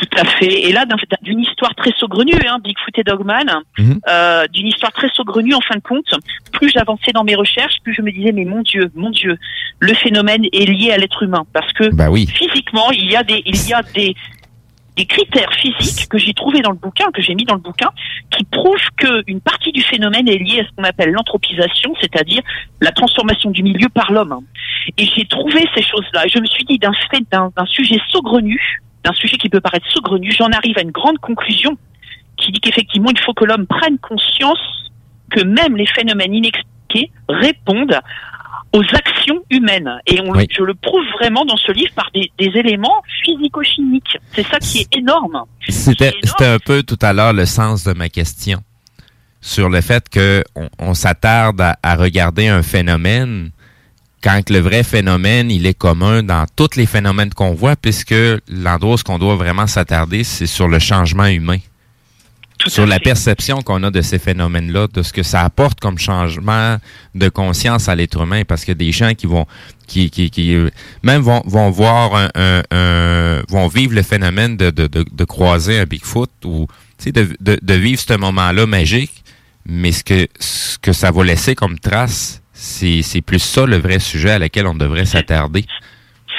Tout 0.00 0.18
à 0.18 0.24
fait. 0.24 0.68
Et 0.68 0.72
là, 0.72 0.86
d'un- 0.86 0.96
d'une 1.22 1.40
histoire 1.40 1.74
très 1.74 1.92
saugrenue, 1.98 2.32
hein, 2.48 2.58
Bigfoot 2.64 2.96
et 2.98 3.02
Dogman, 3.04 3.44
Mhm. 3.78 4.00
euh, 4.08 4.46
d'une 4.48 4.68
histoire 4.68 4.92
très 4.92 5.10
saugrenue, 5.10 5.52
en 5.54 5.60
fin 5.60 5.76
de 5.76 5.82
compte, 5.82 6.06
plus 6.52 6.70
j'avançais 6.70 7.12
dans 7.12 7.24
mes 7.24 7.34
recherches, 7.34 7.74
plus 7.84 7.92
je 7.94 8.00
me 8.00 8.10
disais, 8.10 8.32
mais 8.32 8.44
mon 8.46 8.62
Dieu, 8.62 8.90
mon 8.94 9.10
Dieu, 9.10 9.36
le 9.78 9.92
phénomène 9.94 10.44
est 10.52 10.64
lié 10.64 10.92
à 10.92 10.96
l'être 10.96 11.22
humain. 11.22 11.44
Parce 11.52 11.70
que 11.74 11.94
Bah 11.94 12.10
oui. 12.10 12.26
physiquement, 12.26 12.90
il 12.92 13.10
y 13.10 13.16
a 13.16 13.22
des, 13.24 13.42
il 13.44 13.56
y 13.68 13.72
a 13.74 13.82
des, 13.82 14.14
des 14.96 15.04
critères 15.04 15.52
physiques 15.54 16.08
que 16.08 16.16
j'ai 16.18 16.32
trouvés 16.32 16.60
dans 16.60 16.70
le 16.70 16.76
bouquin, 16.78 17.10
que 17.12 17.20
j'ai 17.20 17.34
mis 17.34 17.44
dans 17.44 17.54
le 17.54 17.60
bouquin, 17.60 17.90
qui 18.30 18.44
prouvent 18.44 18.88
qu'une 18.96 19.40
partie 19.40 19.72
du 19.72 19.82
phénomène 19.82 20.28
est 20.28 20.38
liée 20.38 20.60
à 20.60 20.64
ce 20.64 20.70
qu'on 20.76 20.84
appelle 20.84 21.10
l'anthropisation, 21.10 21.94
c'est-à-dire 22.00 22.42
la 22.80 22.92
transformation 22.92 23.50
du 23.50 23.62
milieu 23.62 23.88
par 23.90 24.12
l'homme. 24.12 24.38
Et 24.96 25.04
j'ai 25.14 25.26
trouvé 25.26 25.60
ces 25.74 25.82
choses-là. 25.82 26.26
Et 26.26 26.28
je 26.30 26.38
me 26.38 26.46
suis 26.46 26.64
dit, 26.64 26.78
d'un 26.78 26.92
fait, 27.10 27.22
d'un 27.30 27.66
sujet 27.66 27.98
saugrenu, 28.08 28.60
d'un 29.04 29.12
sujet 29.12 29.36
qui 29.36 29.48
peut 29.48 29.60
paraître 29.60 29.86
saugrenu, 29.90 30.30
j'en 30.32 30.50
arrive 30.50 30.76
à 30.78 30.82
une 30.82 30.90
grande 30.90 31.18
conclusion 31.18 31.76
qui 32.36 32.52
dit 32.52 32.60
qu'effectivement, 32.60 33.10
il 33.10 33.18
faut 33.20 33.34
que 33.34 33.44
l'homme 33.44 33.66
prenne 33.66 33.98
conscience 33.98 34.58
que 35.30 35.42
même 35.44 35.76
les 35.76 35.86
phénomènes 35.86 36.34
inexpliqués 36.34 37.10
répondent 37.28 37.98
aux 38.72 38.82
actions 38.94 39.42
humaines. 39.50 39.90
Et 40.06 40.20
on, 40.20 40.32
le- 40.32 40.38
Oui. 40.40 40.46
je 40.56 40.62
le 40.62 40.74
prouve 40.74 41.04
vraiment 41.18 41.44
dans 41.44 41.56
ce 41.56 41.72
livre 41.72 41.92
par 41.94 42.10
des, 42.14 42.30
des 42.38 42.50
éléments 42.58 43.02
physico-chimiques. 43.24 44.16
C'est 44.32 44.46
ça 44.46 44.58
qui 44.58 44.78
est 44.78 44.96
énorme. 44.96 45.44
C'était 45.68 46.12
un 46.40 46.58
peu 46.58 46.82
tout 46.82 46.98
à 47.02 47.12
l'heure 47.12 47.32
le 47.32 47.46
sens 47.46 47.84
de 47.84 47.92
ma 47.92 48.08
question 48.08 48.60
sur 49.40 49.68
le 49.70 49.80
fait 49.80 50.08
que 50.08 50.44
on, 50.54 50.68
on 50.78 50.94
s'attarde 50.94 51.60
à, 51.60 51.76
à 51.82 51.96
regarder 51.96 52.48
un 52.48 52.62
phénomène 52.62 53.50
quand 54.22 54.50
le 54.50 54.58
vrai 54.58 54.82
phénomène, 54.82 55.50
il 55.50 55.66
est 55.66 55.74
commun 55.78 56.22
dans 56.22 56.44
tous 56.56 56.76
les 56.76 56.86
phénomènes 56.86 57.30
qu'on 57.30 57.54
voit, 57.54 57.76
puisque 57.76 58.14
l'endroit 58.48 58.94
où 58.94 58.98
ce 58.98 59.04
qu'on 59.04 59.18
doit 59.18 59.36
vraiment 59.36 59.66
s'attarder, 59.66 60.24
c'est 60.24 60.46
sur 60.46 60.68
le 60.68 60.78
changement 60.78 61.26
humain. 61.26 61.58
sur 62.66 62.86
la 62.86 63.00
perception 63.00 63.62
qu'on 63.62 63.82
a 63.84 63.90
de 63.90 64.02
ces 64.02 64.18
phénomènes-là, 64.18 64.86
de 64.92 65.02
ce 65.02 65.14
que 65.14 65.22
ça 65.22 65.40
apporte 65.42 65.80
comme 65.80 65.96
changement 65.96 66.76
de 67.14 67.30
conscience 67.30 67.88
à 67.88 67.94
l'être 67.94 68.20
humain, 68.20 68.42
parce 68.46 68.66
que 68.66 68.72
des 68.72 68.92
gens 68.92 69.14
qui 69.14 69.26
vont, 69.26 69.46
qui, 69.86 70.10
qui, 70.10 70.28
qui 70.30 70.54
même 71.02 71.22
vont, 71.22 71.42
vont 71.46 71.70
voir 71.70 72.14
un, 72.14 72.28
un- 72.34 72.62
un- 72.70 73.42
vont 73.48 73.66
vivre 73.68 73.94
le 73.94 74.02
phénomène 74.02 74.58
de, 74.58 74.68
de, 74.70 74.86
de, 74.88 75.06
de 75.10 75.24
croiser 75.24 75.78
un 75.80 75.84
Bigfoot 75.84 76.30
ou, 76.44 76.66
tu 76.98 77.04
sais, 77.04 77.12
de, 77.12 77.34
de, 77.40 77.58
de 77.62 77.74
vivre 77.74 77.98
ce 78.06 78.12
moment-là 78.12 78.66
magique, 78.66 79.24
mais 79.64 79.92
ce 79.92 80.04
que, 80.04 80.28
ce 80.38 80.76
que 80.78 80.92
ça 80.92 81.10
va 81.10 81.24
laisser 81.24 81.54
comme 81.54 81.78
trace, 81.78 82.39
c'est, 82.60 83.22
plus 83.22 83.38
ça 83.38 83.64
le 83.64 83.78
vrai 83.78 83.98
sujet 83.98 84.32
à 84.32 84.38
laquelle 84.38 84.66
on 84.66 84.74
devrait 84.74 85.06
s'attarder. 85.06 85.64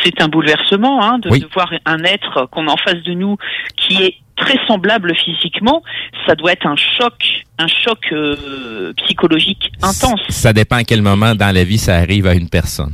C'est 0.04 0.22
un 0.22 0.28
bouleversement 0.28 1.04
hein, 1.04 1.20
de, 1.20 1.30
Oui. 1.30 1.40
de 1.40 1.48
voir 1.54 1.72
un 1.86 2.04
être 2.04 2.48
qu'on 2.52 2.68
a 2.68 2.72
en 2.72 2.78
face 2.78 3.02
de 3.04 3.14
nous 3.14 3.38
qui 3.76 4.02
est 4.04 4.16
très 4.36 4.58
semblable 4.68 5.16
physiquement. 5.16 5.84
Ça 6.28 6.36
doit 6.36 6.54
être 6.54 6.66
un 6.66 6.76
choc, 6.76 7.14
un 7.58 7.68
choc 7.68 8.00
euh, 8.12 8.94
psychologique 9.06 9.72
intense. 9.82 10.22
Ça 10.30 10.54
dépend 10.54 10.78
à 10.78 10.84
quel 10.84 11.02
moment 11.02 11.36
dans 11.36 11.54
la 11.54 11.64
vie 11.64 11.78
ça 11.78 11.98
arrive 11.98 12.28
à 12.28 12.34
une 12.34 12.50
personne. 12.50 12.94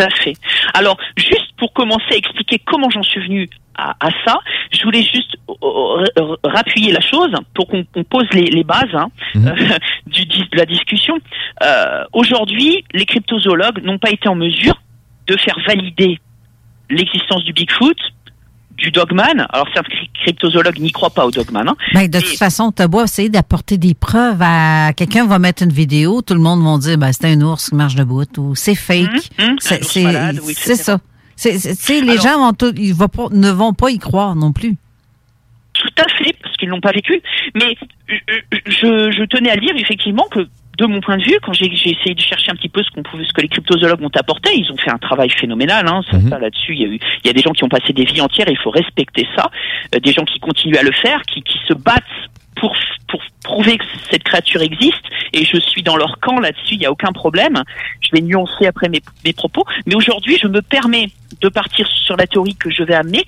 À 0.00 0.10
fait. 0.10 0.32
Alors, 0.74 0.96
juste 1.16 1.52
pour 1.58 1.72
commencer 1.72 2.04
à 2.12 2.16
expliquer 2.16 2.58
comment 2.64 2.88
j'en 2.90 3.02
suis 3.02 3.20
venu 3.20 3.48
à, 3.76 3.94
à 4.00 4.10
ça, 4.26 4.38
je 4.72 4.82
voulais 4.82 5.02
juste 5.02 5.36
euh, 5.48 6.04
euh, 6.18 6.36
rappuyer 6.44 6.92
la 6.92 7.00
chose 7.00 7.30
pour 7.54 7.66
qu'on 7.68 7.84
pose 8.04 8.26
les, 8.32 8.44
les 8.44 8.64
bases 8.64 8.94
hein, 8.94 9.08
euh, 9.36 9.54
du, 10.06 10.24
dis- 10.24 10.48
de 10.50 10.56
la 10.56 10.64
discussion. 10.66 11.18
Euh, 11.62 12.04
Aujourd'hui, 12.12 12.84
les 12.94 13.04
cryptozoologues 13.04 13.82
n'ont 13.84 13.98
pas 13.98 14.10
été 14.10 14.28
en 14.28 14.34
mesure 14.34 14.80
de 15.26 15.36
faire 15.36 15.58
valider 15.66 16.18
l'existence 16.88 17.44
du 17.44 17.52
Bigfoot, 17.52 17.96
du 18.80 18.90
Dogman. 18.90 19.46
Alors, 19.50 19.66
certains 19.74 19.90
cry- 19.94 20.10
cryptozoologues 20.22 20.78
n'y 20.80 20.90
croient 20.90 21.10
pas 21.10 21.24
au 21.26 21.30
Dogman. 21.30 21.68
hein. 21.68 21.76
Ben, 21.94 22.08
de 22.08 22.18
toute 22.20 22.36
façon, 22.38 22.72
tu 22.72 22.82
beau 22.88 23.04
essayer 23.04 23.28
d'apporter 23.28 23.78
des 23.78 23.94
preuves 23.94 24.40
à 24.40 24.92
quelqu'un 24.96 25.26
va 25.26 25.38
mettre 25.38 25.62
une 25.62 25.72
vidéo, 25.72 26.22
tout 26.22 26.34
le 26.34 26.40
monde 26.40 26.62
va 26.62 26.78
dire 26.78 26.98
ben, 26.98 27.12
c'est 27.12 27.26
un 27.30 27.40
ours 27.42 27.68
qui 27.70 27.74
marche 27.76 27.94
debout 27.94 28.24
ou 28.38 28.54
c'est 28.54 28.74
fake. 28.74 29.08
Hum, 29.38 29.56
C'est- 29.60 29.84
ours 29.84 29.84
c'est 29.84 30.04
oui, 30.44 30.54
ça. 30.76 30.98
C'est- 31.36 31.58
c'est- 31.58 31.76
tu 31.76 31.82
sais, 31.82 32.00
les 32.00 32.12
Alors- 32.12 32.22
gens 32.24 32.38
vont 32.38 32.52
tout- 32.52 32.74
ils 32.76 32.92
vont 32.94 33.08
pas- 33.08 33.28
ne 33.30 33.50
vont 33.50 33.72
pas 33.72 33.90
y 33.90 33.98
croire 33.98 34.34
non 34.36 34.52
plus. 34.52 34.76
Tout 35.74 35.88
à 35.96 36.08
fait, 36.22 36.34
parce 36.42 36.56
qu'ils 36.56 36.68
l'ont 36.68 36.80
pas 36.80 36.92
vécu. 36.92 37.22
Mais 37.54 37.76
je, 38.08 38.14
je- 38.66 39.10
je 39.12 39.24
tenais 39.24 39.50
à 39.50 39.56
dire 39.56 39.72
effectivement 39.76 40.26
que 40.30 40.40
de 40.86 40.92
mon 40.92 41.00
point 41.00 41.16
de 41.16 41.22
vue, 41.22 41.38
quand 41.42 41.52
j'ai 41.52 41.66
essayé 41.66 42.14
de 42.14 42.20
chercher 42.20 42.50
un 42.50 42.54
petit 42.54 42.68
peu 42.68 42.82
ce 42.82 42.90
qu'on 42.90 43.02
pouvait, 43.02 43.24
ce 43.24 43.32
que 43.32 43.40
les 43.40 43.48
cryptozoologues 43.48 44.02
ont 44.02 44.10
apporté, 44.14 44.50
ils 44.54 44.70
ont 44.72 44.76
fait 44.76 44.90
un 44.90 44.98
travail 44.98 45.30
phénoménal. 45.30 45.86
Hein, 45.86 46.02
ça, 46.10 46.18
ça, 46.28 46.38
là-dessus, 46.38 46.74
il 46.74 46.80
y 46.80 46.84
a 46.84 46.88
eu, 46.88 46.98
il 47.24 47.26
y 47.26 47.30
a 47.30 47.32
des 47.32 47.42
gens 47.42 47.52
qui 47.52 47.64
ont 47.64 47.68
passé 47.68 47.92
des 47.92 48.04
vies 48.04 48.20
entières. 48.20 48.48
et 48.48 48.52
Il 48.52 48.58
faut 48.58 48.70
respecter 48.70 49.26
ça. 49.36 49.50
Euh, 49.94 50.00
des 50.00 50.12
gens 50.12 50.24
qui 50.24 50.40
continuent 50.40 50.76
à 50.76 50.82
le 50.82 50.92
faire, 50.92 51.22
qui, 51.22 51.42
qui 51.42 51.58
se 51.66 51.74
battent 51.74 52.04
pour 52.56 52.76
pour 53.08 53.20
prouver 53.42 53.78
que 53.78 53.84
cette 54.10 54.22
créature 54.22 54.62
existe. 54.62 55.02
Et 55.32 55.44
je 55.44 55.58
suis 55.58 55.82
dans 55.82 55.96
leur 55.96 56.20
camp 56.20 56.38
là-dessus. 56.38 56.74
Il 56.74 56.82
y 56.82 56.86
a 56.86 56.92
aucun 56.92 57.12
problème. 57.12 57.62
Je 58.00 58.08
vais 58.12 58.20
nuancer 58.20 58.66
après 58.66 58.88
mes, 58.88 59.00
mes 59.24 59.32
propos. 59.32 59.64
Mais 59.86 59.94
aujourd'hui, 59.94 60.38
je 60.40 60.46
me 60.46 60.62
permets 60.62 61.08
de 61.40 61.48
partir 61.48 61.86
sur 61.88 62.16
la 62.16 62.26
théorie 62.26 62.54
que 62.54 62.70
je 62.70 62.82
vais 62.82 62.94
amener 62.94 63.24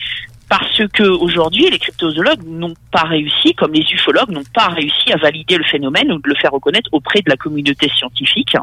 parce 0.52 0.82
que 0.92 1.04
aujourd'hui 1.04 1.70
les 1.70 1.78
cryptozoologues 1.78 2.46
n'ont 2.46 2.74
pas 2.90 3.04
réussi, 3.04 3.54
comme 3.54 3.72
les 3.72 3.90
ufologues 3.90 4.28
n'ont 4.28 4.44
pas 4.52 4.66
réussi 4.66 5.10
à 5.10 5.16
valider 5.16 5.56
le 5.56 5.64
phénomène 5.64 6.12
ou 6.12 6.18
de 6.18 6.28
le 6.28 6.34
faire 6.34 6.52
reconnaître 6.52 6.90
auprès 6.92 7.22
de 7.22 7.30
la 7.30 7.36
communauté 7.36 7.88
scientifique. 7.88 8.54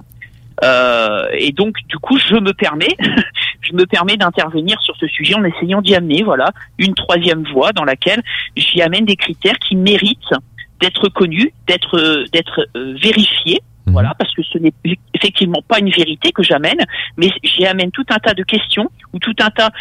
Euh, 0.64 1.26
et 1.34 1.52
donc 1.52 1.78
du 1.88 1.98
coup 1.98 2.20
je 2.20 2.36
me 2.36 2.54
permets, 2.54 2.96
je 3.62 3.74
me 3.74 3.88
permets 3.88 4.18
d'intervenir 4.18 4.80
sur 4.84 4.96
ce 4.98 5.08
sujet 5.08 5.34
en 5.34 5.44
essayant 5.44 5.82
d'y 5.82 5.96
amener 5.96 6.22
voilà 6.22 6.52
une 6.78 6.94
troisième 6.94 7.44
voie 7.52 7.72
dans 7.72 7.86
laquelle 7.86 8.22
j'y 8.56 8.84
amène 8.84 9.06
des 9.06 9.16
critères 9.16 9.58
qui 9.58 9.76
méritent 9.76 10.36
d'être 10.80 11.10
connus, 11.10 11.52
d'être 11.66 12.28
d'être 12.32 12.68
euh, 12.78 12.94
vérifiés. 13.02 13.62
Voilà, 13.88 14.14
parce 14.20 14.32
que 14.36 14.44
ce 14.44 14.60
n'est 14.60 14.74
effectivement 15.16 15.64
pas 15.68 15.80
une 15.80 15.90
vérité 15.90 16.32
que 16.32 16.44
j'amène, 16.44 16.86
mais 17.18 17.32
j'y 17.42 17.66
amène 17.66 17.90
tout 17.90 18.06
un 18.12 18.20
tas 18.20 18.36
de 18.36 18.44
questions 18.44 18.92
ou 19.12 19.18
tout 19.18 19.34
un 19.40 19.50
tas 19.50 19.72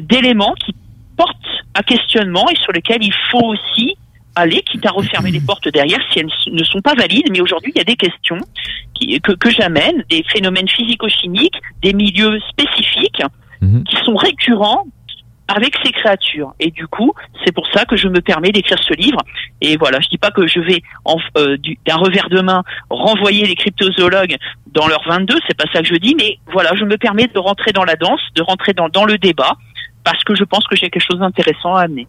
d'éléments 0.00 0.54
qui 0.54 0.74
portent 1.20 1.52
à 1.74 1.82
questionnement 1.82 2.46
et 2.50 2.56
sur 2.56 2.72
lesquels 2.72 3.02
il 3.02 3.14
faut 3.30 3.44
aussi 3.54 3.94
aller, 4.36 4.60
quitte 4.62 4.86
à 4.86 4.90
refermer 4.90 5.30
les 5.30 5.40
portes 5.40 5.68
derrière 5.68 5.98
si 6.10 6.20
elles 6.20 6.30
ne 6.52 6.64
sont 6.64 6.80
pas 6.80 6.94
valides. 6.94 7.28
Mais 7.30 7.40
aujourd'hui, 7.40 7.72
il 7.74 7.78
y 7.78 7.80
a 7.80 7.84
des 7.84 7.96
questions 7.96 8.38
qui, 8.94 9.20
que, 9.20 9.32
que 9.32 9.50
j'amène, 9.50 10.04
des 10.08 10.22
phénomènes 10.32 10.68
physico-chimiques, 10.68 11.58
des 11.82 11.92
milieux 11.92 12.38
spécifiques 12.52 13.22
qui 13.88 13.96
sont 14.06 14.14
récurrents 14.16 14.84
avec 15.48 15.74
ces 15.84 15.90
créatures. 15.92 16.54
Et 16.60 16.70
du 16.70 16.86
coup, 16.86 17.12
c'est 17.44 17.52
pour 17.52 17.66
ça 17.74 17.84
que 17.84 17.96
je 17.96 18.06
me 18.08 18.20
permets 18.20 18.52
d'écrire 18.52 18.78
ce 18.88 18.94
livre. 18.94 19.18
Et 19.60 19.76
voilà, 19.76 19.98
je 20.00 20.08
dis 20.08 20.16
pas 20.16 20.30
que 20.30 20.46
je 20.46 20.60
vais 20.60 20.80
en, 21.04 21.16
euh, 21.36 21.56
du- 21.58 21.76
d'un 21.86 21.96
revers 21.96 22.28
de 22.30 22.40
main 22.40 22.62
renvoyer 22.88 23.44
les 23.44 23.56
cryptozoologues 23.56 24.36
dans 24.68 24.86
leur 24.86 25.02
22, 25.08 25.34
c'est 25.48 25.56
pas 25.56 25.64
ça 25.72 25.82
que 25.82 25.88
je 25.88 25.96
dis, 25.96 26.14
mais 26.16 26.38
voilà, 26.52 26.70
je 26.76 26.84
me 26.84 26.96
permets 26.96 27.26
de 27.26 27.38
rentrer 27.38 27.72
dans 27.72 27.84
la 27.84 27.96
danse, 27.96 28.20
de 28.36 28.42
rentrer 28.42 28.72
dans, 28.74 28.88
dans 28.88 29.04
le 29.04 29.18
débat, 29.18 29.56
parce 30.04 30.22
que 30.24 30.34
je 30.34 30.44
pense 30.44 30.66
que 30.66 30.76
j'ai 30.76 30.90
quelque 30.90 31.06
chose 31.06 31.20
d'intéressant 31.20 31.74
à 31.74 31.82
amener. 31.82 32.06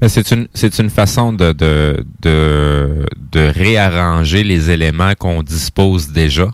Mais 0.00 0.08
c'est 0.08 0.30
une 0.32 0.48
c'est 0.54 0.78
une 0.78 0.90
façon 0.90 1.32
de 1.32 1.52
de 1.52 2.04
de, 2.20 3.06
de 3.32 3.40
réarranger 3.40 4.42
les 4.42 4.70
éléments 4.70 5.14
qu'on 5.14 5.42
dispose 5.42 6.08
déjà 6.10 6.48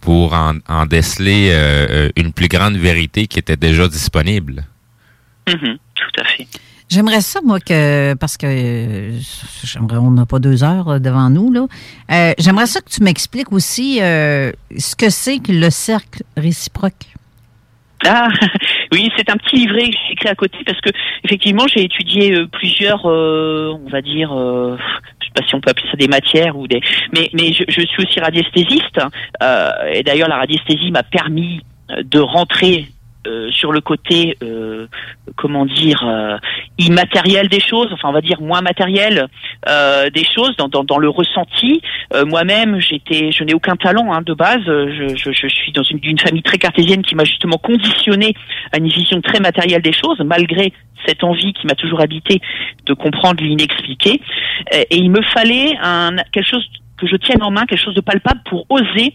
pour 0.00 0.34
en, 0.34 0.54
en 0.68 0.86
déceler 0.86 1.50
euh, 1.52 1.86
euh, 1.90 2.10
une 2.16 2.32
plus 2.32 2.48
grande 2.48 2.76
vérité 2.76 3.26
qui 3.26 3.38
était 3.38 3.56
déjà 3.56 3.86
disponible. 3.88 4.64
Mhm, 5.48 5.78
tout 5.94 6.20
à 6.20 6.24
fait. 6.24 6.46
J'aimerais 6.90 7.20
ça, 7.20 7.40
moi, 7.40 7.60
que 7.60 8.14
parce 8.14 8.36
que 8.36 8.46
euh, 8.46 9.18
j'aimerais, 9.62 9.98
on 9.98 10.10
n'a 10.10 10.26
pas 10.26 10.40
deux 10.40 10.64
heures 10.64 11.00
devant 11.00 11.30
nous, 11.30 11.52
là. 11.52 11.66
Euh, 12.10 12.32
j'aimerais 12.36 12.66
ça 12.66 12.80
que 12.80 12.90
tu 12.90 13.04
m'expliques 13.04 13.52
aussi 13.52 14.02
euh, 14.02 14.50
ce 14.76 14.96
que 14.96 15.08
c'est 15.08 15.38
que 15.38 15.52
le 15.52 15.70
cercle 15.70 16.24
réciproque. 16.36 17.06
Ah 18.04 18.26
oui, 18.92 19.10
c'est 19.16 19.30
un 19.30 19.36
petit 19.36 19.56
livret 19.56 19.88
que 19.90 19.96
j'ai 20.06 20.12
écrit 20.12 20.28
à 20.28 20.34
côté 20.34 20.58
parce 20.66 20.80
que 20.80 20.90
effectivement 21.24 21.66
j'ai 21.66 21.84
étudié 21.84 22.32
euh, 22.34 22.46
plusieurs, 22.46 23.06
euh, 23.06 23.72
on 23.84 23.88
va 23.88 24.02
dire, 24.02 24.32
euh, 24.32 24.76
je 25.20 25.26
sais 25.26 25.32
pas 25.34 25.42
si 25.46 25.54
on 25.54 25.60
peut 25.60 25.70
appeler 25.70 25.88
ça 25.90 25.96
des 25.96 26.08
matières 26.08 26.56
ou 26.56 26.66
des, 26.66 26.80
mais 27.12 27.30
mais 27.32 27.52
je, 27.52 27.64
je 27.68 27.80
suis 27.82 28.02
aussi 28.04 28.20
radiesthésiste 28.20 29.00
euh, 29.42 29.70
et 29.92 30.02
d'ailleurs 30.02 30.28
la 30.28 30.38
radiesthésie 30.38 30.90
m'a 30.90 31.02
permis 31.02 31.60
de 32.04 32.20
rentrer 32.20 32.86
euh, 33.26 33.50
sur 33.50 33.72
le 33.72 33.80
côté, 33.80 34.36
euh, 34.42 34.86
comment 35.36 35.66
dire, 35.66 36.02
euh, 36.06 36.38
immatériel 36.78 37.48
des 37.48 37.60
choses, 37.60 37.88
enfin 37.92 38.08
on 38.08 38.12
va 38.12 38.20
dire 38.20 38.40
moins 38.40 38.62
matériel 38.62 39.28
euh, 39.68 40.08
des 40.10 40.24
choses, 40.24 40.56
dans, 40.56 40.68
dans, 40.68 40.84
dans 40.84 40.98
le 40.98 41.08
ressenti. 41.08 41.82
Euh, 42.14 42.24
Moi-même, 42.24 42.80
j'étais, 42.80 43.30
je 43.32 43.44
n'ai 43.44 43.54
aucun 43.54 43.76
talent 43.76 44.12
hein, 44.12 44.22
de 44.22 44.34
base. 44.34 44.64
Je, 44.64 45.14
je, 45.16 45.32
je 45.32 45.48
suis 45.48 45.72
dans 45.72 45.82
une, 45.82 45.98
d'une 45.98 46.18
famille 46.18 46.42
très 46.42 46.58
cartésienne 46.58 47.02
qui 47.02 47.14
m'a 47.14 47.24
justement 47.24 47.58
conditionné 47.58 48.34
à 48.72 48.78
une 48.78 48.88
vision 48.88 49.20
très 49.20 49.40
matérielle 49.40 49.82
des 49.82 49.92
choses, 49.92 50.18
malgré 50.24 50.72
cette 51.06 51.24
envie 51.24 51.52
qui 51.52 51.66
m'a 51.66 51.74
toujours 51.74 52.00
habité 52.00 52.40
de 52.86 52.94
comprendre 52.94 53.42
l'inexpliqué. 53.42 54.20
Euh, 54.74 54.82
Et 54.90 54.96
il 54.96 55.10
me 55.10 55.22
fallait 55.22 55.76
un, 55.82 56.16
quelque 56.32 56.48
chose 56.48 56.66
que 56.98 57.06
je 57.06 57.16
tienne 57.16 57.42
en 57.42 57.50
main, 57.50 57.64
quelque 57.66 57.82
chose 57.82 57.94
de 57.94 58.02
palpable 58.02 58.40
pour 58.48 58.66
oser 58.68 59.14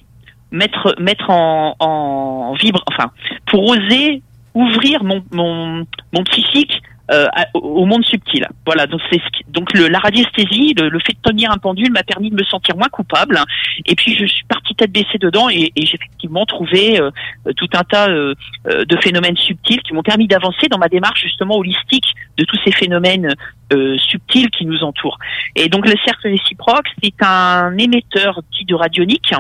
mettre 0.56 0.96
mettre 1.00 1.30
en, 1.30 1.76
en 1.80 2.54
vibre, 2.54 2.84
enfin 2.88 3.12
pour 3.46 3.64
oser 3.66 4.22
ouvrir 4.54 5.04
mon 5.04 5.24
mon, 5.32 5.86
mon 6.14 6.24
psychique 6.24 6.82
euh, 7.12 7.28
au 7.54 7.86
monde 7.86 8.04
subtil. 8.06 8.48
Voilà, 8.66 8.88
donc 8.88 9.02
c'est 9.10 9.20
ce 9.20 9.44
donc 9.48 9.74
le, 9.74 9.88
la 9.88 10.00
radiesthésie, 10.00 10.74
le, 10.78 10.90
le 10.90 11.00
fait 11.00 11.14
de 11.14 11.22
tenir 11.22 11.52
un 11.52 11.58
pendule 11.58 11.92
m'a 11.92 12.04
permis 12.04 12.30
de 12.30 12.36
me 12.36 12.44
sentir 12.44 12.76
moins 12.76 12.90
coupable. 12.90 13.40
Et 13.86 13.96
puis 13.96 14.16
je 14.16 14.26
suis 14.26 14.44
partie 14.46 14.76
tête 14.76 14.92
baissée 14.92 15.18
dedans 15.20 15.50
et, 15.50 15.72
et 15.76 15.86
j'ai 15.86 15.96
effectivement 15.96 16.46
trouvé 16.46 17.00
euh, 17.00 17.12
tout 17.56 17.70
un 17.74 17.84
tas 17.84 18.10
euh, 18.10 18.34
euh, 18.68 18.86
de 18.86 18.98
phénomènes 18.98 19.38
subtils 19.38 19.82
qui 19.82 19.94
m'ont 19.94 20.04
permis 20.04 20.28
d'avancer 20.28 20.68
dans 20.70 20.78
ma 20.78 20.90
démarche 20.90 21.22
justement 21.22 21.58
holistique 21.58 22.06
de 22.38 22.44
tous 22.44 22.58
ces 22.66 22.72
phénomènes 22.72 23.34
euh, 23.74 23.98
subtils 23.98 24.50
qui 24.50 24.66
nous 24.66 24.84
entourent. 24.84 25.18
Et 25.56 25.70
donc 25.70 25.86
le 25.86 25.96
cercle 26.06 26.28
réciproque, 26.30 26.88
c'est 27.02 27.14
un 27.22 27.78
émetteur 27.78 28.42
dit 28.52 28.66
de 28.66 28.76
radionique. 28.76 29.32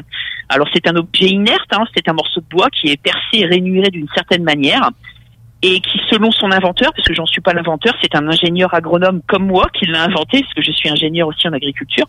Alors 0.50 0.68
c'est 0.74 0.88
un 0.88 0.96
objet 0.96 1.28
inerte, 1.28 1.72
hein, 1.72 1.84
c'est 1.96 2.08
un 2.08 2.14
morceau 2.14 2.40
de 2.40 2.46
bois 2.50 2.70
qui 2.70 2.90
est 2.90 3.02
percé 3.02 3.40
et 3.40 3.46
rainuré 3.46 3.90
d'une 3.90 4.08
certaine 4.16 4.44
manière 4.44 4.90
et 5.68 5.80
qui, 5.80 6.00
selon 6.10 6.32
son 6.32 6.52
inventeur, 6.52 6.92
parce 6.94 7.08
que 7.08 7.14
j'en 7.14 7.26
suis 7.26 7.42
pas 7.42 7.54
l'inventeur, 7.54 7.94
c'est 8.02 8.16
un 8.16 8.28
ingénieur 8.28 8.74
agronome 8.74 9.22
comme 9.28 9.46
moi 9.48 9.68
qui 9.74 9.86
l'a 9.86 10.04
inventé, 10.04 10.42
parce 10.42 10.54
que 10.54 10.62
je 10.62 10.72
suis 10.72 10.90
ingénieur 10.90 11.28
aussi 11.28 11.48
en 11.48 11.54
agriculture, 11.54 12.06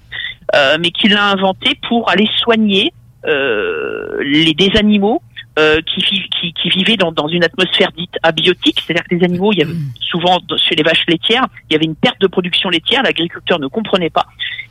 euh, 0.54 0.76
mais 0.80 0.90
qui 0.90 1.08
l'a 1.08 1.24
inventé 1.30 1.78
pour 1.88 2.10
aller 2.10 2.28
soigner 2.38 2.92
euh, 3.26 4.18
les 4.22 4.54
des 4.54 4.70
animaux 4.78 5.22
euh, 5.58 5.80
qui, 5.86 6.00
qui, 6.02 6.52
qui 6.52 6.68
vivaient 6.68 6.96
dans, 6.98 7.12
dans 7.12 7.28
une 7.28 7.42
atmosphère 7.44 7.90
dite 7.96 8.14
abiotique, 8.22 8.78
c'est-à-dire 8.84 9.04
que 9.08 9.14
les 9.14 9.24
animaux, 9.24 9.52
il 9.52 9.58
y 9.58 9.62
avait 9.62 9.72
souvent 10.00 10.38
dans- 10.46 10.56
chez 10.58 10.74
les 10.74 10.82
vaches 10.82 11.04
laitières, 11.08 11.46
il 11.68 11.72
y 11.72 11.76
avait 11.76 11.86
une 11.86 11.96
perte 11.96 12.20
de 12.20 12.26
production 12.26 12.68
laitière, 12.68 13.02
l'agriculteur 13.02 13.58
ne 13.58 13.66
comprenait 13.66 14.10
pas. 14.10 14.26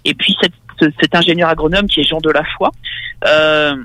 Et 0.05 0.13
puis 0.13 0.35
cette- 0.41 0.53
cet 1.01 1.15
ingénieur 1.15 1.49
agronome 1.49 1.87
qui 1.87 2.01
est 2.01 2.03
Jean 2.03 2.19
Delafoy, 2.19 2.69
euh, 3.27 3.75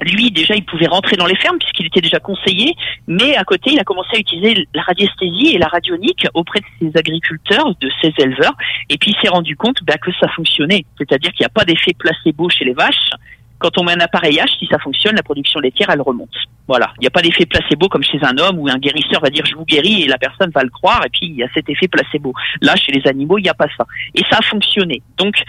lui 0.00 0.30
déjà 0.30 0.54
il 0.54 0.64
pouvait 0.64 0.86
rentrer 0.86 1.16
dans 1.16 1.26
les 1.26 1.36
fermes 1.36 1.58
puisqu'il 1.58 1.86
était 1.86 2.00
déjà 2.00 2.18
conseiller, 2.18 2.74
mais 3.06 3.36
à 3.36 3.44
côté 3.44 3.70
il 3.72 3.78
a 3.78 3.84
commencé 3.84 4.10
à 4.16 4.18
utiliser 4.18 4.68
la 4.74 4.82
radiesthésie 4.82 5.54
et 5.54 5.58
la 5.58 5.66
radionique 5.66 6.26
auprès 6.34 6.60
de 6.60 6.66
ses 6.80 6.98
agriculteurs, 6.98 7.74
de 7.80 7.90
ses 8.02 8.12
éleveurs, 8.18 8.56
et 8.88 8.98
puis 8.98 9.12
il 9.12 9.20
s'est 9.22 9.32
rendu 9.32 9.56
compte 9.56 9.82
bah, 9.82 9.98
que 9.98 10.10
ça 10.20 10.28
fonctionnait, 10.28 10.84
c'est-à-dire 10.98 11.32
qu'il 11.32 11.42
n'y 11.42 11.46
a 11.46 11.50
pas 11.50 11.64
d'effet 11.64 11.92
placebo 11.98 12.48
chez 12.48 12.64
les 12.64 12.74
vaches. 12.74 13.10
Quand 13.58 13.76
on 13.76 13.82
met 13.82 13.92
un 13.92 14.00
appareillage, 14.00 14.50
si 14.60 14.68
ça 14.70 14.78
fonctionne, 14.78 15.16
la 15.16 15.22
production 15.24 15.58
laitière 15.58 15.90
elle 15.90 16.00
remonte. 16.00 16.34
Voilà, 16.68 16.92
il 16.98 17.00
n'y 17.00 17.06
a 17.08 17.10
pas 17.10 17.22
d'effet 17.22 17.44
placebo 17.44 17.88
comme 17.88 18.04
chez 18.04 18.18
un 18.22 18.38
homme 18.38 18.58
où 18.58 18.68
un 18.68 18.78
guérisseur 18.78 19.20
va 19.20 19.30
dire 19.30 19.44
je 19.46 19.56
vous 19.56 19.64
guéris 19.64 20.02
et 20.02 20.06
la 20.06 20.18
personne 20.18 20.50
va 20.54 20.62
le 20.62 20.70
croire 20.70 21.04
et 21.04 21.08
puis 21.08 21.26
il 21.26 21.34
y 21.34 21.42
a 21.42 21.48
cet 21.52 21.68
effet 21.68 21.88
placebo. 21.88 22.32
Là, 22.60 22.76
chez 22.76 22.92
les 22.92 23.04
animaux, 23.08 23.38
il 23.38 23.42
n'y 23.42 23.48
a 23.48 23.54
pas 23.54 23.66
ça. 23.76 23.84
Et 24.14 24.22
ça 24.30 24.38
a 24.38 24.42
fonctionné. 24.42 25.02
Donc 25.16 25.42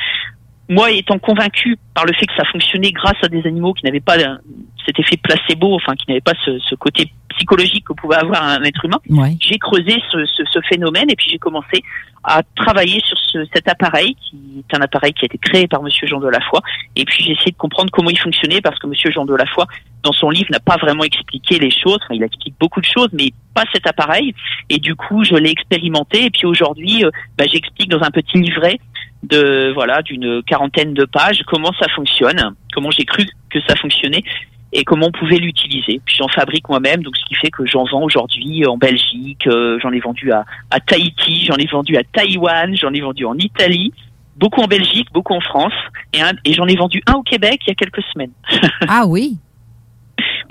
moi 0.69 0.91
étant 0.91 1.17
convaincu 1.17 1.77
par 1.95 2.05
le 2.05 2.13
fait 2.13 2.27
que 2.27 2.35
ça 2.37 2.45
fonctionnait 2.45 2.91
grâce 2.91 3.17
à 3.23 3.27
des 3.27 3.45
animaux 3.45 3.73
qui 3.73 3.85
n'avaient 3.85 3.99
pas 3.99 4.17
euh, 4.17 4.37
cet 4.85 4.99
effet 4.99 5.17
placebo, 5.17 5.75
enfin 5.75 5.95
qui 5.95 6.05
n'avaient 6.07 6.21
pas 6.21 6.33
ce, 6.45 6.59
ce 6.59 6.75
côté 6.75 7.11
psychologique 7.29 7.85
que 7.85 7.93
pouvait 7.93 8.17
avoir 8.17 8.43
un 8.43 8.63
être 8.63 8.85
humain, 8.85 8.99
j'ai 9.39 9.57
creusé 9.57 9.95
ce, 10.11 10.25
ce, 10.25 10.43
ce 10.51 10.59
phénomène 10.67 11.09
et 11.09 11.15
puis 11.15 11.27
j'ai 11.29 11.37
commencé 11.37 11.83
à 12.23 12.41
travailler 12.55 12.99
sur 13.05 13.17
ce, 13.17 13.45
cet 13.53 13.67
appareil 13.69 14.15
qui 14.15 14.37
est 14.59 14.77
un 14.77 14.81
appareil 14.81 15.13
qui 15.13 15.25
a 15.25 15.27
été 15.27 15.37
créé 15.37 15.67
par 15.67 15.81
Monsieur 15.81 16.05
Jean 16.07 16.19
Delafoy 16.19 16.59
et 16.95 17.05
puis 17.05 17.23
j'ai 17.23 17.31
essayé 17.31 17.51
de 17.51 17.57
comprendre 17.57 17.89
comment 17.91 18.09
il 18.09 18.19
fonctionnait 18.19 18.61
parce 18.61 18.77
que 18.77 18.87
Monsieur 18.87 19.11
Jean 19.11 19.25
Delafoy 19.25 19.65
dans 20.03 20.11
son 20.11 20.29
livre 20.29 20.49
n'a 20.51 20.59
pas 20.59 20.77
vraiment 20.77 21.03
expliqué 21.03 21.59
les 21.59 21.71
choses, 21.71 21.99
enfin, 22.03 22.15
il 22.15 22.23
explique 22.23 22.55
beaucoup 22.59 22.81
de 22.81 22.85
choses 22.85 23.09
mais 23.13 23.31
pas 23.53 23.63
cet 23.73 23.87
appareil. 23.87 24.33
Et 24.69 24.77
du 24.77 24.95
coup 24.95 25.23
je 25.23 25.35
l'ai 25.35 25.49
expérimenté. 25.49 26.25
Et 26.25 26.29
puis 26.29 26.45
aujourd'hui 26.45 27.05
euh, 27.05 27.11
bah, 27.37 27.45
j'explique 27.51 27.89
dans 27.89 28.01
un 28.01 28.11
petit 28.11 28.37
livret 28.37 28.79
de 29.23 29.71
voilà 29.73 30.01
d'une 30.01 30.41
quarantaine 30.43 30.93
de 30.93 31.05
pages 31.05 31.41
comment 31.47 31.71
ça 31.79 31.87
fonctionne, 31.95 32.55
comment 32.73 32.91
j'ai 32.91 33.05
cru 33.05 33.25
que 33.49 33.59
ça 33.67 33.75
fonctionnait 33.75 34.23
et 34.71 34.83
comment 34.83 35.07
on 35.07 35.11
pouvait 35.11 35.37
l'utiliser. 35.37 35.99
Puis 36.05 36.15
j'en 36.17 36.27
fabrique 36.27 36.69
moi-même, 36.69 37.01
donc 37.01 37.17
ce 37.17 37.25
qui 37.25 37.35
fait 37.35 37.49
que 37.49 37.65
j'en 37.65 37.85
vends 37.85 38.03
aujourd'hui 38.03 38.65
en 38.67 38.77
Belgique, 38.77 39.47
euh, 39.47 39.79
j'en 39.81 39.91
ai 39.91 39.99
vendu 39.99 40.31
à, 40.31 40.45
à 40.69 40.79
Tahiti, 40.79 41.45
j'en 41.45 41.55
ai 41.55 41.65
vendu 41.65 41.97
à 41.97 42.03
Taïwan, 42.03 42.75
j'en 42.75 42.93
ai 42.93 43.01
vendu 43.01 43.25
en 43.25 43.35
Italie, 43.35 43.91
beaucoup 44.37 44.61
en 44.61 44.67
Belgique, 44.67 45.07
beaucoup 45.11 45.33
en 45.33 45.41
France, 45.41 45.73
et, 46.13 46.19
et 46.45 46.53
j'en 46.53 46.67
ai 46.67 46.75
vendu 46.75 47.01
un 47.07 47.13
au 47.13 47.23
Québec 47.23 47.59
il 47.65 47.69
y 47.69 47.71
a 47.71 47.75
quelques 47.75 48.03
semaines. 48.13 48.31
Ah 48.87 49.05
oui? 49.07 49.37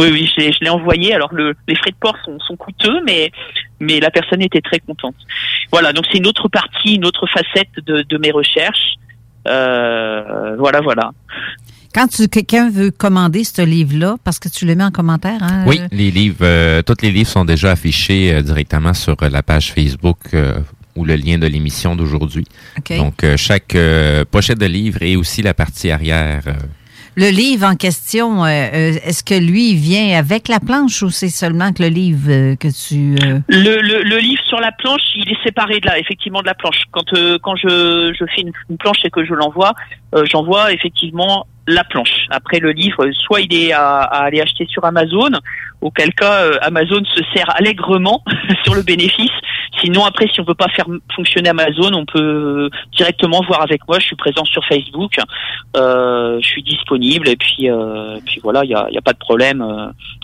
Oui, 0.00 0.08
oui, 0.12 0.30
je 0.32 0.40
l'ai, 0.40 0.52
je 0.52 0.58
l'ai 0.60 0.70
envoyé. 0.70 1.14
Alors 1.14 1.32
le, 1.34 1.54
les 1.66 1.74
frais 1.74 1.90
de 1.90 1.96
port 2.00 2.16
sont, 2.24 2.38
sont 2.40 2.56
coûteux, 2.56 3.00
mais 3.04 3.32
mais 3.80 4.00
la 4.00 4.10
personne 4.10 4.42
était 4.42 4.60
très 4.60 4.78
contente. 4.80 5.16
Voilà, 5.72 5.92
donc 5.92 6.04
c'est 6.10 6.18
une 6.18 6.26
autre 6.26 6.48
partie, 6.48 6.94
une 6.94 7.04
autre 7.04 7.26
facette 7.26 7.84
de, 7.84 8.02
de 8.02 8.18
mes 8.18 8.30
recherches. 8.30 8.94
Euh, 9.46 10.56
voilà, 10.56 10.80
voilà. 10.80 11.12
Quand 11.94 12.06
tu 12.06 12.28
quelqu'un 12.28 12.70
veut 12.70 12.90
commander 12.90 13.44
ce 13.44 13.62
livre-là, 13.62 14.16
parce 14.22 14.38
que 14.38 14.48
tu 14.48 14.66
le 14.66 14.74
mets 14.74 14.84
en 14.84 14.90
commentaire, 14.90 15.42
hein? 15.42 15.64
Oui, 15.66 15.80
euh, 15.80 15.88
les 15.90 16.10
livres, 16.10 16.42
euh, 16.42 16.82
tous 16.82 17.02
les 17.02 17.10
livres 17.10 17.30
sont 17.30 17.44
déjà 17.44 17.70
affichés 17.72 18.34
euh, 18.34 18.42
directement 18.42 18.94
sur 18.94 19.16
euh, 19.22 19.28
la 19.30 19.42
page 19.42 19.72
Facebook 19.72 20.18
euh, 20.34 20.60
ou 20.96 21.04
le 21.04 21.16
lien 21.16 21.38
de 21.38 21.46
l'émission 21.46 21.96
d'aujourd'hui. 21.96 22.44
OK. 22.76 22.96
Donc, 22.96 23.24
euh, 23.24 23.36
chaque 23.36 23.74
euh, 23.74 24.24
pochette 24.30 24.58
de 24.58 24.66
livre 24.66 25.02
et 25.02 25.16
aussi 25.16 25.42
la 25.42 25.54
partie 25.54 25.90
arrière. 25.90 26.42
Le 27.16 27.30
livre 27.30 27.66
en 27.66 27.74
question, 27.74 28.44
euh, 28.44 28.48
euh, 28.48 28.92
est-ce 29.04 29.24
que 29.24 29.34
lui 29.34 29.74
vient 29.74 30.18
avec 30.18 30.48
la 30.48 30.60
planche 30.60 31.02
ou 31.02 31.10
c'est 31.10 31.28
seulement 31.28 31.72
que 31.72 31.82
le 31.82 31.88
livre 31.88 32.30
euh, 32.30 32.56
que 32.56 32.68
tu... 32.68 33.16
Le, 33.48 33.80
le, 33.80 34.02
le 34.02 34.18
livre 34.18 34.42
sur 34.44 34.60
la 34.60 34.72
planche, 34.72 35.02
il 35.16 35.28
est 35.28 35.42
séparé 35.42 35.80
de 35.80 35.86
là, 35.86 35.98
effectivement, 35.98 36.42
de 36.42 36.46
la 36.46 36.54
planche. 36.54 36.82
Quand 36.92 37.04
quand 37.42 37.56
je, 37.56 38.14
je 38.18 38.24
fais 38.34 38.42
une, 38.42 38.52
une 38.70 38.76
planche 38.76 38.98
et 39.04 39.10
que 39.10 39.24
je 39.24 39.34
l'envoie, 39.34 39.74
j'envoie 40.30 40.72
effectivement 40.72 41.46
la 41.68 41.84
planche. 41.84 42.26
Après 42.30 42.58
le 42.58 42.72
livre, 42.72 43.08
soit 43.12 43.40
il 43.40 43.54
est 43.54 43.72
à, 43.72 44.00
à 44.00 44.24
aller 44.24 44.40
acheter 44.40 44.66
sur 44.68 44.84
Amazon, 44.84 45.30
auquel 45.80 46.12
cas 46.14 46.42
euh, 46.42 46.58
Amazon 46.62 47.02
se 47.04 47.22
sert 47.34 47.54
allègrement 47.56 48.24
sur 48.64 48.74
le 48.74 48.82
bénéfice. 48.82 49.30
Sinon, 49.80 50.04
après, 50.04 50.26
si 50.32 50.40
on 50.40 50.44
veut 50.44 50.54
pas 50.54 50.68
faire 50.68 50.86
fonctionner 51.14 51.50
Amazon, 51.50 51.92
on 51.94 52.04
peut 52.04 52.18
euh, 52.18 52.70
directement 52.96 53.42
voir 53.46 53.62
avec 53.62 53.86
moi. 53.86 53.98
Je 53.98 54.06
suis 54.06 54.16
présent 54.16 54.44
sur 54.44 54.64
Facebook, 54.64 55.12
euh, 55.76 56.38
je 56.42 56.46
suis 56.46 56.62
disponible 56.62 57.28
et 57.28 57.36
puis 57.36 57.70
euh, 57.70 58.18
puis 58.24 58.40
voilà, 58.42 58.64
il 58.64 58.70
y 58.70 58.74
a, 58.74 58.88
y 58.90 58.98
a 58.98 59.02
pas 59.02 59.12
de 59.12 59.18
problème. 59.18 59.62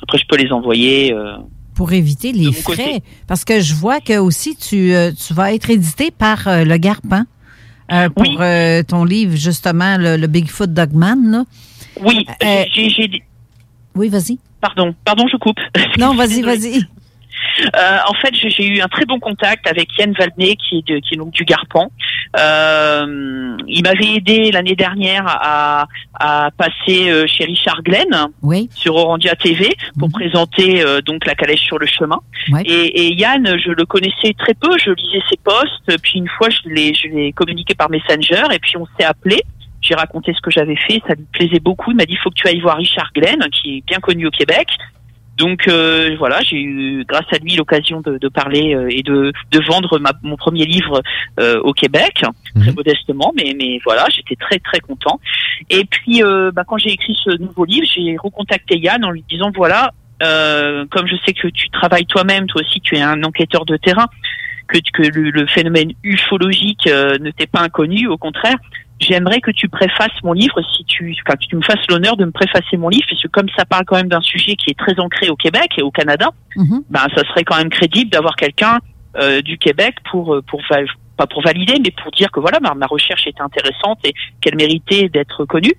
Après, 0.03 0.19
je 0.19 0.27
peux 0.27 0.37
les 0.37 0.51
envoyer. 0.53 1.15
pour 1.77 1.93
éviter 1.93 2.33
les 2.33 2.53
frais. 2.53 3.03
Parce 3.29 3.45
que 3.45 3.61
je 3.61 3.75
vois 3.75 4.01
que 4.01 4.19
aussi 4.19 4.57
tu, 4.57 4.93
tu 5.27 5.35
vas 5.35 5.53
être 5.53 5.71
édité 5.71 6.11
par 6.11 6.43
le 6.47 6.77
Garpin 6.77 7.27
euh, 7.93 8.09
pour 8.11 8.41
euh, 8.41 8.83
ton 8.83 9.05
livre, 9.05 9.37
justement, 9.37 9.97
le, 9.99 10.17
le 10.17 10.27
Bigfoot 10.27 10.73
Dogman. 10.73 11.31
Là. 11.31 11.45
Oui, 12.03 12.27
Euh, 12.43 12.65
j'ai- 12.73 13.23
Oui, 13.95 14.09
vas-y. 14.09 14.39
Pardon, 14.61 14.95
pardon, 15.05 15.27
je 15.31 15.37
coupe. 15.37 15.59
Non, 15.99 16.15
vas-y, 16.17 16.43
vas-y. 16.43 16.83
Euh, 17.77 17.99
en 18.09 18.15
fait, 18.15 18.35
j'ai 18.35 18.67
eu 18.67 18.81
un 18.81 18.89
très 18.89 19.05
bon 19.05 19.19
contact 19.21 19.67
avec 19.69 19.89
Yann 19.99 20.13
Valdney, 20.13 20.57
qui 20.57 20.79
est, 20.79 20.87
de, 20.93 20.99
qui 20.99 21.15
est 21.15 21.17
donc 21.17 21.33
du 21.33 21.45
Garpan. 21.45 21.91
Euh, 22.39 23.57
il 23.69 23.83
m'avait 23.83 24.17
aidé 24.17 24.51
l'année 24.51 24.75
dernière 24.75 25.25
à, 25.27 25.87
à 26.19 26.51
passer 26.57 27.11
euh, 27.11 27.27
chez 27.27 27.45
Richard 27.45 27.83
Glenn 27.83 28.29
Oui. 28.43 28.69
sur 28.75 28.97
Orandia 28.97 29.35
TV 29.37 29.75
pour 29.99 30.09
présenter 30.11 30.83
euh, 30.83 31.01
donc 31.01 31.27
la 31.27 31.35
calèche 31.35 31.61
sur 31.63 31.79
le 31.79 31.87
chemin. 31.87 32.19
Et, 32.67 33.07
et 33.07 33.15
Yann, 33.15 33.57
je 33.65 33.71
le 33.71 33.85
connaissais 33.87 34.35
très 34.39 34.55
peu, 34.55 34.71
je 34.79 34.91
lisais 34.91 35.23
ses 35.31 35.37
posts, 35.43 36.01
puis 36.03 36.19
une 36.19 36.29
fois 36.29 36.49
je 36.51 36.69
l'ai 36.69 36.95
je 36.95 37.09
l'ai 37.09 37.33
communiqué 37.33 37.75
par 37.75 37.91
Messenger 37.91 38.43
et 38.53 38.59
puis 38.59 38.77
on 38.77 38.87
s'est 38.99 39.05
appelé. 39.07 39.43
J'ai 39.81 39.95
raconté 39.95 40.33
ce 40.35 40.41
que 40.41 40.51
j'avais 40.51 40.77
fait, 40.77 41.03
ça 41.07 41.15
lui 41.15 41.27
plaisait 41.33 41.61
beaucoup. 41.61 41.91
Il 41.91 41.97
m'a 41.97 42.07
dit 42.07 42.15
il 42.15 42.19
faut 42.19 42.31
que 42.31 42.37
tu 42.37 42.49
ailles 42.49 42.61
voir 42.61 42.79
Richard 42.79 43.11
Glenn, 43.15 43.39
qui 43.53 43.79
est 43.79 43.87
bien 43.87 43.99
connu 43.99 44.27
au 44.27 44.31
Québec. 44.31 44.69
Donc 45.37 45.67
euh, 45.67 46.15
voilà, 46.19 46.41
j'ai 46.43 46.61
eu 46.63 47.05
grâce 47.09 47.27
à 47.33 47.39
lui 47.39 47.57
l'occasion 47.57 48.01
de, 48.01 48.19
de 48.19 48.29
parler 48.29 48.75
euh, 48.75 48.89
et 48.89 49.03
de, 49.03 49.33
de 49.51 49.61
vendre 49.67 49.99
ma- 49.99 50.13
mon 50.23 50.37
premier 50.37 50.65
livre 50.65 51.03
euh, 51.41 51.59
au 51.61 51.73
Québec, 51.73 52.23
très 52.61 52.73
modestement, 52.73 53.33
mais, 53.37 53.55
mais 53.59 53.81
voilà, 53.85 54.07
j'étais 54.15 54.37
très 54.37 54.61
très 54.61 54.79
content. 54.79 55.19
Et 55.71 55.85
puis 55.87 56.23
euh, 56.23 56.53
bah, 56.53 56.63
quand 56.67 56.79
j'ai 56.79 56.91
écrit 56.93 57.17
ce 57.25 57.37
nouveau 57.41 57.65
livre, 57.65 57.87
j'ai 57.93 58.17
recontacté 58.17 58.79
Yann 58.79 59.05
en 59.05 59.11
lui 59.11 59.25
disant 59.29 59.51
voilà, 59.55 59.93
euh, 60.23 60.87
comme 60.91 61.09
je 61.09 61.17
sais 61.27 61.33
que 61.33 61.49
tu 61.49 61.69
travailles 61.71 62.07
toi-même, 62.07 62.47
toi 62.47 62.63
aussi 62.63 62.81
tu 62.81 62.97
es 62.97 63.03
un 63.03 63.23
enquêteur 63.25 63.65
de 63.65 63.77
terrain, 63.77 64.07
que, 64.69 64.79
que 64.93 65.03
le, 65.03 65.31
le 65.31 65.47
phénomène 65.47 65.93
ufologique 66.05 66.87
euh, 66.87 67.19
ne 67.19 67.31
t'est 67.31 67.51
pas 67.51 67.61
inconnu, 67.61 68.07
au 68.07 68.17
contraire. 68.17 68.57
J'aimerais 69.01 69.41
que 69.41 69.51
tu 69.51 69.69
préfaces 69.69 70.13
mon 70.23 70.33
livre, 70.33 70.61
si 70.77 70.85
tu, 70.85 71.15
enfin, 71.27 71.37
que 71.37 71.45
tu 71.47 71.57
me 71.57 71.63
fasses 71.63 71.85
l'honneur 71.89 72.17
de 72.17 72.25
me 72.25 72.31
préfacer 72.31 72.77
mon 72.77 72.89
livre, 72.89 73.05
parce 73.11 73.21
que 73.23 73.29
comme 73.29 73.49
ça 73.57 73.65
parle 73.65 73.85
quand 73.85 73.97
même 73.97 74.09
d'un 74.09 74.21
sujet 74.21 74.55
qui 74.57 74.71
est 74.71 74.79
très 74.79 74.99
ancré 75.01 75.29
au 75.29 75.37
Québec 75.37 75.71
et 75.77 75.83
au 75.83 75.91
Canada, 75.91 76.31
ben 76.89 77.07
ça 77.15 77.23
serait 77.29 77.45
quand 77.45 77.57
même 77.57 77.71
crédible 77.71 78.11
d'avoir 78.11 78.37
quelqu'un 78.37 78.79
euh, 79.17 79.43
du 79.43 79.59
Québec 79.59 79.97
pour 80.11 80.41
pour 80.47 80.61
va- 80.71 80.79
pas 81.17 81.27
pour 81.27 81.43
valider, 81.43 81.75
mais 81.85 81.91
pour 81.91 82.11
dire 82.13 82.31
que 82.33 82.41
voilà 82.41 82.61
ma, 82.61 82.75
ma 82.75 82.87
recherche 82.87 83.27
était 83.27 83.43
intéressante 83.43 83.99
et 84.05 84.13
qu'elle 84.41 84.57
méritait 84.57 85.09
d'être 85.09 85.45
connue. 85.45 85.75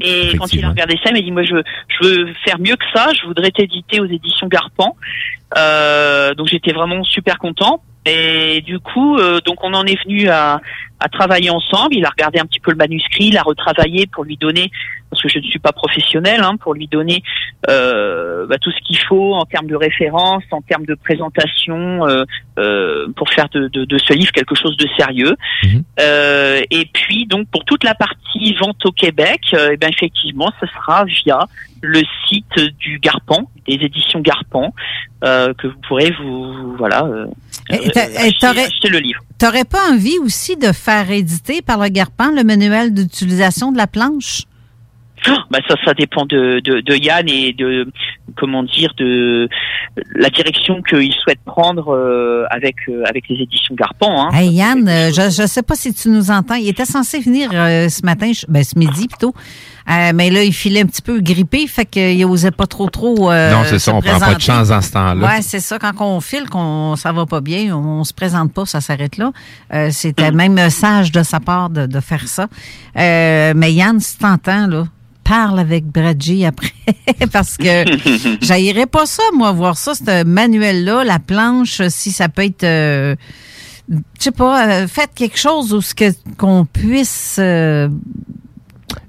Et 0.00 0.36
quand 0.38 0.46
il 0.52 0.64
a 0.64 0.70
regardé 0.70 0.94
ça, 1.04 1.10
il 1.10 1.14
m'a 1.14 1.20
dit 1.20 1.30
moi 1.32 1.44
je 1.44 1.56
je 1.88 2.08
veux 2.08 2.32
faire 2.44 2.58
mieux 2.58 2.76
que 2.76 2.84
ça, 2.94 3.08
je 3.12 3.26
voudrais 3.26 3.50
t'éditer 3.50 4.00
aux 4.00 4.06
éditions 4.06 4.48
Garpan. 4.48 4.96
Euh, 5.56 6.34
donc 6.34 6.48
j'étais 6.48 6.72
vraiment 6.72 7.04
super 7.04 7.38
content. 7.38 7.82
Et 8.06 8.60
du 8.60 8.78
coup, 8.78 9.18
euh, 9.18 9.40
donc 9.44 9.62
on 9.64 9.74
en 9.74 9.84
est 9.84 10.00
venu 10.04 10.28
à, 10.28 10.60
à 11.00 11.08
travailler 11.08 11.50
ensemble. 11.50 11.94
Il 11.94 12.04
a 12.04 12.10
regardé 12.10 12.38
un 12.38 12.46
petit 12.46 12.60
peu 12.60 12.70
le 12.70 12.76
manuscrit, 12.76 13.26
il 13.26 13.36
a 13.36 13.42
retravaillé 13.42 14.06
pour 14.06 14.24
lui 14.24 14.36
donner, 14.36 14.70
parce 15.10 15.22
que 15.22 15.28
je 15.28 15.38
ne 15.38 15.44
suis 15.44 15.58
pas 15.58 15.72
professionnel, 15.72 16.40
hein, 16.42 16.56
pour 16.56 16.74
lui 16.74 16.86
donner 16.86 17.22
euh, 17.68 18.46
bah, 18.46 18.58
tout 18.58 18.70
ce 18.70 18.80
qu'il 18.86 18.98
faut 18.98 19.34
en 19.34 19.44
termes 19.44 19.66
de 19.66 19.76
référence, 19.76 20.44
en 20.52 20.62
termes 20.62 20.86
de 20.86 20.94
présentation, 20.94 22.06
euh, 22.06 22.24
euh, 22.58 23.08
pour 23.16 23.28
faire 23.30 23.48
de, 23.50 23.68
de, 23.68 23.84
de 23.84 23.98
ce 23.98 24.12
livre 24.12 24.32
quelque 24.32 24.54
chose 24.54 24.76
de 24.76 24.88
sérieux. 24.98 25.36
Euh, 26.00 26.60
et 26.70 26.86
puis 26.92 27.26
donc 27.26 27.48
pour 27.50 27.64
toute 27.64 27.84
la 27.84 27.94
partie 27.94 28.54
vente 28.54 28.84
au 28.86 28.92
Québec, 28.92 29.40
euh, 29.54 29.70
eh 29.72 29.76
ben 29.76 29.90
effectivement, 29.90 30.52
ce 30.60 30.66
sera 30.66 31.04
via 31.04 31.40
le 31.82 32.02
site 32.28 32.74
du 32.78 32.98
Garpan, 32.98 33.48
des 33.66 33.74
éditions 33.74 34.20
Garpan, 34.20 34.72
euh, 35.24 35.52
que 35.54 35.66
vous 35.66 35.78
pourrez 35.88 36.12
vous 36.20 36.76
voilà 36.76 37.04
euh, 37.04 37.26
Et 37.70 37.74
euh, 37.74 37.90
et 37.96 38.44
acheter, 38.44 38.88
le 38.88 38.98
livre. 38.98 39.20
T'aurais 39.38 39.64
pas 39.64 39.90
envie 39.90 40.18
aussi 40.22 40.56
de 40.56 40.72
faire 40.72 41.10
éditer 41.10 41.62
par 41.62 41.78
le 41.78 41.88
Garpan 41.88 42.30
le 42.32 42.44
manuel 42.44 42.94
d'utilisation 42.94 43.72
de 43.72 43.76
la 43.76 43.86
planche? 43.86 44.42
Bah 45.50 45.58
ça, 45.66 45.74
ça 45.84 45.94
dépend 45.94 46.24
de, 46.26 46.60
de, 46.60 46.80
de 46.80 46.94
Yann 46.94 47.28
et 47.28 47.52
de 47.52 47.90
comment 48.36 48.62
dire 48.62 48.92
de 48.96 49.48
la 50.14 50.30
direction 50.30 50.82
qu'il 50.82 51.12
souhaite 51.14 51.40
prendre 51.44 52.46
avec 52.50 52.76
avec 53.08 53.28
les 53.28 53.42
éditions 53.42 53.74
Garpan. 53.74 54.28
Hein. 54.28 54.30
Hey 54.32 54.50
Yann, 54.50 54.86
je 54.86 55.42
ne 55.42 55.46
sais 55.46 55.62
pas 55.62 55.74
si 55.74 55.92
tu 55.94 56.10
nous 56.10 56.30
entends. 56.30 56.54
Il 56.54 56.68
était 56.68 56.84
censé 56.84 57.18
venir 57.18 57.50
euh, 57.54 57.88
ce 57.88 58.04
matin, 58.04 58.30
ben, 58.48 58.62
ce 58.62 58.78
midi 58.78 59.08
plutôt. 59.08 59.34
Euh, 59.88 60.12
mais 60.14 60.30
là, 60.30 60.42
il 60.42 60.52
filait 60.52 60.82
un 60.82 60.86
petit 60.86 61.02
peu 61.02 61.20
grippé, 61.20 61.66
fait 61.66 61.86
qu'il 61.86 62.24
osait 62.26 62.50
pas 62.50 62.66
trop 62.66 62.90
trop. 62.90 63.30
euh, 63.30 63.52
non, 63.52 63.62
c'est 63.64 63.78
ça, 63.78 63.94
on 63.94 64.02
prend 64.02 64.18
pas 64.18 64.34
de 64.34 64.40
chance 64.40 64.68
dans 64.68 64.80
ce 64.82 64.90
temps-là. 64.92 65.26
Ouais, 65.26 65.42
c'est 65.42 65.60
ça. 65.60 65.78
Quand 65.78 65.92
on 66.00 66.20
file, 66.20 66.48
qu'on 66.50 66.96
ça 66.96 67.12
va 67.12 67.24
pas 67.26 67.40
bien, 67.40 67.76
on, 67.76 68.02
se 68.02 68.12
présente 68.12 68.52
pas, 68.52 68.66
ça 68.66 68.80
s'arrête 68.80 69.16
là. 69.16 69.32
Euh, 69.72 69.90
C'était 69.92 70.30
même 70.32 70.70
sage 70.70 71.12
de 71.12 71.22
sa 71.22 71.38
part 71.40 71.70
de, 71.70 71.86
de 71.86 72.00
faire 72.00 72.26
ça. 72.26 72.48
Euh, 72.96 73.52
mais 73.54 73.72
Yann, 73.72 74.00
si 74.00 74.18
t'entends, 74.18 74.66
là, 74.66 74.84
parle 75.22 75.58
avec 75.58 75.86
Bradji 75.86 76.44
après, 76.44 76.72
parce 77.32 77.56
que 77.56 77.84
j'aillerais 78.40 78.86
pas 78.86 79.06
ça, 79.06 79.22
moi, 79.34 79.52
voir 79.52 79.76
ça, 79.76 79.94
ce 79.94 80.24
manuel-là, 80.24 81.04
la 81.04 81.18
planche, 81.18 81.82
si 81.88 82.10
ça 82.10 82.28
peut 82.28 82.44
être... 82.44 82.64
euh, 82.64 83.14
je 83.88 83.96
sais 84.18 84.30
pas, 84.32 84.66
euh, 84.68 84.88
faites 84.88 85.10
quelque 85.14 85.38
chose 85.38 85.72
où 85.72 85.80
ce 85.80 85.94
que 85.94 86.12
qu'on 86.36 86.64
puisse 86.64 87.36
euh, 87.38 87.88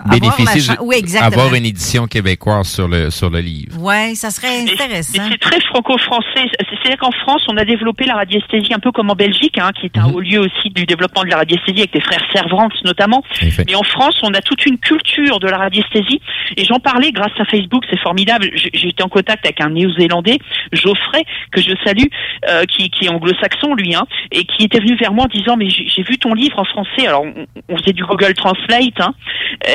Bénéficier, 0.05 0.75
de- 0.75 0.81
oui, 0.81 0.95
exactement. 0.99 1.27
avoir 1.43 1.55
une 1.55 1.65
édition 1.65 2.07
québécoise 2.07 2.67
sur 2.67 2.87
le, 2.87 3.09
sur 3.09 3.29
le 3.29 3.39
livre. 3.39 3.79
Ouais, 3.81 4.13
ça 4.15 4.29
serait 4.29 4.61
intéressant. 4.61 5.23
C'est 5.31 5.37
très 5.39 5.59
franco-français. 5.61 6.45
C'est-à-dire 6.69 6.97
qu'en 6.99 7.11
France, 7.11 7.43
on 7.49 7.57
a 7.57 7.65
développé 7.65 8.05
la 8.05 8.15
radiesthésie 8.15 8.73
un 8.73 8.79
peu 8.79 8.91
comme 8.91 9.09
en 9.09 9.15
Belgique, 9.15 9.57
hein, 9.59 9.71
qui 9.79 9.87
est 9.87 9.97
un 9.97 10.05
haut 10.11 10.19
lieu 10.19 10.39
aussi 10.39 10.69
du 10.69 10.85
développement 10.85 11.23
de 11.23 11.29
la 11.29 11.37
radiesthésie 11.37 11.79
avec 11.79 11.93
les 11.93 12.01
frères 12.01 12.23
Servante 12.33 12.73
notamment. 12.85 13.23
Mais 13.67 13.75
en 13.75 13.83
France, 13.83 14.19
on 14.23 14.33
a 14.33 14.41
toute 14.41 14.65
une 14.65 14.77
culture 14.77 15.39
de 15.39 15.47
la 15.47 15.57
radiesthésie. 15.57 16.21
Et 16.55 16.63
j'en 16.65 16.79
parlais 16.79 17.11
grâce 17.11 17.31
à 17.39 17.45
Facebook, 17.45 17.83
c'est 17.89 17.99
formidable. 17.99 18.49
J'ai 18.53 18.69
j'ai 18.73 18.89
été 18.89 19.03
en 19.03 19.09
contact 19.09 19.45
avec 19.45 19.59
un 19.61 19.69
néo-zélandais, 19.69 20.37
Geoffrey, 20.71 21.23
que 21.51 21.61
je 21.61 21.71
salue, 21.83 22.05
euh, 22.49 22.63
qui, 22.65 22.89
qui 22.89 23.05
est 23.05 23.09
anglo-saxon 23.09 23.73
lui, 23.75 23.95
hein, 23.95 24.05
et 24.31 24.43
qui 24.45 24.63
était 24.65 24.79
venu 24.79 24.95
vers 24.97 25.11
moi 25.13 25.25
en 25.25 25.27
disant 25.27 25.57
mais 25.57 25.69
j'ai 25.69 25.87
j'ai 25.87 26.03
vu 26.03 26.17
ton 26.17 26.33
livre 26.33 26.59
en 26.59 26.65
français. 26.65 27.07
Alors 27.07 27.23
on, 27.23 27.33
on 27.69 27.77
faisait 27.77 27.93
du 27.93 28.03
Google 28.05 28.33
Translate, 28.33 28.99
hein, 28.99 29.13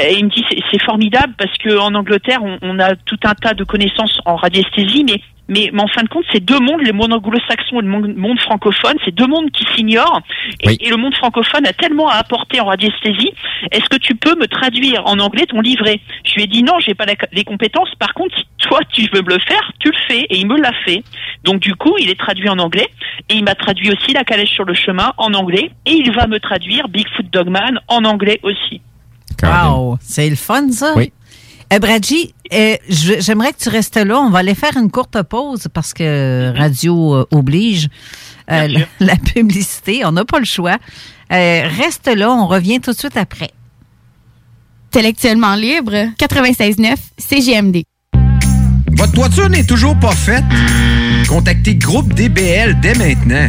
et 0.08 0.11
il 0.14 0.26
me 0.26 0.30
dit 0.30 0.44
c'est- 0.50 0.82
formidable 0.82 1.34
parce 1.38 1.56
que 1.58 1.78
en 1.78 1.94
Angleterre 1.94 2.40
on, 2.42 2.58
on 2.62 2.78
a 2.80 2.96
tout 2.96 3.18
un 3.24 3.34
tas 3.34 3.54
de 3.54 3.62
connaissances 3.64 4.18
en 4.24 4.36
radiesthésie, 4.36 5.04
mais 5.04 5.20
mais, 5.48 5.70
mais 5.72 5.82
en 5.82 5.88
fin 5.88 6.02
de 6.02 6.08
compte, 6.08 6.24
c'est 6.32 6.42
deux 6.42 6.60
mondes, 6.60 6.80
le 6.82 6.92
monde 6.92 7.12
anglo-saxon 7.12 7.80
et 7.80 7.82
le 7.82 7.88
monde, 7.88 8.14
monde 8.16 8.40
francophone, 8.40 8.94
c'est 9.04 9.14
deux 9.14 9.26
mondes 9.26 9.50
qui 9.50 9.64
s'ignorent. 9.74 10.20
Et, 10.62 10.86
et 10.86 10.88
le 10.88 10.96
monde 10.96 11.14
francophone 11.16 11.66
a 11.66 11.72
tellement 11.72 12.08
à 12.08 12.14
apporter 12.14 12.60
en 12.60 12.66
radiesthésie. 12.66 13.32
Est-ce 13.72 13.86
que 13.88 13.96
tu 13.96 14.14
peux 14.14 14.34
me 14.36 14.46
traduire 14.46 15.02
en 15.04 15.18
anglais 15.18 15.44
ton 15.46 15.60
livret? 15.60 16.00
Je 16.24 16.34
lui 16.36 16.44
ai 16.44 16.46
dit 16.46 16.62
non, 16.62 16.78
j'ai 16.78 16.94
pas 16.94 17.04
la- 17.06 17.14
les 17.32 17.44
compétences. 17.44 17.92
Par 17.98 18.14
contre, 18.14 18.34
si 18.38 18.44
toi 18.58 18.78
tu 18.92 19.02
veux 19.12 19.20
me 19.20 19.30
le 19.34 19.40
faire, 19.40 19.72
tu 19.80 19.88
le 19.90 19.96
fais. 20.08 20.20
Et 20.30 20.38
il 20.38 20.46
me 20.46 20.58
l'a 20.58 20.72
fait. 20.86 21.02
Donc 21.44 21.60
du 21.60 21.74
coup, 21.74 21.96
il 21.98 22.08
est 22.08 22.18
traduit 22.18 22.48
en 22.48 22.58
anglais. 22.58 22.88
Et 23.28 23.34
il 23.34 23.44
m'a 23.44 23.56
traduit 23.56 23.90
aussi 23.90 24.12
La 24.14 24.24
calèche 24.24 24.52
sur 24.52 24.64
le 24.64 24.74
chemin 24.74 25.12
en 25.18 25.34
anglais. 25.34 25.70
Et 25.86 25.92
il 25.92 26.12
va 26.12 26.28
me 26.28 26.38
traduire 26.38 26.88
Bigfoot 26.88 27.26
Dogman 27.30 27.78
en 27.88 28.04
anglais 28.04 28.38
aussi. 28.44 28.80
Wow, 29.42 29.98
c'est 30.00 30.28
le 30.28 30.36
fun, 30.36 30.70
ça. 30.72 30.92
Oui. 30.96 31.12
Euh, 31.72 31.78
Bradji, 31.78 32.34
euh, 32.52 32.76
j'aimerais 32.88 33.52
que 33.52 33.58
tu 33.58 33.68
restes 33.70 33.96
là. 33.96 34.18
On 34.18 34.30
va 34.30 34.40
aller 34.40 34.54
faire 34.54 34.76
une 34.76 34.90
courte 34.90 35.22
pause 35.22 35.68
parce 35.72 35.94
que 35.94 36.52
radio 36.56 37.14
euh, 37.14 37.26
oblige 37.30 37.88
euh, 38.50 38.68
la, 38.68 38.80
la 39.00 39.16
publicité. 39.16 40.04
On 40.04 40.12
n'a 40.12 40.24
pas 40.24 40.38
le 40.38 40.44
choix. 40.44 40.76
Euh, 41.32 41.62
reste 41.78 42.08
là, 42.14 42.30
on 42.30 42.46
revient 42.46 42.80
tout 42.80 42.92
de 42.92 42.98
suite 42.98 43.16
après. 43.16 43.50
Intellectuellement 44.88 45.54
libre, 45.54 45.92
96.9 46.20 46.96
CGMD. 47.16 47.84
Votre 48.94 49.12
toiture 49.12 49.48
n'est 49.48 49.64
toujours 49.64 49.98
pas 49.98 50.12
faite? 50.12 50.44
Contactez 51.26 51.74
Groupe 51.76 52.12
DBL 52.12 52.78
dès 52.80 52.94
maintenant. 52.94 53.48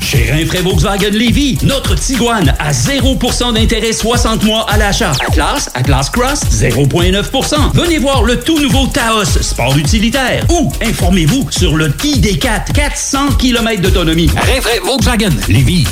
Chez 0.00 0.30
Rinfraie 0.30 0.62
Volkswagen 0.62 1.10
Lévy, 1.10 1.58
notre 1.62 1.94
Tiguan 1.94 2.54
à 2.58 2.72
0% 2.72 3.54
d'intérêt 3.54 3.92
60 3.92 4.44
mois 4.44 4.66
à 4.68 4.76
l'achat. 4.76 5.12
Atlas, 5.26 5.70
Atlas 5.74 6.10
Cross, 6.10 6.40
0,9%. 6.52 7.72
Venez 7.74 7.98
voir 7.98 8.22
le 8.22 8.38
tout 8.38 8.58
nouveau 8.60 8.86
Taos, 8.86 9.24
sport 9.24 9.76
utilitaire. 9.76 10.44
Ou 10.50 10.72
informez-vous 10.82 11.48
sur 11.50 11.76
le 11.76 11.88
ID4, 11.88 12.72
400 12.72 13.32
km 13.38 13.82
d'autonomie. 13.82 14.30
Rinfraie 14.36 14.80
Volkswagen 14.84 15.30
Lévy. 15.48 15.86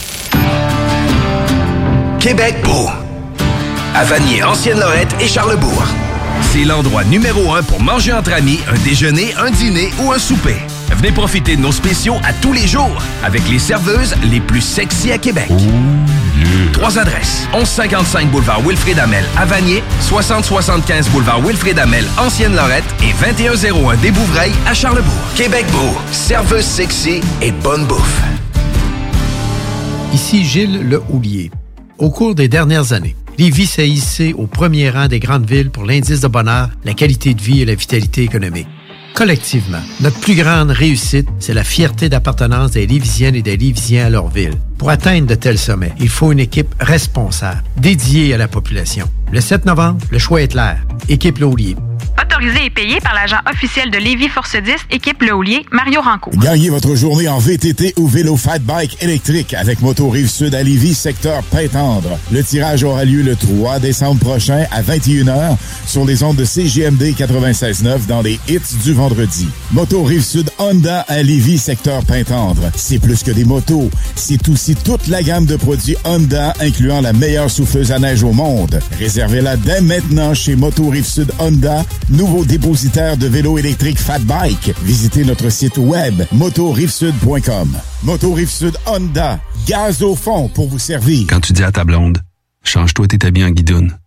Québec 2.21 2.57
beau. 2.65 2.89
À 3.95 4.05
Vanier, 4.05 4.43
Ancienne-Lorette 4.43 5.15
et 5.21 5.29
Charlebourg. 5.29 5.85
C'est 6.53 6.65
l'endroit 6.65 7.05
numéro 7.05 7.53
un 7.53 7.63
pour 7.63 7.81
manger 7.81 8.13
entre 8.13 8.33
amis, 8.33 8.61
un 8.69 8.79
déjeuner, 8.85 9.35
un 9.39 9.51
dîner 9.51 9.91
ou 10.03 10.13
un 10.13 10.19
souper. 10.19 10.57
Venez 10.91 11.13
profiter 11.13 11.57
de 11.57 11.61
nos 11.61 11.73
spéciaux 11.73 12.17
à 12.25 12.33
tous 12.33 12.53
les 12.53 12.67
jours 12.67 13.03
avec 13.23 13.49
les 13.49 13.59
serveuses 13.59 14.15
les 14.31 14.41
plus 14.41 14.61
sexy 14.61 15.11
à 15.13 15.19
Québec. 15.19 15.51
Trois 16.73 16.99
adresses. 16.99 17.49
1155 17.55 18.31
boulevard 18.31 18.61
Wilfrid 18.61 18.99
Amel 18.99 19.25
à 19.37 19.45
Vanier, 19.45 19.83
6075 20.01 21.09
boulevard 21.11 21.41
Wilfrid 21.41 21.79
Amel, 21.79 22.05
Ancienne-Lorette 22.19 22.85
et 23.03 23.13
2101 23.25 23.97
des 23.97 24.11
Bouvrailles 24.11 24.53
à 24.67 24.75
Charlebourg. 24.75 25.13
Québec 25.37 25.65
beau, 25.73 25.97
serveuse 26.13 26.65
sexy 26.65 27.21
et 27.41 27.53
bonne 27.53 27.87
bouffe. 27.87 28.23
Ici 30.13 30.45
Gilles 30.45 30.89
Le 30.89 31.03
Houlier. 31.11 31.51
Au 31.99 32.11
cours 32.11 32.35
des 32.35 32.49
dernières 32.49 32.93
années, 32.93 33.17
Lévis 33.39 33.67
s'est 33.67 33.89
hissé 33.89 34.33
au 34.33 34.47
premier 34.47 34.91
rang 34.91 35.09
des 35.09 35.19
grandes 35.19 35.49
villes 35.49 35.71
pour 35.71 35.85
l'indice 35.85 36.21
de 36.21 36.29
bonheur, 36.29 36.71
la 36.85 36.95
qualité 36.95 37.35
de 37.35 37.41
vie 37.41 37.63
et 37.63 37.65
la 37.65 37.75
vitalité 37.75 38.23
économique. 38.23 38.69
Collectivement, 39.15 39.79
notre 40.01 40.19
plus 40.19 40.35
grande 40.35 40.73
réussite, 40.73 41.29
c'est 41.39 41.55
la 41.55 41.63
fierté 41.63 42.09
d'appartenance 42.09 42.73
des 42.73 42.85
Lévisiennes 42.85 43.37
et 43.37 43.43
des 43.43 43.57
Lévisiens 43.57 44.07
à 44.07 44.11
leur 44.11 44.29
ville. 44.29 44.55
Pour 44.79 44.91
atteindre 44.91 45.27
de 45.27 45.35
tels 45.35 45.59
sommets, 45.59 45.93
il 45.99 46.09
faut 46.09 46.33
une 46.33 46.41
équipe 46.41 46.75
responsable, 46.81 47.63
dédiée 47.77 48.35
à 48.35 48.39
la 48.39 48.49
population. 48.49 49.09
Le 49.33 49.41
7 49.41 49.67
novembre, 49.67 49.99
le 50.11 50.19
choix 50.19 50.43
est 50.43 50.49
clair. 50.49 50.79
Équipe 51.09 51.39
Laulier. 51.39 51.77
Autorisé 52.21 52.67
et 52.67 52.71
payé 52.71 53.01
par 53.01 53.13
l'agent 53.13 53.39
officiel 53.51 53.91
de 53.91 53.99
Lévis 53.99 54.29
Force 54.29 54.55
10, 54.57 54.73
équipe 54.91 55.21
Le 55.23 55.35
Houlier, 55.35 55.67
Mario 55.73 56.01
Ranco. 56.01 56.31
Gagnez 56.35 56.71
votre 56.71 56.95
journée 56.95 57.29
en 57.29 57.39
VTT 57.39 57.95
ou 57.97 58.07
vélo 58.07 58.37
fat 58.37 58.61
bike 58.61 59.03
électrique 59.03 59.53
avec 59.55 59.81
Moto 59.81 60.09
Rive 60.09 60.29
Sud 60.29 60.55
à 60.55 60.63
Lévis, 60.63 60.95
secteur 60.95 61.43
Pintendre. 61.45 62.19
Le 62.31 62.43
tirage 62.45 62.85
aura 62.85 63.05
lieu 63.05 63.23
le 63.23 63.35
3 63.35 63.81
décembre 63.81 64.21
prochain 64.21 64.65
à 64.71 64.83
21h 64.83 65.57
sur 65.87 66.05
les 66.05 66.23
ondes 66.23 66.37
de 66.37 66.45
CGMD 66.45 67.03
96.9 67.17 68.07
dans 68.07 68.23
les 68.23 68.39
hits 68.49 68.61
du 68.85 68.93
vendredi. 68.93 69.49
Moto 69.73 70.05
Rive 70.05 70.25
Sud 70.25 70.51
Honda 70.59 71.01
à 71.09 71.23
Lévis, 71.23 71.59
secteur 71.59 72.05
Pintendre. 72.05 72.71
C'est 72.77 73.01
plus 73.01 73.25
que 73.25 73.33
des 73.33 73.45
motos, 73.45 73.91
c'est 74.15 74.39
aussi 74.65 74.77
toute 74.77 75.09
la 75.09 75.23
gamme 75.23 75.45
de 75.45 75.57
produits 75.57 75.97
Honda 76.05 76.55
incluant 76.59 77.03
la 77.03 77.13
meilleure 77.13 77.51
souffleuse 77.51 77.93
à 77.93 77.99
neige 77.99 78.23
au 78.23 78.33
monde. 78.33 78.81
Réservez-la 78.99 79.59
dès 79.59 79.83
maintenant 79.83 80.33
chez 80.33 80.57
Moto 80.57 80.91
Sud 81.03 81.31
Honda, 81.39 81.85
nouveau 82.09 82.47
dépositaire 82.47 83.19
de 83.19 83.27
vélos 83.27 83.59
électriques 83.59 83.99
Fat 83.99 84.21
Bike. 84.21 84.73
Visitez 84.83 85.25
notre 85.25 85.51
site 85.51 85.77
web 85.77 86.23
motorivesud.com. 86.33 87.77
Moto 88.05 88.39
Sud 88.47 88.79
Honda, 88.87 89.39
gaz 89.67 90.03
au 90.03 90.15
fond 90.15 90.49
pour 90.49 90.69
vous 90.69 90.79
servir. 90.79 91.27
Quand 91.29 91.41
tu 91.41 91.53
dis 91.53 91.63
à 91.63 91.71
ta 91.71 91.85
blonde, 91.85 92.23
change-toi 92.63 93.07
tes 93.07 93.27
habits 93.27 93.45
en 93.45 93.51
guidoune. 93.51 93.99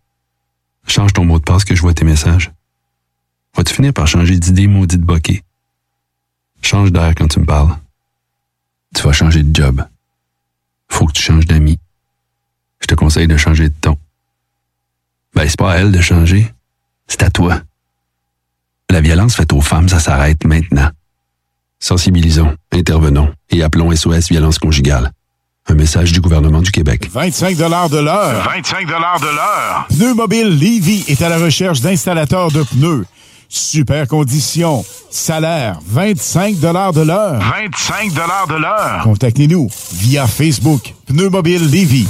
Change 0.87 1.13
ton 1.13 1.25
mot 1.25 1.37
de 1.37 1.43
passe 1.43 1.65
que 1.65 1.75
je 1.75 1.81
vois 1.81 1.93
tes 1.93 2.05
messages. 2.05 2.51
Vas-tu 3.55 3.75
finir 3.75 3.93
par 3.93 4.07
changer 4.07 4.39
d'idée 4.39 4.65
maudite 4.65 5.01
bokeh? 5.01 5.43
Change 6.63 6.91
d'air 6.91 7.13
quand 7.15 7.27
tu 7.27 7.41
me 7.41 7.45
parles. 7.45 7.77
Tu 8.95 9.03
vas 9.03 9.11
changer 9.11 9.43
de 9.43 9.55
job. 9.55 9.83
Faut 10.89 11.05
que 11.05 11.13
tu 11.13 11.21
changes 11.21 11.45
d'amis. 11.45 11.79
Je 12.79 12.87
te 12.87 12.95
conseille 12.95 13.27
de 13.27 13.37
changer 13.37 13.69
de 13.69 13.75
ton. 13.79 13.97
Ben, 15.33 15.47
c'est 15.47 15.57
pas 15.57 15.73
à 15.73 15.77
elle 15.77 15.91
de 15.91 16.01
changer. 16.01 16.53
C'est 17.07 17.23
à 17.23 17.29
toi. 17.29 17.61
La 18.89 19.01
violence 19.01 19.35
faite 19.35 19.53
aux 19.53 19.61
femmes, 19.61 19.89
ça 19.89 19.99
s'arrête 19.99 20.43
maintenant. 20.45 20.89
Sensibilisons, 21.79 22.55
intervenons 22.71 23.31
et 23.49 23.61
appelons 23.63 23.95
SOS 23.95 24.29
Violence 24.29 24.57
Conjugale. 24.59 25.11
Un 25.69 25.75
message 25.75 26.13
du 26.13 26.21
gouvernement 26.21 26.61
du 26.61 26.71
Québec. 26.71 27.09
25 27.11 27.57
de 27.57 27.97
l'heure. 27.97 28.43
25 28.45 28.87
de 28.87 29.35
l'heure. 29.35 29.87
Pneu 29.89 30.13
Mobile 30.13 30.47
Levy 30.47 31.03
est 31.09 31.21
à 31.21 31.29
la 31.29 31.37
recherche 31.37 31.81
d'installateurs 31.81 32.51
de 32.51 32.63
pneus. 32.63 33.05
Super 33.49 34.07
conditions. 34.07 34.85
Salaire 35.09 35.79
25 35.85 36.59
de 36.59 36.67
l'heure. 37.01 37.39
25 37.39 38.13
de 38.13 38.59
l'heure. 38.61 39.01
Contactez-nous 39.03 39.69
via 39.93 40.27
Facebook. 40.27 40.93
Pneu 41.07 41.29
Mobile 41.29 41.63
Levy. 41.69 42.07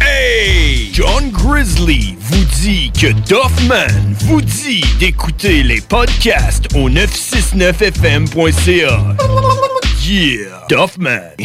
Hey! 0.00 0.90
John 0.92 1.30
Grizzly 1.32 2.16
vous 2.20 2.44
dit 2.62 2.92
que 2.92 3.08
Doffman 3.28 4.14
vous 4.26 4.40
dit 4.40 4.84
d'écouter 5.00 5.64
les 5.64 5.80
podcasts 5.80 6.68
au 6.76 6.88
969fm.ca. 6.88 9.00
Yeah! 10.06 10.66
Doffman! 10.68 11.32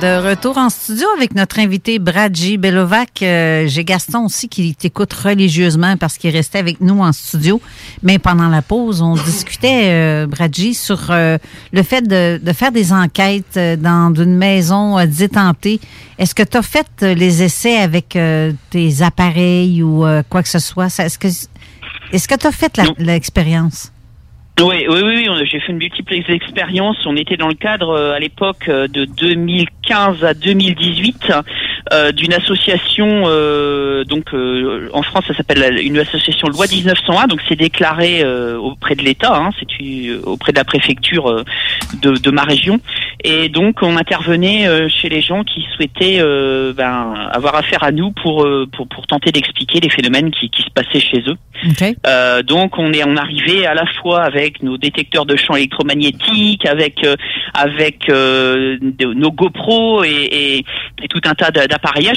De 0.00 0.28
retour 0.28 0.58
en 0.58 0.70
studio 0.70 1.08
avec 1.16 1.34
notre 1.34 1.58
invité 1.58 1.98
Bradji 1.98 2.56
Belovac. 2.56 3.20
Euh, 3.22 3.66
J'ai 3.66 3.84
Gaston 3.84 4.26
aussi 4.26 4.48
qui 4.48 4.72
t'écoute 4.76 5.12
religieusement 5.12 5.96
parce 5.96 6.18
qu'il 6.18 6.30
restait 6.30 6.58
avec 6.58 6.80
nous 6.80 7.00
en 7.00 7.10
studio. 7.12 7.60
Mais 8.04 8.20
pendant 8.20 8.46
la 8.48 8.62
pause, 8.62 9.02
on 9.02 9.14
discutait, 9.16 9.88
euh, 9.88 10.26
Bradji, 10.28 10.74
sur 10.74 11.10
euh, 11.10 11.36
le 11.72 11.82
fait 11.82 12.02
de, 12.02 12.38
de 12.40 12.52
faire 12.52 12.70
des 12.70 12.92
enquêtes 12.92 13.56
euh, 13.56 13.74
dans 13.74 14.14
une 14.14 14.36
maison 14.36 14.96
euh, 15.00 15.06
détentée. 15.06 15.80
Est-ce 16.16 16.32
que 16.34 16.44
tu 16.44 16.56
as 16.56 16.62
fait 16.62 16.86
les 17.02 17.42
essais 17.42 17.78
avec 17.78 18.14
euh, 18.14 18.52
tes 18.70 19.02
appareils 19.02 19.82
ou 19.82 20.06
euh, 20.06 20.22
quoi 20.30 20.44
que 20.44 20.48
ce 20.48 20.60
soit? 20.60 20.96
Est-ce 20.96 21.18
que 21.18 21.26
est-ce 22.12 22.28
que 22.28 22.36
tu 22.36 22.46
as 22.46 22.52
fait 22.52 22.80
l'expérience? 22.98 23.90
Oui, 24.60 24.86
oui, 24.88 25.00
oui, 25.04 25.28
oui, 25.28 25.46
j'ai 25.48 25.60
fait 25.60 25.70
une 25.70 25.78
multiple 25.78 26.14
expérience. 26.14 26.96
On 27.06 27.16
était 27.16 27.36
dans 27.36 27.46
le 27.46 27.54
cadre 27.54 27.90
euh, 27.90 28.14
à 28.14 28.18
l'époque 28.18 28.68
euh, 28.68 28.88
de 28.88 29.04
2015 29.04 30.24
à 30.24 30.34
2018 30.34 31.32
euh, 31.92 32.12
d'une 32.12 32.32
association, 32.34 33.24
euh, 33.26 34.04
donc 34.04 34.32
euh, 34.34 34.88
en 34.92 35.02
France 35.02 35.24
ça 35.28 35.34
s'appelle 35.34 35.78
une 35.82 35.98
association 35.98 36.48
loi 36.48 36.66
1901, 36.70 37.26
donc 37.26 37.40
c'est 37.48 37.56
déclaré 37.56 38.22
euh, 38.22 38.56
auprès 38.58 38.94
de 38.94 39.02
l'État, 39.02 39.34
hein, 39.36 39.50
c'est 39.58 39.78
une- 39.78 40.20
auprès 40.24 40.52
de 40.52 40.58
la 40.58 40.64
préfecture 40.64 41.28
euh, 41.30 41.44
de, 42.02 42.12
de 42.12 42.30
ma 42.30 42.42
région, 42.42 42.80
Et 43.24 43.48
donc 43.48 43.78
on 43.82 43.96
intervenait 43.96 44.66
euh, 44.68 44.88
chez 44.88 45.08
les 45.08 45.20
gens 45.22 45.42
qui 45.44 45.64
souhaitaient 45.74 46.18
euh, 46.20 46.72
ben, 46.72 47.14
avoir 47.32 47.54
affaire 47.56 47.82
à 47.82 47.90
nous 47.92 48.10
pour 48.12 48.44
euh, 48.44 48.66
pour, 48.74 48.86
pour 48.88 49.06
tenter 49.06 49.32
d'expliquer 49.32 49.80
les 49.80 49.90
phénomènes 49.90 50.30
qui, 50.30 50.50
qui 50.50 50.62
se 50.62 50.70
passaient 50.70 51.00
chez 51.00 51.22
eux. 51.28 51.36
Euh, 52.06 52.42
donc 52.42 52.78
on 52.78 52.92
est 52.92 53.02
on 53.04 53.16
arrivait 53.16 53.66
à 53.66 53.74
la 53.74 53.86
fois 54.00 54.22
avec 54.22 54.62
nos 54.62 54.76
détecteurs 54.78 55.26
de 55.26 55.34
champs 55.36 55.56
électromagnétiques, 55.56 56.66
avec 56.66 57.04
euh, 57.04 57.16
avec 57.54 58.08
euh, 58.10 58.78
nos 59.14 59.32
GoPro 59.32 60.04
et, 60.04 60.08
et- 60.10 60.64
et 61.02 61.08
tout 61.08 61.20
un 61.24 61.34
tas 61.34 61.50
d'a- 61.50 61.66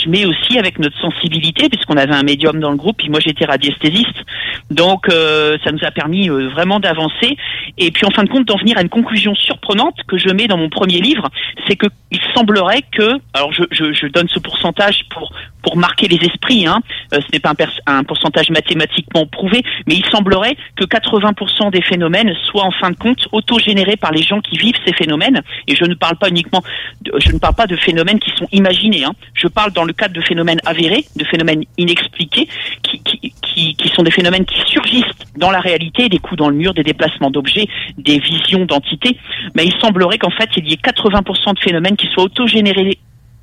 mais 0.08 0.26
aussi 0.26 0.58
avec 0.58 0.80
notre 0.80 0.98
sensibilité, 1.00 1.70
puisqu'on 1.70 1.98
avait 1.98 2.14
un 2.14 2.24
médium 2.24 2.60
dans 2.60 2.72
le 2.72 2.78
groupe. 2.78 2.98
Puis 2.98 3.10
moi 3.10 3.20
j'étais 3.20 3.46
radiesthésiste, 3.46 4.26
donc 4.70 5.10
euh, 5.10 5.58
ça 5.64 5.72
nous 5.72 5.84
a 5.84 5.92
permis 5.92 6.30
euh, 6.30 6.50
vraiment 6.50 6.80
d'avancer. 6.80 7.38
Et 7.78 7.92
puis 7.92 8.06
en 8.06 8.12
fin 8.12 8.24
de 8.24 8.30
compte 8.30 8.46
d'en 8.46 8.58
venir 8.58 8.78
à 8.78 8.82
une 8.82 8.90
conclusion 8.90 9.36
surprenante 9.36 9.96
que 10.08 10.18
je 10.18 10.30
mets 10.30 10.48
dans 10.48 10.58
mon 10.58 10.70
premier 10.70 11.00
livre, 11.00 11.30
c'est 11.68 11.76
que 11.76 11.88
il 12.12 12.20
semblerait 12.36 12.84
que, 12.92 13.20
alors 13.34 13.54
je, 13.54 14.08
donne 14.08 14.28
ce 14.28 14.40
pourcentage 14.40 15.06
pour 15.10 15.32
pour 15.62 15.78
marquer 15.78 16.08
les 16.08 16.18
esprits, 16.18 16.66
hein, 16.66 16.80
euh, 17.14 17.20
ce 17.22 17.28
n'est 17.32 17.40
pas 17.40 17.54
un, 17.86 18.04
pourcentage 18.04 18.50
mathématiquement 18.50 19.26
prouvé, 19.28 19.64
mais 19.86 19.96
il 19.96 20.06
semblerait 20.06 20.58
que 20.76 20.86
80% 20.86 21.72
des 21.72 21.84
phénomènes 21.84 22.34
soient 22.46 22.66
en 22.66 22.72
fin 22.72 22.90
de 22.90 22.96
compte 22.96 23.28
autogénérés 23.32 23.96
par 23.96 24.12
les 24.12 24.24
gens 24.24 24.40
qui 24.42 24.58
vivent 24.58 24.78
ces 24.86 24.94
phénomènes. 24.94 25.42
Et 25.68 25.76
je 25.76 25.86
ne 25.86 25.94
parle 25.94 26.16
pas 26.16 26.30
uniquement, 26.30 26.64
de- 27.02 27.14
je 27.20 27.32
ne 27.32 27.38
parle 27.38 27.56
pas 27.56 27.68
de 27.68 27.76
phénomènes 27.76 28.20
qui 28.20 28.32
sont 28.32 28.48
imaginés. 28.52 29.04
Hein. 29.04 29.14
Parle 29.52 29.72
dans 29.72 29.84
le 29.84 29.94
cadre 29.94 30.14
de 30.14 30.22
phénomènes 30.22 30.60
avérés, 30.66 31.06
de 31.16 31.24
phénomènes 31.24 31.64
inexpliqués, 31.78 32.48
qui, 32.84 33.02
qui, 33.02 33.34
qui, 33.76 33.90
sont 33.90 34.04
des 34.04 34.12
phénomènes 34.12 34.46
qui 34.46 34.60
surgissent 34.66 35.04
dans 35.38 35.52
la 35.52 35.60
réalité, 35.60 36.10
des 36.10 36.20
coups 36.20 36.38
dans 36.38 36.50
le 36.50 36.56
mur, 36.56 36.74
des 36.74 36.84
déplacements 36.84 37.30
d'objets, 37.30 37.68
des 37.98 38.20
visions 38.20 38.66
d'entités. 38.66 39.18
Mais 39.56 39.66
il 39.66 39.74
semblerait 39.80 40.18
qu'en 40.18 40.32
fait, 40.32 40.50
il 40.58 40.70
y 40.70 40.74
ait 40.74 40.78
80% 40.78 41.56
de 41.56 41.60
phénomènes 41.60 41.98
qui 41.98 42.08
soient 42.08 42.24
autogénérés 42.24 42.98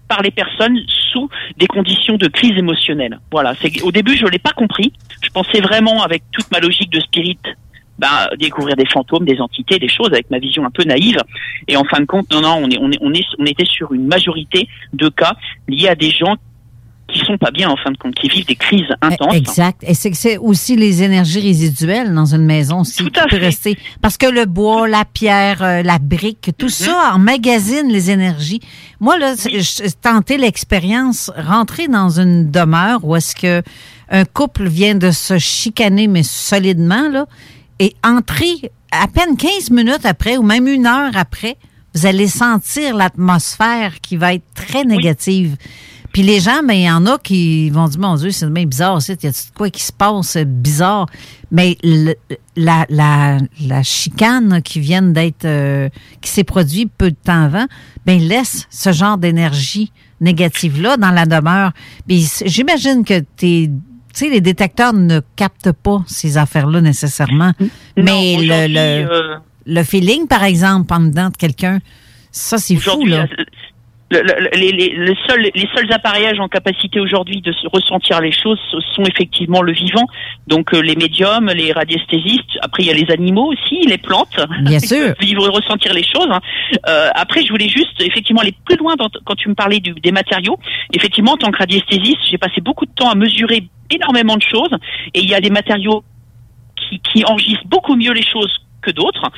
par 0.09 0.23
les 0.23 0.31
personnes 0.31 0.79
sous 1.13 1.29
des 1.59 1.67
conditions 1.67 2.17
de 2.17 2.29
crise 2.29 2.57
émotionnelle. 2.57 3.21
Voilà. 3.31 3.53
Au 3.83 3.93
début 3.93 4.17
je 4.17 4.27
l'ai 4.27 4.39
pas 4.39 4.53
compris. 4.53 4.93
Je 5.23 5.29
pensais 5.29 5.61
vraiment 5.61 6.03
avec 6.03 6.23
toute 6.33 6.51
ma 6.51 6.61
logique 6.61 6.91
de 6.91 7.01
spirit. 7.01 7.39
Bah, 7.99 8.29
découvrir 8.39 8.77
des 8.77 8.87
fantômes, 8.87 9.25
des 9.25 9.41
entités, 9.41 9.79
des 9.79 9.89
choses 9.89 10.13
avec 10.13 10.31
ma 10.31 10.39
vision 10.39 10.65
un 10.65 10.71
peu 10.71 10.85
naïve. 10.85 11.19
Et 11.67 11.77
en 11.77 11.85
fin 11.85 12.01
de 12.01 12.07
compte, 12.07 12.33
non, 12.33 12.41
non, 12.41 12.61
on 12.63 12.71
est, 12.71 12.79
on 12.81 12.91
est, 12.91 12.99
on 13.01 13.13
est, 13.13 13.25
on 13.39 13.45
était 13.47 13.65
sur 13.67 13.93
une 13.93 14.07
majorité 14.07 14.69
de 14.93 15.09
cas 15.09 15.35
liés 15.69 15.89
à 15.89 15.95
des 15.95 16.11
gens 16.11 16.37
qui 17.11 17.21
sont 17.21 17.39
pas 17.39 17.51
bien 17.51 17.71
en 17.71 17.77
fin 17.79 17.91
de 17.91 17.97
compte, 17.97 18.15
qui 18.17 18.29
vivent 18.29 18.45
des 18.45 18.55
crises 18.55 18.85
intenses. 19.01 19.35
Exact. 19.35 19.83
Et 19.83 19.95
c'est 19.95 20.11
que 20.11 20.17
c'est 20.17 20.37
aussi 20.37 20.77
les 20.77 21.03
énergies 21.03 21.41
résiduelles 21.41 22.13
dans 22.15 22.35
une 22.35 22.45
maison 22.45 22.81
aussi 22.81 23.03
qui 23.03 23.11
peut 23.11 23.21
rester. 23.33 23.79
Parce 24.03 24.19
que 24.19 24.27
le 24.27 24.45
bois, 24.45 24.87
la 24.89 25.07
pierre, 25.07 25.63
euh, 25.63 25.83
la 25.83 25.99
brique, 25.99 26.51
tout 26.59 26.69
ça 26.69 27.13
emmagasine 27.15 27.89
les 27.89 28.11
énergies. 28.11 28.61
Moi, 29.01 29.17
là, 29.19 29.37
c'est- 29.37 29.59
je 29.59 29.91
tentais 30.03 30.37
l'expérience, 30.37 31.33
rentrer 31.35 31.89
dans 31.89 32.21
une 32.21 32.51
demeure 32.51 33.03
où 33.03 33.17
est-ce 33.17 33.35
que 33.35 33.63
un 34.11 34.25
couple 34.27 34.69
vient 34.69 34.95
de 34.95 35.11
se 35.11 35.39
chicaner, 35.39 36.09
mais 36.09 36.23
solidement, 36.23 37.09
là, 37.09 37.25
et 37.79 37.95
entrer 38.05 38.71
à 38.91 39.07
peine 39.09 39.37
15 39.37 39.71
minutes 39.71 40.05
après 40.05 40.37
ou 40.37 40.43
même 40.43 40.67
une 40.67 40.87
heure 40.87 41.17
après, 41.17 41.57
vous 41.95 42.07
allez 42.07 42.29
sentir 42.29 42.97
l'atmosphère 42.97 44.01
qui 44.01 44.17
va 44.17 44.35
être 44.35 44.45
très 44.55 44.85
négative. 44.85 45.57
Puis 46.13 46.23
les 46.23 46.41
gens, 46.41 46.63
ben, 46.67 46.73
il 46.75 46.85
y 46.85 46.91
en 46.91 47.05
a 47.07 47.19
qui 47.19 47.69
vont 47.71 47.87
dire, 47.87 48.01
mon 48.01 48.15
Dieu, 48.17 48.31
c'est 48.31 48.49
bien 48.51 48.65
bizarre, 48.65 48.99
il 49.07 49.17
y 49.23 49.27
a 49.27 49.31
de 49.31 49.37
quoi 49.55 49.69
qui 49.69 49.83
se 49.83 49.93
passe 49.93 50.37
euh, 50.37 50.45
bizarre? 50.45 51.07
Mais 51.51 51.77
le- 51.83 52.15
la, 52.57 52.87
la, 52.89 53.39
la 53.61 53.83
chicane 53.83 54.63
qui 54.63 54.81
vient 54.81 55.03
d'être, 55.03 55.45
euh, 55.45 55.89
qui 56.23 56.31
s'est 56.31 56.45
produite 56.45 56.91
peu 56.97 57.11
de 57.11 57.17
temps 57.23 57.45
avant, 57.45 57.67
ben, 58.07 58.19
laisse 58.21 58.67
ce 58.71 58.91
genre 58.91 59.19
d'énergie 59.19 59.93
négative-là 60.21 60.97
dans 60.97 61.11
la 61.11 61.27
demeure. 61.27 61.73
J'imagine 62.09 63.05
que 63.05 63.21
t'es, 63.37 63.71
tu 64.19 64.25
sais, 64.25 64.31
les 64.31 64.41
détecteurs 64.41 64.93
ne 64.93 65.21
captent 65.37 65.71
pas 65.71 66.03
ces 66.09 66.39
affaires-là 66.39 66.81
nécessairement. 66.81 67.53
Mais 67.97 68.37
le, 68.41 68.67
le, 68.67 69.13
euh, 69.13 69.37
le 69.65 69.83
feeling, 69.85 70.27
par 70.27 70.43
exemple, 70.43 70.93
en 70.93 71.01
dedans 71.01 71.29
de 71.29 71.37
quelqu'un, 71.37 71.79
ça, 72.33 72.59
c'est 72.59 72.75
fou, 72.75 73.07
là. 73.07 73.29
Le- 74.11 74.23
le- 74.23 74.49
les, 74.59 74.73
les- 74.73 74.95
les 74.97 75.17
seuls, 75.29 75.51
les 75.55 75.69
seuls 75.75 75.93
appareillages 75.93 76.41
en 76.41 76.49
capacité 76.49 76.99
aujourd'hui 76.99 77.41
de 77.43 77.53
se 77.53 77.67
ressentir 77.73 78.21
les 78.23 78.33
choses 78.33 78.59
sont 78.95 79.03
effectivement 79.05 79.61
le 79.61 79.73
vivant, 79.73 80.07
donc 80.47 80.73
euh, 80.73 80.81
les 80.81 80.97
médiums, 80.97 81.47
les 81.55 81.73
radiesthésistes. 81.73 82.59
Après, 82.63 82.83
il 82.85 82.87
y 82.87 82.91
a 82.91 82.95
les 82.95 83.11
animaux 83.13 83.53
aussi, 83.53 83.81
les 83.87 83.99
plantes. 83.99 84.39
Bien 84.63 84.79
sûr. 84.93 85.13
vivre, 85.21 85.47
ressentir 85.51 85.93
les 85.93 86.03
choses. 86.05 86.29
hein. 86.31 86.41
Euh, 86.89 87.11
après, 87.15 87.43
je 87.45 87.51
voulais 87.51 87.69
juste 87.69 88.01
effectivement 88.01 88.41
aller 88.41 88.55
plus 88.65 88.77
loin 88.77 88.97
dans- 88.97 89.11
quand 89.25 89.35
tu 89.35 89.49
me 89.51 89.55
parlais 89.55 89.81
du- 89.81 89.93
des 89.93 90.13
matériaux. 90.13 90.59
Effectivement, 90.95 91.33
en 91.33 91.37
tant 91.37 91.51
que 91.51 91.59
radiesthésiste, 91.59 92.19
j'ai 92.31 92.39
passé 92.39 92.61
beaucoup 92.63 92.87
de 92.87 92.93
temps 92.93 93.11
à 93.11 93.15
mesurer 93.15 93.69
énormément 93.91 94.37
de 94.37 94.43
choses, 94.43 94.71
et 95.15 95.21
il 95.21 95.29
y 95.29 95.35
a 95.35 95.41
des 95.41 95.51
matériaux 95.51 96.03
qui, 96.77 97.01
qui 97.01 97.25
enregistrent 97.25 97.67
beaucoup 97.67 97.95
mieux 97.97 98.13
les 98.13 98.23
choses 98.25 98.55
que 98.81 98.91
d'autres. 98.91 99.31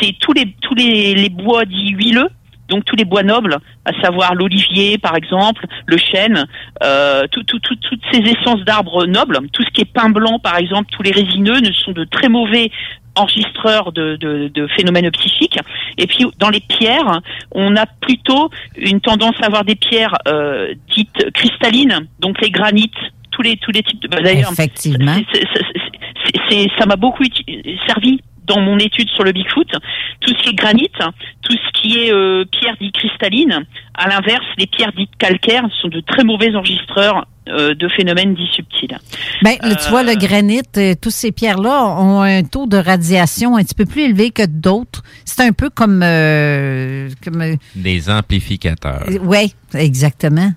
C'est 0.00 0.12
tous 0.18 0.32
les 0.32 0.46
tous 0.60 0.74
les, 0.74 1.14
les 1.14 1.28
bois 1.30 1.64
dits 1.64 1.90
huileux. 1.90 2.28
Donc 2.68 2.84
tous 2.84 2.96
les 2.96 3.04
bois 3.04 3.22
nobles, 3.22 3.56
à 3.84 3.92
savoir 4.02 4.34
l'olivier 4.34 4.98
par 4.98 5.16
exemple, 5.16 5.66
le 5.86 5.96
chêne, 5.96 6.46
euh, 6.82 7.22
tout- 7.30 7.42
tout- 7.44 7.58
tout- 7.60 7.76
toutes 7.76 8.02
ces 8.12 8.18
essences 8.20 8.62
d'arbres 8.64 9.06
nobles, 9.06 9.38
tout 9.52 9.62
ce 9.62 9.70
qui 9.70 9.80
est 9.82 9.92
pin 9.92 10.10
blanc 10.10 10.38
par 10.38 10.56
exemple, 10.58 10.90
tous 10.92 11.02
les 11.02 11.10
résineux 11.12 11.60
ne 11.60 11.72
sont 11.72 11.92
de 11.92 12.04
très 12.04 12.28
mauvais 12.28 12.70
enregistreurs 13.16 13.90
de, 13.92 14.16
de- 14.16 14.48
de 14.48 14.66
phénomènes 14.68 15.10
psychiques. 15.10 15.58
Et 15.96 16.06
puis 16.06 16.24
dans 16.38 16.50
les 16.50 16.60
pierres, 16.60 17.20
on 17.52 17.74
a 17.76 17.86
plutôt 17.86 18.50
une 18.76 19.00
tendance 19.00 19.34
à 19.42 19.46
avoir 19.46 19.64
des 19.64 19.74
pierres 19.74 20.14
euh, 20.28 20.74
dites 20.94 21.30
cristallines, 21.32 22.06
donc 22.20 22.40
les 22.40 22.50
granites, 22.50 22.92
tous 23.32 23.42
les 23.42 23.56
tous 23.56 23.72
les 23.72 23.82
types 23.82 24.00
de. 24.02 24.08
bah, 24.08 24.20
D'ailleurs, 24.20 24.52
Effectivement. 24.52 25.16
ça 26.78 26.86
m'a 26.86 26.96
beaucoup 26.96 27.24
servi 27.86 28.20
dans 28.48 28.60
mon 28.60 28.78
étude 28.78 29.08
sur 29.10 29.24
le 29.24 29.32
Bigfoot. 29.32 29.68
Tout 30.20 30.34
ce 30.36 30.42
qui 30.42 30.50
est 30.50 30.54
granit, 30.54 30.90
tout 31.42 31.52
ce 31.56 31.80
qui 31.80 31.98
est 31.98 32.12
euh, 32.12 32.44
pierre 32.50 32.76
dite 32.80 32.94
cristalline. 32.94 33.64
À 33.94 34.08
l'inverse, 34.08 34.44
les 34.58 34.66
pierres 34.66 34.92
dites 34.96 35.10
calcaires 35.18 35.64
sont 35.80 35.88
de 35.88 36.00
très 36.00 36.24
mauvais 36.24 36.54
enregistreurs 36.54 37.26
euh, 37.48 37.74
de 37.74 37.88
phénomènes 37.88 38.34
dits 38.34 38.48
subtils. 38.52 38.96
Ben, 39.42 39.56
tu 39.60 39.90
vois, 39.90 40.02
le 40.02 40.14
granit, 40.16 40.62
euh, 40.76 40.94
toutes 41.00 41.12
ces 41.12 41.32
pierres-là 41.32 41.84
ont 41.98 42.20
un 42.22 42.42
taux 42.42 42.66
de 42.66 42.76
radiation 42.76 43.56
un 43.56 43.62
petit 43.62 43.74
peu 43.74 43.86
plus 43.86 44.02
élevé 44.02 44.30
que 44.30 44.46
d'autres. 44.46 45.02
C'est 45.24 45.42
un 45.42 45.52
peu 45.52 45.70
comme... 45.70 46.02
euh, 46.02 47.08
comme 47.24 47.40
euh, 47.40 47.56
Des 47.74 48.10
amplificateurs. 48.10 49.04
oui, 49.22 49.54
exactement. 49.74 50.52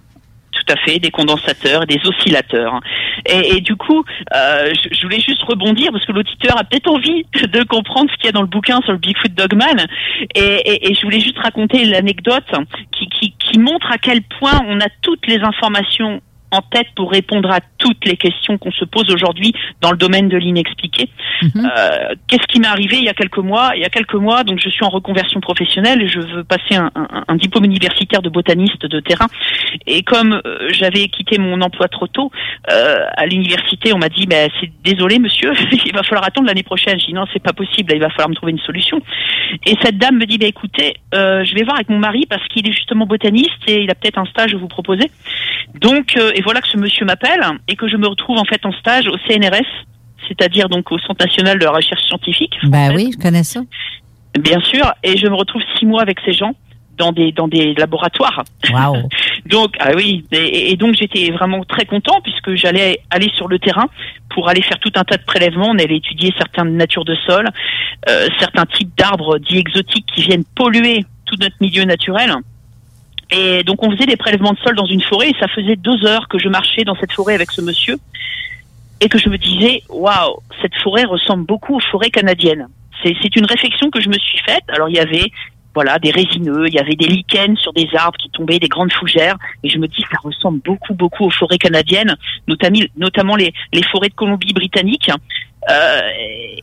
Fait, 0.85 0.99
des 0.99 1.11
condensateurs, 1.11 1.85
des 1.85 1.99
oscillateurs. 2.05 2.79
Et, 3.25 3.61
du 3.61 3.75
coup, 3.75 4.03
euh, 4.35 4.71
je, 4.91 5.01
voulais 5.03 5.19
juste 5.19 5.43
rebondir 5.43 5.91
parce 5.91 6.05
que 6.05 6.11
l'auditeur 6.11 6.57
a 6.57 6.63
peut-être 6.63 6.89
envie 6.89 7.25
de 7.33 7.63
comprendre 7.63 8.09
ce 8.11 8.15
qu'il 8.17 8.25
y 8.25 8.29
a 8.29 8.31
dans 8.31 8.41
le 8.41 8.47
bouquin 8.47 8.81
sur 8.81 8.93
le 8.93 8.97
Bigfoot 8.97 9.33
Dogman. 9.33 9.85
Et, 10.35 10.93
je 10.93 11.01
voulais 11.01 11.19
juste 11.19 11.37
raconter 11.37 11.85
l'anecdote 11.85 12.43
qui 12.91 13.59
montre 13.59 13.91
à 13.91 13.97
quel 13.97 14.21
point 14.39 14.61
on 14.67 14.79
a 14.79 14.87
toutes 15.01 15.27
les 15.27 15.39
informations 15.39 16.21
en 16.51 16.61
tête 16.61 16.87
pour 16.95 17.11
répondre 17.11 17.49
à 17.51 17.59
toutes 17.77 18.05
les 18.05 18.17
questions 18.17 18.57
qu'on 18.57 18.71
se 18.71 18.85
pose 18.85 19.09
aujourd'hui 19.13 19.53
dans 19.81 19.91
le 19.91 19.97
domaine 19.97 20.29
de 20.29 20.37
l'inexpliqué. 20.37 21.09
Euh, 21.65 22.13
Qu'est-ce 22.27 22.45
qui 22.47 22.59
m'est 22.59 22.67
arrivé 22.67 22.97
il 22.97 23.03
y 23.05 23.09
a 23.09 23.13
quelques 23.13 23.37
mois? 23.37 23.71
Il 23.75 23.81
y 23.81 23.85
a 23.85 23.89
quelques 23.89 24.13
mois, 24.15 24.43
donc 24.43 24.59
je 24.63 24.69
suis 24.69 24.83
en 24.85 24.89
reconversion 24.89 25.39
professionnelle 25.41 26.01
et 26.01 26.07
je 26.07 26.19
veux 26.19 26.43
passer 26.43 26.75
un, 26.75 26.91
un- 26.95 27.23
un 27.27 27.35
diplôme 27.35 27.65
universitaire 27.65 28.21
de 28.21 28.29
botaniste 28.29 28.85
de 28.85 28.99
terrain. 28.99 29.27
Et 29.87 30.03
comme 30.03 30.41
euh, 30.45 30.67
j'avais 30.71 31.07
quitté 31.07 31.37
mon 31.39 31.61
emploi 31.61 31.87
trop 31.87 32.07
tôt 32.07 32.31
euh, 32.71 33.05
à 33.17 33.25
l'université, 33.25 33.93
on 33.93 33.97
m'a 33.97 34.09
dit 34.09 34.25
ben, 34.27 34.49
c'est 34.59 34.71
désolé 34.83 35.19
monsieur, 35.19 35.53
il 35.85 35.93
va 35.93 36.03
falloir 36.03 36.25
attendre 36.25 36.47
l'année 36.47 36.63
prochaine. 36.63 36.99
Je 36.99 37.07
dis 37.07 37.13
non, 37.13 37.25
c'est 37.33 37.41
pas 37.41 37.53
possible, 37.53 37.91
il 37.95 37.99
va 38.01 38.09
falloir 38.09 38.29
me 38.29 38.35
trouver 38.35 38.51
une 38.51 38.59
solution. 38.59 39.01
Et 39.65 39.75
cette 39.81 39.97
dame 39.97 40.17
me 40.17 40.25
dit 40.25 40.37
ben, 40.37 40.47
écoutez, 40.49 40.95
je 41.13 41.55
vais 41.55 41.63
voir 41.63 41.75
avec 41.77 41.89
mon 41.89 41.97
mari 41.99 42.25
parce 42.29 42.45
qu'il 42.49 42.67
est 42.67 42.73
justement 42.73 43.05
botaniste 43.05 43.49
et 43.67 43.81
il 43.83 43.89
a 43.89 43.95
peut-être 43.95 44.17
un 44.19 44.25
stage 44.25 44.53
à 44.53 44.57
vous 44.57 44.67
proposer. 44.67 45.09
Donc 45.79 46.17
et 46.41 46.43
voilà 46.43 46.59
que 46.59 46.67
ce 46.67 46.77
monsieur 46.77 47.05
m'appelle 47.05 47.45
et 47.67 47.75
que 47.75 47.87
je 47.87 47.97
me 47.97 48.07
retrouve 48.07 48.39
en 48.39 48.45
fait 48.45 48.65
en 48.65 48.71
stage 48.71 49.05
au 49.07 49.15
CNRS, 49.27 49.85
c'est-à-dire 50.27 50.69
donc 50.69 50.91
au 50.91 50.97
Centre 50.97 51.23
national 51.23 51.59
de 51.59 51.65
la 51.65 51.71
recherche 51.71 52.01
scientifique. 52.07 52.55
Ben 52.63 52.95
oui, 52.95 53.11
je 53.13 53.21
connais 53.21 53.43
ça. 53.43 53.61
Bien 54.39 54.59
sûr, 54.61 54.91
et 55.03 55.17
je 55.17 55.27
me 55.27 55.35
retrouve 55.35 55.61
six 55.77 55.85
mois 55.85 56.01
avec 56.01 56.17
ces 56.25 56.33
gens 56.33 56.55
dans 56.97 57.11
des 57.11 57.31
dans 57.31 57.47
des 57.47 57.75
laboratoires. 57.75 58.43
Wow. 58.71 59.07
donc 59.45 59.75
ah 59.79 59.91
oui, 59.95 60.25
et, 60.31 60.71
et 60.71 60.77
donc 60.77 60.95
j'étais 60.95 61.29
vraiment 61.29 61.63
très 61.63 61.85
content 61.85 62.19
puisque 62.23 62.55
j'allais 62.55 63.01
aller 63.11 63.29
sur 63.35 63.47
le 63.47 63.59
terrain 63.59 63.85
pour 64.31 64.49
aller 64.49 64.63
faire 64.63 64.79
tout 64.79 64.93
un 64.95 65.03
tas 65.03 65.17
de 65.17 65.23
prélèvements. 65.23 65.67
On 65.69 65.77
allait 65.77 65.97
étudier 65.97 66.33
certaines 66.39 66.75
natures 66.75 67.05
de 67.05 67.15
sol, 67.27 67.47
euh, 68.09 68.27
certains 68.39 68.65
types 68.65 68.97
d'arbres 68.97 69.37
dits 69.37 69.59
exotiques 69.59 70.07
qui 70.15 70.23
viennent 70.23 70.45
polluer 70.55 71.05
tout 71.25 71.35
notre 71.39 71.57
milieu 71.61 71.83
naturel. 71.83 72.33
Et 73.31 73.63
donc 73.63 73.83
on 73.83 73.91
faisait 73.91 74.05
des 74.05 74.17
prélèvements 74.17 74.53
de 74.53 74.59
sol 74.59 74.75
dans 74.75 74.85
une 74.85 75.01
forêt 75.01 75.29
et 75.29 75.35
ça 75.39 75.47
faisait 75.47 75.75
deux 75.75 76.05
heures 76.05 76.27
que 76.27 76.37
je 76.37 76.49
marchais 76.49 76.83
dans 76.83 76.95
cette 76.95 77.13
forêt 77.13 77.33
avec 77.33 77.51
ce 77.51 77.61
monsieur 77.61 77.95
et 78.99 79.09
que 79.09 79.17
je 79.17 79.29
me 79.29 79.37
disais 79.37 79.83
waouh 79.89 80.41
cette 80.61 80.75
forêt 80.83 81.05
ressemble 81.05 81.45
beaucoup 81.45 81.75
aux 81.75 81.79
forêts 81.91 82.09
canadiennes. 82.09 82.67
C'est 83.03 83.35
une 83.35 83.45
réflexion 83.45 83.89
que 83.89 83.99
je 83.99 84.09
me 84.09 84.17
suis 84.19 84.37
faite. 84.45 84.63
Alors 84.69 84.89
il 84.89 84.95
y 84.95 84.99
avait 84.99 85.31
voilà, 85.73 85.99
des 85.99 86.11
résineux, 86.11 86.67
il 86.67 86.73
y 86.73 86.79
avait 86.79 86.95
des 86.95 87.07
lichens 87.07 87.57
sur 87.57 87.71
des 87.73 87.87
arbres 87.95 88.17
qui 88.17 88.29
tombaient, 88.29 88.59
des 88.59 88.67
grandes 88.67 88.91
fougères, 88.91 89.37
et 89.63 89.69
je 89.69 89.77
me 89.77 89.87
dis 89.87 90.03
ça 90.11 90.17
ressemble 90.21 90.59
beaucoup, 90.59 90.93
beaucoup 90.93 91.25
aux 91.25 91.31
forêts 91.31 91.57
canadiennes, 91.57 92.15
notamment, 92.47 92.79
notamment 92.97 93.35
les, 93.35 93.53
les 93.73 93.83
forêts 93.83 94.09
de 94.09 94.13
Colombie-Britannique. 94.13 95.09
Euh, 95.69 96.01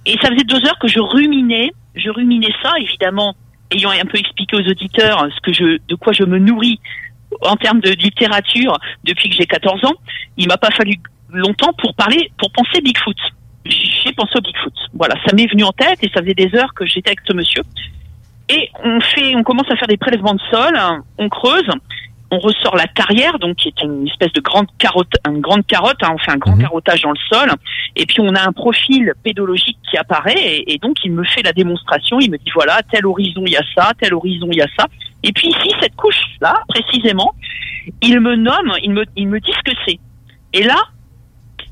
et 0.04 0.16
ça 0.20 0.28
faisait 0.28 0.44
deux 0.44 0.62
heures 0.66 0.78
que 0.78 0.88
je 0.88 1.00
ruminais, 1.00 1.72
je 1.94 2.10
ruminais 2.10 2.52
ça, 2.62 2.72
évidemment, 2.78 3.34
ayant 3.70 3.90
un 3.90 4.04
peu 4.04 4.18
expliqué 4.18 4.56
aux 4.56 4.68
auditeurs 4.68 5.28
ce 5.34 5.40
que 5.40 5.52
je, 5.52 5.78
de 5.88 5.94
quoi 5.94 6.12
je 6.12 6.24
me 6.24 6.38
nourris 6.38 6.80
en 7.42 7.56
termes 7.56 7.80
de 7.80 7.90
littérature 7.90 8.78
depuis 9.04 9.28
que 9.28 9.36
j'ai 9.36 9.46
14 9.46 9.84
ans. 9.84 9.94
Il 10.36 10.48
m'a 10.48 10.56
pas 10.56 10.70
fallu 10.70 10.94
longtemps 11.30 11.72
pour 11.74 11.94
parler, 11.94 12.30
pour 12.38 12.50
penser 12.52 12.80
Bigfoot. 12.80 13.16
J'ai 13.66 14.12
pensé 14.12 14.32
au 14.36 14.40
Bigfoot. 14.40 14.72
Voilà, 14.94 15.14
ça 15.26 15.34
m'est 15.34 15.46
venu 15.46 15.64
en 15.64 15.72
tête 15.72 15.98
et 16.02 16.10
ça 16.14 16.22
faisait 16.22 16.34
des 16.34 16.54
heures 16.54 16.72
que 16.74 16.86
j'étais 16.86 17.10
avec 17.10 17.20
ce 17.26 17.34
monsieur. 17.34 17.62
Et 18.48 18.70
on 18.82 19.00
fait, 19.00 19.34
on 19.36 19.42
commence 19.42 19.70
à 19.70 19.76
faire 19.76 19.88
des 19.88 19.98
prélèvements 19.98 20.34
de 20.34 20.40
sol, 20.50 20.74
hein, 20.76 21.02
on 21.18 21.28
creuse, 21.28 21.68
on 22.30 22.38
ressort 22.38 22.76
la 22.76 22.86
carrière, 22.86 23.38
donc 23.38 23.56
qui 23.56 23.68
est 23.68 23.82
une 23.82 24.06
espèce 24.06 24.32
de 24.32 24.40
grande 24.40 24.66
carotte, 24.78 25.12
une 25.26 25.40
grande 25.40 25.66
carotte, 25.66 25.96
hein, 26.02 26.10
on 26.14 26.18
fait 26.18 26.30
un 26.30 26.36
grand 26.36 26.56
carottage 26.56 27.02
dans 27.02 27.12
le 27.12 27.18
sol, 27.32 27.50
et 27.96 28.04
puis 28.06 28.20
on 28.20 28.34
a 28.34 28.46
un 28.46 28.52
profil 28.52 29.12
pédologique 29.22 29.78
qui 29.90 29.96
apparaît, 29.96 30.36
et, 30.36 30.74
et 30.74 30.78
donc 30.78 30.96
il 31.04 31.12
me 31.12 31.24
fait 31.24 31.42
la 31.42 31.52
démonstration, 31.52 32.20
il 32.20 32.30
me 32.30 32.36
dit 32.36 32.50
voilà, 32.54 32.80
tel 32.90 33.06
horizon 33.06 33.42
il 33.46 33.52
y 33.52 33.56
a 33.56 33.64
ça, 33.74 33.92
tel 33.98 34.14
horizon 34.14 34.48
il 34.50 34.58
y 34.58 34.62
a 34.62 34.68
ça, 34.78 34.86
et 35.22 35.32
puis 35.32 35.48
ici 35.48 35.74
cette 35.80 35.96
couche 35.96 36.20
là 36.40 36.62
précisément, 36.68 37.34
il 38.02 38.20
me 38.20 38.36
nomme, 38.36 38.72
il 38.82 38.90
me, 38.90 39.04
il 39.16 39.28
me 39.28 39.40
dit 39.40 39.52
ce 39.52 39.70
que 39.70 39.76
c'est, 39.86 39.98
et 40.52 40.62
là 40.64 40.76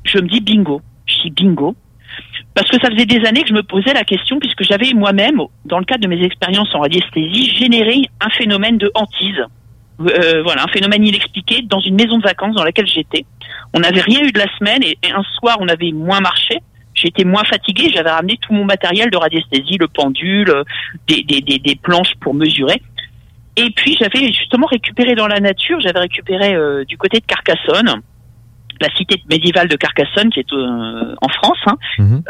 je 0.03 0.17
me 0.19 0.27
dis 0.27 0.41
bingo, 0.41 0.81
je 1.05 1.23
dis 1.23 1.31
bingo, 1.31 1.75
parce 2.55 2.69
que 2.71 2.79
ça 2.79 2.89
faisait 2.89 3.05
des 3.05 3.23
années 3.25 3.43
que 3.43 3.49
je 3.49 3.53
me 3.53 3.63
posais 3.63 3.93
la 3.93 4.03
question, 4.03 4.39
puisque 4.39 4.63
j'avais 4.63 4.91
moi-même, 4.93 5.39
dans 5.65 5.77
le 5.77 5.85
cadre 5.85 6.01
de 6.01 6.07
mes 6.07 6.23
expériences 6.23 6.73
en 6.73 6.79
radiesthésie, 6.79 7.55
généré 7.55 8.09
un 8.19 8.29
phénomène 8.31 8.79
de 8.79 8.89
hantise. 8.95 9.43
Euh, 9.99 10.43
voilà, 10.43 10.63
un 10.63 10.67
phénomène 10.67 11.05
inexpliqué 11.05 11.63
dans 11.63 11.79
une 11.79 11.95
maison 11.95 12.17
de 12.17 12.23
vacances 12.23 12.55
dans 12.55 12.63
laquelle 12.63 12.87
j'étais. 12.87 13.25
On 13.73 13.79
n'avait 13.79 14.01
rien 14.01 14.21
eu 14.21 14.31
de 14.31 14.37
la 14.37 14.47
semaine 14.57 14.83
et, 14.83 14.97
un 15.11 15.23
soir 15.39 15.57
on 15.59 15.67
avait 15.67 15.91
moins 15.91 16.19
marché. 16.19 16.59
J'étais 16.93 17.23
moins 17.23 17.43
fatiguée, 17.43 17.91
j'avais 17.93 18.09
ramené 18.09 18.37
tout 18.41 18.53
mon 18.53 18.65
matériel 18.65 19.09
de 19.11 19.17
radiesthésie, 19.17 19.77
le 19.79 19.87
pendule, 19.87 20.49
euh, 20.49 20.63
des, 21.07 21.23
des, 21.23 21.41
des, 21.41 21.59
des 21.59 21.75
planches 21.75 22.13
pour 22.21 22.33
mesurer. 22.33 22.81
Et 23.55 23.71
puis 23.71 23.97
j'avais 23.99 24.31
justement 24.31 24.67
récupéré 24.67 25.15
dans 25.15 25.27
la 25.27 25.39
nature, 25.39 25.79
j'avais 25.79 25.99
récupéré 25.99 26.53
euh, 26.53 26.85
du 26.85 26.97
côté 26.97 27.19
de 27.19 27.25
Carcassonne, 27.25 28.01
la 28.81 28.89
cité 28.95 29.21
médiévale 29.29 29.67
de 29.67 29.75
Carcassonne 29.75 30.29
qui 30.29 30.39
est 30.39 30.53
euh, 30.53 31.15
en 31.21 31.29
France. 31.29 31.57
hein. 31.65 31.77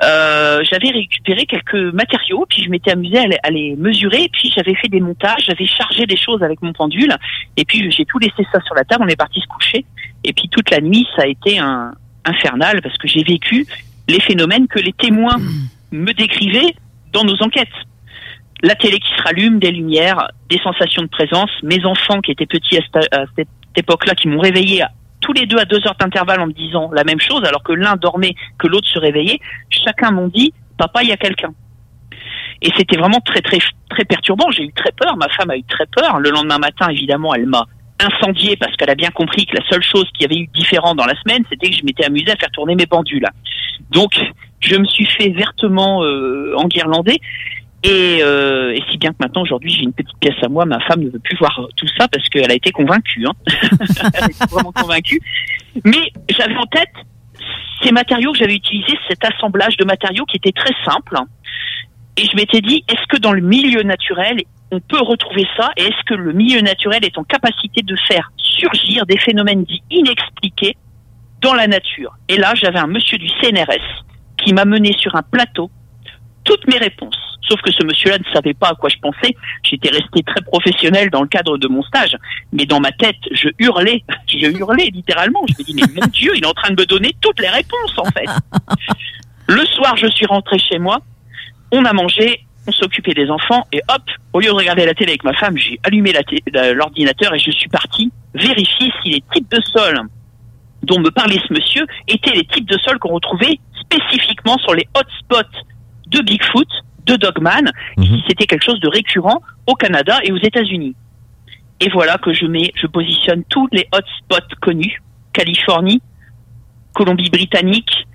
Euh, 0.03 0.59
j'avais 0.69 0.89
récupéré 0.89 1.45
quelques 1.45 1.93
matériaux, 1.93 2.45
puis 2.49 2.63
je 2.63 2.69
m'étais 2.69 2.91
amusée 2.91 3.17
à 3.19 3.25
les, 3.27 3.37
à 3.43 3.49
les 3.49 3.75
mesurer, 3.75 4.23
et 4.23 4.29
puis 4.29 4.51
j'avais 4.55 4.75
fait 4.75 4.87
des 4.89 4.99
montages, 4.99 5.45
j'avais 5.47 5.65
chargé 5.67 6.05
des 6.05 6.17
choses 6.17 6.43
avec 6.43 6.61
mon 6.61 6.73
pendule, 6.73 7.15
et 7.57 7.65
puis 7.65 7.91
j'ai 7.91 8.05
tout 8.05 8.19
laissé 8.19 8.45
ça 8.51 8.59
sur 8.61 8.75
la 8.75 8.83
table, 8.83 9.03
on 9.05 9.09
est 9.09 9.15
parti 9.15 9.39
se 9.41 9.47
coucher, 9.47 9.85
et 10.23 10.33
puis 10.33 10.49
toute 10.49 10.69
la 10.69 10.79
nuit 10.81 11.07
ça 11.15 11.23
a 11.23 11.27
été 11.27 11.59
un, 11.59 11.93
infernal 12.25 12.81
parce 12.81 12.97
que 12.97 13.07
j'ai 13.07 13.23
vécu 13.23 13.65
les 14.09 14.19
phénomènes 14.19 14.67
que 14.67 14.79
les 14.79 14.93
témoins 14.93 15.37
me 15.91 16.11
décrivaient 16.13 16.73
dans 17.13 17.23
nos 17.23 17.41
enquêtes. 17.41 17.67
La 18.63 18.75
télé 18.75 18.99
qui 18.99 19.09
se 19.17 19.21
rallume, 19.23 19.59
des 19.59 19.71
lumières, 19.71 20.29
des 20.49 20.57
sensations 20.59 21.03
de 21.03 21.07
présence, 21.07 21.49
mes 21.63 21.85
enfants 21.85 22.19
qui 22.21 22.31
étaient 22.31 22.45
petits 22.47 22.77
à 22.77 22.81
cette, 22.81 23.13
à 23.13 23.25
cette 23.35 23.47
époque-là, 23.75 24.15
qui 24.15 24.27
m'ont 24.27 24.39
réveillé 24.39 24.81
à- 24.81 24.91
tous 25.27 25.33
les 25.33 25.45
deux 25.45 25.57
à 25.57 25.65
deux 25.65 25.85
heures 25.85 25.97
d'intervalle 25.99 26.39
en 26.39 26.47
me 26.47 26.53
disant 26.53 26.89
la 26.93 27.03
même 27.03 27.19
chose, 27.19 27.43
alors 27.43 27.61
que 27.61 27.73
l'un 27.73 27.97
dormait, 27.97 28.33
que 28.57 28.67
l'autre 28.67 28.87
se 28.87 28.97
réveillait, 28.97 29.39
chacun 29.69 30.11
m'ont 30.11 30.29
dit 30.29 30.53
papa, 30.77 31.03
il 31.03 31.09
y 31.09 31.11
a 31.11 31.17
quelqu'un. 31.17 31.53
Et 32.61 32.69
c'était 32.77 32.97
vraiment 32.97 33.19
très 33.19 33.41
très 33.41 33.59
très 33.89 34.05
perturbant. 34.05 34.49
J'ai 34.51 34.63
eu 34.63 34.71
très 34.71 34.91
peur. 34.91 35.17
Ma 35.17 35.27
femme 35.29 35.49
a 35.49 35.57
eu 35.57 35.63
très 35.63 35.85
peur. 35.85 36.19
Le 36.19 36.29
lendemain 36.29 36.59
matin, 36.59 36.87
évidemment, 36.87 37.35
elle 37.35 37.45
m'a 37.45 37.65
incendié 37.99 38.55
parce 38.55 38.75
qu'elle 38.77 38.89
a 38.89 38.95
bien 38.95 39.09
compris 39.09 39.45
que 39.45 39.57
la 39.57 39.67
seule 39.69 39.83
chose 39.83 40.09
qui 40.17 40.23
avait 40.23 40.37
eu 40.37 40.47
différent 40.47 40.95
dans 40.95 41.05
la 41.05 41.15
semaine, 41.21 41.43
c'était 41.49 41.69
que 41.69 41.75
je 41.75 41.83
m'étais 41.83 42.05
amusé 42.05 42.31
à 42.31 42.35
faire 42.37 42.51
tourner 42.51 42.75
mes 42.75 42.85
pendules. 42.85 43.27
Donc, 43.91 44.13
je 44.61 44.75
me 44.75 44.85
suis 44.85 45.05
fait 45.05 45.29
vertement 45.29 46.03
euh. 46.03 46.55
Et, 47.87 48.19
euh, 48.21 48.75
et 48.75 48.83
si 48.91 48.97
bien 48.97 49.11
que 49.11 49.17
maintenant, 49.21 49.43
aujourd'hui, 49.43 49.71
j'ai 49.71 49.83
une 49.83 49.93
petite 49.93 50.17
pièce 50.19 50.35
à 50.43 50.49
moi. 50.49 50.65
Ma 50.65 50.79
femme 50.81 50.99
ne 50.99 51.09
veut 51.09 51.19
plus 51.19 51.37
voir 51.37 51.57
tout 51.77 51.87
ça 51.97 52.09
parce 52.09 52.27
qu'elle 52.27 52.51
a 52.51 52.53
été 52.53 52.71
convaincue. 52.71 53.25
Hein. 53.25 53.31
elle 54.13 54.25
été 54.25 54.45
vraiment 54.51 54.73
convaincue. 54.73 55.21
Mais 55.85 56.11
j'avais 56.29 56.57
en 56.57 56.65
tête 56.65 56.91
ces 57.81 57.93
matériaux 57.93 58.33
que 58.33 58.39
j'avais 58.39 58.55
utilisés, 58.55 58.97
cet 59.07 59.23
assemblage 59.23 59.77
de 59.77 59.85
matériaux 59.85 60.25
qui 60.25 60.35
était 60.35 60.51
très 60.51 60.73
simple. 60.83 61.15
Et 62.17 62.25
je 62.25 62.35
m'étais 62.35 62.59
dit, 62.59 62.83
est-ce 62.89 63.07
que 63.07 63.21
dans 63.21 63.31
le 63.31 63.41
milieu 63.41 63.83
naturel, 63.83 64.41
on 64.71 64.81
peut 64.81 65.01
retrouver 65.01 65.47
ça? 65.55 65.71
Et 65.77 65.83
est-ce 65.83 66.03
que 66.07 66.15
le 66.15 66.33
milieu 66.33 66.59
naturel 66.59 67.05
est 67.05 67.17
en 67.17 67.23
capacité 67.23 67.83
de 67.83 67.95
faire 68.07 68.31
surgir 68.35 69.05
des 69.05 69.17
phénomènes 69.17 69.63
dits 69.63 69.83
inexpliqués 69.91 70.75
dans 71.41 71.53
la 71.53 71.67
nature? 71.67 72.17
Et 72.27 72.35
là, 72.35 72.53
j'avais 72.55 72.79
un 72.79 72.87
monsieur 72.87 73.17
du 73.17 73.29
CNRS 73.41 74.03
qui 74.43 74.53
m'a 74.53 74.65
mené 74.65 74.91
sur 74.97 75.15
un 75.15 75.21
plateau 75.21 75.71
toutes 76.47 76.65
mes 76.67 76.77
réponses. 76.77 77.17
Sauf 77.47 77.61
que 77.61 77.71
ce 77.71 77.83
monsieur-là 77.83 78.17
ne 78.17 78.33
savait 78.33 78.53
pas 78.53 78.69
à 78.69 78.75
quoi 78.75 78.89
je 78.89 78.97
pensais. 78.97 79.35
J'étais 79.63 79.89
resté 79.89 80.23
très 80.23 80.41
professionnel 80.41 81.09
dans 81.09 81.21
le 81.21 81.27
cadre 81.27 81.57
de 81.57 81.67
mon 81.67 81.83
stage. 81.83 82.17
Mais 82.51 82.65
dans 82.65 82.79
ma 82.79 82.91
tête, 82.91 83.15
je 83.31 83.49
hurlais. 83.59 84.03
Je 84.27 84.47
hurlais 84.57 84.89
littéralement. 84.93 85.43
Je 85.47 85.53
me 85.57 85.63
dis, 85.63 85.73
mais 85.73 86.01
mon 86.01 86.07
Dieu, 86.07 86.31
il 86.35 86.43
est 86.43 86.47
en 86.47 86.53
train 86.53 86.73
de 86.73 86.79
me 86.79 86.85
donner 86.85 87.11
toutes 87.21 87.39
les 87.39 87.49
réponses, 87.49 87.97
en 87.97 88.05
fait. 88.05 88.27
Le 89.47 89.65
soir, 89.65 89.95
je 89.95 90.07
suis 90.07 90.25
rentré 90.25 90.59
chez 90.59 90.77
moi. 90.77 90.99
On 91.71 91.85
a 91.85 91.93
mangé. 91.93 92.41
On 92.67 92.71
s'occupait 92.73 93.13
des 93.13 93.29
enfants. 93.29 93.65
Et 93.71 93.81
hop, 93.87 94.01
au 94.33 94.41
lieu 94.41 94.47
de 94.47 94.53
regarder 94.53 94.85
la 94.85 94.93
télé 94.93 95.11
avec 95.11 95.23
ma 95.23 95.33
femme, 95.33 95.57
j'ai 95.57 95.79
allumé 95.83 96.11
l'ordinateur 96.73 97.33
et 97.33 97.39
je 97.39 97.51
suis 97.51 97.69
parti 97.69 98.11
vérifier 98.33 98.91
si 99.01 99.09
les 99.09 99.23
types 99.33 99.49
de 99.49 99.61
sols 99.61 100.01
dont 100.83 100.99
me 100.99 101.09
parlait 101.09 101.39
ce 101.47 101.53
monsieur 101.53 101.85
étaient 102.09 102.33
les 102.33 102.43
types 102.43 102.67
de 102.67 102.77
sols 102.79 102.99
qu'on 102.99 103.13
retrouvait 103.13 103.57
spécifiquement 103.79 104.57
sur 104.57 104.73
les 104.73 104.85
hotspots 104.93 105.63
de 106.07 106.21
Bigfoot, 106.21 106.67
de 107.05 107.15
Dogman, 107.15 107.71
si 107.97 108.23
c'était 108.27 108.45
quelque 108.45 108.63
chose 108.63 108.79
de 108.79 108.87
récurrent 108.87 109.41
au 109.65 109.73
Canada 109.75 110.19
et 110.23 110.31
aux 110.31 110.37
États-Unis. 110.37 110.95
Et 111.79 111.89
voilà 111.89 112.17
que 112.17 112.33
je 112.33 112.45
mets, 112.45 112.71
je 112.75 112.87
positionne 112.87 113.43
tous 113.49 113.67
les 113.71 113.87
hotspots 113.91 114.55
connus, 114.61 115.01
Californie, 115.33 116.01
Colombie-Britannique. 116.93 118.07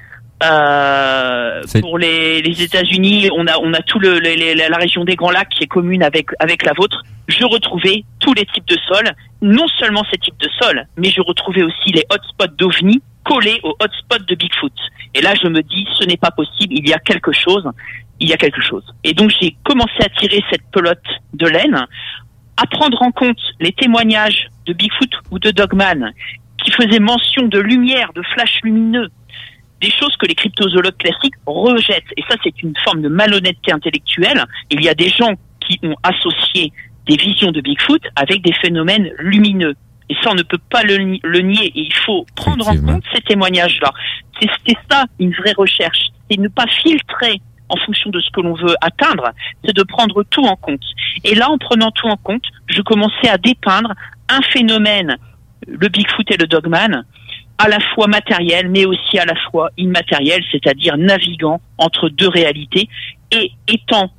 Euh, 0.43 1.62
pour 1.81 1.98
les, 1.98 2.43
les 2.43 2.62
États-Unis, 2.62 3.31
on 3.36 3.47
a 3.47 3.59
on 3.59 3.73
a 3.73 3.81
tout 3.81 3.98
le, 3.98 4.19
la 4.19 4.77
région 4.77 5.05
des 5.05 5.14
Grands 5.14 5.31
Lacs 5.31 5.48
qui 5.51 5.64
est 5.64 5.69
commune 5.69 6.02
avec 6.02 6.28
avec 6.39 6.64
la 6.64 6.73
vôtre. 6.73 7.02
Je 7.28 7.44
retrouvais 7.44 8.05
tous 8.20 8.35
les 8.35 8.44
types 8.47 8.66
de 8.66 8.77
sols, 8.89 9.10
non 9.40 9.66
seulement 9.78 10.05
ces 10.10 10.19
types 10.19 10.39
de 10.39 10.48
sols, 10.60 10.86
mais 10.97 11.10
je 11.10 11.20
retrouvais 11.20 11.62
aussi 11.62 11.93
les 11.93 12.05
hotspots 12.10 12.55
d'OVNI 12.59 13.01
collés 13.24 13.60
aux 13.62 13.77
hotspots 13.81 14.24
de 14.27 14.35
Bigfoot. 14.35 14.73
Et 15.14 15.20
là, 15.20 15.35
je 15.40 15.48
me 15.48 15.62
dis, 15.62 15.86
ce 15.98 16.05
n'est 16.05 16.16
pas 16.16 16.31
possible, 16.31 16.74
il 16.74 16.89
y 16.89 16.93
a 16.93 16.98
quelque 16.98 17.32
chose, 17.32 17.69
il 18.19 18.28
y 18.28 18.32
a 18.32 18.36
quelque 18.36 18.60
chose. 18.60 18.85
Et 19.05 19.14
donc, 19.14 19.31
j'ai 19.40 19.56
commencé 19.62 20.01
à 20.01 20.09
tirer 20.09 20.43
cette 20.51 20.69
pelote 20.73 20.98
de 21.35 21.47
laine, 21.47 21.86
à 22.56 22.66
prendre 22.66 23.01
en 23.02 23.12
compte 23.12 23.40
les 23.60 23.73
témoignages 23.73 24.48
de 24.66 24.73
Bigfoot 24.73 25.10
ou 25.31 25.39
de 25.39 25.51
Dogman 25.51 26.12
qui 26.64 26.70
faisaient 26.70 27.01
mention 27.01 27.48
de 27.48 27.59
lumière, 27.59 28.12
de 28.14 28.23
flash 28.35 28.60
lumineux, 28.62 29.09
des 29.83 29.91
choses 29.91 30.17
que 30.17 30.27
les 30.27 30.35
cryptozoologues 30.35 30.97
classiques 30.97 31.35
rejettent. 31.47 32.13
Et 32.17 32.23
ça, 32.29 32.37
c'est 32.43 32.63
une 32.63 32.75
forme 32.85 33.03
de 33.03 33.09
malhonnêteté 33.09 33.73
intellectuelle. 33.73 34.45
Il 34.71 34.83
y 34.83 34.89
a 34.89 34.95
des 34.95 35.09
gens 35.09 35.35
qui 35.61 35.79
ont 35.83 35.97
associé 36.03 36.73
des 37.07 37.17
visions 37.17 37.51
de 37.51 37.61
Bigfoot 37.61 38.03
avec 38.17 38.43
des 38.43 38.55
phénomènes 38.55 39.11
lumineux. 39.19 39.75
Et 40.09 40.15
ça, 40.23 40.31
on 40.31 40.35
ne 40.35 40.43
peut 40.43 40.61
pas 40.71 40.83
le, 40.83 40.97
ni- 40.99 41.21
le 41.25 41.41
nier. 41.41 41.67
Et 41.67 41.81
il 41.81 41.95
faut 41.95 42.25
prendre 42.37 42.67
en 42.69 42.77
compte 42.77 43.05
ces 43.13 43.21
témoignages-là. 43.23 43.91
C'est 44.41 44.49
c'est 44.67 44.79
ça 44.91 45.05
une 45.19 45.33
vraie 45.35 45.55
recherche. 45.57 46.03
C'est 46.31 46.39
ne 46.39 46.49
pas 46.49 46.67
filtrer 46.83 47.41
en 47.69 47.77
fonction 47.87 48.11
de 48.11 48.21
ce 48.21 48.31
que 48.31 48.41
l'on 48.41 48.55
veut 48.55 48.75
atteindre, 48.83 49.31
c'est 49.65 49.75
de 49.75 49.83
prendre 49.83 50.23
tout 50.25 50.45
en 50.45 50.57
compte. 50.57 50.85
Et 51.25 51.35
là, 51.35 51.51
en 51.51 51.59
prenant 51.59 51.91
tout 51.91 52.07
en 52.07 52.19
compte, 52.19 52.45
je 52.67 52.83
commençais 52.83 53.29
à 53.31 53.39
dépeindre 53.39 53.93
un 54.29 54.43
phénomène, 54.43 55.17
le 55.67 55.89
Bigfoot 55.89 56.31
et 56.31 56.37
le 56.37 56.47
Dogman, 56.47 57.05
à 57.65 57.69
la 57.69 57.79
fois 57.95 58.09
matériel, 58.09 58.69
mais 58.69 58.85
aussi 58.85 59.19
à 59.19 59.25
la 59.25 59.35
fois 59.51 59.71
immatériel, 59.77 60.43
c'est-à-dire 60.51 60.97
naviguant 60.97 61.61
entre 61.79 62.09
deux 62.09 62.29
réalités 62.29 62.89
et 63.31 63.53
étant 63.69 64.11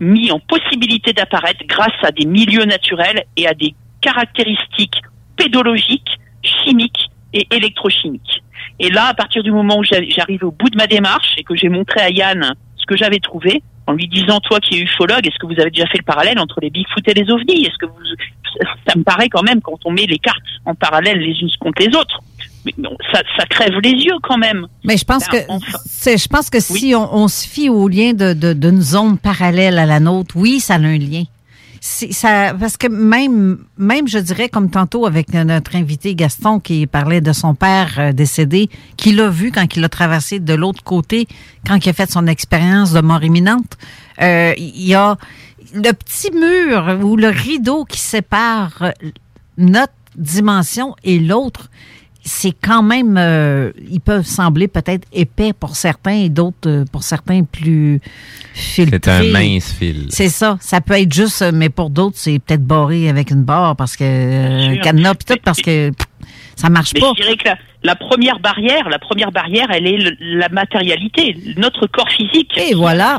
mis 0.00 0.30
en 0.30 0.38
possibilité 0.38 1.12
d'apparaître 1.12 1.64
grâce 1.66 1.98
à 2.02 2.12
des 2.12 2.26
milieux 2.26 2.64
naturels 2.64 3.24
et 3.36 3.48
à 3.48 3.54
des 3.54 3.74
caractéristiques 4.00 5.00
pédologiques, 5.36 6.18
chimiques 6.42 7.10
et 7.32 7.46
électrochimiques. 7.50 8.42
Et 8.78 8.90
là, 8.90 9.06
à 9.08 9.14
partir 9.14 9.42
du 9.42 9.50
moment 9.50 9.78
où 9.78 9.84
j'a- 9.84 10.08
j'arrive 10.08 10.44
au 10.44 10.52
bout 10.52 10.70
de 10.70 10.76
ma 10.76 10.86
démarche 10.86 11.34
et 11.36 11.42
que 11.42 11.56
j'ai 11.56 11.68
montré 11.68 12.00
à 12.00 12.10
Yann 12.10 12.54
ce 12.76 12.86
que 12.86 12.96
j'avais 12.96 13.18
trouvé, 13.18 13.62
en 13.86 13.92
lui 13.92 14.08
disant, 14.08 14.40
toi 14.40 14.60
qui 14.60 14.76
es 14.76 14.80
ufologue, 14.82 15.26
est-ce 15.26 15.38
que 15.38 15.46
vous 15.46 15.60
avez 15.60 15.70
déjà 15.70 15.86
fait 15.86 15.98
le 15.98 16.04
parallèle 16.04 16.38
entre 16.38 16.58
les 16.62 16.70
Bigfoot 16.70 17.06
et 17.08 17.14
les 17.14 17.30
ovnis? 17.30 17.66
Est-ce 17.66 17.78
que 17.78 17.86
vous, 17.86 17.98
ça 18.86 18.96
me 18.96 19.02
paraît 19.02 19.28
quand 19.28 19.42
même 19.42 19.60
quand 19.60 19.78
on 19.84 19.90
met 19.90 20.06
les 20.06 20.18
cartes 20.18 20.38
en 20.64 20.74
parallèle 20.74 21.18
les 21.18 21.38
unes 21.40 21.50
contre 21.60 21.82
les 21.82 21.94
autres, 21.96 22.20
mais 22.64 22.72
non, 22.78 22.96
ça, 23.12 23.20
ça 23.36 23.44
crève 23.46 23.78
les 23.82 23.90
yeux 23.92 24.16
quand 24.22 24.38
même. 24.38 24.66
Mais 24.84 24.96
je 24.96 25.04
pense 25.04 25.24
Ben, 25.30 25.44
que 25.46 26.16
je 26.16 26.28
pense 26.28 26.50
que 26.50 26.60
si 26.60 26.94
on, 26.94 27.14
on 27.14 27.28
se 27.28 27.46
fie 27.46 27.68
au 27.68 27.88
lien 27.88 28.12
de, 28.12 28.32
de- 28.32 28.52
d'une 28.54 28.80
zone 28.80 29.18
parallèle 29.18 29.78
à 29.78 29.86
la 29.86 30.00
nôtre, 30.00 30.34
oui, 30.36 30.60
ça 30.60 30.74
a 30.74 30.78
un 30.78 30.98
lien. 30.98 31.24
ça 31.80 32.54
parce 32.58 32.76
que 32.78 32.86
même 32.88 33.58
même 33.76 34.08
je 34.08 34.18
dirais 34.18 34.48
comme 34.48 34.70
tantôt 34.70 35.04
avec 35.06 35.32
notre 35.34 35.76
invité 35.76 36.14
Gaston 36.14 36.58
qui 36.58 36.86
parlait 36.86 37.20
de 37.20 37.32
son 37.34 37.54
père 37.54 37.92
euh, 37.98 38.12
décédé 38.12 38.70
qui 38.96 39.12
l'a 39.12 39.28
vu 39.28 39.52
quand 39.52 39.66
il 39.76 39.84
a 39.84 39.88
traversé 39.90 40.40
de 40.40 40.54
l'autre 40.54 40.82
côté 40.82 41.26
quand 41.66 41.76
il 41.84 41.88
a 41.90 41.92
fait 41.92 42.10
son 42.10 42.26
expérience 42.26 42.92
de 42.94 43.00
mort 43.02 43.22
imminente 43.22 43.76
euh, 44.22 44.54
il 44.56 44.86
y 44.86 44.94
a 44.94 45.16
le 45.74 45.92
petit 45.92 46.30
mur 46.32 47.00
ou 47.04 47.16
le 47.16 47.28
rideau 47.28 47.84
qui 47.84 48.00
sépare 48.00 48.72
euh, 48.80 48.90
notre 49.58 49.92
dimension 50.16 50.94
et 51.04 51.18
l'autre 51.18 51.68
c'est 52.24 52.52
quand 52.52 52.82
même, 52.82 53.16
euh, 53.18 53.70
ils 53.90 54.00
peuvent 54.00 54.24
sembler 54.24 54.66
peut-être 54.66 55.06
épais 55.12 55.52
pour 55.52 55.76
certains 55.76 56.14
et 56.14 56.28
d'autres 56.30 56.68
euh, 56.68 56.84
pour 56.90 57.02
certains 57.02 57.44
plus 57.44 58.00
filtrés. 58.54 58.98
C'est 59.04 59.10
un 59.10 59.30
mince 59.30 59.72
fil. 59.72 60.06
C'est 60.08 60.30
ça. 60.30 60.56
Ça 60.60 60.80
peut 60.80 60.94
être 60.94 61.12
juste, 61.12 61.42
euh, 61.42 61.52
mais 61.52 61.68
pour 61.68 61.90
d'autres, 61.90 62.16
c'est 62.18 62.38
peut-être 62.38 62.64
barré 62.64 63.10
avec 63.10 63.30
une 63.30 63.44
barre 63.44 63.76
parce 63.76 63.96
que 63.96 64.04
euh, 64.04 64.80
cadenas 64.80 65.14
pis 65.14 65.26
tout 65.26 65.38
parce 65.44 65.60
que 65.60 65.90
pff, 65.90 66.06
ça 66.56 66.70
marche 66.70 66.92
Mais 66.94 67.00
pas. 67.00 67.12
je 67.14 67.22
dirais 67.22 67.36
que 67.36 67.44
la, 67.48 67.56
la 67.84 67.94
première 67.94 68.38
barrière, 68.40 68.88
la 68.88 68.98
première 68.98 69.30
barrière, 69.30 69.66
elle 69.70 69.86
est 69.86 69.96
le- 69.98 70.16
la 70.20 70.48
matérialité, 70.48 71.36
notre 71.56 71.86
corps 71.86 72.08
physique. 72.10 72.56
Et 72.58 72.74
voilà. 72.74 73.18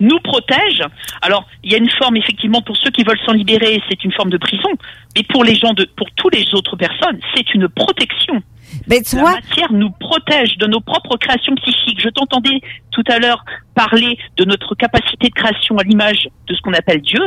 Nous 0.00 0.18
protège. 0.20 0.82
Alors, 1.22 1.46
il 1.64 1.72
y 1.72 1.74
a 1.74 1.78
une 1.78 1.90
forme 1.90 2.16
effectivement 2.16 2.62
pour 2.62 2.76
ceux 2.76 2.90
qui 2.90 3.02
veulent 3.02 3.18
s'en 3.26 3.32
libérer, 3.32 3.82
c'est 3.88 4.04
une 4.04 4.12
forme 4.12 4.30
de 4.30 4.36
prison. 4.38 4.68
Mais 5.16 5.22
pour 5.24 5.42
les 5.42 5.54
gens 5.54 5.72
de, 5.72 5.84
pour 5.96 6.08
tous 6.16 6.28
les 6.30 6.44
autres 6.54 6.76
personnes, 6.76 7.18
c'est 7.34 7.52
une 7.54 7.68
protection. 7.68 8.40
Mais 8.88 9.00
tu 9.02 9.16
la 9.16 9.22
vois- 9.22 9.32
matière 9.34 9.72
nous 9.72 9.90
protège 9.90 10.56
de 10.58 10.66
nos 10.66 10.80
propres 10.80 11.16
créations 11.16 11.54
psychiques. 11.56 12.00
Je 12.00 12.08
t'entendais 12.10 12.60
tout 12.90 13.04
à 13.08 13.18
l'heure 13.18 13.44
parler 13.74 14.18
de 14.36 14.44
notre 14.44 14.74
capacité 14.74 15.28
de 15.28 15.34
création 15.34 15.78
à 15.78 15.82
l'image 15.82 16.28
de 16.46 16.54
ce 16.54 16.60
qu'on 16.60 16.74
appelle 16.74 17.00
Dieu, 17.00 17.20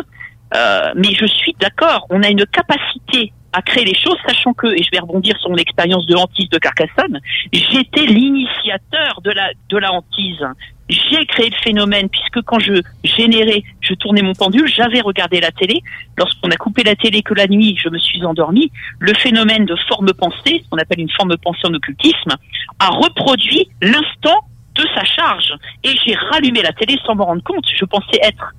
Euh, 0.55 0.91
mais 0.95 1.13
je 1.13 1.25
suis 1.25 1.55
d'accord. 1.59 2.07
On 2.09 2.23
a 2.23 2.29
une 2.29 2.45
capacité 2.45 3.33
à 3.53 3.61
créer 3.61 3.85
les 3.85 3.95
choses, 3.95 4.17
sachant 4.27 4.53
que, 4.53 4.67
et 4.67 4.83
je 4.83 4.89
vais 4.91 4.99
rebondir 4.99 5.37
sur 5.39 5.49
mon 5.49 5.57
expérience 5.57 6.05
de 6.05 6.15
hantise 6.15 6.49
de 6.49 6.57
Carcassonne, 6.59 7.19
j'étais 7.51 8.05
l'initiateur 8.05 9.21
de 9.23 9.31
la 9.31 9.49
de 9.69 9.77
la 9.77 9.91
hantise. 9.91 10.45
J'ai 10.87 11.23
créé 11.27 11.49
le 11.49 11.55
phénomène 11.63 12.09
puisque 12.09 12.41
quand 12.43 12.59
je 12.59 12.81
générais, 13.03 13.63
je 13.81 13.93
tournais 13.93 14.23
mon 14.23 14.33
pendule, 14.33 14.67
j'avais 14.67 15.01
regardé 15.01 15.39
la 15.39 15.51
télé. 15.51 15.81
Lorsqu'on 16.17 16.49
a 16.49 16.55
coupé 16.55 16.83
la 16.83 16.95
télé 16.95 17.21
que 17.21 17.35
la 17.35 17.47
nuit, 17.47 17.77
je 17.81 17.89
me 17.89 17.99
suis 17.99 18.23
endormie. 18.25 18.71
Le 18.99 19.13
phénomène 19.13 19.65
de 19.65 19.75
forme 19.87 20.11
pensée, 20.13 20.61
ce 20.63 20.69
qu'on 20.69 20.77
appelle 20.77 20.99
une 20.99 21.11
forme 21.11 21.37
pensée 21.37 21.61
en 21.65 21.73
occultisme, 21.75 22.35
a 22.79 22.87
reproduit 22.87 23.69
l'instant 23.83 24.45
de 24.73 24.83
sa 24.95 25.03
charge. 25.03 25.53
Et 25.83 25.91
j'ai 26.05 26.15
rallumé 26.31 26.63
la 26.63 26.73
télé 26.73 26.97
sans 27.05 27.13
m'en 27.13 27.25
rendre 27.25 27.43
compte. 27.43 27.65
Je 27.77 27.85
pensais 27.85 28.19
être 28.23 28.53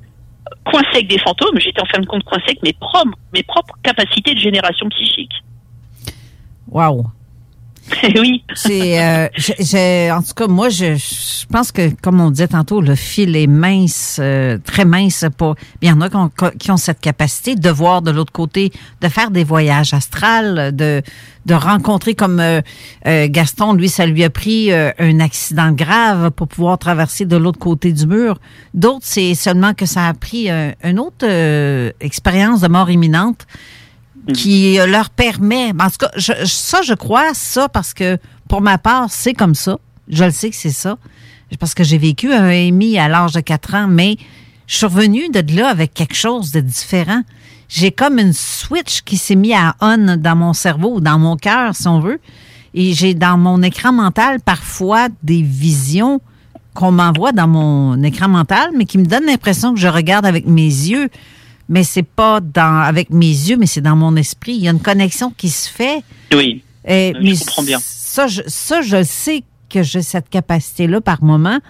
coincé 0.65 0.89
avec 0.95 1.09
des 1.09 1.19
fantômes, 1.19 1.59
j'étais 1.59 1.81
en 1.81 1.87
fin 1.87 2.01
de 2.01 2.07
compte 2.07 2.25
coincé 2.25 2.45
avec 2.49 2.63
mes 2.63 2.75
mes 3.33 3.43
propres 3.43 3.75
capacités 3.83 4.35
de 4.35 4.41
génération 4.41 4.89
psychique. 4.89 5.33
Waouh. 6.69 7.07
oui. 8.19 8.45
C'est, 8.55 9.03
euh, 9.03 9.29
j'ai- 9.37 10.11
en 10.13 10.23
tout 10.23 10.35
cas, 10.35 10.47
moi, 10.47 10.69
je, 10.69 10.95
je 10.97 11.47
pense 11.51 11.73
que, 11.73 11.91
comme 12.03 12.21
on 12.21 12.31
disait 12.31 12.49
tantôt, 12.49 12.81
le 12.81 12.95
fil 12.95 13.37
est 13.37 13.47
mince, 13.47 14.19
euh, 14.21 14.59
très 14.65 14.85
mince. 14.85 15.25
Pour, 15.37 15.57
il 15.83 15.89
y 15.89 15.93
en 15.93 16.01
a 16.01 16.09
qui 16.09 16.17
ont, 16.17 16.31
qui 16.59 16.71
ont 16.71 16.77
cette 16.77 17.01
capacité 17.01 17.55
de 17.57 17.71
voir 17.71 18.03
de 18.03 18.11
l'autre 18.11 18.33
côté, 18.33 18.73
de 19.01 19.09
faire 19.09 19.31
des 19.31 19.45
voyages 19.45 19.93
astrales, 19.95 20.75
de, 20.75 21.03
de 21.47 21.55
rencontrer 21.55 22.15
comme 22.15 22.41
euh, 22.41 22.61
euh, 23.07 23.27
Gaston, 23.29 23.73
lui, 23.75 23.89
ça 23.89 24.07
lui 24.07 24.25
a 24.25 24.31
pris 24.31 24.71
euh, 24.73 24.91
un 24.99 25.21
accident 25.21 25.73
grave 25.73 26.31
pour 26.31 26.49
pouvoir 26.49 26.79
traverser 26.79 27.25
de 27.25 27.37
l'autre 27.37 27.59
côté 27.59 27.93
du 27.93 28.07
mur. 28.07 28.39
D'autres, 28.75 29.07
c'est 29.07 29.35
seulement 29.35 29.75
que 29.75 29.87
ça 29.87 30.07
a 30.07 30.15
pris 30.15 30.51
euh, 30.51 30.71
une 30.85 30.99
autre 30.99 31.27
expérience 32.01 32.61
de 32.61 32.69
mort 32.69 32.91
imminente 32.91 33.47
qui 34.33 34.79
euh, 34.79 34.87
leur 34.87 35.11
permet. 35.11 35.73
En 35.79 35.91
tout 35.91 36.07
cas, 36.07 36.11
ça, 36.45 36.83
je 36.83 36.95
crois 36.95 37.35
ça 37.35 37.69
parce 37.69 37.95
que 37.95 38.19
pour 38.49 38.61
ma 38.61 38.79
part, 38.79 39.07
c'est 39.11 39.35
comme 39.35 39.55
ça. 39.55 39.79
Je 40.09 40.25
le 40.25 40.31
sais 40.31 40.51
que 40.51 40.57
c'est 40.57 40.71
ça. 40.71 40.97
Parce 41.59 41.75
que 41.75 41.85
j'ai 41.85 41.99
vécu 41.99 42.33
un 42.33 42.49
EMI 42.49 42.99
à 42.99 43.09
l'âge 43.09 43.33
de 43.33 43.41
4 43.41 43.75
ans, 43.75 43.87
mais 43.89 44.17
je 44.67 44.77
suis 44.77 44.87
revenue 44.87 45.29
de 45.29 45.57
là 45.57 45.69
avec 45.69 45.95
quelque 45.95 46.15
chose 46.15 46.53
de 46.53 46.61
différent. 46.61 47.23
J'ai 47.69 47.93
comme 47.93 48.19
une 48.19 48.33
switch 48.33 49.03
qui 49.03 49.17
s'est 49.17 49.35
mis 49.35 49.55
à 49.55 49.75
on 49.81 50.17
dans 50.17 50.37
mon 50.37 50.53
cerveau 50.53 51.01
dans 51.01 51.19
mon 51.19 51.37
cœur, 51.37 51.75
si 51.75 51.89
on 51.89 52.01
veut. 52.01 52.21
Et 52.75 52.93
j'ai 52.93 53.15
dans 53.15 53.37
mon 53.37 53.63
écran 53.63 53.93
mental 53.93 54.41
parfois 54.41 55.09
des 55.23 55.43
visions 55.43 56.21
qu'on 56.75 56.93
m'envoie 56.93 57.33
dans 57.33 57.49
mon 57.49 58.01
écran 58.03 58.29
mental, 58.29 58.71
mais 58.77 58.85
qui 58.85 58.99
me 58.99 59.05
donnent 59.05 59.27
l'impression 59.27 59.75
que 59.75 59.81
je 59.81 59.89
regarde 59.89 60.25
avec 60.25 60.47
mes 60.47 60.63
yeux 60.63 61.09
mais 61.71 61.85
c'est 61.85 62.03
pas 62.03 62.41
dans 62.41 62.83
avec 62.83 63.11
mes 63.11 63.27
yeux, 63.27 63.57
mais 63.57 63.67
c'est 63.67 63.81
dans 63.81 63.97
mon 63.97 64.17
esprit. 64.17 64.53
Il 64.53 64.65
y 64.65 64.69
a 64.69 64.73
une 64.73 64.83
connexion 64.83 65.31
qui 65.31 65.49
se 65.49 65.71
fait. 65.71 66.03
Oui. 66.35 66.63
Et, 66.87 67.15
je 67.15 67.45
comprends 67.45 67.63
bien. 67.63 67.79
Ça, 67.81 68.27
je, 68.27 68.43
ça, 68.49 68.83
je 68.83 69.03
sais 69.05 69.45
que 69.71 69.85
j'ai 69.85 70.03
cette 70.03 70.29
capacité-là 70.29 71.01
par 71.01 71.23
moment, 71.23 71.61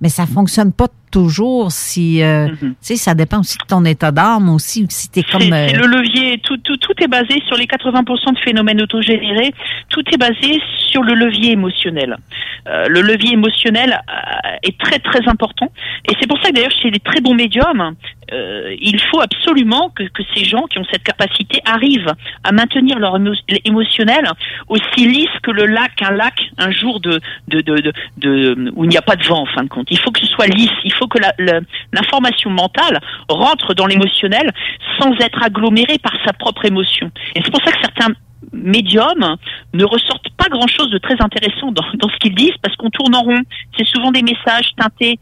mais 0.00 0.08
ça 0.08 0.24
fonctionne 0.24 0.72
pas 0.72 0.88
toujours 1.10 1.72
si, 1.72 2.22
euh, 2.22 2.48
tu 2.60 2.74
sais, 2.80 2.96
ça 2.96 3.14
dépend 3.14 3.40
aussi 3.40 3.58
de 3.58 3.66
ton 3.66 3.84
état 3.84 4.12
d'âme 4.12 4.48
aussi, 4.48 4.86
si 4.88 5.10
t'es 5.10 5.24
comme... 5.24 5.52
Euh, 5.52 5.72
le 5.72 5.86
levier. 5.86 6.38
Tout, 6.38 6.56
tout, 6.58 6.78
tout 6.78 6.94
est 7.02 7.08
basé 7.08 7.42
sur 7.46 7.56
les 7.56 7.66
80% 7.66 8.34
de 8.34 8.38
phénomènes 8.38 8.80
autogénérés. 8.80 9.52
Tout 9.90 10.02
est 10.10 10.16
basé 10.16 10.58
sur 10.90 11.02
le 11.02 11.14
levier 11.14 11.52
émotionnel. 11.52 12.16
Euh, 12.68 12.88
le 12.88 13.00
levier 13.00 13.32
émotionnel 13.32 14.00
euh, 14.08 14.56
est 14.62 14.78
très 14.78 14.98
très 14.98 15.26
important. 15.28 15.70
Et 16.08 16.14
c'est 16.20 16.26
pour 16.26 16.38
ça 16.42 16.50
que 16.50 16.54
d'ailleurs 16.54 16.70
chez 16.70 16.90
les 16.90 17.00
très 17.00 17.20
bons 17.20 17.34
médiums, 17.34 17.94
euh, 18.32 18.74
il 18.80 19.00
faut 19.00 19.20
absolument 19.20 19.90
que, 19.90 20.04
ces 20.34 20.44
gens 20.44 20.66
qui 20.66 20.78
ont 20.78 20.84
cette 20.90 21.02
capacité 21.02 21.60
arrivent 21.64 22.14
à 22.44 22.52
maintenir 22.52 22.98
leur 22.98 23.18
émo- 23.18 23.34
émotionnel 23.64 24.24
aussi 24.68 25.06
lisse 25.06 25.30
que 25.42 25.50
le 25.50 25.66
lac, 25.66 26.00
un 26.02 26.12
lac 26.12 26.34
un 26.58 26.70
jour 26.70 27.00
de, 27.00 27.20
de, 27.48 27.60
de, 27.60 27.92
de, 28.18 28.72
où 28.74 28.84
il 28.84 28.90
n'y 28.90 28.96
a 28.96 29.02
pas 29.02 29.16
de 29.16 29.24
vent 29.24 29.42
en 29.42 29.46
fin 29.46 29.64
de 29.64 29.68
compte. 29.68 29.88
Il 29.90 29.98
faut 29.98 30.10
que 30.10 30.20
ce 30.20 30.26
soit 30.26 30.46
lisse. 30.46 30.70
Il 30.84 30.92
faut 30.92 31.08
que 31.08 31.18
l'information 31.92 32.50
mentale 32.50 33.00
rentre 33.28 33.74
dans 33.74 33.86
l'émotionnel 33.86 34.52
sans 34.98 35.12
être 35.20 35.42
agglomérée 35.42 35.98
par 35.98 36.12
sa 36.24 36.32
propre 36.32 36.64
émotion. 36.64 37.10
Et 37.34 37.40
c'est 37.44 37.50
pour 37.50 37.62
ça 37.64 37.72
que 37.72 37.80
certains 37.82 38.14
médiums 38.52 39.36
ne 39.74 39.84
ressortent 39.84 40.30
pas 40.36 40.48
grand-chose 40.48 40.90
de 40.90 40.98
très 40.98 41.16
intéressant 41.20 41.72
dans, 41.72 41.84
dans 41.94 42.08
ce 42.08 42.16
qu'ils 42.18 42.34
disent 42.34 42.56
parce 42.62 42.76
qu'on 42.76 42.90
tourne 42.90 43.14
en 43.14 43.22
rond. 43.22 43.42
C'est 43.76 43.86
souvent 43.86 44.10
des 44.12 44.22
messages 44.22 44.70
teintés 44.76 45.18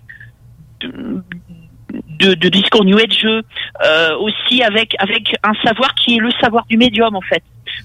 de, 2.19 2.35
de, 2.35 2.49
discours 2.49 2.85
new 2.85 2.99
age, 2.99 3.25
euh, 3.25 4.17
aussi 4.19 4.63
avec 4.63 4.95
avec 4.99 5.35
un 5.43 5.55
savoir 5.65 5.95
qui 5.95 6.17
est 6.17 6.21
le 6.21 6.31
savoir 6.41 6.65
du 6.67 6.77
médium 6.77 7.15
en 7.15 7.21
fait. 7.21 7.43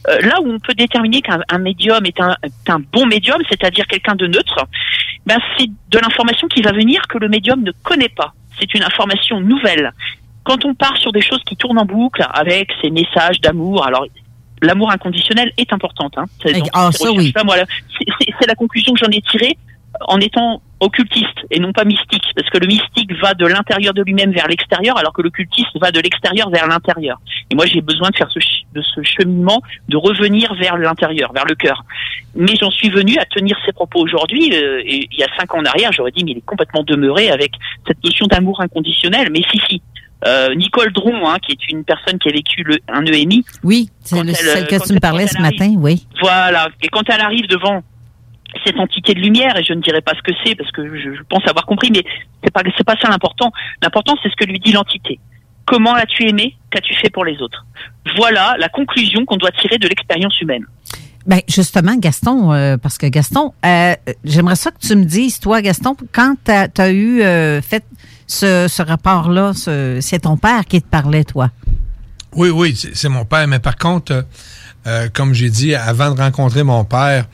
Euh, 0.09 0.19
là 0.21 0.41
où 0.41 0.51
on 0.51 0.59
peut 0.59 0.73
déterminer 0.73 1.21
qu'un 1.21 1.41
un 1.49 1.57
médium 1.59 2.05
est 2.05 2.19
un, 2.19 2.35
est 2.43 2.69
un 2.69 2.79
bon 2.79 3.05
médium, 3.05 3.41
c'est-à-dire 3.49 3.85
quelqu'un 3.87 4.15
de 4.15 4.27
neutre, 4.27 4.65
ben 5.25 5.37
c'est 5.57 5.67
de 5.67 5.99
l'information 5.99 6.47
qui 6.47 6.61
va 6.61 6.71
venir 6.71 7.01
que 7.07 7.17
le 7.17 7.29
médium 7.29 7.61
ne 7.63 7.71
connaît 7.83 8.09
pas. 8.09 8.33
C'est 8.59 8.73
une 8.73 8.83
information 8.83 9.39
nouvelle. 9.39 9.91
Quand 10.43 10.65
on 10.65 10.73
part 10.73 10.97
sur 10.97 11.11
des 11.11 11.21
choses 11.21 11.41
qui 11.45 11.55
tournent 11.55 11.79
en 11.79 11.85
boucle 11.85 12.25
avec 12.33 12.69
ces 12.81 12.89
messages 12.89 13.39
d'amour, 13.39 13.85
alors 13.85 14.05
l'amour 14.61 14.91
inconditionnel 14.91 15.51
est 15.57 15.71
importante. 15.71 16.13
Hein. 16.17 16.25
C'est- 16.41 16.51
Ah, 16.73 16.89
oui. 17.15 17.31
c'est 17.97 18.05
c'est 18.39 18.47
la 18.47 18.55
conclusion 18.55 18.93
que 18.93 18.99
j'en 18.99 19.11
ai 19.11 19.21
tirée 19.21 19.57
en 20.01 20.19
étant 20.19 20.61
occultiste 20.79 21.39
et 21.49 21.59
non 21.59 21.71
pas 21.71 21.85
mystique, 21.85 22.23
parce 22.35 22.49
que 22.49 22.57
le 22.57 22.67
mystique 22.67 23.11
va 23.21 23.33
de 23.33 23.45
l'intérieur 23.45 23.93
de 23.93 24.01
lui-même 24.03 24.31
vers 24.31 24.47
l'extérieur, 24.47 24.97
alors 24.97 25.13
que 25.13 25.21
l'occultiste 25.21 25.69
va 25.79 25.91
de 25.91 25.99
l'extérieur 25.99 26.49
vers 26.49 26.67
l'intérieur. 26.67 27.19
Et 27.51 27.55
moi, 27.55 27.65
j'ai 27.65 27.81
besoin 27.81 28.09
de 28.09 28.15
faire 28.17 28.29
ce, 28.29 28.39
de 28.73 28.81
ce 28.81 29.01
cheminement, 29.03 29.61
de 29.87 29.97
revenir 29.97 30.53
vers 30.55 30.77
l'intérieur, 30.77 31.31
vers 31.33 31.45
le 31.45 31.55
cœur. 31.55 31.85
Mais 32.35 32.55
j'en 32.59 32.71
suis 32.71 32.89
venu 32.89 33.17
à 33.17 33.25
tenir 33.25 33.57
ces 33.65 33.71
propos 33.71 34.01
aujourd'hui, 34.01 34.51
euh, 34.53 34.81
et 34.85 35.07
il 35.11 35.17
y 35.17 35.23
a 35.23 35.27
cinq 35.39 35.53
ans 35.53 35.59
en 35.59 35.65
arrière, 35.65 35.91
j'aurais 35.93 36.11
dit, 36.11 36.23
mais 36.25 36.31
il 36.31 36.37
est 36.39 36.45
complètement 36.45 36.83
demeuré 36.83 37.29
avec 37.29 37.51
cette 37.87 38.03
notion 38.03 38.25
d'amour 38.27 38.59
inconditionnel. 38.61 39.29
Mais 39.31 39.41
si, 39.51 39.61
si. 39.69 39.81
Euh, 40.25 40.55
Nicole 40.55 40.93
Dron, 40.93 41.27
hein, 41.27 41.35
qui 41.45 41.51
est 41.51 41.69
une 41.69 41.83
personne 41.83 42.17
qui 42.17 42.29
a 42.29 42.31
vécu 42.31 42.63
le, 42.63 42.77
un 42.87 43.05
EMI, 43.05 43.43
Oui, 43.61 43.89
c'est 44.01 44.15
celle 44.33 44.67
que 44.67 44.87
tu 44.87 44.93
me 44.93 44.99
parlais 44.99 45.27
ce 45.27 45.37
arrive. 45.37 45.59
matin, 45.59 45.73
oui. 45.77 46.07
voilà. 46.21 46.69
Et 46.81 46.87
quand 46.87 47.03
elle 47.09 47.19
arrive 47.19 47.45
devant 47.47 47.83
cette 48.65 48.77
entité 48.77 49.13
de 49.13 49.19
lumière, 49.19 49.57
et 49.57 49.63
je 49.63 49.73
ne 49.73 49.81
dirai 49.81 50.01
pas 50.01 50.13
ce 50.15 50.21
que 50.21 50.31
c'est 50.43 50.55
parce 50.55 50.71
que 50.71 50.83
je, 50.97 51.15
je 51.15 51.21
pense 51.29 51.41
avoir 51.47 51.65
compris, 51.65 51.89
mais 51.91 52.03
c'est 52.43 52.51
pas 52.51 52.61
c'est 52.77 52.83
pas 52.85 52.95
ça 53.01 53.09
l'important. 53.09 53.51
L'important 53.81 54.15
c'est 54.21 54.29
ce 54.29 54.35
que 54.35 54.45
lui 54.45 54.59
dit 54.59 54.71
l'entité. 54.71 55.19
Comment 55.65 55.93
as-tu 55.93 56.27
aimé 56.27 56.55
Qu'as-tu 56.71 56.93
fait 56.95 57.09
pour 57.09 57.23
les 57.25 57.41
autres? 57.41 57.65
Voilà 58.17 58.55
la 58.59 58.69
conclusion 58.69 59.25
qu'on 59.25 59.37
doit 59.37 59.51
tirer 59.51 59.77
de 59.77 59.87
l'expérience 59.87 60.39
humaine. 60.41 60.65
Ben 61.25 61.39
justement, 61.47 61.95
Gaston, 61.95 62.51
euh, 62.51 62.75
parce 62.77 62.97
que 62.97 63.05
Gaston, 63.07 63.53
euh, 63.65 63.95
j'aimerais 64.25 64.57
ça 64.57 64.71
que 64.71 64.79
tu 64.85 64.93
me 64.95 65.05
dises, 65.05 65.39
toi, 65.39 65.61
Gaston, 65.61 65.95
quand 66.11 66.35
tu 66.43 66.51
as, 66.81 66.91
eu 66.91 67.21
euh, 67.21 67.61
fait 67.61 67.85
ce, 68.27 68.67
ce 68.67 68.81
rapport-là, 68.81 69.53
ce- 69.53 69.99
c'est 70.01 70.19
ton 70.19 70.35
père 70.35 70.65
qui 70.65 70.81
te 70.81 70.87
parlait, 70.87 71.23
toi. 71.23 71.49
Oui, 72.35 72.49
oui, 72.49 72.75
c'est 72.75 73.07
mon 73.07 73.23
père. 73.23 73.47
Mais 73.47 73.59
par 73.59 73.77
contre, 73.77 74.25
euh, 74.85 75.07
comme 75.13 75.33
j'ai 75.33 75.49
dit, 75.49 75.73
avant 75.75 76.13
de 76.13 76.19
rencontrer 76.19 76.63
mon 76.63 76.83
père, 76.83 77.25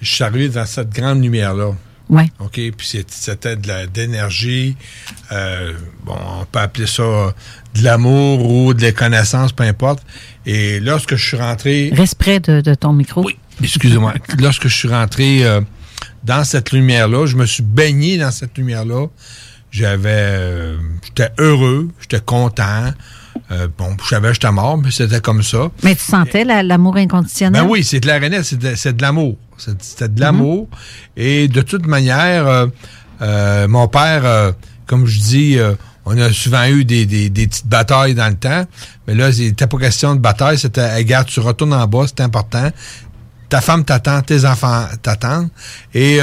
je 0.00 0.12
suis 0.12 0.24
arrivé 0.24 0.48
dans 0.48 0.66
cette 0.66 0.90
grande 0.90 1.22
lumière-là. 1.22 1.72
Ouais. 2.08 2.26
OK? 2.40 2.54
Puis 2.76 3.04
c'était 3.08 3.56
de 3.56 3.68
la- 3.68 3.86
d'énergie. 3.86 4.76
euh, 5.30 5.72
bon, 6.04 6.16
on 6.40 6.44
peut 6.44 6.58
appeler 6.58 6.86
ça 6.86 7.02
de 7.74 7.84
l'amour 7.84 8.50
ou 8.50 8.74
de 8.74 8.82
la 8.82 8.90
connaissance, 8.92 9.52
peu 9.52 9.62
importe. 9.62 10.02
Et 10.44 10.80
lorsque 10.80 11.14
je 11.14 11.24
suis 11.24 11.36
rentré. 11.36 11.90
Reste 11.94 12.16
près 12.16 12.40
de, 12.40 12.60
de 12.60 12.74
ton 12.74 12.92
micro. 12.92 13.24
Oui, 13.24 13.36
excusez-moi. 13.62 14.14
lorsque 14.40 14.66
je 14.66 14.74
suis 14.74 14.88
rentré 14.88 15.44
euh, 15.46 15.60
dans 16.24 16.42
cette 16.42 16.72
lumière-là, 16.72 17.26
je 17.26 17.36
me 17.36 17.46
suis 17.46 17.62
baigné 17.62 18.18
dans 18.18 18.32
cette 18.32 18.58
lumière-là. 18.58 19.06
J'avais. 19.70 20.08
euh, 20.10 20.76
j'étais 21.04 21.30
heureux, 21.38 21.90
j'étais 22.00 22.20
content. 22.20 22.92
Euh, 23.52 23.68
bon, 23.78 23.96
je 24.02 24.08
savais 24.08 24.28
que 24.28 24.34
j'étais 24.34 24.50
mort, 24.50 24.76
mais 24.78 24.90
c'était 24.90 25.20
comme 25.20 25.44
ça. 25.44 25.70
Mais 25.84 25.94
tu 25.94 26.02
sentais 26.02 26.44
la- 26.44 26.64
l'amour 26.64 26.96
inconditionnel? 26.96 27.62
Ben 27.62 27.68
oui, 27.68 27.84
c'est 27.84 28.00
clair 28.00 28.20
et 28.22 28.28
net, 28.28 28.42
c'est 28.44 28.58
de, 28.58 28.74
c'est 28.74 28.96
de 28.96 29.02
l'amour. 29.02 29.36
C'était 29.80 30.08
de 30.08 30.20
l'amour. 30.20 30.68
Et 31.16 31.48
de 31.48 31.60
toute 31.60 31.86
manière, 31.86 32.46
euh, 32.46 32.66
euh, 33.22 33.68
mon 33.68 33.88
père, 33.88 34.24
euh, 34.24 34.52
comme 34.86 35.06
je 35.06 35.18
dis, 35.20 35.58
on 36.06 36.16
a 36.18 36.32
souvent 36.32 36.64
eu 36.66 36.84
des, 36.84 37.06
des- 37.06 37.30
des 37.30 37.46
petites 37.46 37.66
batailles 37.68 38.14
dans 38.14 38.28
le 38.28 38.34
temps. 38.36 38.66
Mais 39.06 39.14
là, 39.14 39.30
il 39.30 39.44
n'était 39.44 39.66
pas 39.66 39.78
question 39.78 40.14
de 40.14 40.20
bataille. 40.20 40.58
C'était, 40.58 40.94
regarde, 40.96 41.26
tu 41.28 41.40
retournes 41.40 41.74
en 41.74 41.86
bas, 41.86 42.04
c'est 42.06 42.20
important. 42.22 42.70
Ta 43.48 43.60
femme 43.60 43.84
t'attend, 43.84 44.22
tes 44.22 44.44
enfants 44.44 44.86
t'attendent. 45.02 45.48
Et, 45.94 46.18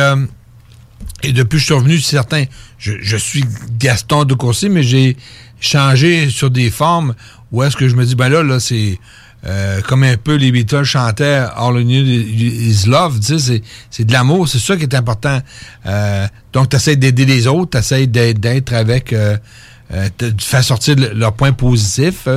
et 1.23 1.31
depuis 1.33 1.55
que 1.55 1.59
je 1.59 1.65
suis 1.65 1.73
revenu, 1.73 1.97
c'est 1.99 2.11
certain, 2.11 2.43
je, 2.77 2.93
je 3.01 3.17
suis 3.17 3.43
Gaston 3.79 4.23
de 4.25 4.33
Courcy, 4.33 4.69
mais 4.69 4.83
j'ai 4.83 5.15
changé 5.59 6.29
sur 6.29 6.49
des 6.51 6.69
formes 6.69 7.15
où 7.51 7.63
est-ce 7.63 7.75
que 7.77 7.87
je 7.87 7.95
me 7.95 8.05
dis, 8.05 8.15
ben 8.15 8.29
là, 8.29 8.43
là, 8.43 8.59
c'est 8.59 8.99
euh, 9.45 9.81
comme 9.81 10.03
un 10.03 10.17
peu 10.17 10.35
les 10.35 10.51
Beatles 10.51 10.83
chantaient 10.83 11.41
All 11.55 11.79
I 11.81 11.85
Need 11.85 12.07
is 12.07 12.85
Love, 12.87 13.19
c'est, 13.21 14.05
de 14.05 14.11
l'amour, 14.13 14.47
c'est 14.47 14.59
ça 14.59 14.75
qui 14.75 14.83
est 14.83 14.95
important. 14.95 15.39
Euh, 15.85 16.27
donc, 16.53 16.69
tu 16.69 16.75
essaies 16.75 16.95
d'aider 16.95 17.25
les 17.25 17.47
autres, 17.47 17.71
tu 17.71 17.77
essaies 17.77 18.07
d'être, 18.07 18.73
avec, 18.73 19.13
euh, 19.13 19.37
euh, 19.93 20.09
de 20.19 20.33
faire 20.41 20.63
sortir 20.63 20.95
le- 20.95 21.13
leurs 21.13 21.33
points 21.33 21.53
positifs, 21.53 22.27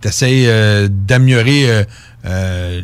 tu 0.00 0.08
essaies 0.08 0.88
d'améliorer, 0.88 1.84
euh, 2.24 2.80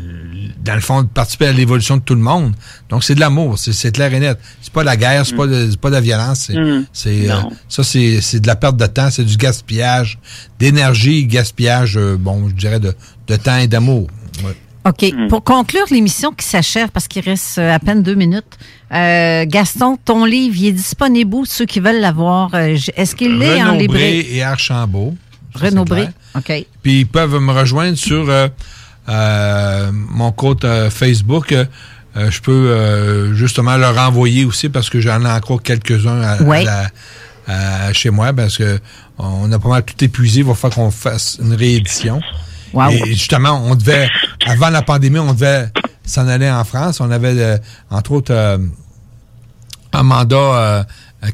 dans 0.63 0.75
le 0.75 0.81
fond, 0.81 1.03
de 1.03 1.09
participer 1.09 1.47
à 1.47 1.53
l'évolution 1.53 1.97
de 1.97 2.03
tout 2.03 2.15
le 2.15 2.21
monde. 2.21 2.55
Donc, 2.89 3.05
c'est 3.05 3.15
de 3.15 3.21
l'amour, 3.21 3.59
c'est, 3.59 3.93
clair 3.93 4.13
et 4.15 4.21
net. 4.21 4.39
C'est 4.63 4.73
pas 4.73 4.81
de 4.81 4.87
la 4.87 4.97
guerre, 4.97 5.27
c'est 5.27 5.35
pas, 5.37 5.47
de, 5.47 5.71
c'est 5.71 5.81
pas 5.81 5.91
de 5.91 5.95
la 5.95 6.01
violence, 6.01 6.45
c'est, 6.47 6.55
Mm. 6.57 6.87
c'est, 6.93 7.31
euh, 7.31 7.35
ça, 7.69 7.83
c'est, 7.83 8.21
c'est 8.21 8.41
de 8.41 8.47
la 8.47 8.57
perte 8.57 8.77
de 8.77 8.87
temps, 8.87 9.11
c'est 9.11 9.25
du 9.25 9.37
gaspillage 9.37 10.19
d'énergie, 10.59 11.27
gaspillage, 11.27 11.97
euh, 11.97 12.17
bon, 12.19 12.49
je 12.49 12.55
dirais, 12.55 12.81
de, 12.81 12.95
de 13.27 13.37
temps 13.37 13.57
et 13.57 13.67
d'amour. 13.67 14.07
Ouais. 14.45 14.57
OK. 14.87 15.29
Pour 15.31 15.43
conclure 15.43 15.87
l'émission 15.91 16.31
qui 16.31 16.47
s'achève, 16.47 16.91
parce 16.91 17.09
qu'il 17.09 17.23
reste 17.23 17.59
euh, 17.59 17.75
à 17.75 17.79
peine 17.79 18.03
deux 18.03 18.15
minutes, 18.15 18.59
euh, 18.93 19.45
Gaston, 19.47 19.99
ton 20.03 20.25
livre, 20.27 20.55
il 20.59 20.67
est 20.67 20.73
disponible 20.73 21.35
où, 21.35 21.45
ceux 21.45 21.65
qui 21.65 21.81
veulent 21.81 22.01
l'avoir? 22.01 22.55
Est-ce 22.55 23.17
qu'il 23.17 23.43
est 23.43 23.63
en 23.63 23.73
librairie? 23.73 24.27
Et 24.31 24.43
Archambault. 24.43 25.15
Ça, 25.55 25.61
c'est 25.61 25.69
Renaud 25.71 25.85
Bré. 25.85 26.03
clair. 26.03 26.13
OK. 26.61 26.67
Puis 26.83 27.01
ils 27.01 27.07
peuvent 27.07 27.39
me 27.41 27.53
rejoindre 27.53 27.97
sur 27.97 28.29
mon 29.09 30.33
compte 30.33 30.65
euh, 30.65 30.91
Facebook. 30.91 31.53
Euh, 31.53 31.65
euh, 32.17 32.31
je 32.31 32.41
peux 32.41 32.53
euh, 32.53 33.35
justement 33.35 33.77
leur 33.77 33.99
envoyer 33.99 34.45
aussi 34.45 34.69
parce 34.69 34.89
que 34.89 35.01
j'en 35.01 35.25
ai 35.25 35.31
encore 35.31 35.63
quelques-uns 35.63 36.21
à, 36.23 36.33
à 36.35 36.43
Ouais. 36.43 36.65
à- 36.69 37.93
chez 37.93 38.09
moi 38.11 38.33
parce 38.33 38.57
que 38.57 38.79
on 39.19 39.51
a 39.53 39.59
pas 39.59 39.69
mal 39.69 39.83
tout 39.85 40.03
épuisé. 40.05 40.41
Il 40.41 40.47
va 40.47 40.55
falloir 40.55 40.77
qu'on 40.77 40.91
fasse 40.91 41.39
une 41.43 41.53
réédition. 41.55 42.21
Wow. 42.73 42.91
Et 42.91 43.05
justement, 43.15 43.63
on 43.67 43.75
devait, 43.75 44.09
avant 44.47 44.71
la 44.71 44.83
pandémie, 44.83 45.19
on 45.19 45.33
devait 45.35 45.69
s'en 46.05 46.27
aller 46.27 46.51
en 46.51 46.65
France. 46.65 47.01
On 47.01 47.11
avait, 47.11 47.39
euh, 47.39 47.59
entre 47.91 48.13
autres, 48.13 48.33
euh, 48.33 48.59
Amanda 49.93 50.37
euh, 50.37 50.85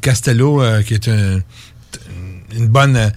Castello, 0.03 0.63
euh, 0.63 0.83
qui 0.83 0.95
est 0.95 1.09
un- 1.09 1.41
une 2.57 2.67
bonne 2.69 2.97
euh, 2.97 3.09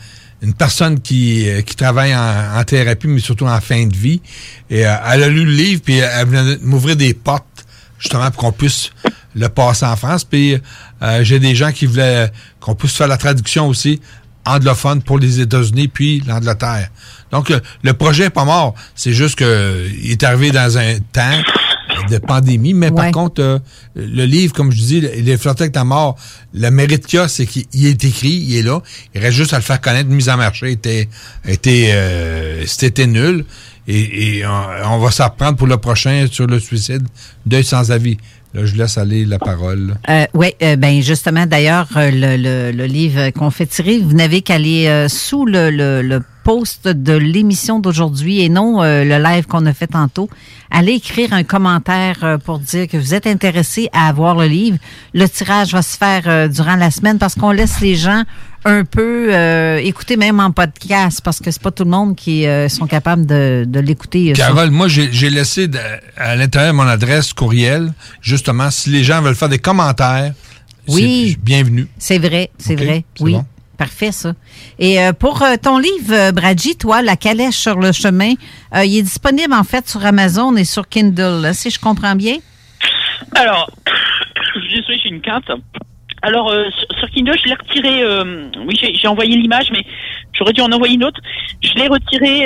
une 0.44 0.53
personne 0.53 0.99
qui, 0.99 1.49
euh, 1.49 1.61
qui 1.61 1.76
travaille 1.76 2.14
en, 2.15 2.60
en 2.60 2.64
thérapie, 2.64 3.07
mais 3.07 3.20
surtout 3.20 3.48
en 3.48 3.61
fin 3.61 3.86
de 3.86 3.95
vie. 3.95 4.22
Et 4.70 4.86
euh, 4.86 4.94
elle 5.11 5.24
a 5.24 5.30
lu 5.30 5.45
le 5.45 5.52
livre, 5.52 5.82
puis 5.84 5.98
elle 5.98 6.28
venait 6.28 6.57
m'ouvrir 6.61 6.95
des 6.95 7.14
portes, 7.14 7.65
justement, 7.98 8.30
pour 8.30 8.44
qu'on 8.44 8.52
puisse 8.52 8.91
le 9.36 9.49
passer 9.49 9.86
en 9.86 9.95
France. 9.95 10.26
Puis 10.26 10.57
euh, 11.02 11.24
j'ai 11.24 11.40
des 11.40 11.56
gens 11.56 11.72
qui 11.72 11.86
voulaient 11.86 12.32
qu'on 12.60 12.76
puisse 12.76 12.94
faire 12.94 13.07
la 13.07 13.18
traduction 13.18 13.68
aussi 13.68 14.02
anglophone 14.45 15.02
pour 15.02 15.20
les 15.20 15.40
États-Unis, 15.40 15.88
puis 15.88 16.22
l'Angleterre. 16.28 16.90
Donc, 17.32 17.49
euh, 17.49 17.60
le 17.82 17.94
projet 17.94 18.26
n'est 18.26 18.30
pas 18.30 18.45
mort. 18.45 18.76
C'est 18.95 19.14
juste 19.14 19.36
que 19.38 19.44
euh, 19.44 19.90
il 20.02 20.11
est 20.11 20.24
arrivé 20.24 20.52
dans 20.52 20.78
un 20.78 20.99
temps 21.11 21.41
de 22.10 22.18
pandémie, 22.18 22.74
mais 22.74 22.92
par 22.92 23.12
contre, 23.12 23.42
euh, 23.42 23.60
le 23.96 24.26
livre, 24.26 24.54
comme 24.54 24.72
je 24.72 24.78
dis, 24.78 25.04
il 25.18 25.28
est 25.30 25.38
flotté 25.38 25.64
avec 25.64 25.74
ta 25.74 25.84
mort. 25.84 26.18
Le 26.54 26.70
mérite 26.70 27.06
qu'il 27.06 27.20
y 27.20 27.22
a, 27.22 27.28
c'est 27.28 27.46
qu'il 27.46 27.64
il 27.74 27.88
est 27.88 28.04
écrit, 28.04 28.30
il 28.48 28.58
est 28.58 28.62
là. 28.62 28.82
Il 29.16 29.22
reste 29.22 29.38
juste 29.38 29.54
à 29.54 29.58
le 29.58 29.64
faire 29.64 29.80
connaître. 29.82 30.10
Mise 30.10 30.30
en 30.30 30.38
marché 30.38 30.72
était, 30.72 31.08
était, 31.48 31.90
euh, 31.94 32.64
c'était 32.66 33.08
nul. 33.08 33.46
Et, 33.88 34.38
et 34.40 34.46
on, 34.46 34.94
on 34.94 35.00
va 35.00 35.12
s'en 35.12 35.26
reprendre 35.26 35.58
pour 35.58 35.68
le 35.68 35.78
prochain 35.78 36.26
sur 36.32 36.48
le 36.48 36.60
suicide. 36.60 37.06
Deuil 37.46 37.64
sans 37.64 37.92
avis. 37.92 38.18
Là, 38.54 38.66
je 38.66 38.76
laisse 38.76 39.00
aller 39.00 39.26
la 39.26 39.40
parole. 39.40 39.96
Euh, 40.10 40.26
oui, 40.36 40.54
euh, 40.62 40.76
ben 40.76 41.02
justement, 41.02 41.48
d'ailleurs, 41.48 41.88
euh, 41.98 42.12
le, 42.12 42.38
le- 42.38 42.72
le 42.78 42.86
livre 42.86 43.32
qu'on 43.32 43.50
fait 43.50 43.66
tirer, 43.66 43.98
vous 44.00 44.14
n'avez 44.14 44.42
qu'à 44.44 44.54
aller 44.56 44.86
euh, 44.88 45.08
sous 45.10 45.46
le, 45.46 45.72
le- 45.72 46.02
le 46.04 46.22
post 46.44 46.88
de 46.88 47.14
l'émission 47.14 47.80
d'aujourd'hui 47.80 48.41
et 48.41 48.49
non 48.49 48.82
euh, 48.84 49.03
le 49.03 49.18
live 49.24 49.45
qu'on 49.48 49.65
a 49.65 49.74
fait 49.74 49.88
tantôt. 49.88 50.30
Allez 50.72 50.94
écrire 50.94 51.34
un 51.34 51.44
commentaire 51.44 52.18
euh, 52.24 52.38
pour 52.38 52.60
dire 52.60 52.88
que 52.88 52.98
vous 52.98 53.14
êtes 53.14 53.28
intéressé 53.28 53.90
à 53.94 54.07
avoir 54.10 54.36
le 54.36 54.48
livre. 54.48 54.78
Le 55.14 55.28
tirage 55.28 55.72
va 55.74 55.82
se 55.82 55.98
faire 55.98 56.24
euh, 56.28 56.48
durant 56.48 56.76
la 56.76 56.91
semaine 56.91 57.18
parce 57.20 57.36
qu'on 57.36 57.52
laisse 57.52 57.80
les 57.80 57.95
gens 57.95 58.24
un 58.65 58.86
peu 58.86 59.34
euh, 59.34 59.78
écouter 59.78 60.15
même 60.18 60.40
en 60.40 60.52
podcast 60.52 61.20
parce 61.24 61.40
que 61.40 61.52
c'est 61.52 61.61
pas 61.61 61.72
tout 61.72 61.84
le 61.84 61.90
monde 61.91 62.15
qui 62.15 62.45
euh, 62.48 62.70
sont 62.70 62.88
capables 62.88 63.26
de, 63.26 63.65
de 63.68 63.80
l'écouter. 63.80 64.32
euh, 64.32 64.34
Carole, 64.34 64.72
moi, 64.72 64.88
j'ai 64.88 65.30
laissé 65.30 65.68
de- 65.68 65.78
à 66.18 66.36
l'intérieur 66.36 66.74
mon 66.74 66.88
adresse 66.88 67.34
courriel. 67.34 67.94
Justement, 68.22 68.72
si 68.72 68.90
les 68.90 69.03
gens 69.03 69.22
veulent 69.22 69.36
faire 69.36 69.49
des 69.49 69.60
commentaires, 69.60 70.34
Oui. 70.88 71.38
bienvenue. 71.41 71.88
C'est 71.98 72.18
vrai, 72.20 72.52
c'est 72.57 72.76
vrai. 72.76 73.03
Oui. 73.20 73.34
bon. 73.34 73.45
Parfait, 73.78 74.12
ça. 74.12 74.34
Et 74.78 75.00
euh, 75.02 75.14
pour 75.14 75.41
euh, 75.41 75.56
ton 75.62 75.80
livre, 75.80 76.14
euh, 76.14 76.32
Bradji, 76.32 76.78
toi, 76.78 77.02
La 77.02 77.16
calèche 77.16 77.56
sur 77.56 77.80
le 77.80 77.91
chemin, 77.91 78.34
euh, 78.76 78.86
il 78.86 79.00
est 79.00 79.02
disponible 79.02 79.54
en 79.54 79.64
fait 79.64 79.90
sur 79.90 80.06
Amazon 80.06 80.56
et 80.56 80.64
sur 80.64 80.88
Kindle, 80.88 81.41
là, 81.41 81.54
si 81.54 81.72
je 81.72 81.80
comprends 81.80 82.16
bien. 82.16 82.38
Alors, 83.36 83.72
je 84.56 84.82
suis 84.82 85.00
j'ai 85.02 85.10
une 85.10 85.22
quinte. 85.22 85.50
Alors, 86.22 86.52
sur, 86.52 87.00
sur 87.00 87.10
Kindle, 87.10 87.36
je 87.44 87.50
l'ai 87.50 87.56
retiré. 87.56 88.06
oui, 88.66 88.80
j'ai 88.80 89.08
envoyé 89.08 89.36
l'image, 89.36 89.72
mais 89.72 89.84
j'aurais 90.34 90.54
dû 90.54 90.62
en 90.62 90.72
envoyer 90.72 90.95
une 90.95 91.04
autre. 91.04 91.20
Je 91.62 91.74
l'ai 91.74 91.88
retiré. 91.88 92.45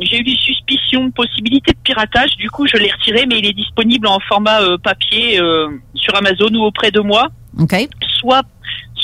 j'ai 0.00 0.18
eu 0.18 0.24
des 0.24 0.34
suspicions 0.34 1.04
de 1.04 1.12
possibilité 1.12 1.70
de 1.70 1.78
piratage. 1.84 2.36
Du 2.36 2.50
coup, 2.50 2.66
je 2.66 2.76
l'ai 2.76 2.90
retiré, 2.90 3.26
mais 3.26 3.38
il 3.38 3.46
est 3.46 3.52
disponible 3.52 4.08
en 4.08 4.18
format 4.20 4.58
papier 4.82 5.38
sur 5.94 6.16
Amazon 6.16 6.52
ou 6.54 6.64
auprès 6.64 6.90
de 6.90 6.98
moi. 6.98 7.28
OK. 7.60 7.74
Soit, 8.18 8.42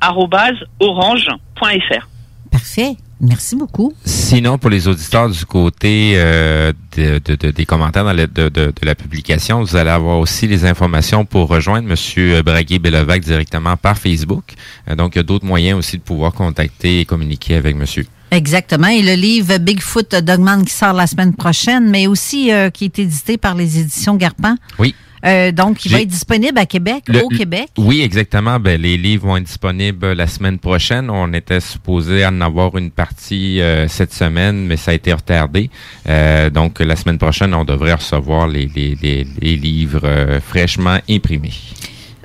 arrobase 0.00 0.56
orange.fr. 0.80 2.08
Parfait. 2.50 2.96
Merci 3.20 3.56
beaucoup. 3.56 3.92
Sinon, 4.04 4.58
pour 4.58 4.70
les 4.70 4.86
auditeurs 4.86 5.28
du 5.28 5.44
côté 5.44 6.12
euh, 6.16 6.72
de, 6.96 7.20
de- 7.24 7.34
de- 7.34 7.50
des 7.50 7.66
commentaires 7.66 8.04
dans 8.04 8.14
de, 8.14 8.72
la 8.82 8.94
publication, 8.94 9.62
vous 9.62 9.74
allez 9.76 9.90
avoir 9.90 10.18
aussi 10.18 10.46
les 10.46 10.64
informations 10.64 11.24
pour 11.24 11.48
rejoindre 11.48 11.88
M. 11.90 12.42
Braguet-Bellevac 12.42 13.22
directement 13.22 13.76
par 13.76 13.98
Facebook. 13.98 14.44
Euh, 14.88 14.94
donc, 14.94 15.14
il 15.14 15.18
y 15.18 15.20
a 15.20 15.24
d'autres 15.24 15.46
moyens 15.46 15.78
aussi 15.78 15.96
de 15.98 16.02
pouvoir 16.02 16.32
contacter 16.32 17.00
et 17.00 17.04
communiquer 17.04 17.56
avec 17.56 17.74
monsieur. 17.76 18.06
Exactement. 18.30 18.88
Et 18.88 19.02
le 19.02 19.14
livre 19.14 19.56
Bigfoot 19.58 20.14
Dogman 20.16 20.64
qui 20.64 20.72
sort 20.74 20.92
la 20.92 21.06
semaine 21.06 21.34
prochaine, 21.34 21.88
mais 21.90 22.06
aussi 22.06 22.52
euh, 22.52 22.70
qui 22.70 22.84
est 22.84 22.98
édité 22.98 23.36
par 23.38 23.54
les 23.54 23.78
éditions 23.80 24.14
Garpan. 24.16 24.54
Oui. 24.78 24.94
Euh, 25.24 25.52
donc, 25.52 25.84
il 25.84 25.92
va 25.92 26.00
être 26.00 26.08
disponible 26.08 26.58
à 26.58 26.66
Québec, 26.66 27.04
Le- 27.08 27.24
au 27.24 27.28
Québec? 27.28 27.68
Oui, 27.76 28.00
exactement. 28.02 28.58
Ben, 28.60 28.80
les 28.80 28.96
livres 28.96 29.26
vont 29.26 29.36
être 29.36 29.44
disponibles 29.44 30.12
la 30.12 30.26
semaine 30.26 30.58
prochaine. 30.58 31.10
On 31.10 31.32
était 31.32 31.60
supposé 31.60 32.24
en 32.24 32.40
avoir 32.40 32.76
une 32.76 32.90
partie 32.90 33.60
euh, 33.60 33.88
cette 33.88 34.12
semaine, 34.12 34.66
mais 34.66 34.76
ça 34.76 34.92
a 34.92 34.94
été 34.94 35.12
retardé. 35.12 35.70
Euh, 36.08 36.50
donc, 36.50 36.80
la 36.80 36.96
semaine 36.96 37.18
prochaine, 37.18 37.54
on 37.54 37.64
devrait 37.64 37.94
recevoir 37.94 38.46
les, 38.48 38.66
les, 38.74 38.96
les, 39.02 39.26
les 39.40 39.56
livres 39.56 40.02
euh, 40.04 40.40
fraîchement 40.40 40.98
imprimés. 41.08 41.52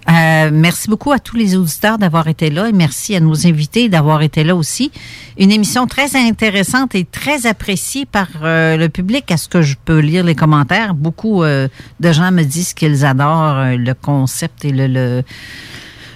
Euh, 0.09 0.49
merci 0.51 0.89
beaucoup 0.89 1.11
à 1.11 1.19
tous 1.19 1.37
les 1.37 1.55
auditeurs 1.55 1.97
d'avoir 1.97 2.27
été 2.27 2.49
là 2.49 2.67
et 2.67 2.73
merci 2.73 3.15
à 3.15 3.19
nos 3.19 3.47
invités 3.47 3.87
d'avoir 3.87 4.21
été 4.21 4.43
là 4.43 4.55
aussi. 4.55 4.91
Une 5.37 5.51
émission 5.51 5.87
très 5.87 6.15
intéressante 6.15 6.93
et 6.95 7.05
très 7.05 7.45
appréciée 7.45 8.05
par 8.05 8.27
euh, 8.43 8.75
le 8.75 8.89
public. 8.89 9.31
À 9.31 9.37
ce 9.37 9.47
que 9.47 9.61
je 9.61 9.75
peux 9.85 9.99
lire 9.99 10.23
les 10.23 10.35
commentaires, 10.35 10.93
beaucoup 10.93 11.43
euh, 11.43 11.67
de 11.99 12.11
gens 12.11 12.31
me 12.31 12.43
disent 12.43 12.73
qu'ils 12.73 13.05
adorent 13.05 13.77
le 13.77 13.93
concept 13.93 14.65
et 14.65 14.71
le, 14.71 14.87
le 14.87 15.23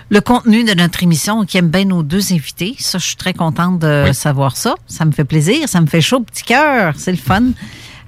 le 0.10 0.22
contenu 0.22 0.64
de 0.64 0.74
notre 0.74 1.04
émission, 1.04 1.44
qui 1.44 1.58
aime 1.58 1.68
bien 1.68 1.84
nos 1.84 2.02
deux 2.02 2.32
invités. 2.32 2.76
Ça, 2.80 2.98
je 2.98 3.06
suis 3.06 3.18
très 3.18 3.34
contente 3.34 3.80
de 3.80 4.12
savoir 4.14 4.56
ça. 4.56 4.76
Ça 4.88 5.04
me 5.04 5.12
fait 5.12 5.26
plaisir, 5.26 5.68
ça 5.68 5.82
me 5.82 5.88
fait 5.88 6.00
chaud 6.00 6.18
au 6.18 6.24
petit 6.24 6.44
cœur. 6.44 6.94
C'est 6.96 7.12
le 7.12 7.18
fun. 7.18 7.44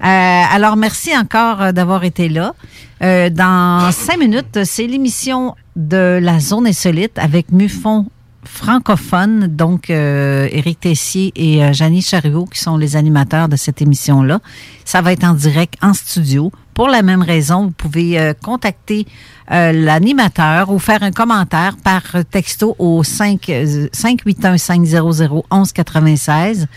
Euh, 0.01 0.05
alors, 0.05 0.77
merci 0.77 1.17
encore 1.17 1.61
euh, 1.61 1.71
d'avoir 1.71 2.03
été 2.03 2.29
là. 2.29 2.53
Euh, 3.01 3.29
dans 3.29 3.91
cinq 3.91 4.19
minutes, 4.19 4.59
c'est 4.63 4.87
l'émission 4.87 5.55
de 5.75 6.19
la 6.21 6.39
zone 6.39 6.67
insolite 6.67 7.17
avec 7.17 7.51
Mufon 7.51 8.05
francophone, 8.45 9.47
donc 9.47 9.89
euh, 9.89 10.47
Éric 10.51 10.79
Tessier 10.81 11.31
et 11.35 11.63
euh, 11.63 11.73
Janie 11.73 12.01
Chariot 12.01 12.45
qui 12.45 12.59
sont 12.59 12.77
les 12.77 12.95
animateurs 12.95 13.49
de 13.49 13.57
cette 13.57 13.81
émission-là. 13.81 14.39
Ça 14.85 15.01
va 15.01 15.11
être 15.13 15.25
en 15.25 15.33
direct 15.33 15.75
en 15.81 15.93
studio. 15.93 16.51
Pour 16.73 16.87
la 16.87 17.01
même 17.01 17.21
raison, 17.21 17.65
vous 17.65 17.71
pouvez 17.71 18.33
contacter 18.41 19.05
l'animateur 19.49 20.71
ou 20.71 20.79
faire 20.79 21.03
un 21.03 21.11
commentaire 21.11 21.75
par 21.83 22.01
texto 22.31 22.77
au 22.79 23.03
5, 23.03 23.49
euh, 23.49 23.89
581-500-1196 23.93 26.67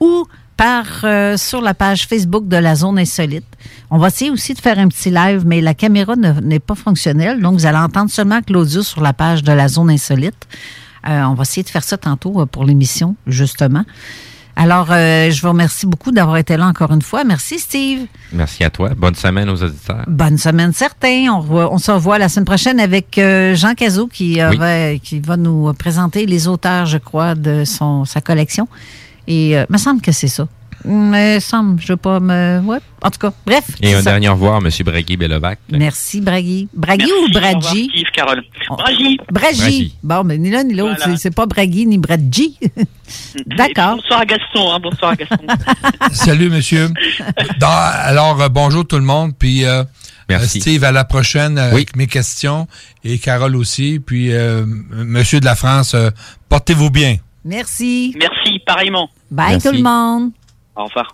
ou 0.00 0.24
par 0.56 0.84
euh, 1.04 1.36
sur 1.36 1.60
la 1.60 1.74
page 1.74 2.06
Facebook 2.06 2.46
de 2.48 2.56
la 2.56 2.74
Zone 2.74 2.98
Insolite. 2.98 3.44
On 3.90 3.98
va 3.98 4.08
essayer 4.08 4.30
aussi 4.30 4.54
de 4.54 4.60
faire 4.60 4.78
un 4.78 4.88
petit 4.88 5.10
live, 5.10 5.42
mais 5.46 5.60
la 5.60 5.74
caméra 5.74 6.16
ne- 6.16 6.40
n'est 6.40 6.60
pas 6.60 6.74
fonctionnelle, 6.74 7.40
donc 7.40 7.54
vous 7.54 7.66
allez 7.66 7.78
entendre 7.78 8.10
seulement 8.10 8.40
Claudius 8.42 8.86
sur 8.88 9.00
la 9.02 9.12
page 9.12 9.42
de 9.42 9.52
la 9.52 9.68
Zone 9.68 9.90
Insolite. 9.90 10.46
Euh, 11.08 11.22
on 11.24 11.34
va 11.34 11.42
essayer 11.42 11.62
de 11.64 11.68
faire 11.68 11.82
ça 11.84 11.96
tantôt 11.96 12.40
euh, 12.40 12.46
pour 12.46 12.64
l'émission, 12.64 13.16
justement. 13.26 13.84
Alors, 14.54 14.88
euh, 14.90 15.30
je 15.30 15.40
vous 15.40 15.48
remercie 15.48 15.86
beaucoup 15.86 16.12
d'avoir 16.12 16.36
été 16.36 16.58
là 16.58 16.66
encore 16.66 16.92
une 16.92 17.00
fois. 17.00 17.24
Merci, 17.24 17.58
Steve. 17.58 18.00
Merci 18.34 18.62
à 18.62 18.68
toi. 18.70 18.90
Bonne 18.94 19.14
semaine 19.14 19.48
aux 19.48 19.62
auditeurs. 19.62 20.04
Bonne 20.06 20.36
semaine, 20.36 20.72
certain. 20.74 21.26
On, 21.48 21.78
se 21.78 21.90
revoit 21.90 22.18
la 22.18 22.28
semaine 22.28 22.44
prochaine 22.44 22.78
avec 22.78 23.16
euh, 23.16 23.54
Jean 23.54 23.74
Cazot 23.74 24.08
qui, 24.08 24.38
Oui. 24.50 24.56
va, 24.58 24.94
qui 24.98 25.20
va 25.20 25.38
nous 25.38 25.72
présenter 25.72 26.26
les 26.26 26.48
auteurs, 26.48 26.84
je 26.84 26.98
crois, 26.98 27.34
de 27.34 27.64
son, 27.64 28.04
sa 28.04 28.20
collection. 28.20 28.68
Et 29.26 29.56
euh, 29.56 29.64
me 29.70 29.78
semble 29.78 30.00
que 30.00 30.12
c'est 30.12 30.28
ça. 30.28 30.46
Me 30.84 31.38
semble, 31.38 31.80
je 31.80 31.92
veux 31.92 31.96
pas 31.96 32.18
me. 32.18 32.60
Ouais. 32.64 32.78
En 33.02 33.10
tout 33.10 33.20
cas, 33.20 33.32
bref. 33.46 33.64
Et 33.80 33.94
un 33.94 34.02
ça. 34.02 34.10
dernier 34.10 34.28
au 34.28 34.32
revoir, 34.32 34.56
M. 34.60 34.68
Bragui 34.84 35.16
Belovac. 35.16 35.60
Merci, 35.70 36.20
Bragui. 36.20 36.68
Bragui 36.74 37.04
Merci, 37.06 37.24
ou 37.24 37.32
Bradji? 37.32 37.88
Steve, 37.92 38.10
Carole. 38.12 38.42
Bragi. 38.68 39.18
Bragi. 39.30 39.58
Bragi. 39.60 39.94
Bon, 40.02 40.24
mais 40.24 40.38
ni 40.38 40.50
l'un 40.50 40.64
ni 40.64 40.74
l'autre. 40.74 40.96
Voilà. 40.98 41.16
C'est- 41.16 41.30
pas 41.30 41.46
Bragui 41.46 41.86
ni 41.86 41.98
Bradji. 41.98 42.58
D'accord. 43.46 43.96
Bonsoir 43.96 44.20
à 44.22 44.24
Gaston, 44.26 44.72
hein, 44.72 44.80
bonsoir 44.82 45.12
à 45.12 45.16
Gaston. 45.16 45.46
Salut, 46.12 46.50
monsieur. 46.50 46.90
Dans- 47.60 47.68
alors, 47.68 48.40
euh, 48.42 48.48
bonjour 48.48 48.84
tout 48.84 48.96
le 48.96 49.02
monde. 49.04 49.32
Puis, 49.38 49.64
euh, 49.64 49.84
Merci. 50.28 50.58
euh, 50.58 50.60
Steve, 50.62 50.82
à 50.84 50.90
la 50.90 51.04
prochaine 51.04 51.58
avec 51.58 51.94
mes 51.94 52.08
questions. 52.08 52.66
Et 53.04 53.18
Carole 53.18 53.54
aussi. 53.54 54.00
Puis, 54.04 54.32
euh, 54.32 54.62
m- 54.62 54.84
monsieur 54.90 55.38
de 55.38 55.44
la 55.44 55.54
France, 55.54 55.94
euh, 55.94 56.10
portez-vous 56.48 56.90
bien. 56.90 57.18
Merci. 57.44 58.14
Merci, 58.18 58.58
pareillement. 58.66 59.08
Bye 59.30 59.52
Merci. 59.52 59.68
tout 59.68 59.74
le 59.74 59.82
monde. 59.82 60.30
Au 60.76 60.84
revoir. 60.84 61.12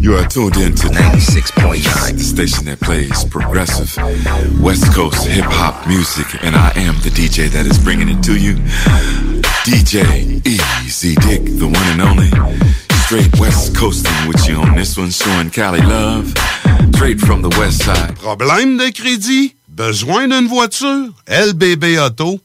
You 0.00 0.14
are 0.16 0.26
tuned 0.26 0.56
in 0.56 0.74
to 0.74 0.88
96.9, 0.88 2.16
the 2.16 2.24
station 2.24 2.64
that 2.64 2.80
plays 2.80 3.24
progressive 3.24 3.94
West 4.58 4.90
Coast 4.94 5.26
hip 5.26 5.44
hop 5.44 5.86
music, 5.86 6.26
and 6.42 6.56
I 6.56 6.72
am 6.76 6.94
the 7.02 7.10
DJ 7.10 7.50
that 7.50 7.66
is 7.66 7.78
bringing 7.78 8.08
it 8.08 8.22
to 8.22 8.36
you. 8.38 8.54
DJ 9.64 10.40
Easy 10.46 11.14
Dick, 11.16 11.44
the 11.58 11.66
one 11.66 11.76
and 11.92 12.00
only. 12.00 12.30
Straight 13.04 13.38
West 13.38 13.76
Coasting 13.76 14.26
with 14.26 14.48
you 14.48 14.56
on 14.56 14.74
this 14.74 14.96
one, 14.96 15.10
showing 15.10 15.50
Cali 15.50 15.82
love. 15.82 16.32
Straight 16.94 17.20
from 17.20 17.42
the 17.42 17.50
West 17.58 17.82
Side. 17.84 18.16
Problème 18.16 18.78
de 18.78 18.90
crédit? 18.90 19.54
Besoin 19.68 20.28
d'une 20.28 20.48
voiture? 20.48 21.10
lbbauto.com 21.28 22.38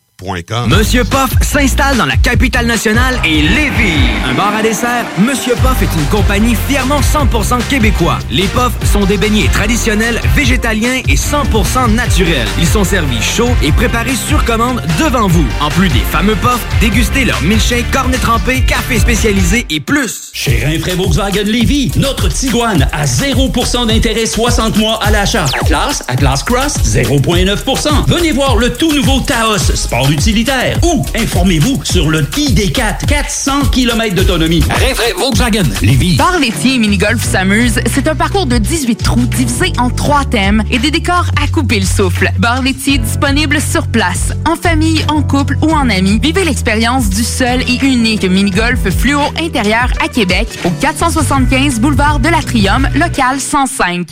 Monsieur 0.68 1.04
Poff 1.04 1.32
s'installe 1.42 1.98
dans 1.98 2.06
la 2.06 2.16
capitale 2.16 2.66
nationale 2.68 3.20
et 3.26 3.42
Lévis. 3.42 4.00
Un 4.26 4.34
bar 4.34 4.56
à 4.56 4.62
dessert, 4.62 5.06
Monsieur 5.18 5.56
Poff 5.56 5.82
est 5.82 6.00
une 6.00 6.06
compagnie 6.06 6.56
fièrement 6.70 7.02
100% 7.02 7.62
québécois. 7.68 8.20
Les 8.32 8.48
Poffs 8.48 8.78
sont 8.90 9.04
des 9.04 9.18
beignets 9.18 9.50
traditionnels, 9.50 10.22
végétaliens 10.34 11.02
et 11.10 11.16
100% 11.16 11.94
naturels. 11.94 12.48
Ils 12.58 12.66
sont 12.66 12.86
servis 12.86 13.22
chauds 13.22 13.54
et 13.62 13.74
préparés 13.74 14.16
sur 14.16 14.46
commande 14.46 14.82
devant 15.00 15.28
vous. 15.28 15.46
En 15.60 15.70
plus 15.70 15.90
des 15.90 16.00
fameux 16.00 16.36
Poffs, 16.36 16.66
dégustez 16.80 17.26
leur 17.26 17.42
milkshake, 17.42 17.92
cornet 17.92 18.18
trempé, 18.18 18.62
café 18.62 19.00
spécialisé 19.00 19.66
et 19.70 19.82
plus. 19.82 20.32
Chez 20.32 20.64
Rinfraie 20.66 20.96
Volkswagen 20.96 21.44
Lévy, 21.44 21.92
notre 21.98 22.30
Tiguan 22.30 22.88
à 22.94 23.04
0% 23.04 23.88
d'intérêt 23.88 24.26
60 24.26 24.78
mois 24.78 24.98
à 25.04 25.12
l'achat. 25.12 25.46
Atlas, 25.62 26.04
Atlas 26.08 26.42
Cross, 26.44 26.76
0,9%. 26.86 28.06
Venez 28.08 28.32
voir 28.32 28.56
le 28.56 28.72
tout 28.72 28.94
nouveau 28.94 29.20
Taos, 29.20 29.76
sport 29.76 30.05
utilitaire. 30.10 30.80
Ou 30.84 31.06
informez-vous 31.16 31.84
sur 31.84 32.10
le 32.10 32.24
ID4, 32.24 33.06
400 33.08 33.66
km 33.72 34.16
d'autonomie. 34.16 34.64
Rinfraie 34.70 35.14
Volkswagen 35.18 35.64
Lévy. 35.82 36.16
Bar 36.16 36.40
laitier 36.40 36.76
et 36.76 36.80
mini-golf 36.80 37.24
s'amuse, 37.24 37.80
c'est 37.94 38.08
un 38.08 38.16
parcours 38.16 38.46
de 38.46 38.58
18 38.58 38.96
trous 39.04 39.26
divisé 39.26 39.74
en 39.78 39.90
trois 39.90 40.26
thèmes 40.26 40.64
et 40.72 40.80
des 40.80 40.92
décors 40.92 41.30
à 41.42 41.48
couper 41.48 41.80
le 41.80 41.86
souffle. 41.86 42.32
Bar 42.40 42.62
laitier 42.62 42.98
disponible 42.98 43.60
sur 43.62 43.88
place, 43.88 44.34
en 44.46 44.56
famille, 44.56 45.04
en 45.08 45.22
couple 45.22 45.58
ou 45.62 45.72
en 45.72 45.90
amis. 45.90 46.20
Vivez 46.22 46.44
l'expérience 46.44 47.10
du 47.10 47.24
seul 47.24 47.62
et 47.62 47.86
unique 47.86 48.24
mini-golf 48.24 48.90
fluo 48.90 49.22
intérieur 49.40 49.92
à 50.04 50.08
Québec 50.08 50.48
au 50.66 50.70
475 50.70 51.80
boulevard 51.80 52.20
de 52.20 52.30
l'Atrium, 52.30 52.88
local 52.96 53.40
105. 53.40 54.08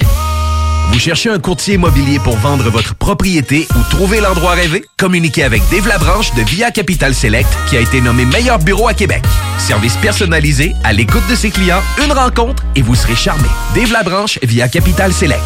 Vous 0.93 0.99
cherchez 0.99 1.29
un 1.31 1.39
courtier 1.39 1.73
immobilier 1.73 2.19
pour 2.19 2.37
vendre 2.37 2.69
votre 2.69 2.93
propriété 2.93 3.67
ou 3.75 3.81
trouver 3.89 4.21
l'endroit 4.21 4.51
rêvé? 4.51 4.85
Communiquez 4.99 5.41
avec 5.41 5.63
Dave 5.71 5.87
Labranche 5.87 6.35
de 6.35 6.43
Via 6.43 6.69
Capital 6.69 7.15
Select 7.15 7.49
qui 7.67 7.75
a 7.77 7.79
été 7.79 7.99
nommé 7.99 8.25
meilleur 8.25 8.59
bureau 8.59 8.87
à 8.87 8.93
Québec. 8.93 9.23
Service 9.57 9.97
personnalisé, 9.97 10.75
à 10.83 10.93
l'écoute 10.93 11.27
de 11.27 11.33
ses 11.33 11.49
clients, 11.49 11.81
une 12.05 12.11
rencontre 12.11 12.61
et 12.75 12.83
vous 12.83 12.93
serez 12.93 13.15
charmé. 13.15 13.47
Dave 13.73 13.91
Labranche 13.91 14.37
via 14.43 14.69
Capital 14.69 15.11
Select. 15.11 15.41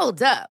Hold 0.00 0.22
up. 0.24 0.53